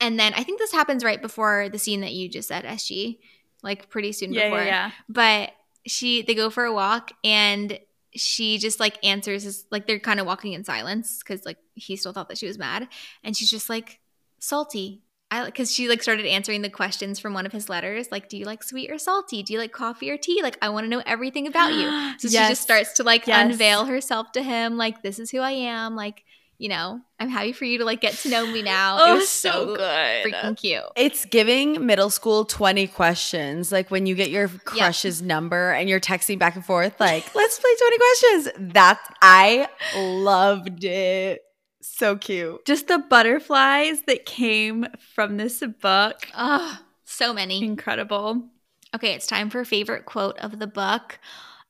And 0.00 0.18
then 0.18 0.32
I 0.34 0.42
think 0.44 0.58
this 0.58 0.72
happens 0.72 1.02
right 1.04 1.20
before 1.20 1.68
the 1.68 1.78
scene 1.78 2.02
that 2.02 2.12
you 2.12 2.28
just 2.28 2.48
said, 2.48 2.64
SG, 2.64 3.18
like 3.62 3.88
pretty 3.90 4.12
soon 4.12 4.32
Yeah, 4.32 4.44
before 4.44 4.58
yeah, 4.60 4.66
yeah. 4.66 4.90
but 5.08 5.52
she 5.86 6.22
they 6.22 6.34
go 6.34 6.50
for 6.50 6.64
a 6.64 6.72
walk 6.72 7.10
and 7.24 7.78
she 8.14 8.58
just 8.58 8.78
like 8.78 8.98
answers 9.04 9.42
his 9.42 9.64
like 9.70 9.86
they're 9.86 9.98
kind 9.98 10.20
of 10.20 10.26
walking 10.26 10.52
in 10.52 10.62
silence 10.64 11.18
because 11.18 11.44
like 11.44 11.56
he 11.74 11.96
still 11.96 12.12
thought 12.12 12.28
that 12.28 12.38
she 12.38 12.46
was 12.46 12.58
mad 12.58 12.86
and 13.24 13.36
she's 13.36 13.50
just 13.50 13.68
like 13.68 13.98
salty 14.38 15.02
i 15.32 15.44
because 15.46 15.72
she 15.74 15.88
like 15.88 16.02
started 16.02 16.26
answering 16.26 16.62
the 16.62 16.70
questions 16.70 17.18
from 17.18 17.34
one 17.34 17.46
of 17.46 17.52
his 17.52 17.68
letters 17.68 18.12
like 18.12 18.28
do 18.28 18.36
you 18.36 18.44
like 18.44 18.62
sweet 18.62 18.90
or 18.90 18.98
salty 18.98 19.42
do 19.42 19.52
you 19.52 19.58
like 19.58 19.72
coffee 19.72 20.10
or 20.10 20.16
tea 20.16 20.40
like 20.42 20.56
i 20.62 20.68
want 20.68 20.84
to 20.84 20.88
know 20.88 21.02
everything 21.06 21.46
about 21.48 21.72
you 21.72 21.88
so 22.18 22.28
she 22.28 22.36
just 22.36 22.62
starts 22.62 22.92
to 22.92 23.02
like 23.02 23.26
Yes. 23.26 23.50
unveil 23.50 23.86
herself 23.86 24.30
to 24.32 24.42
him 24.42 24.76
like 24.76 25.02
this 25.02 25.18
is 25.18 25.30
who 25.30 25.38
i 25.40 25.50
am 25.52 25.96
like 25.96 26.22
you 26.58 26.68
know 26.68 27.00
i'm 27.18 27.28
happy 27.28 27.52
for 27.52 27.64
you 27.64 27.78
to 27.78 27.84
like 27.84 28.00
get 28.00 28.14
to 28.14 28.28
know 28.28 28.46
me 28.46 28.62
now 28.62 28.96
Oh, 29.00 29.12
it 29.14 29.16
was 29.16 29.28
so, 29.28 29.74
good. 29.74 30.26
freaking 30.26 30.56
cute 30.56 30.84
It's 30.94 31.24
giving 31.24 31.84
middle 31.86 32.10
school 32.10 32.44
20 32.44 32.86
questions. 32.88 33.72
Like 33.72 33.90
when 33.90 34.06
you 34.06 34.14
get 34.14 34.30
your 34.30 34.46
crush's 34.48 35.20
number 35.22 35.72
and 35.72 35.88
you're 35.88 35.98
texting 35.98 36.38
back 36.38 36.54
and 36.54 36.64
forth, 36.64 37.00
like, 37.00 37.34
let's 37.34 37.58
play 37.58 37.70
20 37.78 37.96
questions. 37.98 38.72
That's, 38.74 39.08
I 39.22 39.68
loved 39.96 40.84
it. 40.84 41.40
So 41.82 42.16
cute. 42.16 42.64
Just 42.64 42.88
the 42.88 42.98
butterflies 42.98 44.02
that 44.02 44.24
came 44.24 44.86
from 45.14 45.36
this 45.36 45.62
book. 45.80 46.28
oh 46.36 46.78
so 47.04 47.34
many 47.34 47.62
Incredible. 47.62 48.48
Okay, 48.94 49.14
it's 49.14 49.26
time 49.26 49.50
for 49.50 49.64
favorite 49.64 50.06
quote 50.06 50.38
of 50.38 50.58
the 50.58 50.66
book. 50.66 51.18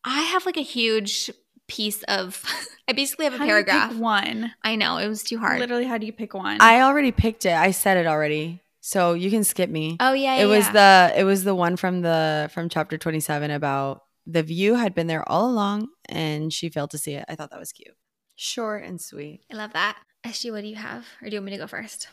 I 0.05 0.23
have 0.23 0.47
like 0.47 0.57
a 0.57 0.63
huge 0.63 1.31
piece 1.69 2.03
of 2.05 2.43
I 2.89 2.93
basically 2.93 3.25
have 3.25 3.35
a 3.35 3.39
How 3.39 3.45
do 3.45 3.49
you 3.49 3.53
paragraph. 3.65 3.93
pick 3.93 4.01
one. 4.01 4.53
I 4.63 4.77
know, 4.77 4.99
it 4.99 5.09
was 5.09 5.23
too 5.23 5.39
hard. 5.39 5.61
Literally, 5.61 5.87
how 5.87 5.99
do 5.99 6.07
you 6.07 6.13
pick 6.13 6.35
one? 6.35 6.59
I 6.61 6.81
already 6.83 7.13
picked 7.13 7.47
it. 7.47 7.55
I 7.55 7.71
said 7.71 7.97
it 7.97 8.07
already. 8.07 8.61
So 8.81 9.15
you 9.15 9.31
can 9.31 9.45
skip 9.45 9.71
me. 9.71 9.97
oh 10.01 10.13
yeah, 10.13 10.37
yeah 10.37 10.43
it 10.43 10.47
was 10.47 10.67
yeah. 10.67 11.09
the 11.11 11.21
it 11.21 11.25
was 11.25 11.45
the 11.45 11.55
one 11.55 11.77
from 11.77 12.03
the 12.03 12.51
from 12.53 12.69
chapter 12.69 12.99
27 12.99 13.51
about 13.51 14.03
the 14.27 14.43
view 14.43 14.75
had 14.75 14.95
been 14.95 15.07
there 15.07 15.29
all 15.29 15.49
along 15.51 15.89
and 16.09 16.53
she 16.53 16.69
failed 16.69 16.91
to 16.91 16.99
see 16.99 17.15
it. 17.15 17.25
I 17.29 17.35
thought 17.37 17.51
that 17.51 17.61
was 17.61 17.73
cute. 17.73 17.95
Short 18.37 18.85
and 18.85 19.01
sweet. 19.01 19.41
I 19.53 19.57
love 19.57 19.73
that. 19.75 19.99
Ashley, 20.25 20.51
what 20.51 20.63
do 20.63 20.69
you 20.69 20.77
have? 20.77 21.07
Or 21.21 21.29
do 21.29 21.35
you 21.35 21.41
want 21.41 21.47
me 21.47 21.53
to 21.53 21.59
go 21.59 21.67
first? 21.67 22.09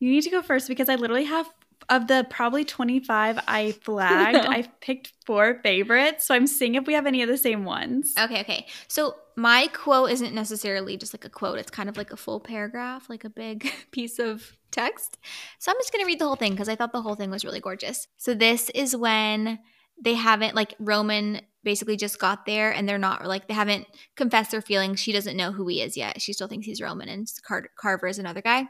you 0.00 0.10
need 0.10 0.22
to 0.22 0.30
go 0.30 0.42
first 0.42 0.68
because 0.68 0.88
I 0.88 0.94
literally 0.94 1.24
have 1.24 1.48
of 1.88 2.06
the 2.06 2.26
probably 2.28 2.64
25 2.64 3.38
I 3.48 3.72
flagged, 3.72 4.36
I've 4.46 4.80
picked 4.80 5.12
four 5.24 5.60
favorites. 5.62 6.26
So 6.26 6.34
I'm 6.34 6.46
seeing 6.46 6.74
if 6.74 6.86
we 6.86 6.92
have 6.94 7.06
any 7.06 7.22
of 7.22 7.28
the 7.28 7.38
same 7.38 7.64
ones. 7.64 8.12
Okay, 8.18 8.40
okay. 8.40 8.66
So 8.88 9.16
my 9.36 9.68
quote 9.68 10.10
isn't 10.10 10.34
necessarily 10.34 10.96
just 10.96 11.14
like 11.14 11.24
a 11.24 11.30
quote. 11.30 11.58
It's 11.58 11.70
kind 11.70 11.88
of 11.88 11.96
like 11.96 12.12
a 12.12 12.16
full 12.16 12.40
paragraph, 12.40 13.08
like 13.08 13.24
a 13.24 13.30
big 13.30 13.72
piece 13.90 14.18
of 14.18 14.52
text. 14.70 15.16
So 15.58 15.72
I'm 15.72 15.78
just 15.78 15.92
going 15.92 16.04
to 16.04 16.06
read 16.06 16.18
the 16.18 16.26
whole 16.26 16.36
thing 16.36 16.52
because 16.52 16.68
I 16.68 16.76
thought 16.76 16.92
the 16.92 17.00
whole 17.00 17.14
thing 17.14 17.30
was 17.30 17.44
really 17.44 17.60
gorgeous. 17.60 18.06
So 18.18 18.34
this 18.34 18.70
is 18.70 18.94
when 18.94 19.58
they 20.02 20.14
haven't, 20.14 20.54
like, 20.54 20.74
Roman 20.78 21.40
basically 21.68 21.98
just 21.98 22.18
got 22.18 22.46
there 22.46 22.72
and 22.72 22.88
they're 22.88 22.96
not, 22.96 23.26
like, 23.26 23.46
they 23.46 23.52
haven't 23.52 23.86
confessed 24.16 24.52
their 24.52 24.62
feelings. 24.62 24.98
She 24.98 25.12
doesn't 25.12 25.36
know 25.36 25.52
who 25.52 25.68
he 25.68 25.82
is 25.82 25.98
yet. 25.98 26.22
She 26.22 26.32
still 26.32 26.48
thinks 26.48 26.64
he's 26.64 26.80
Roman 26.80 27.10
and 27.10 27.30
Car- 27.46 27.68
Carver 27.78 28.06
is 28.06 28.18
another 28.18 28.40
guy. 28.40 28.66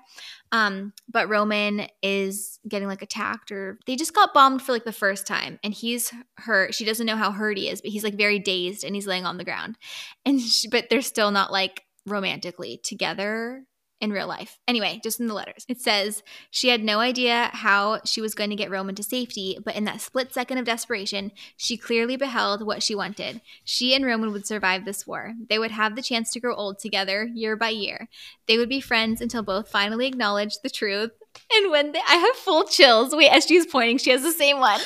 Um, 0.51 0.93
but 1.09 1.29
Roman 1.29 1.87
is 2.03 2.59
getting 2.67 2.89
like 2.89 3.01
attacked 3.01 3.53
or 3.53 3.79
they 3.87 3.95
just 3.95 4.15
got 4.15 4.35
bombed 4.35 4.63
for 4.63 4.73
like 4.73 4.85
the 4.85 4.93
first 4.93 5.29
time 5.29 5.61
and 5.63 5.73
he's 5.73 6.13
hurt. 6.39 6.75
She 6.75 6.85
doesn't 6.85 7.07
know 7.07 7.17
how 7.17 7.31
hurt 7.31 7.57
he 7.57 7.69
is, 7.69 7.81
but 7.81 7.93
he's 7.93 8.03
like 8.03 8.15
very 8.15 8.41
dazed 8.41 8.83
and 8.83 8.97
he's 8.97 9.07
laying 9.07 9.25
on 9.25 9.39
the 9.39 9.45
ground. 9.45 9.79
And 10.27 10.41
she, 10.41 10.67
but 10.69 10.91
they're 10.91 11.01
still 11.01 11.31
not 11.31 11.53
like 11.53 11.85
romantically 12.05 12.81
together 12.83 13.63
in 14.01 14.13
real 14.13 14.29
life. 14.29 14.59
Anyway, 14.69 15.01
just 15.03 15.19
in 15.21 15.27
the 15.27 15.35
letters. 15.35 15.65
It 15.69 15.81
says 15.81 16.23
she 16.51 16.69
had 16.69 16.85
no 16.85 17.01
idea 17.01 17.51
how 17.53 18.01
she 18.05 18.21
was 18.21 18.35
going 18.35 18.51
to 18.51 18.57
get 18.57 18.71
Roman 18.71 18.95
to 18.95 19.03
safety, 19.03 19.59
but 19.65 19.75
in 19.75 19.85
that 19.85 20.01
split 20.01 20.33
second 20.33 20.59
of 20.59 20.65
desperation, 20.65 21.33
she 21.57 21.77
clearly 21.77 22.17
beheld 22.17 22.65
what 22.65 22.83
she 22.83 22.95
wanted. 22.95 23.41
She 23.65 23.95
and 23.95 24.05
Roman 24.05 24.33
would 24.33 24.47
survive 24.47 24.85
this 24.85 25.07
war. 25.07 25.35
They 25.49 25.59
would 25.59 25.73
have 25.73 25.97
the 25.97 26.03
chance 26.03 26.31
to 26.33 26.41
grow 26.41 26.55
old 26.55 26.79
together 26.79 27.29
year 27.35 27.57
by 27.57 27.71
year. 27.71 28.09
They 28.47 28.57
would 28.57 28.69
be 28.69 28.81
friends 28.81 29.21
until 29.21 29.43
both 29.43 29.69
finally 29.69 30.07
acknowledged 30.07 30.63
the 30.63 30.71
truth. 30.71 31.11
And 31.53 31.71
when 31.71 31.93
they, 31.93 32.01
I 32.09 32.15
have 32.15 32.37
full 32.37 32.65
chills. 32.65 33.15
Wait, 33.15 33.31
as 33.31 33.47
she's 33.47 33.67
pointing, 33.67 33.99
she 33.99 34.11
has 34.11 34.23
the 34.23 34.33
same 34.33 34.59
one. 34.59 34.81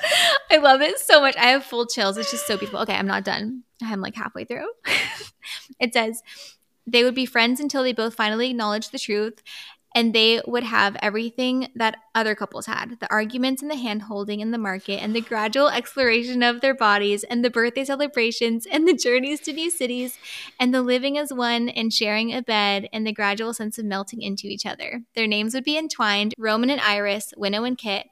I 0.50 0.58
love 0.58 0.80
it 0.80 0.98
so 0.98 1.20
much. 1.20 1.36
I 1.36 1.46
have 1.46 1.64
full 1.64 1.86
chills. 1.86 2.16
It's 2.16 2.30
just 2.30 2.46
so 2.46 2.56
beautiful. 2.56 2.80
Okay, 2.80 2.94
I'm 2.94 3.06
not 3.06 3.24
done. 3.24 3.64
I'm 3.82 4.00
like 4.00 4.14
halfway 4.14 4.44
through. 4.44 4.68
it 5.80 5.92
says, 5.92 6.22
they 6.86 7.04
would 7.04 7.14
be 7.14 7.26
friends 7.26 7.60
until 7.60 7.82
they 7.82 7.92
both 7.92 8.14
finally 8.14 8.50
acknowledged 8.50 8.92
the 8.92 8.98
truth 8.98 9.42
and 9.94 10.14
they 10.14 10.40
would 10.46 10.62
have 10.62 10.96
everything 11.02 11.68
that 11.74 11.96
other 12.14 12.34
couples 12.34 12.66
had 12.66 12.98
the 13.00 13.10
arguments 13.10 13.62
and 13.62 13.70
the 13.70 13.76
hand 13.76 14.02
holding 14.02 14.40
in 14.40 14.50
the 14.50 14.58
market 14.58 15.02
and 15.02 15.14
the 15.14 15.20
gradual 15.20 15.68
exploration 15.68 16.42
of 16.42 16.60
their 16.60 16.74
bodies 16.74 17.24
and 17.24 17.44
the 17.44 17.50
birthday 17.50 17.84
celebrations 17.84 18.66
and 18.66 18.86
the 18.86 18.94
journeys 18.94 19.40
to 19.40 19.52
new 19.52 19.70
cities 19.70 20.18
and 20.58 20.74
the 20.74 20.82
living 20.82 21.18
as 21.18 21.32
one 21.32 21.68
and 21.68 21.92
sharing 21.92 22.32
a 22.32 22.42
bed 22.42 22.88
and 22.92 23.06
the 23.06 23.12
gradual 23.12 23.52
sense 23.52 23.78
of 23.78 23.84
melting 23.84 24.22
into 24.22 24.46
each 24.46 24.66
other. 24.66 25.02
Their 25.14 25.26
names 25.26 25.54
would 25.54 25.64
be 25.64 25.78
entwined 25.78 26.34
Roman 26.38 26.70
and 26.70 26.80
Iris, 26.80 27.34
Winnow 27.36 27.64
and 27.64 27.76
Kitt, 27.76 28.06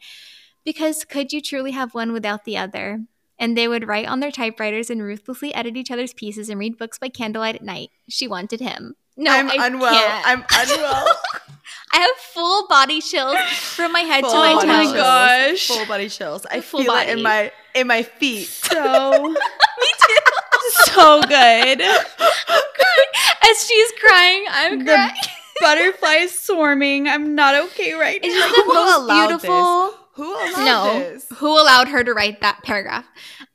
because 0.65 1.05
could 1.05 1.33
you 1.33 1.41
truly 1.41 1.71
have 1.71 1.95
one 1.95 2.13
without 2.13 2.45
the 2.45 2.59
other? 2.59 3.01
And 3.41 3.57
they 3.59 3.67
would 3.67 3.89
write 3.89 4.07
on 4.07 4.21
their 4.21 4.31
typewriters 4.31 4.89
and 4.91 5.03
ruthlessly 5.03 5.53
edit 5.55 5.77
each 5.77 5.91
other's 5.91 6.15
pieces 6.15 6.49
and 6.49 6.61
read 6.61 6.79
books 6.79 6.99
by 6.99 7.09
candlelight 7.09 7.57
at 7.57 7.63
night. 7.65 7.91
She 8.09 8.29
wanted 8.29 8.61
him. 8.61 8.95
No, 9.17 9.33
I'm 9.33 9.51
I 9.51 9.67
unwell. 9.67 9.93
can't. 9.93 10.27
I'm 10.27 10.45
unwell. 10.69 11.07
I 11.93 11.99
have 11.99 12.11
full 12.33 12.69
body 12.69 13.01
chills 13.01 13.37
from 13.51 13.91
my 13.93 14.01
head 14.01 14.21
Full 14.23 14.31
to 14.31 14.37
my 14.39 14.53
toes. 14.53 14.63
Oh 14.63 14.67
my 14.67 14.93
gosh. 14.97 15.67
Full 15.67 15.87
body 15.87 16.09
chills. 16.09 16.47
I 16.47 16.61
Full 16.61 16.85
feel 16.85 16.93
it 16.95 17.09
in 17.09 17.23
my 17.23 17.51
in 17.75 17.89
my 17.89 18.05
feet. 18.05 18.47
So 18.47 19.13
Me 19.33 19.35
too. 19.35 20.93
so 20.95 21.21
good. 21.23 21.81
As 23.43 23.67
she's 23.67 23.93
crying, 24.01 24.45
I'm 24.51 24.79
The 24.81 24.85
crying. 24.95 25.13
butterflies 25.61 26.39
swarming. 26.39 27.09
I'm 27.09 27.35
not 27.35 27.55
okay 27.67 27.95
right 27.95 28.21
It's 28.23 28.35
now. 28.35 28.41
just 28.49 28.57
the 28.67 28.73
most 28.73 28.99
allowed 29.01 29.27
beautiful. 29.29 29.95
Who 30.21 30.31
allowed 30.35 30.65
No, 30.67 30.99
this? 30.99 31.27
who 31.37 31.49
allowed 31.49 31.89
her 31.89 32.05
to 32.05 32.13
write 32.13 32.43
that 32.43 32.63
paragraph? 32.63 33.07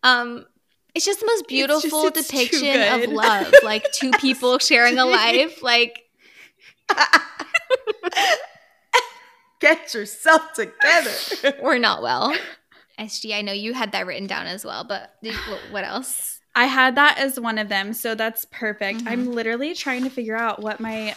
Um, 0.01 0.45
it's 0.95 1.05
just 1.05 1.19
the 1.19 1.27
most 1.27 1.47
beautiful 1.47 2.07
it's 2.07 2.27
too 2.27 2.37
depiction 2.37 2.81
of 2.81 3.11
love, 3.11 3.53
like 3.63 3.85
two 3.91 4.09
people 4.19 4.57
sharing 4.59 4.97
a 4.97 5.05
life. 5.05 5.61
Like 5.61 6.01
Get 9.59 9.93
yourself 9.93 10.53
together. 10.53 11.57
we're 11.61 11.77
not 11.77 12.01
well. 12.01 12.35
SG, 12.99 13.33
I 13.33 13.41
know 13.41 13.51
you 13.53 13.73
had 13.73 13.91
that 13.93 14.05
written 14.05 14.27
down 14.27 14.47
as 14.47 14.65
well, 14.65 14.83
but 14.83 15.13
did, 15.23 15.33
what, 15.35 15.59
what 15.71 15.83
else? 15.83 16.39
I 16.55 16.65
had 16.65 16.95
that 16.95 17.17
as 17.17 17.39
one 17.39 17.57
of 17.57 17.67
them, 17.69 17.93
so 17.93 18.15
that's 18.15 18.45
perfect. 18.51 19.01
Mhm. 19.01 19.07
I'm 19.07 19.31
literally 19.31 19.73
trying 19.73 20.03
to 20.03 20.09
figure 20.09 20.35
out 20.35 20.61
what 20.61 20.79
my 20.79 21.15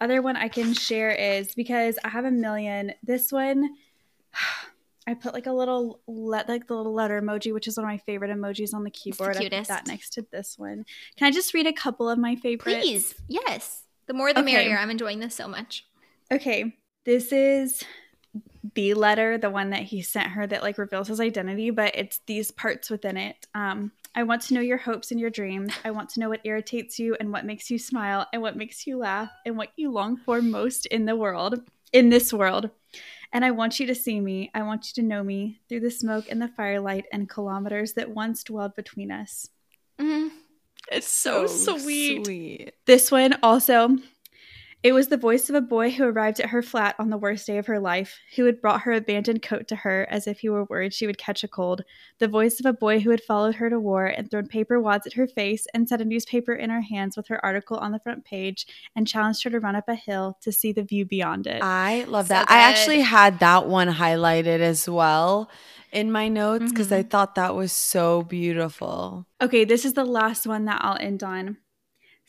other 0.00 0.20
one 0.22 0.36
I 0.36 0.48
can 0.48 0.74
share 0.74 1.10
is 1.10 1.54
because 1.54 1.98
I 2.04 2.08
have 2.08 2.24
a 2.24 2.30
million. 2.30 2.92
This 3.02 3.30
one, 3.30 3.68
I 5.06 5.14
put 5.14 5.34
like 5.34 5.46
a 5.46 5.52
little 5.52 6.00
let 6.06 6.48
like 6.48 6.68
the 6.68 6.76
little 6.76 6.94
letter 6.94 7.20
emoji, 7.20 7.52
which 7.52 7.66
is 7.66 7.76
one 7.76 7.84
of 7.84 7.88
my 7.90 7.98
favorite 7.98 8.30
emojis 8.30 8.72
on 8.72 8.84
the 8.84 8.90
keyboard. 8.90 9.36
I 9.36 9.48
put 9.48 9.66
that 9.68 9.86
next 9.86 10.10
to 10.14 10.26
this 10.30 10.56
one. 10.58 10.84
Can 11.16 11.26
I 11.26 11.30
just 11.30 11.54
read 11.54 11.66
a 11.66 11.72
couple 11.72 12.08
of 12.08 12.18
my 12.18 12.36
favorites? 12.36 12.78
Please, 12.80 13.14
yes. 13.28 13.82
The 14.06 14.14
more 14.14 14.32
the 14.32 14.40
Okay. 14.40 14.52
merrier. 14.52 14.78
I'm 14.78 14.90
enjoying 14.90 15.20
this 15.20 15.34
so 15.34 15.48
much. 15.48 15.86
Okay, 16.32 16.76
this 17.04 17.32
is 17.32 17.82
the 18.74 18.94
letter, 18.94 19.38
the 19.38 19.50
one 19.50 19.70
that 19.70 19.82
he 19.82 20.02
sent 20.02 20.28
her 20.28 20.46
that 20.46 20.62
like 20.62 20.78
reveals 20.78 21.08
his 21.08 21.20
identity, 21.20 21.70
but 21.70 21.94
it's 21.96 22.20
these 22.26 22.50
parts 22.50 22.88
within 22.88 23.16
it. 23.16 23.46
Um, 23.54 23.92
I 24.14 24.22
want 24.22 24.42
to 24.42 24.54
know 24.54 24.60
your 24.60 24.78
hopes 24.78 25.10
and 25.10 25.18
your 25.18 25.30
dreams. 25.30 25.72
I 25.84 25.90
want 25.90 26.10
to 26.10 26.20
know 26.20 26.28
what 26.28 26.40
irritates 26.44 26.98
you 26.98 27.16
and 27.18 27.32
what 27.32 27.44
makes 27.44 27.70
you 27.70 27.78
smile 27.78 28.26
and 28.32 28.40
what 28.40 28.56
makes 28.56 28.86
you 28.86 28.98
laugh 28.98 29.30
and 29.44 29.56
what 29.56 29.70
you 29.76 29.90
long 29.90 30.16
for 30.16 30.40
most 30.40 30.86
in 30.86 31.06
the 31.06 31.16
world, 31.16 31.60
in 31.92 32.08
this 32.08 32.32
world. 32.32 32.70
And 33.32 33.44
I 33.44 33.50
want 33.50 33.80
you 33.80 33.86
to 33.86 33.94
see 33.94 34.20
me. 34.20 34.50
I 34.54 34.62
want 34.62 34.88
you 34.88 35.02
to 35.02 35.08
know 35.08 35.24
me 35.24 35.60
through 35.68 35.80
the 35.80 35.90
smoke 35.90 36.26
and 36.30 36.40
the 36.40 36.48
firelight 36.48 37.06
and 37.12 37.28
kilometers 37.28 37.94
that 37.94 38.10
once 38.10 38.44
dwelled 38.44 38.76
between 38.76 39.10
us. 39.10 39.48
Mhm. 39.98 40.30
It's 40.90 41.08
so, 41.08 41.46
sweet. 41.46 42.24
sweet. 42.24 42.74
This 42.86 43.10
one 43.10 43.38
also. 43.42 43.96
It 44.82 44.92
was 44.94 45.06
the 45.06 45.16
voice 45.16 45.48
of 45.48 45.54
a 45.54 45.60
boy 45.60 45.92
who 45.92 46.02
arrived 46.02 46.40
at 46.40 46.48
her 46.50 46.60
flat 46.60 46.96
on 46.98 47.08
the 47.08 47.16
worst 47.16 47.46
day 47.46 47.56
of 47.58 47.66
her 47.66 47.78
life, 47.78 48.18
who 48.34 48.46
had 48.46 48.60
brought 48.60 48.80
her 48.80 48.92
abandoned 48.92 49.40
coat 49.40 49.68
to 49.68 49.76
her 49.76 50.08
as 50.10 50.26
if 50.26 50.40
he 50.40 50.48
were 50.48 50.64
worried 50.64 50.92
she 50.92 51.06
would 51.06 51.18
catch 51.18 51.44
a 51.44 51.48
cold. 51.48 51.82
The 52.18 52.26
voice 52.26 52.58
of 52.58 52.66
a 52.66 52.72
boy 52.72 52.98
who 52.98 53.10
had 53.10 53.22
followed 53.22 53.54
her 53.56 53.70
to 53.70 53.78
war 53.78 54.06
and 54.06 54.28
thrown 54.28 54.48
paper 54.48 54.80
wads 54.80 55.06
at 55.06 55.12
her 55.12 55.28
face 55.28 55.68
and 55.72 55.88
set 55.88 56.00
a 56.00 56.04
newspaper 56.04 56.52
in 56.52 56.68
her 56.70 56.80
hands 56.80 57.16
with 57.16 57.28
her 57.28 57.44
article 57.44 57.76
on 57.76 57.92
the 57.92 58.00
front 58.00 58.24
page 58.24 58.66
and 58.96 59.06
challenged 59.06 59.44
her 59.44 59.50
to 59.50 59.60
run 59.60 59.76
up 59.76 59.88
a 59.88 59.94
hill 59.94 60.36
to 60.40 60.50
see 60.50 60.72
the 60.72 60.82
view 60.82 61.04
beyond 61.04 61.46
it. 61.46 61.62
I 61.62 62.02
love 62.08 62.26
So 62.26 62.34
that. 62.34 62.50
I 62.50 62.58
actually 62.62 63.02
had 63.02 63.38
that 63.38 63.68
one 63.68 63.88
highlighted 63.88 64.58
as 64.58 64.88
well 64.88 65.48
in 65.92 66.10
my 66.10 66.26
notes 66.26 66.72
because 66.72 66.90
I 66.90 67.04
Mhm. 67.04 67.10
thought 67.10 67.36
that 67.36 67.54
was 67.54 67.70
so 67.70 68.22
beautiful. 68.22 69.26
Okay, 69.40 69.64
this 69.64 69.84
is 69.84 69.92
the 69.94 70.04
last 70.04 70.44
one 70.44 70.64
that 70.64 70.80
I'll 70.82 70.98
end 70.98 71.22
on. 71.22 71.58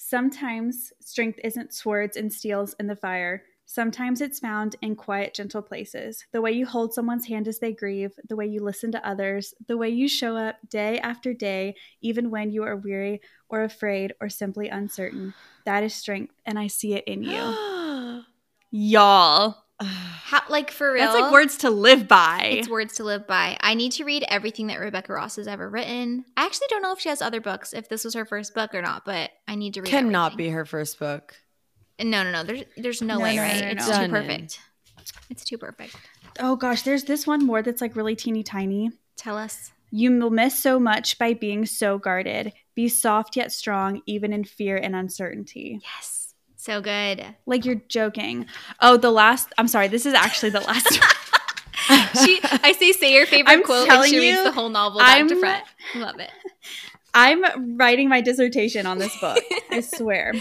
Sometimes 0.06 0.92
strength 1.00 1.40
isn't 1.46 1.74
swords 1.74 2.18
and 2.18 2.32
steels 2.32 2.76
in 2.78 2.88
the 2.88 2.96
fire. 2.96 3.44
Sometimes 3.66 4.20
it's 4.20 4.38
found 4.38 4.76
in 4.82 4.98
quiet, 4.98 5.34
gentle 5.34 5.62
places. 5.62 6.26
The 6.34 6.42
way 6.42 6.52
you 6.52 6.66
hold 6.66 6.94
someone's 6.94 7.26
hand 7.26 7.48
as 7.48 7.60
they 7.60 7.72
grieve, 7.72 8.12
the 8.28 8.36
way 8.36 8.46
you 8.46 8.62
listen 8.62 8.92
to 8.92 9.08
others, 9.08 9.54
the 9.66 9.78
way 9.78 9.88
you 9.88 10.10
show 10.10 10.36
up 10.36 10.58
day 10.70 11.00
after 11.00 11.34
day, 11.34 11.76
even 12.02 12.30
when 12.30 12.52
you 12.52 12.64
are 12.64 12.76
weary 12.76 13.22
or 13.48 13.64
afraid 13.64 14.14
or 14.20 14.28
simply 14.28 14.68
uncertain. 14.68 15.34
That 15.66 15.84
is 15.84 15.94
strength, 15.96 16.36
and 16.46 16.60
I 16.60 16.68
see 16.68 16.96
it 16.96 17.06
in 17.06 17.24
you. 17.24 18.24
Y'all. 18.72 19.63
How, 19.82 20.42
like 20.50 20.72
for 20.72 20.92
real? 20.94 21.06
That's 21.06 21.20
like 21.20 21.32
words 21.32 21.58
to 21.60 21.70
live 21.70 22.08
by. 22.08 22.42
It's 22.44 22.70
words 22.70 22.96
to 22.96 23.04
live 23.04 23.28
by. 23.28 23.58
I 23.62 23.74
need 23.74 23.92
to 23.94 24.06
read 24.06 24.24
everything 24.28 24.68
that 24.68 24.80
Rebecca 24.80 25.14
Ross 25.14 25.36
has 25.36 25.48
ever 25.48 25.70
written. 25.70 26.26
I 26.38 26.46
actually 26.46 26.68
don't 26.70 26.82
know 26.82 26.94
if 26.94 27.00
she 27.00 27.10
has 27.10 27.22
other 27.22 27.42
books, 27.42 27.74
if 27.74 27.90
this 27.90 28.04
was 28.06 28.14
her 28.14 28.26
first 28.26 28.54
book 28.54 28.74
or 28.74 28.82
not, 28.82 29.06
but 29.06 29.32
I 29.48 29.56
need 29.56 29.74
to 29.76 29.82
read. 29.82 29.88
It. 29.88 29.92
Cannot 29.92 30.34
everything. 30.34 30.52
be 30.52 30.52
her 30.52 30.66
first 30.66 31.00
book. 31.00 31.36
No, 32.00 32.24
no, 32.24 32.32
no. 32.32 32.44
There's, 32.44 32.64
there's 32.78 33.02
no, 33.02 33.18
No, 33.18 33.24
way, 33.24 33.36
no, 33.36 33.42
right? 33.44 33.62
no, 33.62 33.66
no, 33.66 33.72
it's 33.72 33.88
no. 33.88 34.06
too 34.06 34.12
perfect. 34.12 34.60
It's 35.30 35.44
too 35.44 35.58
perfect. 35.58 35.96
oh 36.40 36.56
gosh, 36.56 36.84
there's 36.84 37.04
this 37.04 37.28
one 37.28 37.46
more 37.46 37.62
that's 37.62 37.82
like 37.82 37.96
really 37.96 38.16
teeny 38.16 38.44
tiny. 38.44 38.92
Tell 39.16 39.38
us. 39.38 39.72
You 39.92 40.12
will 40.18 40.32
miss 40.32 40.58
so 40.58 40.80
much 40.80 41.20
by 41.20 41.34
being 41.36 41.66
so 41.68 42.00
guarded. 42.00 42.54
Be 42.74 42.88
soft 42.88 43.36
yet 43.38 43.52
strong, 43.52 44.02
even 44.08 44.34
in 44.34 44.44
fear 44.44 44.76
and 44.76 44.96
uncertainty. 44.96 45.80
Yes. 45.84 46.13
So 46.64 46.80
good. 46.80 47.26
Like 47.46 47.66
you're 47.66 47.82
joking. 47.90 48.46
Oh, 48.80 48.96
the 48.96 49.12
last. 49.12 49.50
I'm 49.58 49.68
sorry. 49.68 49.90
This 49.90 50.06
is 50.06 50.14
actually 50.14 50.52
the 50.52 50.62
last. 50.62 50.98
She, 52.24 52.40
I 52.44 52.74
say, 52.80 52.94
say 52.94 53.14
your 53.14 53.26
favorite 53.26 53.52
I'm 53.52 53.64
quote, 53.64 53.82
and 53.82 53.90
telling 53.90 54.10
she 54.10 54.20
reads 54.20 54.38
you, 54.38 54.44
the 54.46 54.54
whole 54.54 54.70
novel 54.70 55.00
back 55.00 55.18
I'm- 55.18 55.28
front. 55.40 55.64
Love 55.96 56.20
it. 56.20 56.30
I'm 57.14 57.76
writing 57.78 58.08
my 58.08 58.22
dissertation 58.22 58.86
on 58.86 59.00
this 59.00 59.20
book. 59.20 59.44
I 59.70 59.82
swear. 59.82 60.34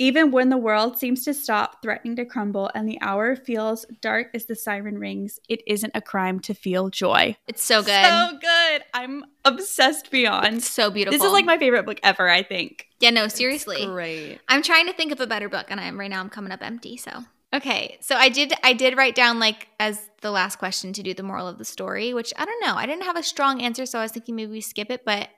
Even 0.00 0.30
when 0.30 0.48
the 0.48 0.56
world 0.56 0.98
seems 0.98 1.24
to 1.26 1.34
stop, 1.34 1.82
threatening 1.82 2.16
to 2.16 2.24
crumble, 2.24 2.70
and 2.74 2.88
the 2.88 2.98
hour 3.02 3.36
feels 3.36 3.84
dark 4.00 4.28
as 4.32 4.46
the 4.46 4.56
siren 4.56 4.96
rings, 4.98 5.38
it 5.46 5.60
isn't 5.66 5.92
a 5.94 6.00
crime 6.00 6.40
to 6.40 6.54
feel 6.54 6.88
joy. 6.88 7.36
It's 7.46 7.62
so 7.62 7.82
good. 7.82 8.06
So 8.06 8.38
good. 8.40 8.82
I'm 8.94 9.26
obsessed 9.44 10.10
beyond. 10.10 10.56
it's 10.56 10.70
so 10.70 10.90
beautiful. 10.90 11.18
This 11.18 11.26
is 11.26 11.32
like 11.34 11.44
my 11.44 11.58
favorite 11.58 11.84
book 11.84 12.00
ever, 12.02 12.30
I 12.30 12.42
think. 12.42 12.86
yeah. 12.98 13.10
No, 13.10 13.28
seriously. 13.28 13.84
Great. 13.84 14.38
I'm 14.48 14.62
trying 14.62 14.86
to 14.86 14.94
think 14.94 15.12
of 15.12 15.20
a 15.20 15.26
better 15.26 15.50
book, 15.50 15.66
and 15.68 15.78
I'm 15.78 16.00
right 16.00 16.08
now. 16.08 16.20
I'm 16.20 16.30
coming 16.30 16.50
up 16.50 16.62
empty. 16.62 16.96
So 16.96 17.24
okay, 17.52 17.98
so 18.00 18.16
I 18.16 18.30
did. 18.30 18.54
I 18.64 18.72
did 18.72 18.96
write 18.96 19.14
down 19.14 19.38
like 19.38 19.68
as 19.78 20.08
the 20.22 20.30
last 20.30 20.56
question 20.56 20.94
to 20.94 21.02
do 21.02 21.12
the 21.12 21.22
moral 21.22 21.46
of 21.46 21.58
the 21.58 21.64
story, 21.66 22.14
which 22.14 22.32
I 22.38 22.46
don't 22.46 22.64
know. 22.64 22.74
I 22.74 22.86
didn't 22.86 23.04
have 23.04 23.16
a 23.18 23.22
strong 23.22 23.60
answer, 23.60 23.84
so 23.84 23.98
I 23.98 24.02
was 24.02 24.12
thinking 24.12 24.34
maybe 24.34 24.52
we 24.52 24.62
skip 24.62 24.90
it. 24.90 25.04
But 25.04 25.28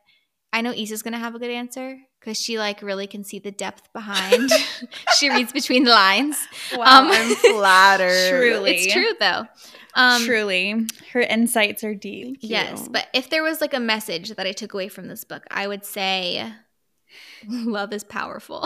I 0.53 0.61
know 0.61 0.73
Isa's 0.73 1.03
gonna 1.03 1.19
have 1.19 1.35
a 1.35 1.39
good 1.39 1.51
answer 1.51 1.99
because 2.21 2.39
she 2.39 2.59
like 2.59 2.83
really 2.83 3.07
can 3.07 3.25
see 3.25 3.39
the 3.39 3.51
depth 3.51 3.93
behind. 3.93 4.51
she 5.19 5.31
reads 5.31 5.53
between 5.53 5.85
the 5.85 5.91
lines. 5.91 6.37
Wow. 6.77 7.01
Um, 7.03 7.09
I'm 7.11 7.35
flattered. 7.55 8.31
Truly. 8.31 8.73
It's 8.73 8.93
true 8.93 9.13
though. 9.19 9.47
Um, 9.95 10.25
Truly. 10.25 10.87
Her 11.13 11.21
insights 11.21 11.85
are 11.85 11.95
deep. 11.95 12.39
Yes, 12.41 12.89
but 12.89 13.09
if 13.13 13.29
there 13.29 13.43
was 13.43 13.61
like 13.61 13.75
a 13.75 13.81
message 13.81 14.31
that 14.31 14.47
I 14.47 14.53
took 14.53 14.73
away 14.73 14.89
from 14.89 15.07
this 15.09 15.25
book, 15.25 15.45
I 15.51 15.67
would 15.67 15.85
say 15.85 16.51
love 17.49 17.93
is 17.93 18.05
powerful. 18.05 18.65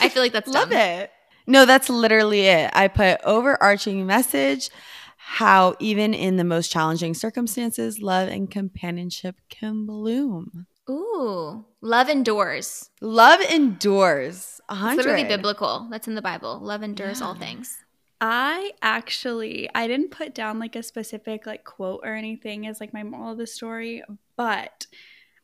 I 0.00 0.08
feel 0.08 0.22
like 0.22 0.32
that's 0.32 0.48
Love 0.48 0.70
dumb. 0.70 0.78
it. 0.78 1.10
No, 1.46 1.66
that's 1.66 1.90
literally 1.90 2.46
it. 2.46 2.70
I 2.72 2.88
put 2.88 3.20
overarching 3.24 4.06
message 4.06 4.70
how 5.16 5.74
even 5.78 6.14
in 6.14 6.36
the 6.36 6.44
most 6.44 6.70
challenging 6.70 7.14
circumstances, 7.14 8.00
love 8.00 8.28
and 8.28 8.50
companionship 8.50 9.36
can 9.50 9.86
bloom. 9.86 10.66
Ooh, 10.90 11.64
love 11.80 12.08
endures. 12.08 12.90
Love 13.00 13.40
endures. 13.40 14.60
A 14.68 14.74
It's 14.74 14.96
literally 14.96 15.24
biblical. 15.24 15.88
That's 15.90 16.08
in 16.08 16.14
the 16.14 16.22
Bible. 16.22 16.58
Love 16.60 16.82
endures 16.82 17.22
all 17.22 17.34
things. 17.34 17.78
I 18.20 18.72
actually 18.80 19.68
I 19.74 19.86
didn't 19.86 20.10
put 20.10 20.34
down 20.34 20.58
like 20.58 20.76
a 20.76 20.82
specific 20.82 21.46
like 21.46 21.64
quote 21.64 22.00
or 22.04 22.14
anything 22.14 22.66
as 22.66 22.80
like 22.80 22.92
my 22.92 23.02
moral 23.02 23.32
of 23.32 23.38
the 23.38 23.46
story, 23.46 24.02
but 24.36 24.86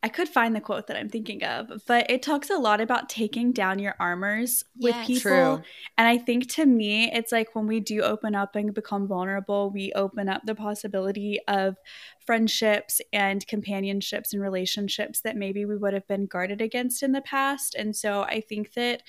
I 0.02 0.08
could 0.08 0.28
find 0.28 0.56
the 0.56 0.62
quote 0.62 0.86
that 0.86 0.96
I'm 0.96 1.10
thinking 1.10 1.44
of. 1.44 1.70
But 1.86 2.10
it 2.10 2.22
talks 2.22 2.48
a 2.48 2.56
lot 2.56 2.80
about 2.80 3.10
taking 3.10 3.52
down 3.52 3.78
your 3.78 3.96
armors 4.00 4.64
with 4.80 4.94
Yes. 4.96 5.06
people. 5.06 5.20
True. 5.20 5.62
And 5.98 6.08
I 6.08 6.16
think 6.16 6.48
to 6.54 6.64
me, 6.64 7.10
it's 7.12 7.32
like 7.32 7.54
when 7.54 7.66
we 7.66 7.80
do 7.80 8.00
open 8.00 8.34
up 8.34 8.56
and 8.56 8.72
become 8.72 9.06
vulnerable, 9.06 9.70
we 9.70 9.92
open 9.92 10.28
up 10.28 10.42
the 10.46 10.54
possibility 10.54 11.38
of 11.48 11.76
friendships 12.18 13.02
and 13.12 13.46
companionships 13.46 14.32
and 14.32 14.40
relationships 14.40 15.20
that 15.20 15.36
maybe 15.36 15.66
we 15.66 15.76
would 15.76 15.92
have 15.92 16.06
been 16.08 16.24
guarded 16.24 16.62
against 16.62 17.02
in 17.02 17.12
the 17.12 17.20
past. 17.20 17.74
And 17.74 17.94
so 17.94 18.22
I 18.22 18.40
think 18.40 18.72
that 18.72 19.02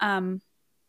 um, 0.00 0.40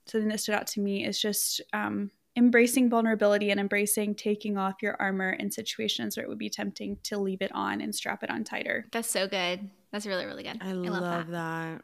something 0.07 0.29
that 0.29 0.39
stood 0.39 0.55
out 0.55 0.67
to 0.67 0.81
me 0.81 1.05
is 1.05 1.19
just 1.19 1.59
um, 1.73 2.11
embracing 2.35 2.89
vulnerability 2.89 3.51
and 3.51 3.59
embracing 3.59 4.15
taking 4.15 4.57
off 4.57 4.75
your 4.81 4.95
armor 4.99 5.31
in 5.31 5.51
situations 5.51 6.15
where 6.15 6.25
it 6.25 6.29
would 6.29 6.37
be 6.37 6.49
tempting 6.49 6.97
to 7.03 7.17
leave 7.17 7.41
it 7.41 7.51
on 7.53 7.81
and 7.81 7.93
strap 7.93 8.23
it 8.23 8.29
on 8.29 8.43
tighter. 8.43 8.85
That's 8.91 9.09
so 9.09 9.27
good. 9.27 9.69
That's 9.91 10.05
really, 10.05 10.25
really 10.25 10.43
good. 10.43 10.57
I, 10.61 10.69
I, 10.69 10.73
love, 10.73 11.01
love, 11.01 11.27
that. 11.27 11.31
that. 11.31 11.81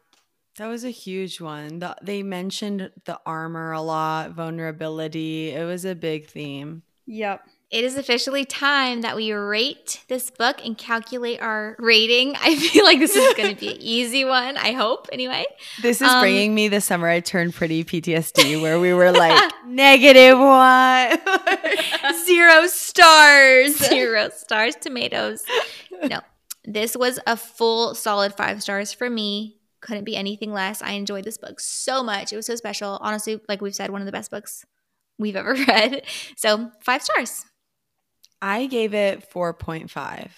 that. 0.56 0.66
was 0.66 0.84
a 0.84 0.90
huge 0.90 1.40
one. 1.40 1.80
The, 1.80 1.96
they 2.02 2.22
mentioned 2.22 2.90
the 3.04 3.20
armor 3.26 3.72
a 3.72 3.80
lot, 3.80 4.32
vulnerability. 4.32 5.50
It 5.50 5.64
was 5.64 5.84
a 5.84 5.94
big 5.94 6.28
theme. 6.28 6.82
Yep. 7.06 7.48
It 7.68 7.82
is 7.84 7.96
officially 7.96 8.44
time 8.44 9.00
that 9.00 9.16
we 9.16 9.32
rate 9.32 10.04
this 10.08 10.30
book 10.30 10.64
and 10.64 10.78
calculate 10.78 11.42
our 11.42 11.74
rating. 11.80 12.36
I 12.40 12.54
feel 12.54 12.84
like 12.84 13.00
this 13.00 13.16
is 13.16 13.34
going 13.34 13.54
to 13.54 13.60
be 13.60 13.70
an 13.72 13.76
easy 13.80 14.24
one. 14.24 14.56
I 14.56 14.70
hope, 14.72 15.08
anyway. 15.12 15.44
This 15.82 16.00
is 16.00 16.08
Um, 16.08 16.20
bringing 16.20 16.54
me 16.54 16.68
the 16.68 16.80
summer 16.80 17.08
I 17.08 17.18
turned 17.20 17.54
pretty 17.54 17.82
PTSD, 17.84 18.62
where 18.62 18.78
we 18.78 18.94
were 18.94 19.10
like 19.10 19.52
negative 19.66 20.38
one, 20.38 21.18
zero 22.24 22.66
stars. 22.68 23.76
Zero 23.76 24.28
stars, 24.34 24.76
tomatoes. 24.76 25.42
No, 26.08 26.20
this 26.64 26.96
was 26.96 27.18
a 27.26 27.36
full 27.36 27.94
solid 27.96 28.34
five 28.34 28.62
stars 28.62 28.92
for 28.92 29.10
me. 29.10 29.56
Couldn't 29.80 30.04
be 30.04 30.16
anything 30.16 30.52
less. 30.52 30.82
I 30.82 30.92
enjoyed 30.92 31.24
this 31.24 31.36
book 31.38 31.58
so 31.60 32.02
much. 32.04 32.32
It 32.32 32.36
was 32.36 32.46
so 32.46 32.54
special. 32.56 32.98
Honestly, 33.00 33.40
like 33.48 33.60
we've 33.60 33.74
said, 33.74 33.90
one 33.90 34.00
of 34.02 34.06
the 34.06 34.12
best 34.12 34.30
books 34.30 34.64
we've 35.18 35.36
ever 35.36 35.54
read. 35.68 36.02
So, 36.36 36.70
five 36.80 37.02
stars. 37.02 37.44
I 38.40 38.66
gave 38.66 38.94
it 38.94 39.24
four 39.30 39.54
point 39.54 39.90
five. 39.90 40.32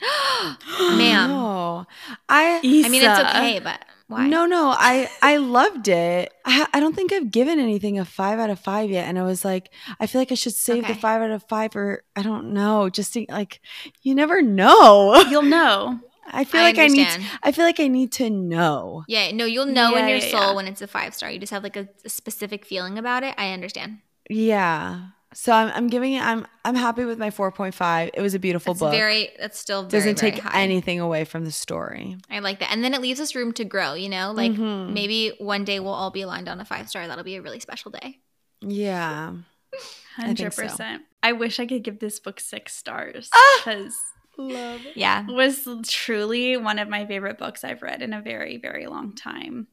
Ma'am. 0.80 0.98
no, 1.30 1.86
I. 2.28 2.58
I 2.58 2.60
mean, 2.62 3.02
it's 3.02 3.20
okay, 3.20 3.60
but 3.60 3.84
why? 4.06 4.28
No, 4.28 4.44
no, 4.44 4.74
I 4.76 5.08
I 5.22 5.38
loved 5.38 5.88
it. 5.88 6.32
I 6.44 6.66
I 6.74 6.80
don't 6.80 6.94
think 6.94 7.12
I've 7.12 7.30
given 7.30 7.58
anything 7.58 7.98
a 7.98 8.04
five 8.04 8.38
out 8.38 8.50
of 8.50 8.60
five 8.60 8.90
yet, 8.90 9.08
and 9.08 9.18
I 9.18 9.22
was 9.22 9.44
like, 9.44 9.70
I 9.98 10.06
feel 10.06 10.20
like 10.20 10.32
I 10.32 10.34
should 10.34 10.54
save 10.54 10.86
the 10.86 10.94
five 10.94 11.22
out 11.22 11.30
of 11.30 11.42
five, 11.44 11.74
or 11.74 12.02
I 12.14 12.22
don't 12.22 12.52
know, 12.52 12.90
just 12.90 13.14
to, 13.14 13.24
like 13.30 13.60
you 14.02 14.14
never 14.14 14.42
know. 14.42 15.22
You'll 15.30 15.42
know. 15.42 16.00
I 16.26 16.44
feel 16.44 16.60
I 16.60 16.64
like 16.64 16.78
I 16.78 16.86
need. 16.86 17.00
understand. 17.00 17.40
I 17.42 17.52
feel 17.52 17.64
like 17.64 17.80
I 17.80 17.88
need 17.88 18.12
to 18.12 18.30
know. 18.30 19.04
Yeah, 19.08 19.30
no, 19.32 19.44
you'll 19.44 19.66
know 19.66 19.94
in 19.94 20.08
your 20.08 20.18
yeah, 20.18 20.30
soul 20.30 20.40
yeah. 20.40 20.52
when 20.54 20.66
it's 20.66 20.80
a 20.80 20.86
five 20.86 21.14
star. 21.14 21.30
You 21.30 21.38
just 21.38 21.52
have 21.52 21.62
like 21.62 21.76
a, 21.76 21.88
a 22.04 22.08
specific 22.08 22.64
feeling 22.64 22.98
about 22.98 23.22
it. 23.24 23.34
I 23.36 23.52
understand. 23.52 23.98
Yeah. 24.30 25.08
So 25.34 25.52
I'm 25.52 25.70
I'm 25.74 25.86
giving 25.88 26.14
it. 26.14 26.22
I'm 26.22 26.46
I'm 26.64 26.74
happy 26.74 27.04
with 27.04 27.18
my 27.18 27.30
four 27.30 27.50
point 27.52 27.74
five. 27.74 28.10
It 28.14 28.20
was 28.22 28.34
a 28.34 28.38
beautiful 28.38 28.74
That's 28.74 28.80
book. 28.80 28.92
very. 28.92 29.30
That's 29.38 29.58
still 29.58 29.82
very, 29.82 29.90
Doesn't 29.90 30.18
very 30.20 30.32
take 30.32 30.40
high. 30.42 30.62
anything 30.62 31.00
away 31.00 31.24
from 31.24 31.44
the 31.44 31.50
story. 31.52 32.16
I 32.30 32.38
like 32.38 32.60
that, 32.60 32.70
and 32.72 32.82
then 32.84 32.94
it 32.94 33.00
leaves 33.02 33.20
us 33.20 33.34
room 33.34 33.52
to 33.54 33.64
grow. 33.64 33.94
You 33.94 34.08
know, 34.08 34.32
like 34.32 34.52
Mhm. 34.52 34.92
maybe 34.92 35.34
one 35.38 35.64
day 35.64 35.80
we'll 35.80 35.92
all 35.92 36.10
be 36.10 36.22
aligned 36.22 36.48
on 36.48 36.60
a 36.60 36.64
five 36.64 36.88
star. 36.88 37.06
That'll 37.06 37.24
be 37.24 37.36
a 37.36 37.42
really 37.42 37.60
special 37.60 37.90
day. 37.90 38.20
Yeah. 38.60 39.32
I 40.18 40.22
think 40.26 40.38
Hundred 40.38 40.54
so. 40.54 40.62
percent. 40.62 41.02
I 41.22 41.32
wish 41.32 41.58
I 41.58 41.66
could 41.66 41.82
give 41.82 41.98
this 41.98 42.20
book 42.20 42.38
six 42.38 42.74
stars 42.76 43.28
Ah! 43.34 43.62
because 43.64 43.96
Love. 44.38 44.80
Yeah. 44.94 45.26
was 45.28 45.66
truly 45.88 46.56
one 46.56 46.78
of 46.78 46.88
my 46.88 47.06
favorite 47.06 47.38
books 47.38 47.64
I've 47.64 47.82
read 47.82 48.02
in 48.02 48.12
a 48.12 48.20
very, 48.20 48.56
very 48.56 48.86
long 48.86 49.14
time. 49.16 49.66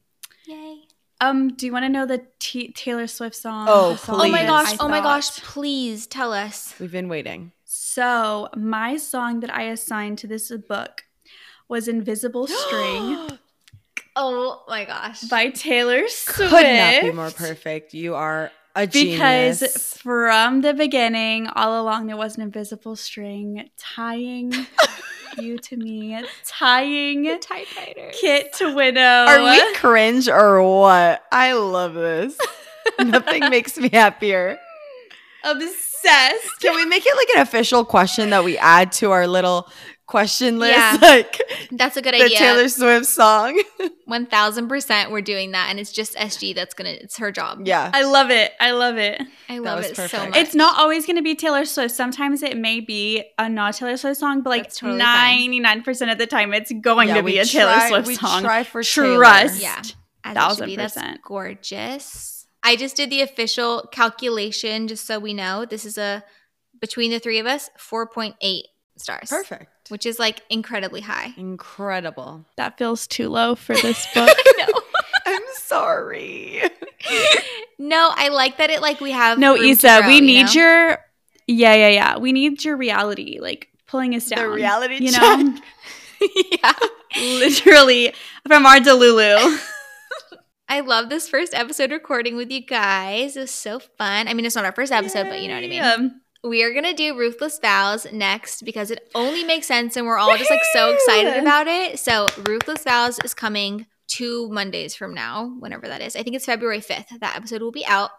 Yay. 0.46 0.82
Um, 1.22 1.54
do 1.54 1.66
you 1.66 1.72
want 1.72 1.84
to 1.84 1.88
know 1.88 2.04
the 2.04 2.26
T- 2.40 2.72
Taylor 2.72 3.06
Swift 3.06 3.36
song? 3.36 3.66
Oh, 3.68 3.92
The 3.92 3.98
song 3.98 4.20
Oh 4.20 4.28
my 4.28 4.44
gosh. 4.44 4.72
I 4.72 4.76
Oh 4.80 4.88
my 4.88 5.00
gosh. 5.00 5.40
Please 5.40 6.08
tell 6.08 6.32
us. 6.32 6.74
We've 6.80 6.90
been 6.90 7.08
waiting. 7.08 7.52
So 7.64 8.48
my 8.56 8.96
song 8.96 9.40
that 9.40 9.54
I 9.54 9.62
assigned 9.62 10.18
to 10.18 10.26
this 10.26 10.50
book 10.50 11.04
was 11.68 11.86
"Invisible 11.86 12.46
String" 12.62 13.38
Oh 14.16 14.64
my 14.68 14.84
gosh. 14.84 15.22
by 15.22 15.50
Taylor 15.50 16.08
Swift. 16.08 16.50
Could 16.50 16.66
not 16.66 17.02
be 17.02 17.12
more 17.12 17.30
perfect. 17.30 17.94
You 17.94 18.16
are 18.16 18.50
a 18.74 18.86
genius. 18.88 19.14
Because 19.14 19.58
genius. 19.60 19.96
from 19.98 20.60
the 20.62 20.74
beginning, 20.74 21.46
all 21.46 21.80
along, 21.80 22.08
there 22.08 22.16
was 22.16 22.36
an 22.36 22.42
invisible 22.42 22.96
string 22.96 23.70
tying 23.78 24.52
you 25.38 25.58
to 25.58 25.76
me, 25.76 26.22
tying 26.44 27.24
typewriter. 27.40 28.10
Kitt 28.12 28.52
to 28.54 28.74
Winnow. 28.74 29.00
Are 29.00 29.42
we 29.42 29.74
cringe 29.74 30.28
or 30.28 30.62
what? 30.62 31.24
I 31.30 31.52
love 31.52 31.94
this. 31.94 32.36
Nothing 32.98 33.48
makes 33.50 33.78
me 33.78 33.88
happier. 33.88 34.58
obsessed? 35.44 36.60
Can 36.60 36.74
we 36.74 36.84
make 36.86 37.04
it 37.06 37.16
like 37.16 37.28
an 37.36 37.42
official 37.42 37.84
question 37.84 38.30
that 38.30 38.44
we 38.44 38.58
add 38.58 38.92
to 38.92 39.10
our 39.10 39.26
little 39.26 39.68
question 40.06 40.58
list? 40.58 40.72
Yeah. 40.76 40.96
Like 41.00 41.40
That's 41.70 41.96
a 41.96 42.02
good 42.02 42.14
the 42.14 42.24
idea. 42.24 42.38
Taylor 42.38 42.68
Swift 42.68 43.06
song. 43.06 43.60
One 44.06 44.26
thousand 44.26 44.68
percent, 44.68 45.10
we're 45.10 45.20
doing 45.22 45.52
that, 45.52 45.68
and 45.70 45.78
it's 45.80 45.90
just 45.92 46.14
SG 46.16 46.54
that's 46.54 46.74
gonna. 46.74 46.90
It's 46.90 47.16
her 47.18 47.30
job. 47.32 47.60
yeah. 47.64 47.90
I 47.92 48.02
love 48.04 48.30
it. 48.30 48.52
I 48.60 48.72
love 48.72 48.98
it. 48.98 49.20
I 49.48 49.58
love 49.58 49.78
was 49.78 49.86
it 49.98 50.10
so 50.10 50.26
much. 50.28 50.36
It's 50.36 50.54
not 50.54 50.78
always 50.78 51.06
going 51.06 51.16
to 51.16 51.22
be 51.22 51.34
Taylor 51.34 51.64
Swift. 51.64 51.94
Sometimes 51.94 52.42
it 52.42 52.56
may 52.56 52.80
be 52.80 53.24
a 53.38 53.48
not 53.48 53.74
Taylor 53.74 53.96
Swift 53.96 54.20
song, 54.20 54.42
but 54.42 54.50
like 54.50 54.62
That's 54.64 54.78
totally 54.78 55.00
fine. 55.00 55.50
99% 55.50 56.12
of 56.12 56.18
the 56.18 56.26
time, 56.26 56.52
it's 56.52 56.72
going 56.80 57.08
Yeah, 57.08 57.16
to 57.16 57.22
be 57.22 57.38
a 57.38 57.44
Taylor 57.44 57.72
try- 57.72 57.88
Swift 57.88 58.06
we 58.08 58.14
song. 58.16 58.42
try 58.42 58.64
for 58.64 58.82
Taylor. 58.82 59.16
Trust. 59.16 59.62
Yeah. 59.62 59.76
As 59.78 59.84
it 59.84 59.88
should 60.28 60.34
Thousand. 60.34 60.76
That's 60.76 60.94
percent. 60.94 61.20
gorgeous. 61.22 62.46
I 62.62 62.76
just 62.76 62.96
did 62.96 63.10
the 63.10 63.22
official 63.22 63.88
calculation, 63.92 64.88
just 64.88 65.06
so 65.06 65.18
we 65.18 65.34
know. 65.34 65.64
This 65.64 65.84
is 65.84 65.98
a 65.98 66.22
between 66.80 67.10
the 67.10 67.18
three 67.18 67.38
of 67.38 67.46
us, 67.46 67.70
four 67.78 68.06
point 68.06 68.36
eight 68.40 68.66
stars. 68.98 69.28
Perfect. 69.30 69.66
Which 69.92 70.06
is 70.06 70.18
like 70.18 70.40
incredibly 70.48 71.02
high. 71.02 71.34
Incredible. 71.36 72.46
That 72.56 72.78
feels 72.78 73.06
too 73.06 73.28
low 73.28 73.54
for 73.54 73.74
this 73.74 74.06
book. 74.14 74.34
I'm 75.26 75.42
sorry. 75.56 76.62
No, 77.78 78.10
I 78.14 78.28
like 78.28 78.56
that 78.56 78.70
it 78.70 78.80
like 78.80 79.02
we 79.02 79.10
have 79.10 79.38
no, 79.38 79.54
to 79.54 79.76
grow, 79.76 80.06
we 80.06 80.22
need 80.22 80.46
know? 80.46 80.52
your. 80.52 80.98
Yeah, 81.46 81.74
yeah, 81.74 81.88
yeah. 81.88 82.16
We 82.16 82.32
need 82.32 82.64
your 82.64 82.78
reality, 82.78 83.38
like 83.38 83.68
pulling 83.86 84.14
us 84.14 84.28
down. 84.28 84.38
The 84.38 84.48
reality 84.48 84.96
you 84.98 85.12
check. 85.12 85.40
know? 85.40 85.58
yeah. 86.52 86.72
Literally 87.14 88.14
from 88.48 88.64
our 88.64 88.76
Delulu. 88.76 89.60
I 90.70 90.80
love 90.80 91.10
this 91.10 91.28
first 91.28 91.52
episode 91.52 91.90
recording 91.90 92.36
with 92.36 92.50
you 92.50 92.64
guys. 92.64 93.36
It 93.36 93.40
was 93.40 93.50
so 93.50 93.78
fun. 93.78 94.26
I 94.26 94.32
mean, 94.32 94.46
it's 94.46 94.56
not 94.56 94.64
our 94.64 94.72
first 94.72 94.90
episode, 94.90 95.28
but 95.28 95.42
you 95.42 95.48
know 95.48 95.54
what 95.54 95.64
I 95.64 95.68
mean. 95.68 95.72
Yeah. 95.72 96.08
We 96.44 96.64
are 96.64 96.74
gonna 96.74 96.92
do 96.92 97.16
Ruthless 97.16 97.60
Vows 97.60 98.10
next 98.12 98.64
because 98.64 98.90
it 98.90 99.08
only 99.14 99.44
makes 99.44 99.68
sense 99.68 99.96
and 99.96 100.06
we're 100.06 100.18
all 100.18 100.36
just 100.36 100.50
like 100.50 100.64
so 100.72 100.92
excited 100.92 101.36
about 101.40 101.68
it. 101.68 102.00
So 102.00 102.26
Ruthless 102.44 102.82
Vows 102.82 103.20
is 103.24 103.32
coming 103.32 103.86
two 104.08 104.48
Mondays 104.50 104.94
from 104.94 105.14
now, 105.14 105.54
whenever 105.60 105.86
that 105.86 106.02
is. 106.02 106.16
I 106.16 106.22
think 106.22 106.34
it's 106.34 106.44
February 106.44 106.80
5th. 106.80 107.20
That 107.20 107.36
episode 107.36 107.62
will 107.62 107.70
be 107.70 107.86
out. 107.86 108.10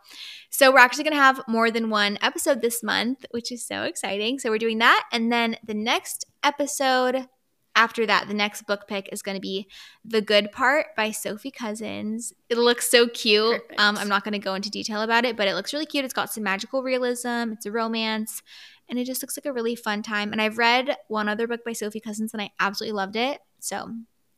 So 0.49 0.71
we're 0.71 0.79
actually 0.79 1.03
gonna 1.03 1.17
have 1.17 1.41
more 1.49 1.69
than 1.69 1.89
one 1.89 2.17
episode 2.21 2.61
this 2.61 2.81
month, 2.81 3.25
which 3.31 3.51
is 3.51 3.67
so 3.67 3.83
exciting. 3.83 4.39
So 4.39 4.49
we're 4.49 4.57
doing 4.57 4.77
that. 4.77 5.03
And 5.11 5.29
then 5.29 5.57
the 5.65 5.73
next 5.73 6.25
episode 6.43 7.27
after 7.75 8.05
that, 8.05 8.27
the 8.27 8.33
next 8.33 8.63
book 8.63 8.87
pick 8.87 9.09
is 9.11 9.21
going 9.21 9.35
to 9.35 9.41
be 9.41 9.67
The 10.05 10.21
Good 10.21 10.51
Part 10.51 10.95
by 10.95 11.11
Sophie 11.11 11.51
Cousens. 11.51 12.33
It 12.49 12.57
looks 12.57 12.89
so 12.89 13.07
cute. 13.07 13.61
Um, 13.77 13.97
I'm 13.97 14.07
not 14.07 14.23
going 14.23 14.33
to 14.33 14.39
go 14.39 14.53
into 14.53 14.69
detail 14.69 15.01
about 15.01 15.25
it, 15.25 15.35
but 15.35 15.47
it 15.47 15.55
looks 15.55 15.73
really 15.73 15.85
cute. 15.85 16.05
It's 16.05 16.13
got 16.13 16.31
some 16.31 16.43
magical 16.43 16.83
realism, 16.83 17.51
it's 17.53 17.65
a 17.65 17.71
romance, 17.71 18.43
and 18.89 18.99
it 18.99 19.05
just 19.05 19.23
looks 19.23 19.37
like 19.37 19.45
a 19.45 19.53
really 19.53 19.75
fun 19.75 20.03
time. 20.03 20.31
And 20.31 20.41
I've 20.41 20.57
read 20.57 20.97
one 21.07 21.27
other 21.27 21.47
book 21.47 21.65
by 21.65 21.73
Sophie 21.73 21.99
Cousens 21.99 22.33
and 22.33 22.41
I 22.41 22.51
absolutely 22.59 22.95
loved 22.95 23.15
it. 23.15 23.39
So 23.59 23.89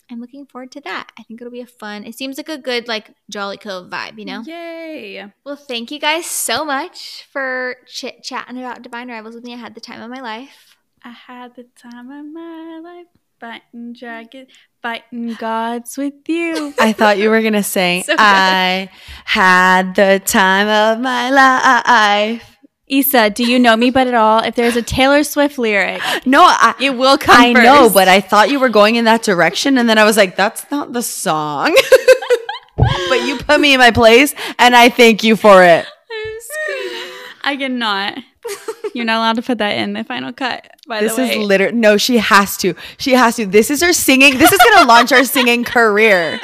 I'm 0.10 0.22
looking 0.22 0.46
forward 0.46 0.72
to 0.74 0.82
that. 0.82 1.10
I 1.20 1.24
think 1.24 1.42
it'll 1.42 1.52
be 1.52 1.62
a 1.62 1.68
fun, 1.68 2.06
it 2.06 2.16
seems 2.16 2.38
like 2.38 2.50
a 2.50 2.58
good, 2.58 2.88
like, 2.88 3.12
Jolly 3.30 3.58
Cove 3.58 3.90
vibe, 3.90 4.18
you 4.18 4.26
know? 4.26 4.44
Yay. 4.46 5.26
Well, 5.44 5.56
thank 5.56 5.92
you 5.92 6.00
guys 6.00 6.26
so 6.26 6.64
much 6.64 7.28
for 7.32 7.78
chit 7.88 8.24
chatting 8.24 8.58
about 8.58 8.82
Divine 8.82 9.10
Rivals 9.10 9.36
with 9.36 9.44
me. 9.44 9.54
I 9.54 9.58
had 9.58 9.76
the 9.76 9.82
time 9.82 10.02
of 10.02 10.10
my 10.10 10.22
life. 10.22 10.78
I 11.04 11.10
had 11.10 11.56
the 11.56 11.66
time 11.76 12.10
of 12.10 12.26
my 12.26 12.80
life 12.84 13.08
fighting 13.46 13.94
dragons, 13.94 14.50
fighting 14.82 15.34
gods 15.36 15.98
with 15.98 16.28
you. 16.28 16.74
I 16.80 16.94
thought 16.94 17.20
you 17.20 17.30
were 17.30 17.44
gonna 17.44 17.62
say 17.62 18.02
So. 18.06 18.16
I 18.18 18.90
had 19.26 19.94
the 19.94 20.20
time 20.26 20.68
of 20.68 21.00
my 21.00 21.30
life. 21.30 22.58
Isa, 22.88 23.30
do 23.30 23.44
you 23.44 23.60
know 23.60 23.76
me 23.76 23.92
but 23.92 24.08
at 24.08 24.14
all? 24.16 24.44
If 24.44 24.56
there's 24.56 24.76
a 24.76 24.82
Taylor 24.82 25.24
Swift 25.24 25.60
lyric, 25.60 26.02
No, 26.26 26.42
I 26.44 26.74
it 26.80 26.92
will 26.92 27.20
come 27.20 27.36
I 27.38 27.54
know, 27.54 27.90
but 27.94 28.08
I 28.08 28.20
thought 28.20 28.50
you 28.50 28.60
were 28.60 28.70
going 28.70 28.96
in 28.96 29.06
that 29.06 29.22
direction, 29.22 29.78
and 29.78 29.88
then 29.88 29.98
I 30.00 30.06
was 30.06 30.18
like, 30.18 30.36
"That's 30.36 30.70
not 30.72 30.94
the 30.94 31.02
song." 31.04 31.76
but 32.78 33.26
you 33.26 33.38
put 33.38 33.60
me 33.60 33.74
in 33.74 33.80
my 33.80 33.92
place, 33.92 34.34
and 34.58 34.76
I 34.76 34.90
thank 34.90 35.24
you 35.24 35.36
for 35.36 35.64
it. 35.64 35.86
I 37.44 37.56
cannot. 37.58 38.20
You're 38.94 39.06
not 39.06 39.18
allowed 39.18 39.36
to 39.38 39.42
put 39.42 39.58
that 39.58 39.72
in 39.78 39.94
the 39.94 40.04
final 40.04 40.32
cut. 40.32 40.66
By 40.88 41.02
This 41.02 41.16
the 41.16 41.22
way, 41.24 41.28
this 41.30 41.38
is 41.38 41.44
literally 41.44 41.76
no. 41.76 41.98
She 41.98 42.18
has 42.18 42.56
to. 42.58 42.74
She 42.98 43.12
has 43.14 43.36
to. 43.38 43.46
This 43.46 43.70
is 43.70 43.82
her 43.82 43.92
singing. 43.94 44.38
This 44.38 44.52
is 44.52 44.60
gonna 44.60 44.88
launch 44.88 45.12
our 45.12 45.24
singing 45.24 45.64
career. 45.76 46.40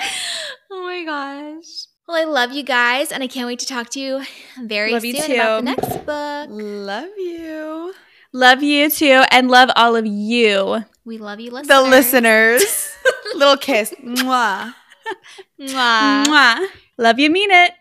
Oh 0.72 0.84
my 0.84 1.04
gosh. 1.06 1.66
Well, 2.08 2.18
I 2.18 2.26
love 2.30 2.52
you 2.52 2.64
guys, 2.64 3.12
and 3.12 3.24
I 3.24 3.28
can't 3.28 3.48
wait 3.48 3.60
to 3.60 3.66
talk 3.66 3.90
to 3.92 4.00
you 4.00 4.24
very 4.62 4.92
Love 4.92 5.02
soon 5.04 5.16
you 5.16 5.36
about 5.36 5.58
the 5.60 5.64
next 5.64 6.06
book. 6.06 6.48
Love 6.50 7.10
you, 7.18 7.94
love 8.34 8.62
you 8.64 8.90
too, 8.90 9.24
and 9.32 9.50
love 9.50 9.70
all 9.78 9.96
of 9.96 10.06
you. 10.06 10.84
We 11.06 11.18
love 11.20 11.40
you, 11.40 11.52
listeners. 11.52 11.68
the 11.68 11.82
listeners. 11.90 12.92
Little 13.36 13.56
kiss. 13.58 13.94
Mwah. 14.04 14.74
Mwah. 15.60 16.26
Mwah. 16.26 16.68
Love 16.98 17.18
you, 17.20 17.30
mean 17.30 17.50
it. 17.50 17.72